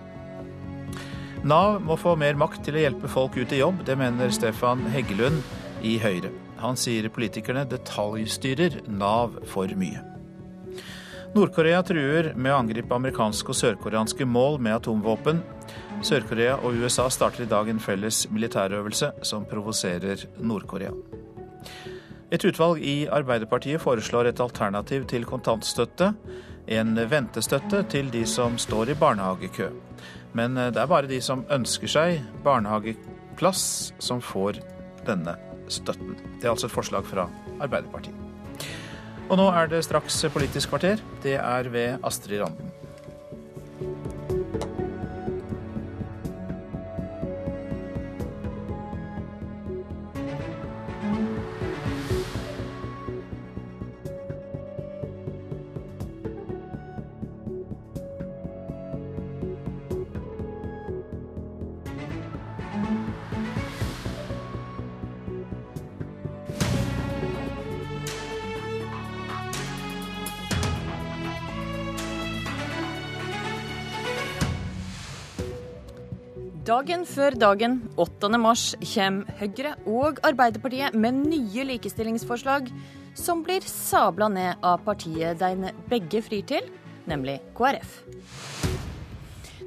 Nav 1.45 1.83
må 1.85 1.99
få 2.01 2.15
mer 2.17 2.39
makt 2.41 2.63
til 2.65 2.79
å 2.79 2.85
hjelpe 2.87 3.11
folk 3.11 3.35
ut 3.37 3.53
i 3.53 3.59
jobb, 3.61 3.83
det 3.85 3.99
mener 4.01 4.31
Stefan 4.33 4.87
Heggelund 4.95 5.43
i 5.85 5.99
Høyre. 6.01 6.31
Han 6.63 6.79
sier 6.81 7.11
politikerne 7.13 7.67
detaljstyrer 7.69 8.79
Nav 8.89 9.35
for 9.51 9.69
mye. 9.77 10.01
Nord-Korea 11.35 11.83
truer 11.83 12.31
med 12.39 12.55
å 12.55 12.61
angripe 12.63 12.95
amerikanske 12.95 13.51
og 13.51 13.59
sørkoreanske 13.59 14.25
mål 14.25 14.61
med 14.63 14.77
atomvåpen. 14.79 15.43
Sør-Korea 16.07 16.61
og 16.63 16.79
USA 16.79 17.09
starter 17.11 17.43
i 17.43 17.51
dag 17.51 17.69
en 17.69 17.83
felles 17.83 18.23
militærøvelse 18.31 19.11
som 19.27 19.45
provoserer 19.51 20.29
Nord-Korea. 20.39 20.95
Et 22.33 22.45
utvalg 22.45 22.81
i 22.81 22.95
Arbeiderpartiet 23.13 23.83
foreslår 23.83 24.31
et 24.31 24.41
alternativ 24.41 25.05
til 25.11 25.27
kontantstøtte. 25.29 26.13
En 26.73 26.97
ventestøtte 27.11 27.83
til 27.93 28.09
de 28.13 28.25
som 28.29 28.57
står 28.59 28.95
i 28.95 28.99
barnehagekø. 28.99 29.69
Men 30.35 30.57
det 30.57 30.81
er 30.81 30.91
bare 30.91 31.11
de 31.11 31.21
som 31.23 31.45
ønsker 31.53 31.91
seg 31.91 32.23
barnehageplass, 32.45 33.93
som 34.03 34.23
får 34.25 34.63
denne 35.07 35.37
støtten. 35.69 36.17
Det 36.41 36.49
er 36.49 36.55
altså 36.55 36.71
et 36.71 36.75
forslag 36.75 37.07
fra 37.07 37.29
Arbeiderpartiet. 37.61 38.17
Og 39.31 39.39
nå 39.41 39.47
er 39.57 39.71
det 39.73 39.85
straks 39.87 40.19
Politisk 40.33 40.75
kvarter. 40.75 41.01
Det 41.25 41.39
er 41.41 41.71
ved 41.73 42.05
Astrid 42.05 42.43
Randen. 42.43 42.84
Dagen 76.75 77.05
før 77.07 77.37
dagen, 77.39 77.75
8. 78.03 78.29
mars, 78.41 78.63
kommer 78.97 79.37
Høyre 79.39 79.77
og 79.87 80.17
Arbeiderpartiet 80.27 80.97
med 80.99 81.21
nye 81.29 81.67
likestillingsforslag 81.69 82.67
som 83.15 83.45
blir 83.47 83.63
sabla 83.69 84.27
ned 84.33 84.65
av 84.67 84.83
partiet 84.83 85.39
de 85.39 85.71
begge 85.93 86.25
frir 86.27 86.43
til, 86.51 86.67
nemlig 87.07 87.39
KrF. 87.55 88.01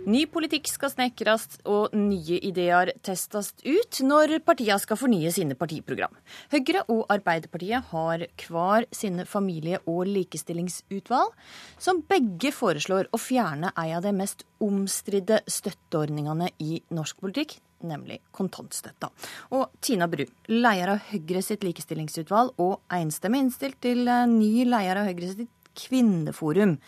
Ny 0.08 0.22
politikk 0.32 0.70
skal 0.72 0.92
snekres 0.94 1.58
og 1.68 1.92
nye 1.92 2.38
ideer 2.48 2.94
testes 3.04 3.50
ut 3.66 3.98
når 4.08 4.38
partiene 4.48 4.80
skal 4.80 4.96
fornye 5.02 5.34
sine 5.36 5.58
partiprogram. 5.60 6.14
Høyre 6.54 6.86
og 6.94 7.02
Arbeiderpartiet 7.12 7.90
har 7.90 8.24
hver 8.46 8.88
sine 8.96 9.26
familie- 9.28 9.82
og 9.84 10.08
likestillingsutvalg, 10.08 11.36
som 11.76 12.00
begge 12.08 12.54
foreslår 12.56 13.12
å 13.12 13.20
fjerne 13.20 13.74
en 13.76 13.98
av 13.98 14.08
de 14.08 14.16
mest 14.16 14.48
omstridte 14.64 15.42
støtteordningene 15.44 16.54
i 16.64 16.80
norsk 16.88 17.20
politikk, 17.28 17.60
nemlig 17.84 18.22
kontantstøtta. 18.32 19.12
Og 19.60 19.76
Tina 19.84 20.08
Bru, 20.08 20.24
leder 20.48 20.96
av 20.96 21.04
Høyre 21.12 21.44
sitt 21.44 21.68
likestillingsutvalg 21.68 22.56
og 22.64 22.80
enstemmig 22.96 23.44
innstilt 23.44 23.84
til 23.84 24.08
ny 24.08 24.54
leder 24.64 25.04
av 25.04 25.12
Høyre 25.12 25.36
sitt 25.36 25.74
kvinneforum. 25.84 26.80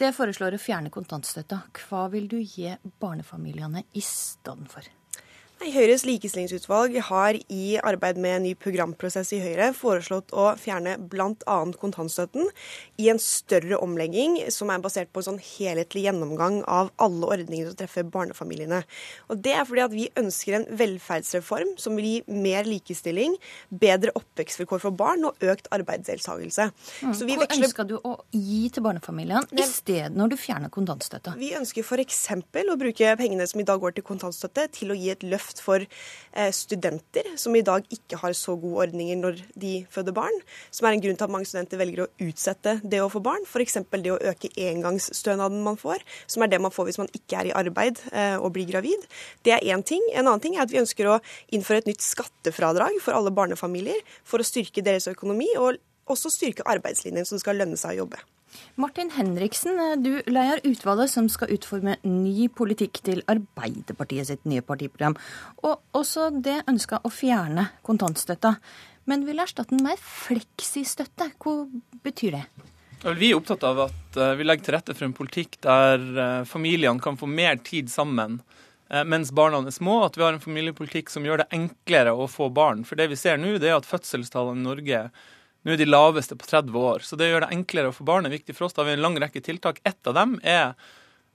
Det 0.00 0.14
foreslår 0.16 0.54
å 0.56 0.60
fjerne 0.60 0.88
kontantstøtta. 0.88 1.58
Hva 1.76 2.06
vil 2.08 2.24
du 2.30 2.38
gi 2.40 2.70
barnefamiliene 3.02 3.82
i 3.92 4.00
stedet 4.00 4.70
for? 4.72 4.86
Høyres 5.60 6.06
likestillingsutvalg 6.08 6.94
har 7.04 7.36
i 7.52 7.64
arbeid 7.84 8.16
med 8.16 8.32
en 8.32 8.44
ny 8.46 8.54
programprosess 8.56 9.34
i 9.36 9.40
Høyre 9.42 9.66
foreslått 9.76 10.32
å 10.32 10.46
fjerne 10.56 10.94
bl.a. 11.12 11.56
kontantstøtten 11.76 12.48
i 12.96 13.10
en 13.12 13.20
større 13.20 13.76
omlegging 13.84 14.38
som 14.48 14.72
er 14.72 14.80
basert 14.80 15.10
på 15.12 15.20
en 15.20 15.26
sånn 15.26 15.40
helhetlig 15.44 16.06
gjennomgang 16.06 16.62
av 16.64 16.88
alle 16.96 17.28
ordningene 17.36 17.68
som 17.68 17.76
treffer 17.76 18.08
barnefamiliene. 18.08 18.78
Og 19.28 19.42
Det 19.44 19.52
er 19.52 19.66
fordi 19.68 19.84
at 19.84 19.92
vi 19.92 20.06
ønsker 20.22 20.56
en 20.56 20.64
velferdsreform 20.80 21.74
som 21.82 22.00
vil 22.00 22.08
gi 22.08 22.40
mer 22.40 22.64
likestilling, 22.64 23.36
bedre 23.68 24.14
oppvekstvilkår 24.16 24.80
for 24.86 24.96
barn 24.96 25.28
og 25.28 25.44
økt 25.44 25.68
arbeidsdeltakelse. 25.76 26.70
Mm. 27.04 27.12
Hva 27.12 27.40
veksler... 27.44 27.68
ønsker 27.68 27.90
du 27.92 27.98
å 28.00 28.14
gi 28.32 28.62
til 28.72 28.86
barnefamiliene 28.88 29.44
i 29.52 29.68
stedet 29.68 30.16
når 30.16 30.32
du 30.32 30.38
fjerner 30.40 30.72
kontantstøtta? 30.72 31.36
Vi 31.36 31.52
ønsker 31.60 31.84
f.eks. 31.84 32.24
å 32.32 32.80
bruke 32.80 33.14
pengene 33.20 33.44
som 33.50 33.60
i 33.60 33.68
dag 33.68 33.84
går 33.84 33.98
til 34.00 34.08
kontantstøtte, 34.08 34.70
til 34.80 34.96
å 34.96 34.96
gi 34.96 35.12
et 35.12 35.28
løft 35.28 35.49
for 35.58 35.82
studenter 36.54 37.26
som 37.34 37.56
i 37.58 37.64
dag 37.66 37.82
ikke 37.90 38.20
har 38.20 38.36
så 38.38 38.54
gode 38.54 38.84
ordninger 38.84 39.18
når 39.18 39.40
de 39.58 39.72
føder 39.90 40.14
barn. 40.14 40.36
Som 40.70 40.86
er 40.86 40.94
en 40.94 41.02
grunn 41.02 41.18
til 41.18 41.26
at 41.26 41.32
mange 41.34 41.48
studenter 41.50 41.80
velger 41.80 42.04
å 42.04 42.08
utsette 42.22 42.76
det 42.86 43.00
å 43.02 43.10
få 43.10 43.18
barn. 43.24 43.42
F.eks. 43.42 43.80
det 43.90 44.14
å 44.14 44.20
øke 44.30 44.52
engangsstønaden 44.68 45.64
man 45.66 45.80
får, 45.80 46.06
som 46.30 46.46
er 46.46 46.52
det 46.52 46.62
man 46.62 46.70
får 46.70 46.86
hvis 46.86 47.00
man 47.02 47.10
ikke 47.16 47.42
er 47.42 47.50
i 47.50 47.54
arbeid 47.58 47.98
og 48.38 48.52
blir 48.54 48.70
gravid. 48.70 49.10
Det 49.42 49.56
er 49.56 49.66
én 49.74 49.82
ting. 49.82 50.06
En 50.14 50.28
annen 50.28 50.46
ting 50.46 50.54
er 50.54 50.62
at 50.68 50.70
vi 50.70 50.78
ønsker 50.84 51.10
å 51.10 51.20
innføre 51.50 51.82
et 51.82 51.90
nytt 51.90 52.06
skattefradrag 52.06 53.00
for 53.02 53.18
alle 53.18 53.34
barnefamilier 53.34 53.98
for 54.22 54.38
å 54.38 54.46
styrke 54.46 54.86
deres 54.86 55.10
økonomi, 55.10 55.50
og 55.58 55.80
også 56.10 56.30
styrke 56.32 56.66
arbeidslinjen, 56.68 57.26
så 57.26 57.36
det 57.36 57.44
skal 57.44 57.58
lønne 57.60 57.78
seg 57.80 57.96
å 57.96 58.04
jobbe. 58.04 58.22
Martin 58.80 59.10
Henriksen, 59.14 59.78
du 60.02 60.12
leder 60.26 60.62
utvalget 60.66 61.12
som 61.12 61.28
skal 61.32 61.52
utforme 61.54 61.96
ny 62.06 62.48
politikk 62.48 63.02
til 63.06 63.22
Arbeiderpartiet 63.30 64.30
sitt 64.30 64.46
nye 64.48 64.64
partiprogram. 64.64 65.16
Og 65.66 65.80
også 65.96 66.30
det 66.42 66.62
ønska 66.70 67.02
å 67.04 67.12
fjerne 67.12 67.68
kontantstøtta, 67.86 68.56
men 69.10 69.26
vil 69.28 69.42
erstatte 69.42 69.74
den 69.74 69.84
med 69.86 70.00
fleksistøtte. 70.00 71.32
Hva 71.40 71.64
betyr 72.04 72.38
det? 72.38 72.44
Vi 73.00 73.30
er 73.30 73.38
opptatt 73.38 73.62
av 73.64 73.86
at 73.86 74.16
eh, 74.20 74.34
vi 74.36 74.44
legger 74.44 74.66
til 74.66 74.76
rette 74.76 74.94
for 74.96 75.06
en 75.06 75.16
politikk 75.16 75.56
der 75.64 76.02
eh, 76.04 76.42
familiene 76.48 77.00
kan 77.00 77.16
få 77.16 77.28
mer 77.30 77.56
tid 77.64 77.88
sammen 77.88 78.42
eh, 78.92 79.06
mens 79.08 79.32
barna 79.32 79.62
er 79.64 79.72
små. 79.72 80.02
At 80.04 80.18
vi 80.18 80.26
har 80.26 80.36
en 80.36 80.42
familiepolitikk 80.42 81.08
som 81.12 81.24
gjør 81.24 81.42
det 81.42 81.48
enklere 81.56 82.12
å 82.12 82.28
få 82.28 82.50
barn. 82.52 82.84
For 82.84 83.00
det 83.00 83.08
vi 83.12 83.16
ser 83.16 83.40
nå, 83.40 83.54
det 83.56 83.70
er 83.72 83.78
at 83.78 83.88
fødselstallene 83.88 84.60
i 84.60 84.68
Norge 84.68 85.02
nå 85.64 85.74
er 85.74 85.80
de 85.80 85.88
laveste 85.88 86.36
på 86.38 86.48
30 86.48 86.76
år. 86.80 87.04
Så 87.04 87.18
det 87.20 87.30
gjør 87.30 87.44
det 87.44 87.52
enklere 87.56 87.92
å 87.92 87.96
få 87.96 88.06
barn 88.08 88.28
er 88.28 88.34
viktig 88.34 88.56
for 88.56 88.66
oss. 88.66 88.76
Da 88.76 88.82
har 88.82 88.90
vi 88.90 88.96
en 88.98 89.04
lang 89.04 89.18
rekke 89.20 89.42
tiltak. 89.44 89.80
Ett 89.84 90.06
av 90.08 90.16
dem 90.16 90.38
er 90.42 90.74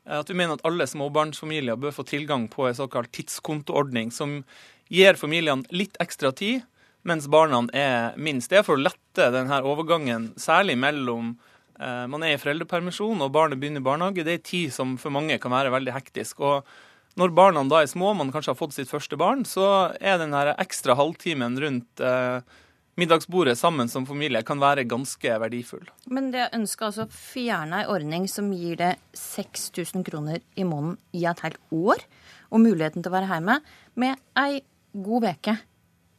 at 0.05 0.29
vi 0.29 0.37
mener 0.37 0.57
at 0.57 0.65
alle 0.65 0.85
småbarnsfamilier 0.89 1.77
bør 1.81 1.93
få 1.95 2.05
tilgang 2.05 2.47
på 2.49 2.67
en 2.67 2.77
såkalt 2.77 3.11
tidskontoordning, 3.15 4.11
som 4.13 4.43
gir 4.93 5.17
familiene 5.17 5.65
litt 5.73 5.97
ekstra 6.01 6.29
tid 6.35 6.65
mens 7.05 7.27
barna 7.29 7.63
er 7.73 8.15
minst. 8.17 8.49
Det 8.49 8.61
er 8.61 8.65
for 8.65 8.77
å 8.77 8.81
lette 8.81 9.29
denne 9.33 9.61
overgangen, 9.65 10.31
særlig 10.41 10.77
mellom 10.81 11.35
Eh, 11.79 12.03
man 12.07 12.23
er 12.23 12.35
i 12.35 12.39
foreldrepermisjon 12.39 13.23
og 13.23 13.33
barnet 13.35 13.59
begynner 13.59 13.83
i 13.83 13.85
barnehage. 13.85 14.23
Det 14.23 14.37
er 14.37 14.43
tid 14.43 14.73
som 14.73 14.95
for 15.01 15.13
mange 15.13 15.37
kan 15.41 15.53
være 15.53 15.73
veldig 15.73 15.95
hektisk. 15.95 16.39
Og 16.39 17.17
når 17.19 17.33
barna 17.35 17.63
da 17.67 17.81
er 17.83 17.91
små, 17.91 18.13
man 18.15 18.31
kanskje 18.33 18.53
har 18.53 18.59
fått 18.59 18.77
sitt 18.77 18.91
første 18.91 19.19
barn, 19.19 19.43
så 19.47 19.91
er 19.99 20.19
den 20.21 20.35
her 20.35 20.53
ekstra 20.55 20.95
halvtimen 20.99 21.59
rundt 21.63 22.03
eh, 22.03 22.39
middagsbordet 22.99 23.57
sammen 23.59 23.89
som 23.91 24.07
familie 24.07 24.41
kan 24.47 24.61
være 24.61 24.85
ganske 24.87 25.35
verdifull. 25.41 25.85
Men 26.07 26.31
det 26.33 26.49
ønsker 26.55 26.89
altså 26.89 27.05
å 27.05 27.11
fjerne 27.11 27.83
ei 27.83 27.89
ordning 27.91 28.27
som 28.31 28.51
gir 28.55 28.79
det 28.79 28.93
6000 29.19 30.05
kroner 30.07 30.41
i 30.55 30.67
måneden 30.67 30.97
i 31.15 31.25
et 31.27 31.43
helt 31.45 31.61
år, 31.75 32.03
og 32.51 32.63
muligheten 32.63 33.03
til 33.03 33.11
å 33.11 33.17
være 33.17 33.31
hjemme 33.33 33.59
med 33.99 34.21
ei 34.39 34.61
god 35.05 35.29
uke. 35.33 35.57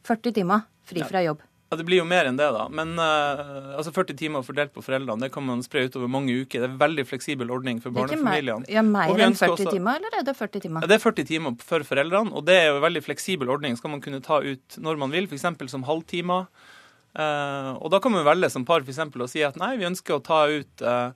40 0.07 0.37
timer 0.37 0.67
fri 0.87 1.03
fra 1.03 1.23
jobb. 1.25 1.46
Ja, 1.69 1.75
Det 1.75 1.83
blir 1.83 1.99
jo 1.99 2.05
mer 2.07 2.29
enn 2.29 2.37
det, 2.39 2.47
da. 2.55 2.67
Men 2.71 2.93
uh, 2.95 3.73
altså 3.75 3.91
40 3.91 4.15
timer 4.19 4.43
fordelt 4.47 4.71
på 4.75 4.83
foreldrene, 4.85 5.25
det 5.25 5.33
kan 5.33 5.43
man 5.43 5.63
spre 5.65 5.83
utover 5.87 6.07
mange 6.11 6.31
uker. 6.31 6.61
Det 6.63 6.69
er 6.69 6.71
en 6.71 6.79
veldig 6.79 7.05
fleksibel 7.09 7.51
ordning 7.51 7.81
for 7.83 7.95
barnefamiliene. 7.95 8.69
Ja, 8.71 8.85
Mer 8.87 9.11
enn 9.25 9.35
40 9.35 9.55
også, 9.57 9.73
timer, 9.75 9.99
eller 9.99 10.15
er 10.21 10.23
det 10.29 10.37
40 10.39 10.63
timer? 10.63 10.85
Ja, 10.85 10.91
Det 10.93 10.95
er 10.95 11.03
40 11.03 11.29
timer 11.33 11.57
for 11.67 11.83
foreldrene, 11.89 12.31
og 12.31 12.47
det 12.47 12.55
er 12.61 12.69
jo 12.69 12.79
en 12.79 12.85
veldig 12.87 13.03
fleksibel 13.03 13.51
ordning. 13.51 13.75
Skal 13.79 13.91
man 13.91 14.03
kunne 14.05 14.23
ta 14.23 14.39
ut 14.45 14.79
når 14.79 15.03
man 15.03 15.11
vil, 15.11 15.27
f.eks. 15.27 15.47
som 15.73 15.83
halvtimer. 15.89 16.47
Uh, 17.17 17.73
og 17.81 17.91
da 17.91 17.99
kan 17.99 18.15
man 18.15 18.27
velge 18.27 18.51
som 18.53 18.63
par 18.67 18.85
eksempel, 18.85 19.25
å 19.25 19.31
si 19.31 19.43
at 19.43 19.59
nei, 19.59 19.75
vi 19.79 19.89
ønsker 19.89 20.15
å 20.15 20.23
ta 20.23 20.45
ut 20.47 20.87
uh, 20.87 21.11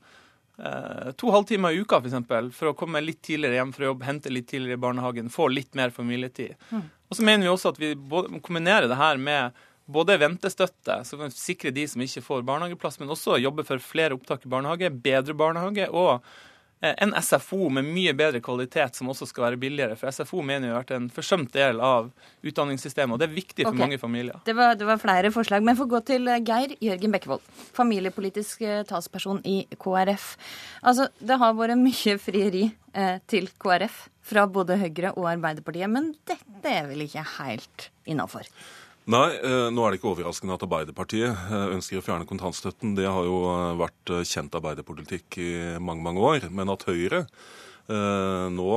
to 1.15 1.31
halvtimer 1.31 1.71
i 1.71 1.79
uka 1.79 2.01
f.eks. 2.03 2.19
For, 2.27 2.51
for 2.59 2.73
å 2.73 2.77
komme 2.77 2.99
litt 2.99 3.23
tidligere 3.23 3.61
hjem 3.61 3.71
fra 3.77 3.87
jobb, 3.87 4.03
hente 4.03 4.35
litt 4.35 4.51
tidligere 4.51 4.75
i 4.75 4.83
barnehagen, 4.83 5.31
få 5.31 5.47
litt 5.47 5.79
mer 5.79 5.95
familietid. 5.95 6.59
Mm. 6.75 6.89
Og 7.07 7.17
så 7.17 7.23
mener 7.27 7.47
vi 7.47 7.51
også 7.55 7.71
at 7.71 7.79
vi 7.79 7.95
kombinerer 8.43 8.91
det 8.91 8.99
her 8.99 9.19
med 9.19 9.63
både 9.93 10.19
ventestøtte, 10.21 11.01
som 11.07 11.25
kan 11.25 11.33
sikre 11.35 11.73
de 11.75 11.87
som 11.89 12.03
ikke 12.03 12.23
får 12.25 12.45
barnehageplass, 12.47 12.99
men 13.01 13.11
også 13.13 13.39
jobbe 13.41 13.65
for 13.67 13.83
flere 13.83 14.17
opptak 14.17 14.45
i 14.45 14.51
barnehage, 14.51 14.91
bedre 15.03 15.35
barnehage 15.37 15.87
og 15.89 16.11
eh, 16.81 16.93
en 17.03 17.13
SFO 17.17 17.69
med 17.73 17.87
mye 17.87 18.13
bedre 18.17 18.41
kvalitet 18.43 18.97
som 18.97 19.11
også 19.11 19.27
skal 19.29 19.49
være 19.49 19.61
billigere. 19.61 19.97
For 19.99 20.11
SFO 20.11 20.43
mener 20.45 20.67
vi 20.67 20.73
har 20.73 20.83
vært 20.83 20.95
en 20.97 21.09
forsømt 21.13 21.53
del 21.55 21.81
av 21.83 22.11
utdanningssystemet, 22.41 23.15
og 23.15 23.21
det 23.21 23.29
er 23.29 23.35
viktig 23.35 23.65
for 23.65 23.73
okay. 23.73 23.83
mange 23.85 24.01
familier. 24.01 24.39
Det 24.47 24.55
var, 24.57 24.77
det 24.79 24.87
var, 24.89 25.01
flere 25.01 25.33
forslag, 25.35 25.65
men 25.65 25.79
få 25.79 25.89
gå 25.91 26.03
til 26.07 26.31
eh, 26.31 26.41
Geir 26.47 26.77
Jørgen 26.83 27.17
Bekkevold, 27.17 27.49
familiepolitisk 27.77 28.65
eh, 28.67 28.85
talsperson 28.89 29.43
i 29.47 29.63
KrF. 29.77 30.33
Altså, 30.81 31.09
Det 31.19 31.39
har 31.41 31.57
vært 31.59 31.79
mye 31.81 32.17
frieri 32.21 32.69
eh, 32.69 33.17
til 33.29 33.51
KrF 33.61 34.07
fra 34.31 34.45
både 34.47 34.77
Høyre 34.79 35.15
og 35.17 35.27
Arbeiderpartiet, 35.31 35.89
men 35.91 36.13
dette 36.29 36.69
er 36.69 36.87
vel 36.89 37.03
ikke 37.07 37.25
helt 37.39 37.89
innafor? 38.09 38.47
Nei, 39.09 39.31
eh, 39.33 39.67
nå 39.73 39.81
er 39.81 39.93
det 39.93 39.97
ikke 39.97 40.11
overraskende 40.11 40.53
at 40.53 40.63
Arbeiderpartiet 40.67 41.31
eh, 41.33 41.71
ønsker 41.73 41.97
å 41.97 42.03
fjerne 42.05 42.27
kontantstøtten. 42.29 42.93
Det 42.93 43.07
har 43.09 43.25
jo 43.25 43.39
eh, 43.49 43.79
vært 43.79 44.11
kjent 44.29 44.53
arbeiderpolitikk 44.59 45.39
i 45.41 45.49
mange, 45.81 46.05
mange 46.05 46.21
år. 46.21 46.45
Men 46.53 46.69
at 46.73 46.85
Høyre 46.89 47.25
nå 47.91 48.73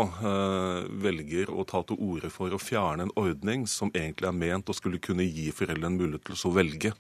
velger 1.05 1.51
å 1.53 1.63
ta 1.69 1.85
til 1.87 2.01
orde 2.03 2.31
for 2.35 2.51
å 2.51 2.59
fjerne 2.59 3.05
en 3.05 3.13
ordning 3.21 3.67
som 3.71 3.93
egentlig 3.95 4.27
er 4.27 4.35
ment 4.35 4.73
å 4.73 4.75
skulle 4.75 4.99
kunne 4.99 5.23
gi 5.29 5.53
foreldre 5.55 5.87
en 5.87 5.99
mulighet 6.01 6.25
til 6.25 6.49
å 6.49 6.51
velge 6.57 6.91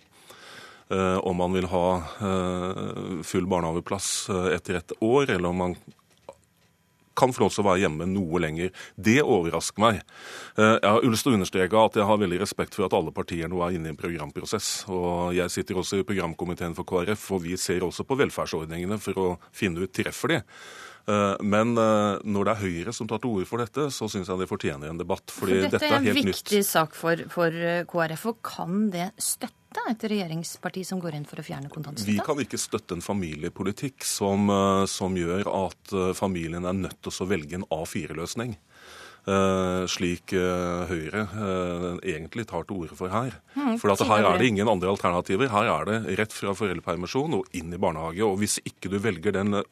om 1.26 1.40
man 1.40 1.56
vil 1.56 1.66
ha 1.72 1.88
full 3.26 3.48
barnehageplass 3.50 4.10
etter 4.52 4.78
et 4.78 4.94
år, 5.00 5.32
eller 5.32 5.48
om 5.48 5.58
man 5.64 5.74
kan 7.16 7.34
få 7.34 7.44
lov 7.44 7.54
til 7.54 7.64
å 7.64 7.68
være 7.68 7.84
hjemme 7.84 8.08
noe 8.10 8.40
lenger. 8.42 8.72
Det 8.96 9.20
overrasker 9.22 9.84
meg. 9.84 10.00
Eh, 10.58 10.76
jeg 10.76 10.90
har 10.90 11.06
lyst 11.08 11.26
til 11.26 11.34
å 11.34 11.38
understreke 11.38 11.84
at 11.84 11.98
jeg 11.98 12.08
har 12.08 12.22
veldig 12.22 12.40
respekt 12.42 12.78
for 12.78 12.86
at 12.86 12.96
alle 12.96 13.14
partier 13.14 13.50
nå 13.50 13.62
er 13.64 13.76
inne 13.76 13.90
i 13.90 13.94
en 13.94 14.00
programprosess. 14.00 14.72
Og 14.92 15.34
jeg 15.36 15.52
sitter 15.54 15.80
også 15.80 16.00
i 16.00 16.08
programkomiteen 16.08 16.76
for 16.76 16.88
KrF, 16.88 17.28
og 17.36 17.44
vi 17.46 17.58
ser 17.60 17.86
også 17.86 18.06
på 18.08 18.18
velferdsordningene 18.20 19.00
for 19.02 19.20
å 19.20 19.28
finne 19.54 19.84
ut 19.84 19.94
treffer 19.94 20.36
de. 20.36 20.42
Eh, 21.04 21.34
men 21.44 21.74
eh, 21.80 22.22
når 22.24 22.48
det 22.48 22.54
er 22.54 22.62
Høyre 22.62 22.94
som 22.96 23.10
tar 23.10 23.20
til 23.22 23.34
orde 23.34 23.48
for 23.48 23.64
dette, 23.64 23.88
så 23.94 24.08
syns 24.10 24.30
jeg 24.30 24.40
de 24.40 24.48
fortjener 24.50 24.92
en 24.92 25.00
debatt. 25.00 25.26
fordi 25.34 25.60
for 25.64 25.76
dette, 25.76 25.90
er 25.90 25.98
helt 25.98 26.06
nytt. 26.06 26.06
Dette 26.06 26.20
er 26.20 26.24
en 26.24 26.32
viktig 26.32 26.64
sak 26.68 26.96
for, 26.98 27.26
for 27.34 27.60
KrF, 27.90 28.26
og 28.32 28.40
kan 28.54 28.88
det 28.94 29.10
støtte? 29.20 29.60
et 29.90 30.04
regjeringsparti 30.08 30.84
som 30.86 31.00
går 31.02 31.18
inn 31.18 31.26
for 31.28 31.40
å 31.40 31.44
fjerne 31.44 31.70
kontantstøtta? 31.72 32.10
Vi 32.12 32.24
kan 32.24 32.40
ikke 32.42 32.60
støtte 32.60 32.96
en 32.96 33.04
familiepolitikk 33.04 34.04
som, 34.06 34.48
eh, 34.50 34.84
som 34.90 35.16
gjør 35.18 35.48
at 35.50 35.92
eh, 35.92 36.12
familien 36.16 36.64
er 36.64 36.76
nødt 36.78 37.00
til 37.02 37.24
å 37.24 37.28
velge 37.28 37.58
en 37.58 37.66
A4-løsning. 37.74 38.56
Uh, 39.24 39.86
slik 39.88 40.34
uh, 40.36 40.84
Høyre 40.84 41.22
uh, 41.32 41.86
egentlig 42.04 42.44
tar 42.50 42.66
til 42.68 42.82
orde 42.82 42.98
for 42.98 43.08
her. 43.08 43.38
Mm, 43.56 43.78
for 43.80 43.96
her 43.96 44.26
er 44.28 44.36
det 44.36 44.50
ingen 44.50 44.68
andre 44.68 44.90
alternativer. 44.92 45.48
Her 45.48 45.70
er 45.72 45.88
det 45.88 46.18
rett 46.20 46.36
fra 46.36 46.52
foreldrepermisjon 46.52 47.38
og 47.38 47.56
inn 47.56 47.72
i 47.72 47.80
barnehage. 47.80 48.20
Og 48.26 48.36
hvis 48.42 48.58
ikke 48.68 48.92
du 48.92 48.98
velger 49.00 49.32
den 49.38 49.62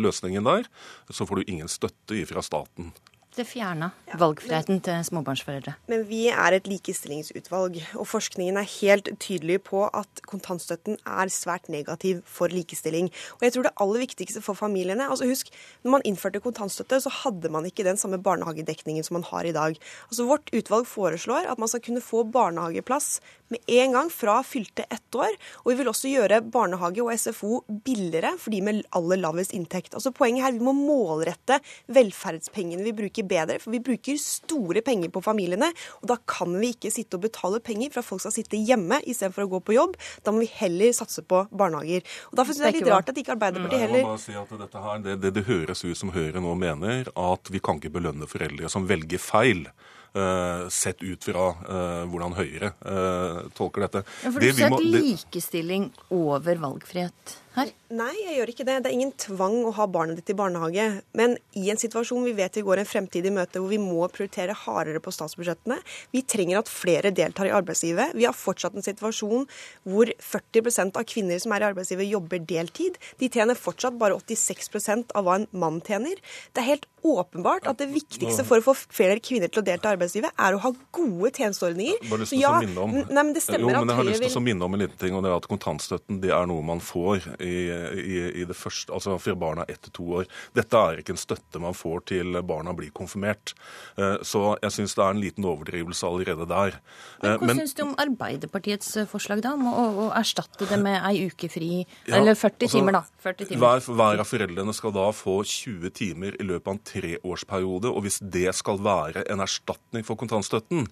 løsningen 0.00 0.48
der, 0.48 0.64
så 1.12 1.28
får 1.28 1.42
du 1.42 1.52
ingen 1.52 1.68
støtte 1.68 2.24
fra 2.30 2.44
staten 2.44 2.94
det 3.36 3.46
fjerna 3.48 3.90
valgfriheten 4.18 4.80
til 4.84 5.04
småbarnsforeldre. 5.06 5.74
Men 5.90 6.04
vi 6.08 6.26
er 6.28 6.56
et 6.56 6.68
likestillingsutvalg, 6.68 7.78
og 7.96 8.08
forskningen 8.08 8.58
er 8.60 8.68
helt 8.78 9.08
tydelig 9.22 9.60
på 9.68 9.86
at 9.88 10.22
kontantstøtten 10.28 10.98
er 11.00 11.32
svært 11.32 11.70
negativ 11.72 12.20
for 12.28 12.52
likestilling. 12.52 13.08
Og 13.38 13.46
jeg 13.46 13.54
tror 13.54 13.68
det 13.68 13.74
aller 13.80 14.04
viktigste 14.04 14.44
for 14.44 14.58
familiene 14.58 15.08
altså 15.08 15.28
Husk, 15.28 15.48
når 15.84 15.96
man 15.96 16.06
innførte 16.08 16.42
kontantstøtte, 16.44 17.00
så 17.00 17.12
hadde 17.22 17.48
man 17.52 17.66
ikke 17.68 17.86
den 17.86 18.00
samme 18.00 18.20
barnehagedekningen 18.22 19.06
som 19.06 19.16
man 19.20 19.28
har 19.30 19.48
i 19.48 19.54
dag. 19.56 19.78
Altså 20.10 20.28
Vårt 20.28 20.52
utvalg 20.52 20.88
foreslår 20.90 21.48
at 21.48 21.60
man 21.62 21.70
skal 21.70 21.84
kunne 21.84 22.04
få 22.04 22.24
barnehageplass 22.28 23.20
med 23.52 23.60
en 23.66 23.96
gang 23.96 24.10
fra 24.12 24.38
fylte 24.46 24.84
ett 24.90 25.16
år. 25.16 25.32
Og 25.62 25.72
vi 25.72 25.78
vil 25.80 25.90
også 25.92 26.10
gjøre 26.10 26.40
barnehage 26.52 27.04
og 27.04 27.12
SFO 27.18 27.62
billigere 27.84 28.34
for 28.40 28.54
de 28.54 28.62
med 28.64 28.82
aller 28.96 29.20
lavest 29.20 29.54
inntekt. 29.56 29.94
Altså 29.96 30.12
Poenget 30.16 30.46
her, 30.46 30.56
vi 30.56 30.64
må 30.64 30.74
målrette 30.76 31.58
velferdspengene 31.92 32.84
vi 32.86 32.94
bruker 32.96 33.21
bedre, 33.28 33.58
for 33.62 33.74
vi 33.74 33.82
bruker 33.84 34.18
store 34.20 34.82
penger 34.84 35.12
på 35.12 35.22
familiene. 35.24 35.70
Og 36.02 36.10
da 36.12 36.18
kan 36.28 36.54
vi 36.60 36.72
ikke 36.76 36.92
sitte 36.94 37.18
og 37.18 37.26
betale 37.26 37.62
penger 37.64 37.92
for 37.94 38.02
at 38.02 38.08
folk 38.08 38.24
skal 38.24 38.34
sitte 38.34 38.60
hjemme 38.60 39.00
istedenfor 39.02 39.46
å 39.46 39.52
gå 39.56 39.62
på 39.68 39.76
jobb. 39.76 39.96
Da 40.24 40.34
må 40.34 40.44
vi 40.44 40.50
heller 40.58 40.92
satse 40.96 41.24
på 41.26 41.44
barnehager. 41.50 42.04
Og 42.30 42.40
Derfor 42.40 42.56
syns 42.56 42.66
jeg 42.66 42.72
det 42.72 42.82
er 42.82 42.84
litt 42.84 42.94
rart 42.94 43.12
at 43.12 43.22
ikke 43.22 43.36
Arbeiderpartiet 43.36 43.86
heller 43.86 44.06
bare 44.12 44.20
si 44.22 44.36
at 44.36 44.52
dette 44.64 44.84
her, 44.84 45.00
det, 45.06 45.16
det, 45.22 45.34
det 45.38 45.46
høres 45.48 45.84
ut 45.84 45.98
som 45.98 46.12
Høyre 46.14 46.42
nå 46.42 46.54
mener, 46.58 47.08
at 47.08 47.52
vi 47.52 47.62
kan 47.64 47.80
ikke 47.80 47.96
belønne 47.98 48.28
foreldre 48.30 48.70
som 48.72 48.88
velger 48.90 49.22
feil. 49.22 49.66
Uh, 50.12 50.68
sett 50.68 51.00
ut 51.00 51.24
fra 51.24 51.46
uh, 51.56 52.02
hvordan 52.04 52.34
Høyre 52.36 52.74
uh, 52.84 53.38
tolker 53.56 53.86
dette. 53.86 54.02
Ja, 54.20 54.32
for 54.34 54.42
Du 54.42 54.44
det 54.44 54.58
setter 54.58 54.84
likestilling 54.84 55.86
over 56.12 56.60
valgfrihet 56.60 57.38
her? 57.56 57.72
Nei, 57.92 58.12
jeg 58.22 58.38
gjør 58.38 58.52
ikke 58.52 58.66
det. 58.68 58.76
Det 58.84 58.90
er 58.90 58.96
ingen 58.96 59.12
tvang 59.20 59.58
å 59.68 59.72
ha 59.76 59.86
barnet 59.90 60.18
ditt 60.20 60.32
i 60.32 60.36
barnehage. 60.38 60.86
Men 61.18 61.36
i 61.58 61.66
en 61.72 61.80
situasjon 61.80 62.24
vi 62.24 62.34
vet 62.38 62.56
vi 62.56 62.64
går 62.64 62.82
en 62.82 62.88
fremtid 62.88 63.26
i 63.28 63.34
møte 63.34 63.60
hvor 63.60 63.72
vi 63.72 63.80
må 63.82 64.06
prioritere 64.12 64.56
hardere 64.56 65.02
på 65.02 65.12
statsbudsjettene, 65.14 65.78
vi 66.14 66.24
trenger 66.24 66.62
at 66.62 66.72
flere 66.72 67.12
deltar 67.14 67.50
i 67.50 67.54
arbeidslivet. 67.54 68.16
Vi 68.16 68.26
har 68.28 68.36
fortsatt 68.36 68.76
en 68.78 68.86
situasjon 68.86 69.44
hvor 69.88 70.12
40% 70.32 71.00
av 71.00 71.08
kvinner 71.08 71.42
som 71.42 71.52
er 71.56 71.66
i 71.66 71.68
arbeidslivet, 71.72 72.08
jobber 72.12 72.40
deltid. 72.48 72.96
De 73.20 73.28
tjener 73.32 73.58
fortsatt 73.58 73.98
bare 74.00 74.16
86% 74.16 75.12
av 75.18 75.28
hva 75.28 75.40
en 75.40 75.48
mann 75.52 75.82
tjener. 75.84 76.20
Det 76.52 76.64
er 76.64 76.70
helt 76.74 76.88
åpenbart 77.02 77.66
at 77.66 77.80
det 77.82 77.88
viktigste 77.90 78.44
for 78.46 78.62
å 78.62 78.64
få 78.70 78.74
flere 78.78 79.18
kvinner 79.22 79.50
til 79.50 79.62
å 79.62 79.66
delta 79.66 79.90
i 79.90 79.96
arbeidslivet, 79.96 80.32
er 80.38 80.54
å 80.54 80.60
ha 80.62 80.70
gode 80.94 81.32
tjenesteordninger. 81.34 81.98
Bare 82.08 82.22
lyst 82.22 82.34
til 82.34 82.46
å 82.46 82.54
minne 82.62 82.84
om, 82.86 82.94
nei, 83.02 83.24
det 83.34 83.42
stemmer 83.42 83.74
jo, 83.74 83.82
men 83.82 83.92
jeg 83.92 83.98
har 83.98 84.08
lyst 84.08 84.26
til 84.28 84.38
å 84.38 84.44
minne 84.46 84.68
om 84.68 84.76
en 84.76 84.84
liten 84.84 85.00
ting, 85.00 85.16
og 85.18 85.24
det 85.24 85.32
er 85.32 85.38
at 85.40 85.48
kontantstøtten 85.50 86.20
det 86.22 86.30
er 86.34 86.46
noe 86.50 86.62
man 86.66 86.82
får 86.84 87.26
i, 87.42 87.56
i, 88.02 88.18
i 88.42 88.46
det 88.48 88.56
første, 88.56 88.92
altså 88.94 89.18
for 89.22 89.38
barna 89.38 89.66
ett 89.68 89.82
til 89.86 89.94
to 89.98 90.06
år. 90.20 90.28
Dette 90.56 90.78
er 90.78 91.02
ikke 91.02 91.14
en 91.16 91.20
støtte 91.20 91.62
man 91.62 91.76
får 91.76 92.06
til 92.12 92.38
barna 92.46 92.74
blir 92.76 92.92
konfirmert. 92.94 93.54
Eh, 93.96 94.20
så 94.26 94.54
jeg 94.62 94.76
syns 94.76 94.96
det 94.98 95.04
er 95.04 95.16
en 95.16 95.22
liten 95.22 95.46
overdrivelse 95.48 96.08
allerede 96.08 96.46
der. 96.50 96.78
Men 97.22 97.42
Hva 97.42 97.56
syns 97.60 97.76
du 97.78 97.84
om 97.86 97.94
Arbeiderpartiets 98.02 98.94
eh, 99.02 99.08
forslag 99.10 99.42
da, 99.44 99.54
om 99.58 99.68
å, 99.70 99.86
å 100.06 100.06
erstatte 100.18 100.68
det 100.70 100.78
med 100.82 100.98
ei 101.08 101.28
uke 101.30 101.50
fri, 101.52 101.70
ja, 102.06 102.20
eller 102.20 102.38
40 102.38 102.68
altså, 102.68 102.78
timer, 102.78 102.98
da? 102.98 103.02
40 103.26 103.50
timer. 103.50 103.64
Hver, 103.64 103.90
hver 104.02 104.22
av 104.24 104.30
foreldrene 104.30 104.76
skal 104.76 104.94
da 104.96 105.08
få 105.16 105.38
20 105.48 105.96
timer 105.98 106.38
i 106.38 106.46
løpet 106.48 106.68
av 106.68 106.76
en 106.76 106.84
treårsperiode. 106.92 107.92
Og 107.92 108.06
hvis 108.06 108.20
det 108.22 108.48
skal 108.58 108.80
være 108.82 109.26
en 109.32 109.44
erstatning 109.44 110.06
for 110.06 110.20
kontantstøtten, 110.20 110.88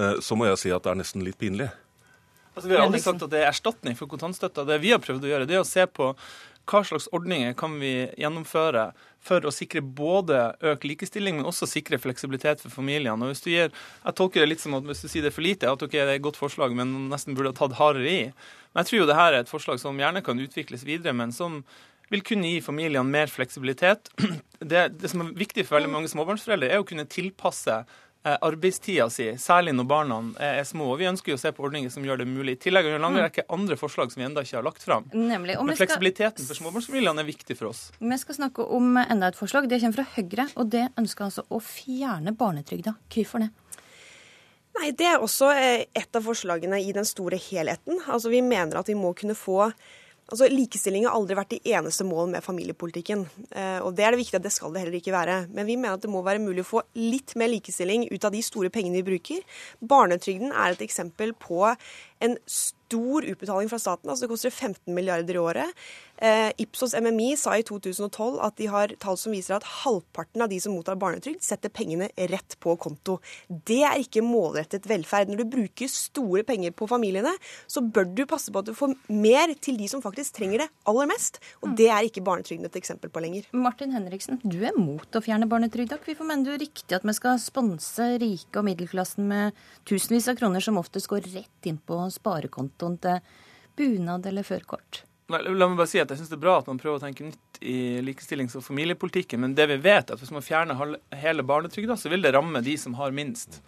eh, 0.00 0.18
så 0.24 0.38
må 0.38 0.50
jeg 0.50 0.64
si 0.64 0.74
at 0.74 0.86
det 0.86 0.94
er 0.94 1.00
nesten 1.02 1.24
litt 1.26 1.40
pinlig. 1.40 1.70
Altså, 2.54 2.68
vi 2.68 2.76
har 2.76 2.84
aldri 2.84 3.00
sagt 3.02 3.22
at 3.22 3.32
det 3.32 3.42
er 3.42 3.50
erstatning 3.50 3.96
for 3.98 4.10
kontantstøtta. 4.10 4.66
Det 4.68 4.80
vi 4.82 4.94
har 4.94 5.02
prøvd 5.02 5.26
å 5.26 5.30
gjøre, 5.30 5.48
det 5.48 5.58
er 5.58 5.64
å 5.64 5.68
se 5.68 5.86
på 5.86 6.12
hva 6.70 6.82
slags 6.86 7.08
ordninger 7.14 7.54
kan 7.58 7.78
vi 7.80 7.92
gjennomføre 8.20 8.90
for 9.24 9.44
å 9.44 9.52
sikre 9.52 9.82
både 9.82 10.38
økt 10.70 10.86
likestilling, 10.86 11.38
men 11.38 11.48
også 11.48 11.68
sikre 11.68 11.98
fleksibilitet 12.00 12.62
for 12.62 12.72
familiene. 12.72 13.18
Og 13.20 13.32
hvis 13.32 13.44
du 13.44 13.50
gir, 13.50 13.70
Jeg 14.04 14.16
tolker 14.16 14.40
det 14.40 14.48
litt 14.48 14.62
som 14.62 14.74
at 14.74 14.84
hvis 14.84 15.02
du 15.02 15.08
sier 15.08 15.22
det 15.22 15.32
er 15.32 15.36
for 15.36 15.44
lite, 15.44 15.68
at 15.68 15.82
okay, 15.82 16.00
det 16.00 16.14
er 16.14 16.20
et 16.20 16.24
godt 16.24 16.40
forslag, 16.40 16.74
men 16.74 17.10
nesten 17.10 17.34
burde 17.34 17.52
ha 17.52 17.58
tatt 17.58 17.78
hardere 17.78 18.08
i. 18.08 18.22
Men 18.72 18.82
jeg 18.82 18.90
tror 18.90 19.00
jo 19.00 19.06
det 19.10 19.18
her 19.18 19.32
er 19.32 19.40
et 19.44 19.52
forslag 19.52 19.80
som 19.82 19.98
gjerne 19.98 20.22
kan 20.24 20.40
utvikles 20.40 20.86
videre, 20.86 21.12
men 21.12 21.32
som 21.32 21.62
vil 22.10 22.22
kunne 22.26 22.48
gi 22.48 22.60
familiene 22.64 23.06
mer 23.06 23.30
fleksibilitet. 23.30 24.10
Det, 24.60 25.00
det 25.00 25.08
som 25.08 25.22
er 25.22 25.30
viktig 25.40 25.62
for 25.64 25.78
veldig 25.78 25.88
mange 25.88 26.08
småbarnsforeldre, 26.12 26.68
er 26.68 26.82
å 26.82 26.84
kunne 26.84 27.06
tilpasse 27.08 27.78
arbeidstida 28.24 29.06
si, 29.10 29.30
særlig 29.40 29.72
når 29.72 29.86
barna 29.88 30.16
er 30.38 30.64
små. 30.68 30.90
Og 30.92 30.98
Vi 31.00 31.06
ønsker 31.08 31.32
jo 31.32 31.36
å 31.38 31.40
se 31.40 31.52
på 31.56 31.64
ordninger 31.64 31.90
som 31.90 32.04
gjør 32.04 32.18
det 32.18 32.26
mulig. 32.28 32.52
I 32.58 32.60
tillegg 32.68 32.84
er 32.84 32.90
det 32.90 32.98
en 33.00 33.06
lang 33.06 33.14
Mm. 33.16 33.22
rekke 33.24 33.44
andre 33.48 33.76
forslag 33.76 34.12
som 34.12 34.20
vi 34.20 34.26
ennå 34.28 34.42
ikke 34.44 34.56
har 34.56 34.62
lagt 34.62 34.82
fram. 34.82 35.04
Nemlig. 35.14 35.56
Men 35.64 35.76
fleksibiliteten 35.76 36.38
skal- 36.44 36.46
for 36.46 36.54
småbarnsfamiliene 36.54 37.18
er 37.20 37.24
viktig 37.24 37.56
for 37.56 37.68
oss. 37.68 37.90
Vi 37.98 38.16
skal 38.18 38.34
snakke 38.34 38.70
om 38.70 38.96
enda 38.96 39.28
et 39.28 39.36
forslag. 39.36 39.68
Det 39.68 39.80
kommer 39.80 39.94
fra 39.94 40.06
Høyre, 40.16 40.50
og 40.56 40.70
det 40.70 40.92
ønsker 40.98 41.24
altså 41.24 41.44
å 41.50 41.60
fjerne 41.62 42.36
barnetrygda. 42.36 42.94
Hvorfor 43.08 43.38
det? 43.40 43.50
Nei, 44.78 44.90
Det 44.92 45.06
er 45.06 45.18
også 45.18 45.50
eh, 45.56 45.84
et 45.94 46.14
av 46.14 46.22
forslagene 46.22 46.78
i 46.86 46.92
den 46.92 47.04
store 47.04 47.36
helheten. 47.38 47.98
Altså, 48.06 48.30
Vi 48.30 48.40
mener 48.40 48.76
at 48.78 48.86
vi 48.86 48.94
må 48.94 49.14
kunne 49.16 49.34
få 49.34 49.72
Altså, 50.30 50.46
Likestilling 50.50 51.08
har 51.08 51.16
aldri 51.18 51.34
vært 51.38 51.54
det 51.56 51.60
eneste 51.74 52.06
målet 52.06 52.36
med 52.36 52.44
familiepolitikken. 52.46 53.24
Eh, 53.50 53.78
og 53.82 53.96
Det 53.98 54.04
er 54.06 54.14
det 54.14 54.20
viktig 54.22 54.38
at 54.38 54.46
det 54.46 54.52
skal 54.54 54.72
det 54.72 54.84
heller 54.84 54.98
ikke 55.00 55.14
være. 55.14 55.38
Men 55.50 55.66
vi 55.66 55.76
mener 55.76 55.98
at 55.98 56.02
det 56.02 56.10
må 56.12 56.22
være 56.22 56.42
mulig 56.42 56.62
å 56.62 56.70
få 56.70 56.82
litt 56.94 57.34
mer 57.36 57.50
likestilling 57.50 58.06
ut 58.12 58.24
av 58.24 58.32
de 58.32 58.42
store 58.42 58.70
pengene 58.70 59.02
vi 59.02 59.10
bruker. 59.10 59.42
Barnetrygden 59.82 60.52
er 60.52 60.76
et 60.76 60.86
eksempel 60.86 61.34
på 61.34 61.64
en 62.20 62.36
stor 62.46 63.26
utbetaling 63.26 63.68
fra 63.70 63.78
staten. 63.78 64.10
altså 64.10 64.26
Det 64.26 64.32
koster 64.32 64.50
15 64.50 64.94
milliarder 64.94 65.34
i 65.34 65.42
året. 65.42 65.74
Eh, 66.20 66.52
Ipsos 66.60 66.92
MMI 66.94 67.32
sa 67.40 67.54
i 67.56 67.62
2012 67.64 68.42
at 68.44 68.58
de 68.60 68.66
har 68.68 68.92
tall 69.00 69.16
som 69.16 69.32
viser 69.32 69.54
at 69.56 69.64
halvparten 69.80 70.44
av 70.44 70.50
de 70.52 70.58
som 70.60 70.74
mottar 70.76 70.98
barnetrygd, 71.00 71.40
setter 71.44 71.72
pengene 71.72 72.10
rett 72.28 72.58
på 72.60 72.74
konto. 72.80 73.16
Det 73.48 73.80
er 73.88 74.02
ikke 74.02 74.24
målrettet 74.24 74.88
velferd. 74.90 75.32
Når 75.32 75.40
du 75.40 75.54
bruker 75.56 75.88
store 75.88 76.44
penger 76.44 76.76
på 76.76 76.90
familiene, 76.90 77.32
så 77.64 77.80
bør 77.80 78.10
du 78.12 78.26
passe 78.28 78.52
på 78.52 78.60
at 78.60 78.68
du 78.68 78.76
får 78.76 78.92
mer 79.08 79.54
til 79.64 79.80
de 79.80 79.88
som 79.88 80.04
faktisk 80.04 80.36
trenger 80.36 80.66
det 80.66 80.68
aller 80.92 81.08
mest. 81.08 81.40
Og 81.64 81.72
det 81.80 81.88
er 81.88 82.04
ikke 82.04 82.24
barnetrygden 82.26 82.68
et 82.68 82.80
eksempel 82.82 83.12
på 83.12 83.24
lenger. 83.24 83.48
Martin 83.56 83.96
Henriksen, 83.96 84.42
du 84.44 84.60
er 84.60 84.76
mot 84.76 85.16
å 85.16 85.24
fjerne 85.24 85.48
barnetrygda. 85.48 86.02
Hvorfor 86.04 86.28
mener 86.28 86.52
du 86.52 86.66
riktig 86.66 87.00
at 87.00 87.06
vi 87.06 87.16
skal 87.16 87.40
sponse 87.40 88.12
rike 88.20 88.60
og 88.60 88.68
middelklassen 88.68 89.24
med 89.30 89.56
tusenvis 89.88 90.28
av 90.28 90.36
kroner 90.40 90.60
som 90.64 90.80
oftest 90.80 91.08
går 91.08 91.32
rett 91.32 91.70
inn 91.70 91.80
på 91.80 92.02
sparekontoen 92.12 93.00
til 93.00 93.22
bunad 93.80 94.28
eller 94.28 94.44
førkort? 94.44 95.06
Nei, 95.30 95.42
La 95.54 95.68
meg 95.70 95.78
bare 95.78 95.86
si 95.90 96.00
at 96.02 96.10
jeg 96.10 96.18
synes 96.18 96.30
Det 96.32 96.38
er 96.38 96.42
bra 96.42 96.56
at 96.58 96.66
man 96.70 96.78
prøver 96.80 96.98
å 96.98 97.04
tenke 97.04 97.24
nytt 97.28 97.60
i 97.62 98.00
likestillings- 98.02 98.56
og 98.58 98.64
familiepolitikken, 98.66 99.38
men 99.44 99.54
det 99.54 99.68
vi 99.70 99.76
vet 99.84 100.10
er 100.10 100.16
at 100.16 100.20
hvis 100.22 100.32
man 100.34 100.42
fjerner 100.42 100.96
hele 101.22 101.44
barnetrygda, 101.46 101.96
så 102.00 102.10
vil 102.10 102.22
det 102.24 102.32
ramme 102.34 102.62
de 102.64 102.76
som 102.80 102.94
har 102.98 103.12
minst. 103.14 103.60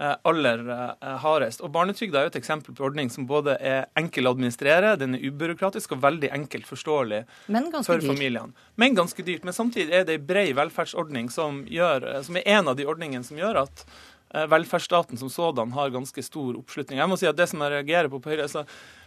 eh, 0.00 0.14
aller 0.24 0.60
eh, 0.70 1.16
hardest. 1.20 1.60
Og 1.60 1.72
Barnetrygda 1.74 2.20
er 2.20 2.22
jo 2.28 2.30
et 2.30 2.36
eksempel 2.40 2.72
på 2.72 2.84
ordning 2.86 3.10
som 3.12 3.26
både 3.28 3.56
er 3.60 3.82
enkel 4.00 4.24
å 4.24 4.30
administrere, 4.32 4.94
den 4.96 5.14
er 5.18 5.26
ubyråkratisk 5.28 5.92
og 5.92 6.00
veldig 6.00 6.30
enkelt 6.32 6.64
forståelig 6.64 7.24
Men 7.52 7.66
for 7.84 7.98
dyr. 7.98 8.06
familiene. 8.08 8.54
Men 8.80 8.94
ganske 8.96 9.22
dyrt. 9.26 9.44
Men 9.44 9.52
samtidig 9.52 9.92
er 9.92 10.04
det 10.08 10.14
en 10.20 10.24
bred 10.30 10.54
velferdsordning 10.56 11.28
som, 11.30 11.66
gjør, 11.68 12.06
eh, 12.14 12.22
som 12.22 12.36
er 12.40 12.42
en 12.46 12.68
av 12.72 12.76
de 12.76 12.86
ordningene 12.88 13.24
som 13.26 13.36
gjør 13.36 13.60
at 13.66 13.84
velferdsstaten 14.32 15.18
som 15.18 15.28
sådan 15.28 15.72
har 15.72 15.90
ganske 15.90 16.22
stor 16.22 16.54
oppslutning. 16.54 17.00
Jeg 17.02 17.08
må 17.10 17.16
si 17.18 17.26
at 17.26 17.36
det 17.36 17.48
som 17.50 17.60
jeg 17.64 17.72
reagerer 17.72 18.08
på 18.08 18.20
på 18.22 18.30
Høyre, 18.30 18.46
altså, 18.46 18.62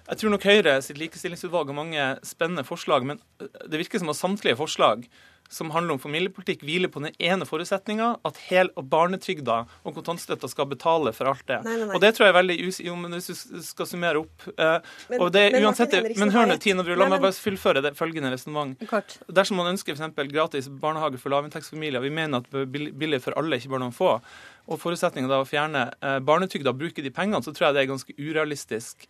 jeg 0.10 0.20
tror 0.20 0.34
nok 0.34 0.48
Høyre 0.48 0.80
sitt 0.84 1.00
likestillingsutvalg 1.00 1.70
har 1.72 1.78
mange 1.78 2.08
spennende 2.28 2.66
forslag, 2.68 3.06
men 3.08 3.22
eh, 3.42 3.52
det 3.70 3.80
virker 3.86 4.04
som 4.04 4.12
at 4.12 4.20
samtlige 4.20 4.60
forslag 4.60 5.08
som 5.54 5.70
handler 5.74 5.94
om 5.94 6.00
familiepolitikk, 6.02 6.64
hviler 6.66 6.90
på 6.90 7.02
den 7.04 7.14
ene 7.22 7.46
forutsetninga 7.46 8.10
at 8.26 8.40
hel- 8.48 8.72
og 8.80 8.88
barnetrygda 8.90 9.58
og 9.84 9.96
kontantstøtta 9.98 10.50
skal 10.50 10.68
betale 10.72 11.14
for 11.14 11.30
alt 11.30 11.44
det. 11.50 11.60
Nei, 11.66 11.76
nei, 11.78 11.88
nei. 11.90 11.96
Og 11.98 12.02
det 12.02 12.14
tror 12.16 12.28
jeg 12.28 12.34
er 12.34 12.38
veldig 12.40 12.56
us... 12.68 12.80
Jo, 12.84 12.96
men 12.98 13.14
hvis 13.14 13.30
du 13.30 13.60
skal 13.66 13.90
summere 13.90 14.24
opp 14.24 14.48
uh, 14.56 14.80
Men- 15.12 15.22
og 15.22 15.30
det, 15.36 15.44
men 15.54 15.68
uansett, 15.68 15.94
men 16.18 16.34
hør 16.34 16.50
nå. 16.50 16.58
Tina 16.64 16.86
Bru, 16.86 16.96
la 16.98 17.10
meg 17.12 17.22
bare 17.24 17.38
fullføre 17.38 17.84
det 17.86 17.94
følgende 18.00 18.32
resonnement. 18.34 18.88
Dersom 19.30 19.60
man 19.62 19.74
ønsker 19.76 20.00
f.eks. 20.00 20.24
gratis 20.32 20.72
barnehage 20.72 21.22
for 21.22 21.36
lavinntektsfamilier, 21.36 22.02
vi 22.04 22.14
mener 22.14 22.42
at 22.42 22.74
billig 22.74 23.22
for 23.24 23.38
alle, 23.38 23.60
ikke 23.60 23.76
bare 23.76 23.86
noen 23.86 23.96
få, 23.96 24.16
og 24.64 24.80
forutsetningen 24.80 25.30
da 25.30 25.42
å 25.44 25.48
fjerne 25.48 25.90
eh, 26.00 26.18
barnetrygda 26.24 26.72
og 26.72 26.80
bruke 26.80 27.04
de 27.04 27.12
pengene, 27.14 27.44
så 27.44 27.52
tror 27.52 27.70
jeg 27.70 27.76
det 27.76 27.82
er 27.84 27.92
ganske 27.92 28.16
urealistisk 28.16 29.10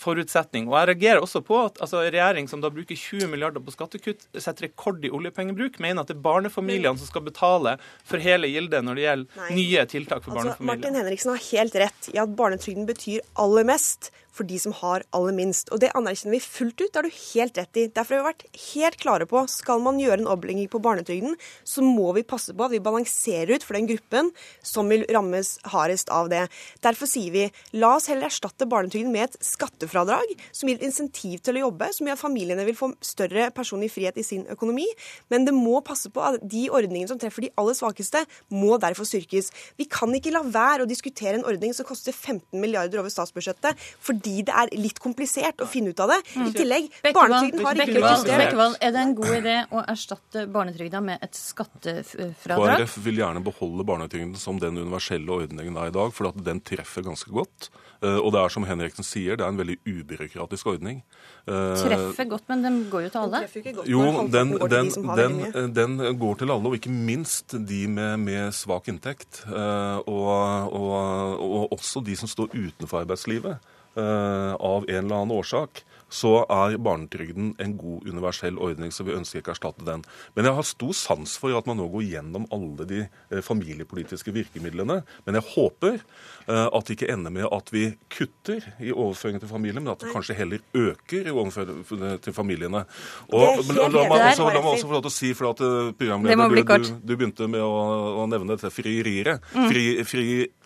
forutsetning. 0.00 0.68
Og 0.70 0.76
jeg 0.78 0.88
reagerer 0.92 1.24
også 1.24 1.42
på 1.44 1.58
at 1.66 1.80
altså, 1.84 2.00
en 2.02 2.12
regjering 2.14 2.48
som 2.50 2.62
da 2.64 2.70
bruker 2.72 2.96
20 2.96 3.28
milliarder 3.32 3.64
på 3.64 3.74
skattekutt, 3.74 4.28
setter 4.36 4.68
rekord 4.68 5.04
i 5.04 5.12
oljepengebruk, 5.14 5.78
mener 5.84 6.02
at 6.02 6.12
det 6.12 6.16
er 6.16 6.24
barnefamiliene 6.24 6.96
som 6.98 7.10
skal 7.10 7.26
betale 7.26 7.76
for 8.06 8.22
hele 8.22 8.50
gildet 8.50 8.84
når 8.86 8.98
det 8.98 9.06
gjelder 9.06 9.42
Nei. 9.42 9.50
nye 9.60 9.84
tiltak 9.90 10.24
for 10.24 10.32
Altså, 10.32 10.54
barnefamilier. 10.54 10.72
Martin 10.72 11.00
Henriksen 11.02 11.34
har 11.34 11.44
helt 11.50 11.78
rett 11.84 12.10
i 12.14 12.22
at 12.22 12.38
barnetrygden 12.38 12.88
betyr 12.88 13.22
aller 13.44 13.68
mest 13.68 14.10
for 14.38 14.48
de 14.48 14.58
som 14.62 14.74
har 14.80 15.04
aller 15.16 15.34
minst. 15.34 15.72
Og 15.74 15.82
det 15.82 15.90
anerkjenner 15.98 16.36
vi 16.36 16.42
fullt 16.44 16.78
ut. 16.80 16.88
Det 16.92 17.00
har 17.00 17.08
du 17.08 17.20
helt 17.34 17.58
rett 17.58 17.80
i. 17.80 17.86
Derfor 17.90 18.16
har 18.16 18.22
vi 18.22 18.30
vært 18.30 18.62
helt 18.68 18.98
klare 19.02 19.26
på 19.28 19.44
skal 19.50 19.82
man 19.82 19.98
gjøre 20.00 20.22
en 20.22 20.30
omlegging 20.30 20.68
på 20.70 20.80
barnetrygden, 20.82 21.36
så 21.66 21.82
må 21.84 22.12
vi 22.16 22.26
passe 22.26 22.54
på 22.54 22.66
at 22.66 22.74
vi 22.74 22.82
balanserer 22.84 23.56
ut 23.56 23.64
for 23.66 23.78
den 23.78 23.88
gruppen 23.88 24.30
som 24.66 24.90
vil 24.92 25.04
rammes 25.14 25.56
hardest 25.72 26.12
av 26.14 26.30
det. 26.32 26.44
Derfor 26.84 27.10
sier 27.10 27.34
vi 27.34 27.44
la 27.78 27.94
oss 27.96 28.08
heller 28.10 28.28
erstatte 28.28 28.68
barnetrygden 28.68 29.12
med 29.14 29.28
et 29.28 29.38
skattefradrag 29.44 30.34
som 30.52 30.68
gir 30.68 30.78
et 30.78 30.86
insentiv 30.88 31.42
til 31.44 31.58
å 31.58 31.64
jobbe, 31.66 31.90
som 31.94 32.08
gjør 32.08 32.18
at 32.18 32.22
familiene 32.22 32.66
vil 32.68 32.78
få 32.78 32.90
større 33.04 33.48
personlig 33.56 33.90
frihet 33.94 34.18
i 34.20 34.26
sin 34.26 34.46
økonomi. 34.52 34.86
Men 35.32 35.46
det 35.48 35.56
må 35.56 35.80
passe 35.86 36.12
på 36.12 36.22
at 36.24 36.40
de 36.42 36.66
ordningene 36.70 37.10
som 37.10 37.20
treffer 37.20 37.46
de 37.46 37.52
aller 37.60 37.76
svakeste, 37.78 38.24
må 38.52 38.76
derfor 38.80 39.08
styrkes. 39.08 39.50
Vi 39.80 39.88
kan 39.90 40.12
ikke 40.14 40.32
la 40.34 40.44
være 40.44 40.84
å 40.84 40.90
diskutere 40.90 41.38
en 41.38 41.46
ordning 41.48 41.74
som 41.76 41.86
koster 41.88 42.14
15 42.14 42.58
milliarder 42.60 43.00
over 43.02 43.12
statsbudsjettet, 43.12 43.78
fordi 44.04 44.27
det 44.46 44.54
er 44.62 44.72
litt 44.78 44.98
komplisert 45.02 45.64
å 45.64 45.68
finne 45.70 45.92
ut 45.94 46.00
av 46.04 46.12
det. 46.12 46.18
I 46.36 46.52
tillegg, 46.56 46.88
barnetrygden 47.16 47.64
har 47.66 47.74
ikke 47.80 47.88
blitt 47.92 48.06
justert. 48.06 48.44
Bekkevold, 48.44 48.78
er 48.84 48.94
det 48.96 49.02
en 49.06 49.14
god 49.18 49.34
idé 49.40 49.56
å 49.74 49.82
erstatte 49.94 50.46
barnetrygda 50.54 51.02
med 51.04 51.24
et 51.26 51.34
skattefradrag? 51.38 52.78
KrF 52.84 52.96
vil 53.04 53.20
gjerne 53.22 53.42
beholde 53.44 53.84
barnetrygden 53.88 54.36
som 54.40 54.58
den 54.62 54.78
universelle 54.78 55.28
ordningen 55.40 55.76
er 55.80 55.90
i 55.92 55.94
dag, 55.94 56.12
for 56.14 56.30
at 56.30 56.40
den 56.44 56.60
treffer 56.60 57.06
ganske 57.06 57.30
godt. 57.34 57.70
Eh, 58.02 58.18
Og 58.22 58.30
det 58.32 58.38
er 58.44 58.52
som 58.54 58.62
Henriksen 58.68 59.02
sier, 59.06 59.36
det 59.36 59.42
er 59.44 59.50
en 59.50 59.58
veldig 59.58 59.78
ubyråkratisk 59.86 60.66
ordning. 60.70 61.00
Eh, 61.48 61.80
Treffer 61.82 62.28
godt, 62.30 62.44
men 62.48 62.62
den 62.62 62.76
går 62.92 63.08
jo 63.08 63.10
til 63.14 63.24
alle. 63.24 63.40
Jo, 63.90 64.02
den, 64.30 64.52
går 64.54 64.68
til 64.68 64.92
den, 65.18 65.40
den, 65.74 65.74
den 65.74 66.18
går 66.20 66.38
til 66.38 66.52
alle, 66.54 66.70
og 66.70 66.76
ikke 66.78 66.92
minst 66.94 67.56
de 67.66 67.80
med, 67.90 68.18
med 68.22 68.54
svak 68.54 68.86
inntekt. 68.92 69.42
eh, 69.50 69.98
Og, 70.06 70.72
og, 70.72 71.42
og 71.42 71.72
også 71.74 72.04
de 72.06 72.14
som 72.16 72.28
står 72.30 72.54
utenfor 72.54 73.02
arbeidslivet 73.02 73.58
av 73.98 74.86
en 74.88 75.04
eller 75.04 75.22
annen 75.22 75.36
årsak. 75.38 75.84
Så 76.08 76.30
er 76.48 76.78
barnetrygden 76.80 77.50
en 77.60 77.74
god 77.76 78.06
universell 78.08 78.56
ordning, 78.64 78.92
så 78.92 79.04
vi 79.04 79.12
ønsker 79.12 79.42
ikke 79.42 79.52
å 79.52 79.56
erstatte 79.56 79.84
den. 79.84 80.04
Men 80.36 80.48
jeg 80.48 80.56
har 80.56 80.66
stor 80.66 80.94
sans 80.96 81.34
for 81.40 81.52
at 81.56 81.68
man 81.68 81.76
nå 81.80 81.88
går 81.92 82.06
gjennom 82.08 82.46
alle 82.54 82.86
de 82.88 83.02
eh, 83.04 83.42
familiepolitiske 83.44 84.32
virkemidlene. 84.32 85.02
Men 85.26 85.38
jeg 85.38 85.46
håper 85.50 85.98
eh, 85.98 86.64
at 86.64 86.88
det 86.88 86.96
ikke 86.96 87.10
ender 87.12 87.34
med 87.34 87.50
at 87.52 87.72
vi 87.74 87.90
kutter 88.14 88.64
i 88.80 88.94
overføringen 88.94 89.44
til 89.44 89.52
familien, 89.52 89.84
men 89.84 89.92
at 89.92 90.04
det 90.04 90.14
kanskje 90.14 90.38
heller 90.38 90.64
øker 90.72 91.28
i 91.28 91.34
overføringen 91.34 92.24
til 92.24 92.36
familiene. 92.36 92.86
Og, 93.28 93.60
la, 93.68 93.90
meg 93.92 94.16
også, 94.16 94.48
la 94.48 94.64
meg 94.64 94.72
også 94.72 94.88
få 94.88 94.96
lov 94.96 95.04
til 95.04 95.12
å 95.12 95.16
si, 95.18 95.34
for 95.36 95.52
at 95.52 95.64
eh, 95.68 95.92
programleder, 96.00 96.88
du, 96.88 96.88
du, 96.88 96.98
du 97.04 97.16
begynte 97.18 97.52
med 97.52 97.68
å, 97.68 97.76
å 98.24 98.28
nevne 98.32 98.56
dette 98.56 98.72
frieriet. 98.72 99.44
Mm. 99.52 99.68
Fri, 99.68 99.86
frieriet. 100.08 100.56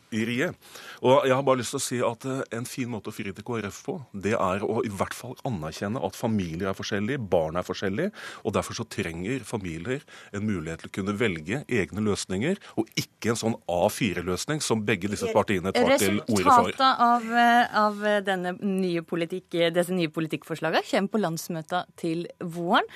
Og 1.02 1.26
jeg 1.26 1.34
har 1.34 1.42
bare 1.42 1.58
lyst 1.58 1.74
til 1.74 1.80
å 1.80 1.82
si 1.82 1.98
at 2.06 2.24
eh, 2.30 2.42
en 2.54 2.66
fin 2.68 2.90
måte 2.90 3.10
å 3.10 3.14
fri 3.14 3.32
til 3.34 3.46
KrF 3.46 3.80
på, 3.86 3.96
det 4.24 4.36
er 4.36 4.62
å 4.62 4.78
i 4.86 4.90
hvert 4.92 5.16
fall 5.16 5.34
anerkjenne 5.48 6.02
at 6.06 6.18
familier 6.18 6.70
er 6.70 6.78
forskjellige, 6.78 7.22
barn 7.32 7.58
er 7.58 7.66
forskjellige, 7.66 8.12
og 8.46 8.54
derfor 8.54 8.78
så 8.78 8.86
trenger 8.86 9.42
familier 9.46 10.04
en 10.30 10.46
mulighet 10.46 10.84
til 10.84 10.92
å 10.92 10.94
kunne 11.00 11.16
velge 11.18 11.62
egne 11.66 12.04
løsninger, 12.06 12.60
og 12.78 12.90
ikke 12.94 13.32
en 13.32 13.40
sånn 13.40 13.58
A4-løsning 13.66 14.62
som 14.62 14.84
begge 14.86 15.10
disse 15.10 15.30
partiene 15.34 15.74
tar 15.74 15.96
til 15.98 16.20
orde 16.22 16.46
for. 16.46 16.70
Resultatet 16.70 17.02
av, 17.08 17.26
eh, 17.42 17.76
av 17.82 18.06
denne 18.28 18.54
nye 18.62 19.02
politikk, 19.02 19.58
disse 19.74 19.96
nye 19.96 20.12
politikkforslagene 20.12 20.86
kommer 20.86 21.16
på 21.16 21.22
landsmøtet 21.24 21.92
til 21.98 22.28
våren. 22.38 22.86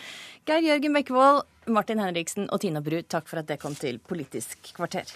Geir 0.47 0.62
Jørgen 0.62 0.95
Bekkevold, 0.95 1.43
Martin 1.74 1.99
Henriksen 1.99 2.47
og 2.55 2.62
Tina 2.62 2.78
Bru, 2.87 3.01
takk 3.03 3.27
for 3.27 3.43
at 3.43 3.51
det 3.51 3.59
kom 3.59 3.74
til 3.74 3.99
Politisk 3.99 4.70
kvarter. 4.77 5.11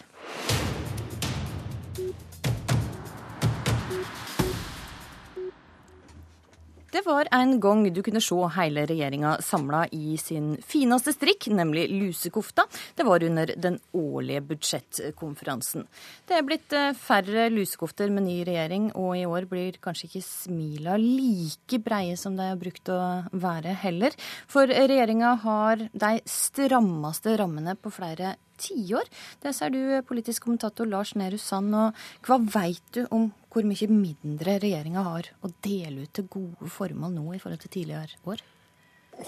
Det 6.91 7.05
var 7.07 7.29
en 7.31 7.61
gang 7.63 7.85
du 7.95 8.01
kunne 8.03 8.23
se 8.23 8.37
hele 8.57 8.83
regjeringa 8.91 9.37
samla 9.47 9.85
i 9.95 10.17
sin 10.19 10.57
fineste 10.67 11.13
strikk, 11.15 11.47
nemlig 11.55 11.87
lusekofta. 11.93 12.65
Det 12.99 13.07
var 13.07 13.23
under 13.23 13.53
den 13.57 13.79
årlige 13.95 14.43
budsjettkonferansen. 14.49 15.87
Det 16.27 16.35
er 16.35 16.47
blitt 16.47 16.75
eh, 16.75 16.91
færre 16.99 17.47
lusekofter 17.55 18.11
med 18.11 18.27
ny 18.27 18.41
regjering, 18.49 18.91
og 18.99 19.15
i 19.19 19.25
år 19.29 19.47
blir 19.51 19.79
kanskje 19.83 20.09
ikke 20.11 20.27
smila 20.27 20.99
like 20.99 21.79
breie 21.85 22.19
som 22.19 22.35
de 22.39 22.51
har 22.51 22.59
brukt 22.59 22.91
å 22.91 23.01
være 23.31 23.77
heller. 23.87 24.17
For 24.51 24.67
regjeringa 24.67 25.37
har 25.45 25.87
de 25.93 26.15
strammeste 26.27 27.39
rammene 27.39 27.79
på 27.79 27.95
flere 27.95 28.35
tiår. 28.61 29.07
Det 29.43 29.55
ser 29.57 29.73
du, 29.75 29.81
politisk 30.09 30.49
kommentator 30.49 30.89
Lars 30.91 31.15
Nehru 31.15 31.39
Sand. 31.41 31.71
Og 31.71 32.27
hva 32.27 32.41
veit 32.59 32.83
du 32.97 33.05
om 33.15 33.31
hvor 33.51 33.67
mye 33.67 33.91
mindre 33.91 34.59
regjeringa 34.63 35.03
har 35.03 35.33
å 35.43 35.51
dele 35.65 36.07
ut 36.07 36.13
til 36.15 36.29
gode 36.31 36.71
formål 36.71 37.17
nå 37.17 37.27
i 37.35 37.41
forhold 37.43 37.65
til 37.65 37.75
tidligere 37.81 38.21
år? 38.31 38.45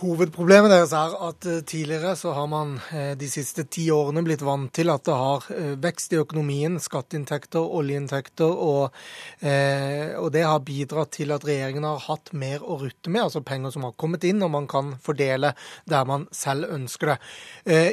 Hovedproblemet 0.01 0.71
deres 0.73 0.93
er 0.97 1.13
at 1.27 1.47
eh, 1.49 1.61
tidligere 1.69 2.15
så 2.17 2.33
har 2.33 2.47
man 2.49 2.75
eh, 2.95 3.13
de 3.19 3.27
siste 3.29 3.67
ti 3.71 3.85
årene 3.93 4.23
blitt 4.25 4.41
vant 4.45 4.71
til 4.73 4.89
at 4.93 5.05
det 5.05 5.17
har 5.19 5.47
eh, 5.53 5.75
vekst 5.83 6.15
i 6.15 6.21
økonomien, 6.23 6.79
skatteinntekter, 6.81 7.61
oljeinntekter, 7.61 8.49
og, 8.49 8.97
og, 9.43 10.29
det 10.33 10.43
har 10.47 10.63
bidratt 10.65 11.13
til 11.17 11.33
at 11.35 11.45
regjeringen 11.47 11.85
har 11.85 12.01
hatt 12.07 12.33
mer 12.37 12.63
å 12.65 12.79
rutte 12.81 13.11
med, 13.13 13.27
altså 13.27 13.43
penger 13.45 13.75
som 13.75 13.85
har 13.87 13.95
kommet 14.01 14.25
inn, 14.29 14.43
og 14.45 14.53
man 14.55 14.69
kan 14.71 14.95
fordele 15.03 15.53
der 15.89 16.07
man 16.09 16.27
selv 16.35 16.71
ønsker 16.73 17.13
det. 17.13 17.17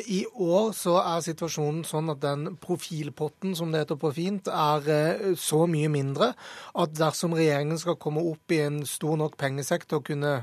I 0.09 0.21
år 0.29 0.71
så 0.77 0.97
er 1.01 1.23
situasjonen 1.25 1.83
sånn 1.87 2.11
at 2.13 2.21
den 2.23 2.55
profilpotten, 2.61 3.55
som 3.57 3.73
det 3.73 3.83
heter 3.83 3.99
på 3.99 4.13
fint, 4.15 4.49
er 4.49 5.35
så 5.39 5.65
mye 5.69 5.89
mindre 5.91 6.31
at 6.79 6.95
dersom 6.99 7.35
regjeringen 7.37 7.81
skal 7.81 7.99
komme 8.01 8.23
opp 8.31 8.55
i 8.55 8.61
en 8.67 8.81
stor 8.87 9.17
nok 9.19 9.37
pengesekk 9.41 9.87
til 9.87 9.99
å 9.99 10.05
kunne 10.05 10.35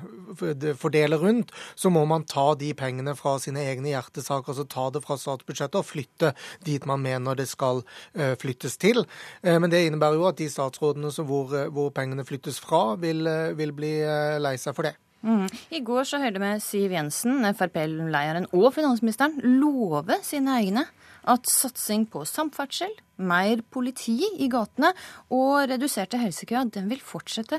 fordele 0.80 1.20
rundt, 1.22 1.45
rundt, 1.46 1.52
så 1.74 1.90
må 1.90 2.04
man 2.06 2.24
ta 2.24 2.54
de 2.54 2.72
pengene 2.74 3.14
fra 3.16 3.38
sine 3.38 3.60
egne 3.60 3.92
hjertesaker, 3.92 4.52
altså 4.52 4.66
ta 4.66 4.90
det 4.90 5.04
fra 5.04 5.16
statsbudsjettet 5.16 5.78
og 5.80 5.86
flytte 5.86 6.34
dit 6.64 6.84
man 6.86 7.02
mener 7.02 7.34
det 7.36 7.48
skal 7.48 7.82
uh, 8.16 8.34
flyttes 8.38 8.76
til. 8.76 9.06
Uh, 9.44 9.58
men 9.58 9.70
det 9.70 9.86
innebærer 9.86 10.16
jo 10.16 10.28
at 10.28 10.38
de 10.38 10.48
statsrådene 10.48 11.10
hvor, 11.26 11.52
uh, 11.52 11.68
hvor, 11.70 11.90
pengene 11.90 12.24
flyttes 12.24 12.58
fra, 12.60 12.96
vil, 12.96 13.26
vil 13.56 13.72
bli 13.72 13.92
lei 14.40 14.56
seg 14.58 14.74
for 14.74 14.86
det. 14.86 14.96
Mm. 15.22 15.46
I 15.74 15.80
går 15.82 16.04
så 16.06 16.20
hørte 16.20 16.38
vi 16.38 16.50
Siv 16.60 16.92
Jensen, 16.92 17.40
Frp-lederen 17.56 18.46
og 18.52 18.68
finansministeren, 18.74 19.40
love 19.42 20.18
sine 20.22 20.58
egne 20.60 20.84
at 21.26 21.48
satsing 21.50 22.04
på 22.10 22.22
samferdsel, 22.28 22.92
mer 23.18 23.62
politi 23.72 24.20
i 24.38 24.46
gatene 24.52 24.92
og 25.34 25.66
reduserte 25.72 26.20
helsekøer, 26.20 26.68
den 26.70 26.90
vil 26.92 27.02
fortsette. 27.02 27.58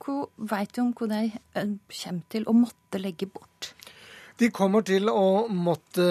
Hva 0.00 0.14
vet 0.52 0.72
du 0.74 0.82
om 0.82 0.92
hva 0.96 1.10
de 1.10 1.22
eh, 1.28 1.72
kommer 2.00 2.28
til 2.32 2.46
å 2.48 2.56
måtte 2.56 3.00
legge 3.00 3.28
bort? 3.28 3.74
De 4.40 4.48
kommer 4.48 4.80
til 4.88 5.04
å 5.12 5.50
måtte 5.52 6.04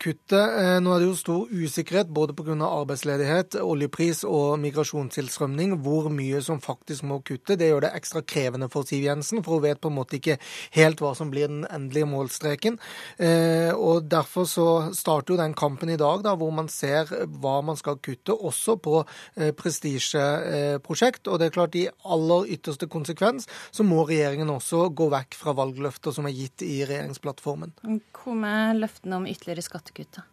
kutte. 0.00 0.38
Eh, 0.40 0.78
nå 0.80 0.94
er 0.94 1.02
det 1.02 1.08
jo 1.10 1.16
stor 1.18 1.50
usikkerhet 1.52 2.08
både 2.08 2.32
pga. 2.32 2.54
arbeidsledighet, 2.64 3.58
oljepris 3.60 4.22
og 4.24 4.56
migrasjonstilstrømning 4.62 5.74
hvor 5.84 6.08
mye 6.08 6.40
som 6.40 6.62
faktisk 6.64 7.04
må 7.04 7.18
kutte. 7.20 7.58
Det 7.60 7.68
gjør 7.68 7.84
det 7.84 7.90
ekstra 7.98 8.22
krevende 8.24 8.70
for 8.72 8.88
Siv 8.88 9.04
Jensen, 9.04 9.42
for 9.44 9.58
hun 9.58 9.66
vet 9.66 9.80
på 9.82 9.90
en 9.92 9.98
måte 9.98 10.16
ikke 10.16 10.38
helt 10.72 11.02
hva 11.04 11.12
som 11.18 11.28
blir 11.28 11.52
den 11.52 11.66
endelige 11.68 12.08
målstreken. 12.08 12.78
Eh, 13.18 13.74
og 13.76 14.08
Derfor 14.08 14.48
så 14.48 14.66
starter 14.96 15.34
jo 15.34 15.40
den 15.42 15.52
kampen 15.52 15.92
i 15.92 16.00
dag, 16.00 16.24
da, 16.24 16.32
hvor 16.32 16.54
man 16.56 16.72
ser 16.72 17.12
hva 17.26 17.60
man 17.60 17.76
skal 17.76 18.00
kutte, 18.00 18.32
også 18.32 18.78
på 18.80 19.02
eh, 19.36 19.52
prestisjeprosjekt. 19.52 21.28
Og 21.28 21.38
det 21.38 21.50
er 21.50 21.58
klart, 21.58 21.76
i 21.76 21.90
aller 22.08 22.48
ytterste 22.56 22.88
konsekvens 22.88 23.44
så 23.68 23.84
må 23.84 24.08
regjeringen 24.08 24.48
også 24.48 24.88
gå 24.96 25.12
vekk 25.12 25.36
fra 25.36 25.52
valgløfter 25.60 26.16
som 26.16 26.24
er 26.24 26.38
gitt 26.40 26.64
i 26.64 26.80
regjeringsplattformen 26.86 27.65
sammen. 27.80 28.00
Hvor 28.16 28.38
med 28.38 28.80
løftene 28.82 29.20
om 29.20 29.28
ytterligere 29.30 29.64
skattekutt? 29.66 30.18
da? 30.18 30.26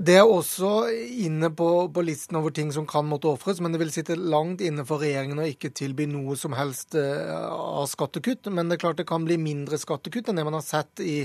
Det 0.00 0.14
er 0.16 0.24
også 0.24 0.86
inne 1.26 1.50
på, 1.52 1.66
på, 1.92 2.02
listen 2.06 2.38
over 2.38 2.54
ting 2.56 2.70
som 2.72 2.86
kan 2.88 3.04
måtte 3.04 3.28
ofres, 3.28 3.60
men 3.60 3.74
det 3.74 3.82
vil 3.82 3.92
sitte 3.92 4.16
langt 4.16 4.62
inne 4.64 4.84
for 4.88 5.02
regjeringen 5.04 5.42
å 5.42 5.48
ikke 5.48 5.74
tilby 5.76 6.06
noe 6.08 6.38
som 6.40 6.56
helst 6.56 6.96
uh, 6.96 7.44
av 7.52 7.84
skattekutt. 7.92 8.48
Men 8.48 8.70
det 8.70 8.78
er 8.78 8.84
klart 8.86 9.02
det 9.02 9.08
kan 9.10 9.26
bli 9.28 9.36
mindre 9.40 9.78
skattekutt 9.80 10.30
enn 10.30 10.40
det 10.40 10.46
man 10.48 10.56
har 10.56 10.64
sett 10.64 11.04
i, 11.04 11.18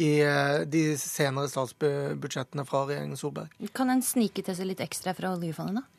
i 0.00 0.10
uh, 0.24 0.64
de 0.64 0.86
senere 1.00 1.52
statsbudsjettene 1.52 2.64
fra 2.68 2.86
regjeringen 2.88 3.20
Solberg. 3.20 3.52
Kan 3.76 3.92
en 3.92 4.04
snike 4.04 4.46
til 4.46 4.56
seg 4.56 4.72
litt 4.72 4.82
ekstra 4.84 5.14
fra 5.16 5.34
oljefondet, 5.36 5.84
da? 5.84 5.95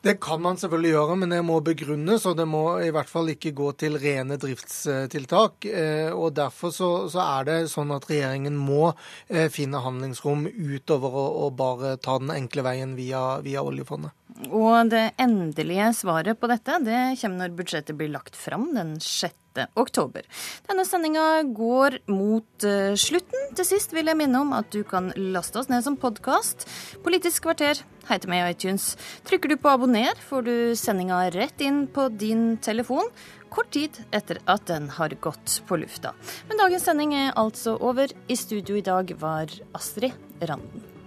Det 0.00 0.14
kan 0.22 0.42
man 0.42 0.58
selvfølgelig 0.60 0.92
gjøre, 0.92 1.14
men 1.18 1.32
det 1.34 1.40
må 1.42 1.56
begrunnes, 1.64 2.26
og 2.30 2.36
det 2.38 2.46
må 2.46 2.62
i 2.86 2.92
hvert 2.94 3.10
fall 3.10 3.32
ikke 3.32 3.50
gå 3.56 3.72
til 3.80 3.98
rene 3.98 4.38
driftstiltak. 4.38 5.66
Eh, 5.66 6.12
og 6.14 6.36
Derfor 6.38 6.70
så, 6.74 6.90
så 7.10 7.24
er 7.24 7.48
det 7.48 7.56
sånn 7.72 7.90
at 7.96 8.06
regjeringen 8.06 8.54
må 8.54 8.92
eh, 9.26 9.48
finne 9.50 9.82
handlingsrom 9.82 10.46
utover 10.46 11.18
å, 11.18 11.26
å 11.46 11.50
bare 11.50 11.96
ta 12.02 12.14
den 12.22 12.30
enkle 12.36 12.62
veien 12.68 12.94
via, 12.98 13.40
via 13.42 13.64
oljefondet. 13.66 14.14
Og 14.54 14.92
det 14.92 15.16
endelige 15.18 15.90
svaret 15.98 16.38
på 16.38 16.46
dette 16.50 16.78
det 16.86 17.00
kommer 17.18 17.42
når 17.42 17.58
budsjettet 17.58 17.98
blir 17.98 18.12
lagt 18.14 18.38
fram 18.38 18.70
den 18.76 18.98
6. 19.02 19.34
oktober. 19.78 20.26
Denne 20.68 20.86
sendinga 20.88 21.42
går 21.56 22.00
mot 22.10 22.66
uh, 22.66 22.94
slutten. 22.98 23.48
Til 23.58 23.66
sist 23.66 23.94
vil 23.96 24.10
jeg 24.10 24.18
minne 24.20 24.42
om 24.44 24.54
at 24.56 24.70
du 24.74 24.82
kan 24.86 25.10
laste 25.16 25.60
oss 25.60 25.70
ned 25.72 25.84
som 25.86 25.98
podkast. 26.00 26.68
Politisk 27.04 27.48
kvarter 27.48 27.82
heter 28.08 28.30
vi 28.30 28.38
i 28.38 28.52
iTunes. 28.52 28.92
Trykker 29.28 29.52
du 29.52 29.58
på 29.60 29.72
abonner, 29.72 30.16
får 30.28 30.46
du 30.46 30.54
sendinga 30.78 31.26
rett 31.34 31.60
inn 31.64 31.86
på 31.92 32.08
din 32.14 32.54
telefon 32.64 33.10
kort 33.48 33.72
tid 33.72 33.96
etter 34.14 34.40
at 34.48 34.66
den 34.68 34.90
har 34.98 35.14
gått 35.24 35.62
på 35.68 35.80
lufta. 35.80 36.14
Men 36.48 36.60
dagens 36.60 36.86
sending 36.88 37.16
er 37.16 37.32
altså 37.36 37.78
over. 37.80 38.12
I 38.28 38.36
studio 38.36 38.76
i 38.78 38.84
dag 38.84 39.12
var 39.20 39.52
Astrid 39.76 40.16
Randen. 40.40 40.97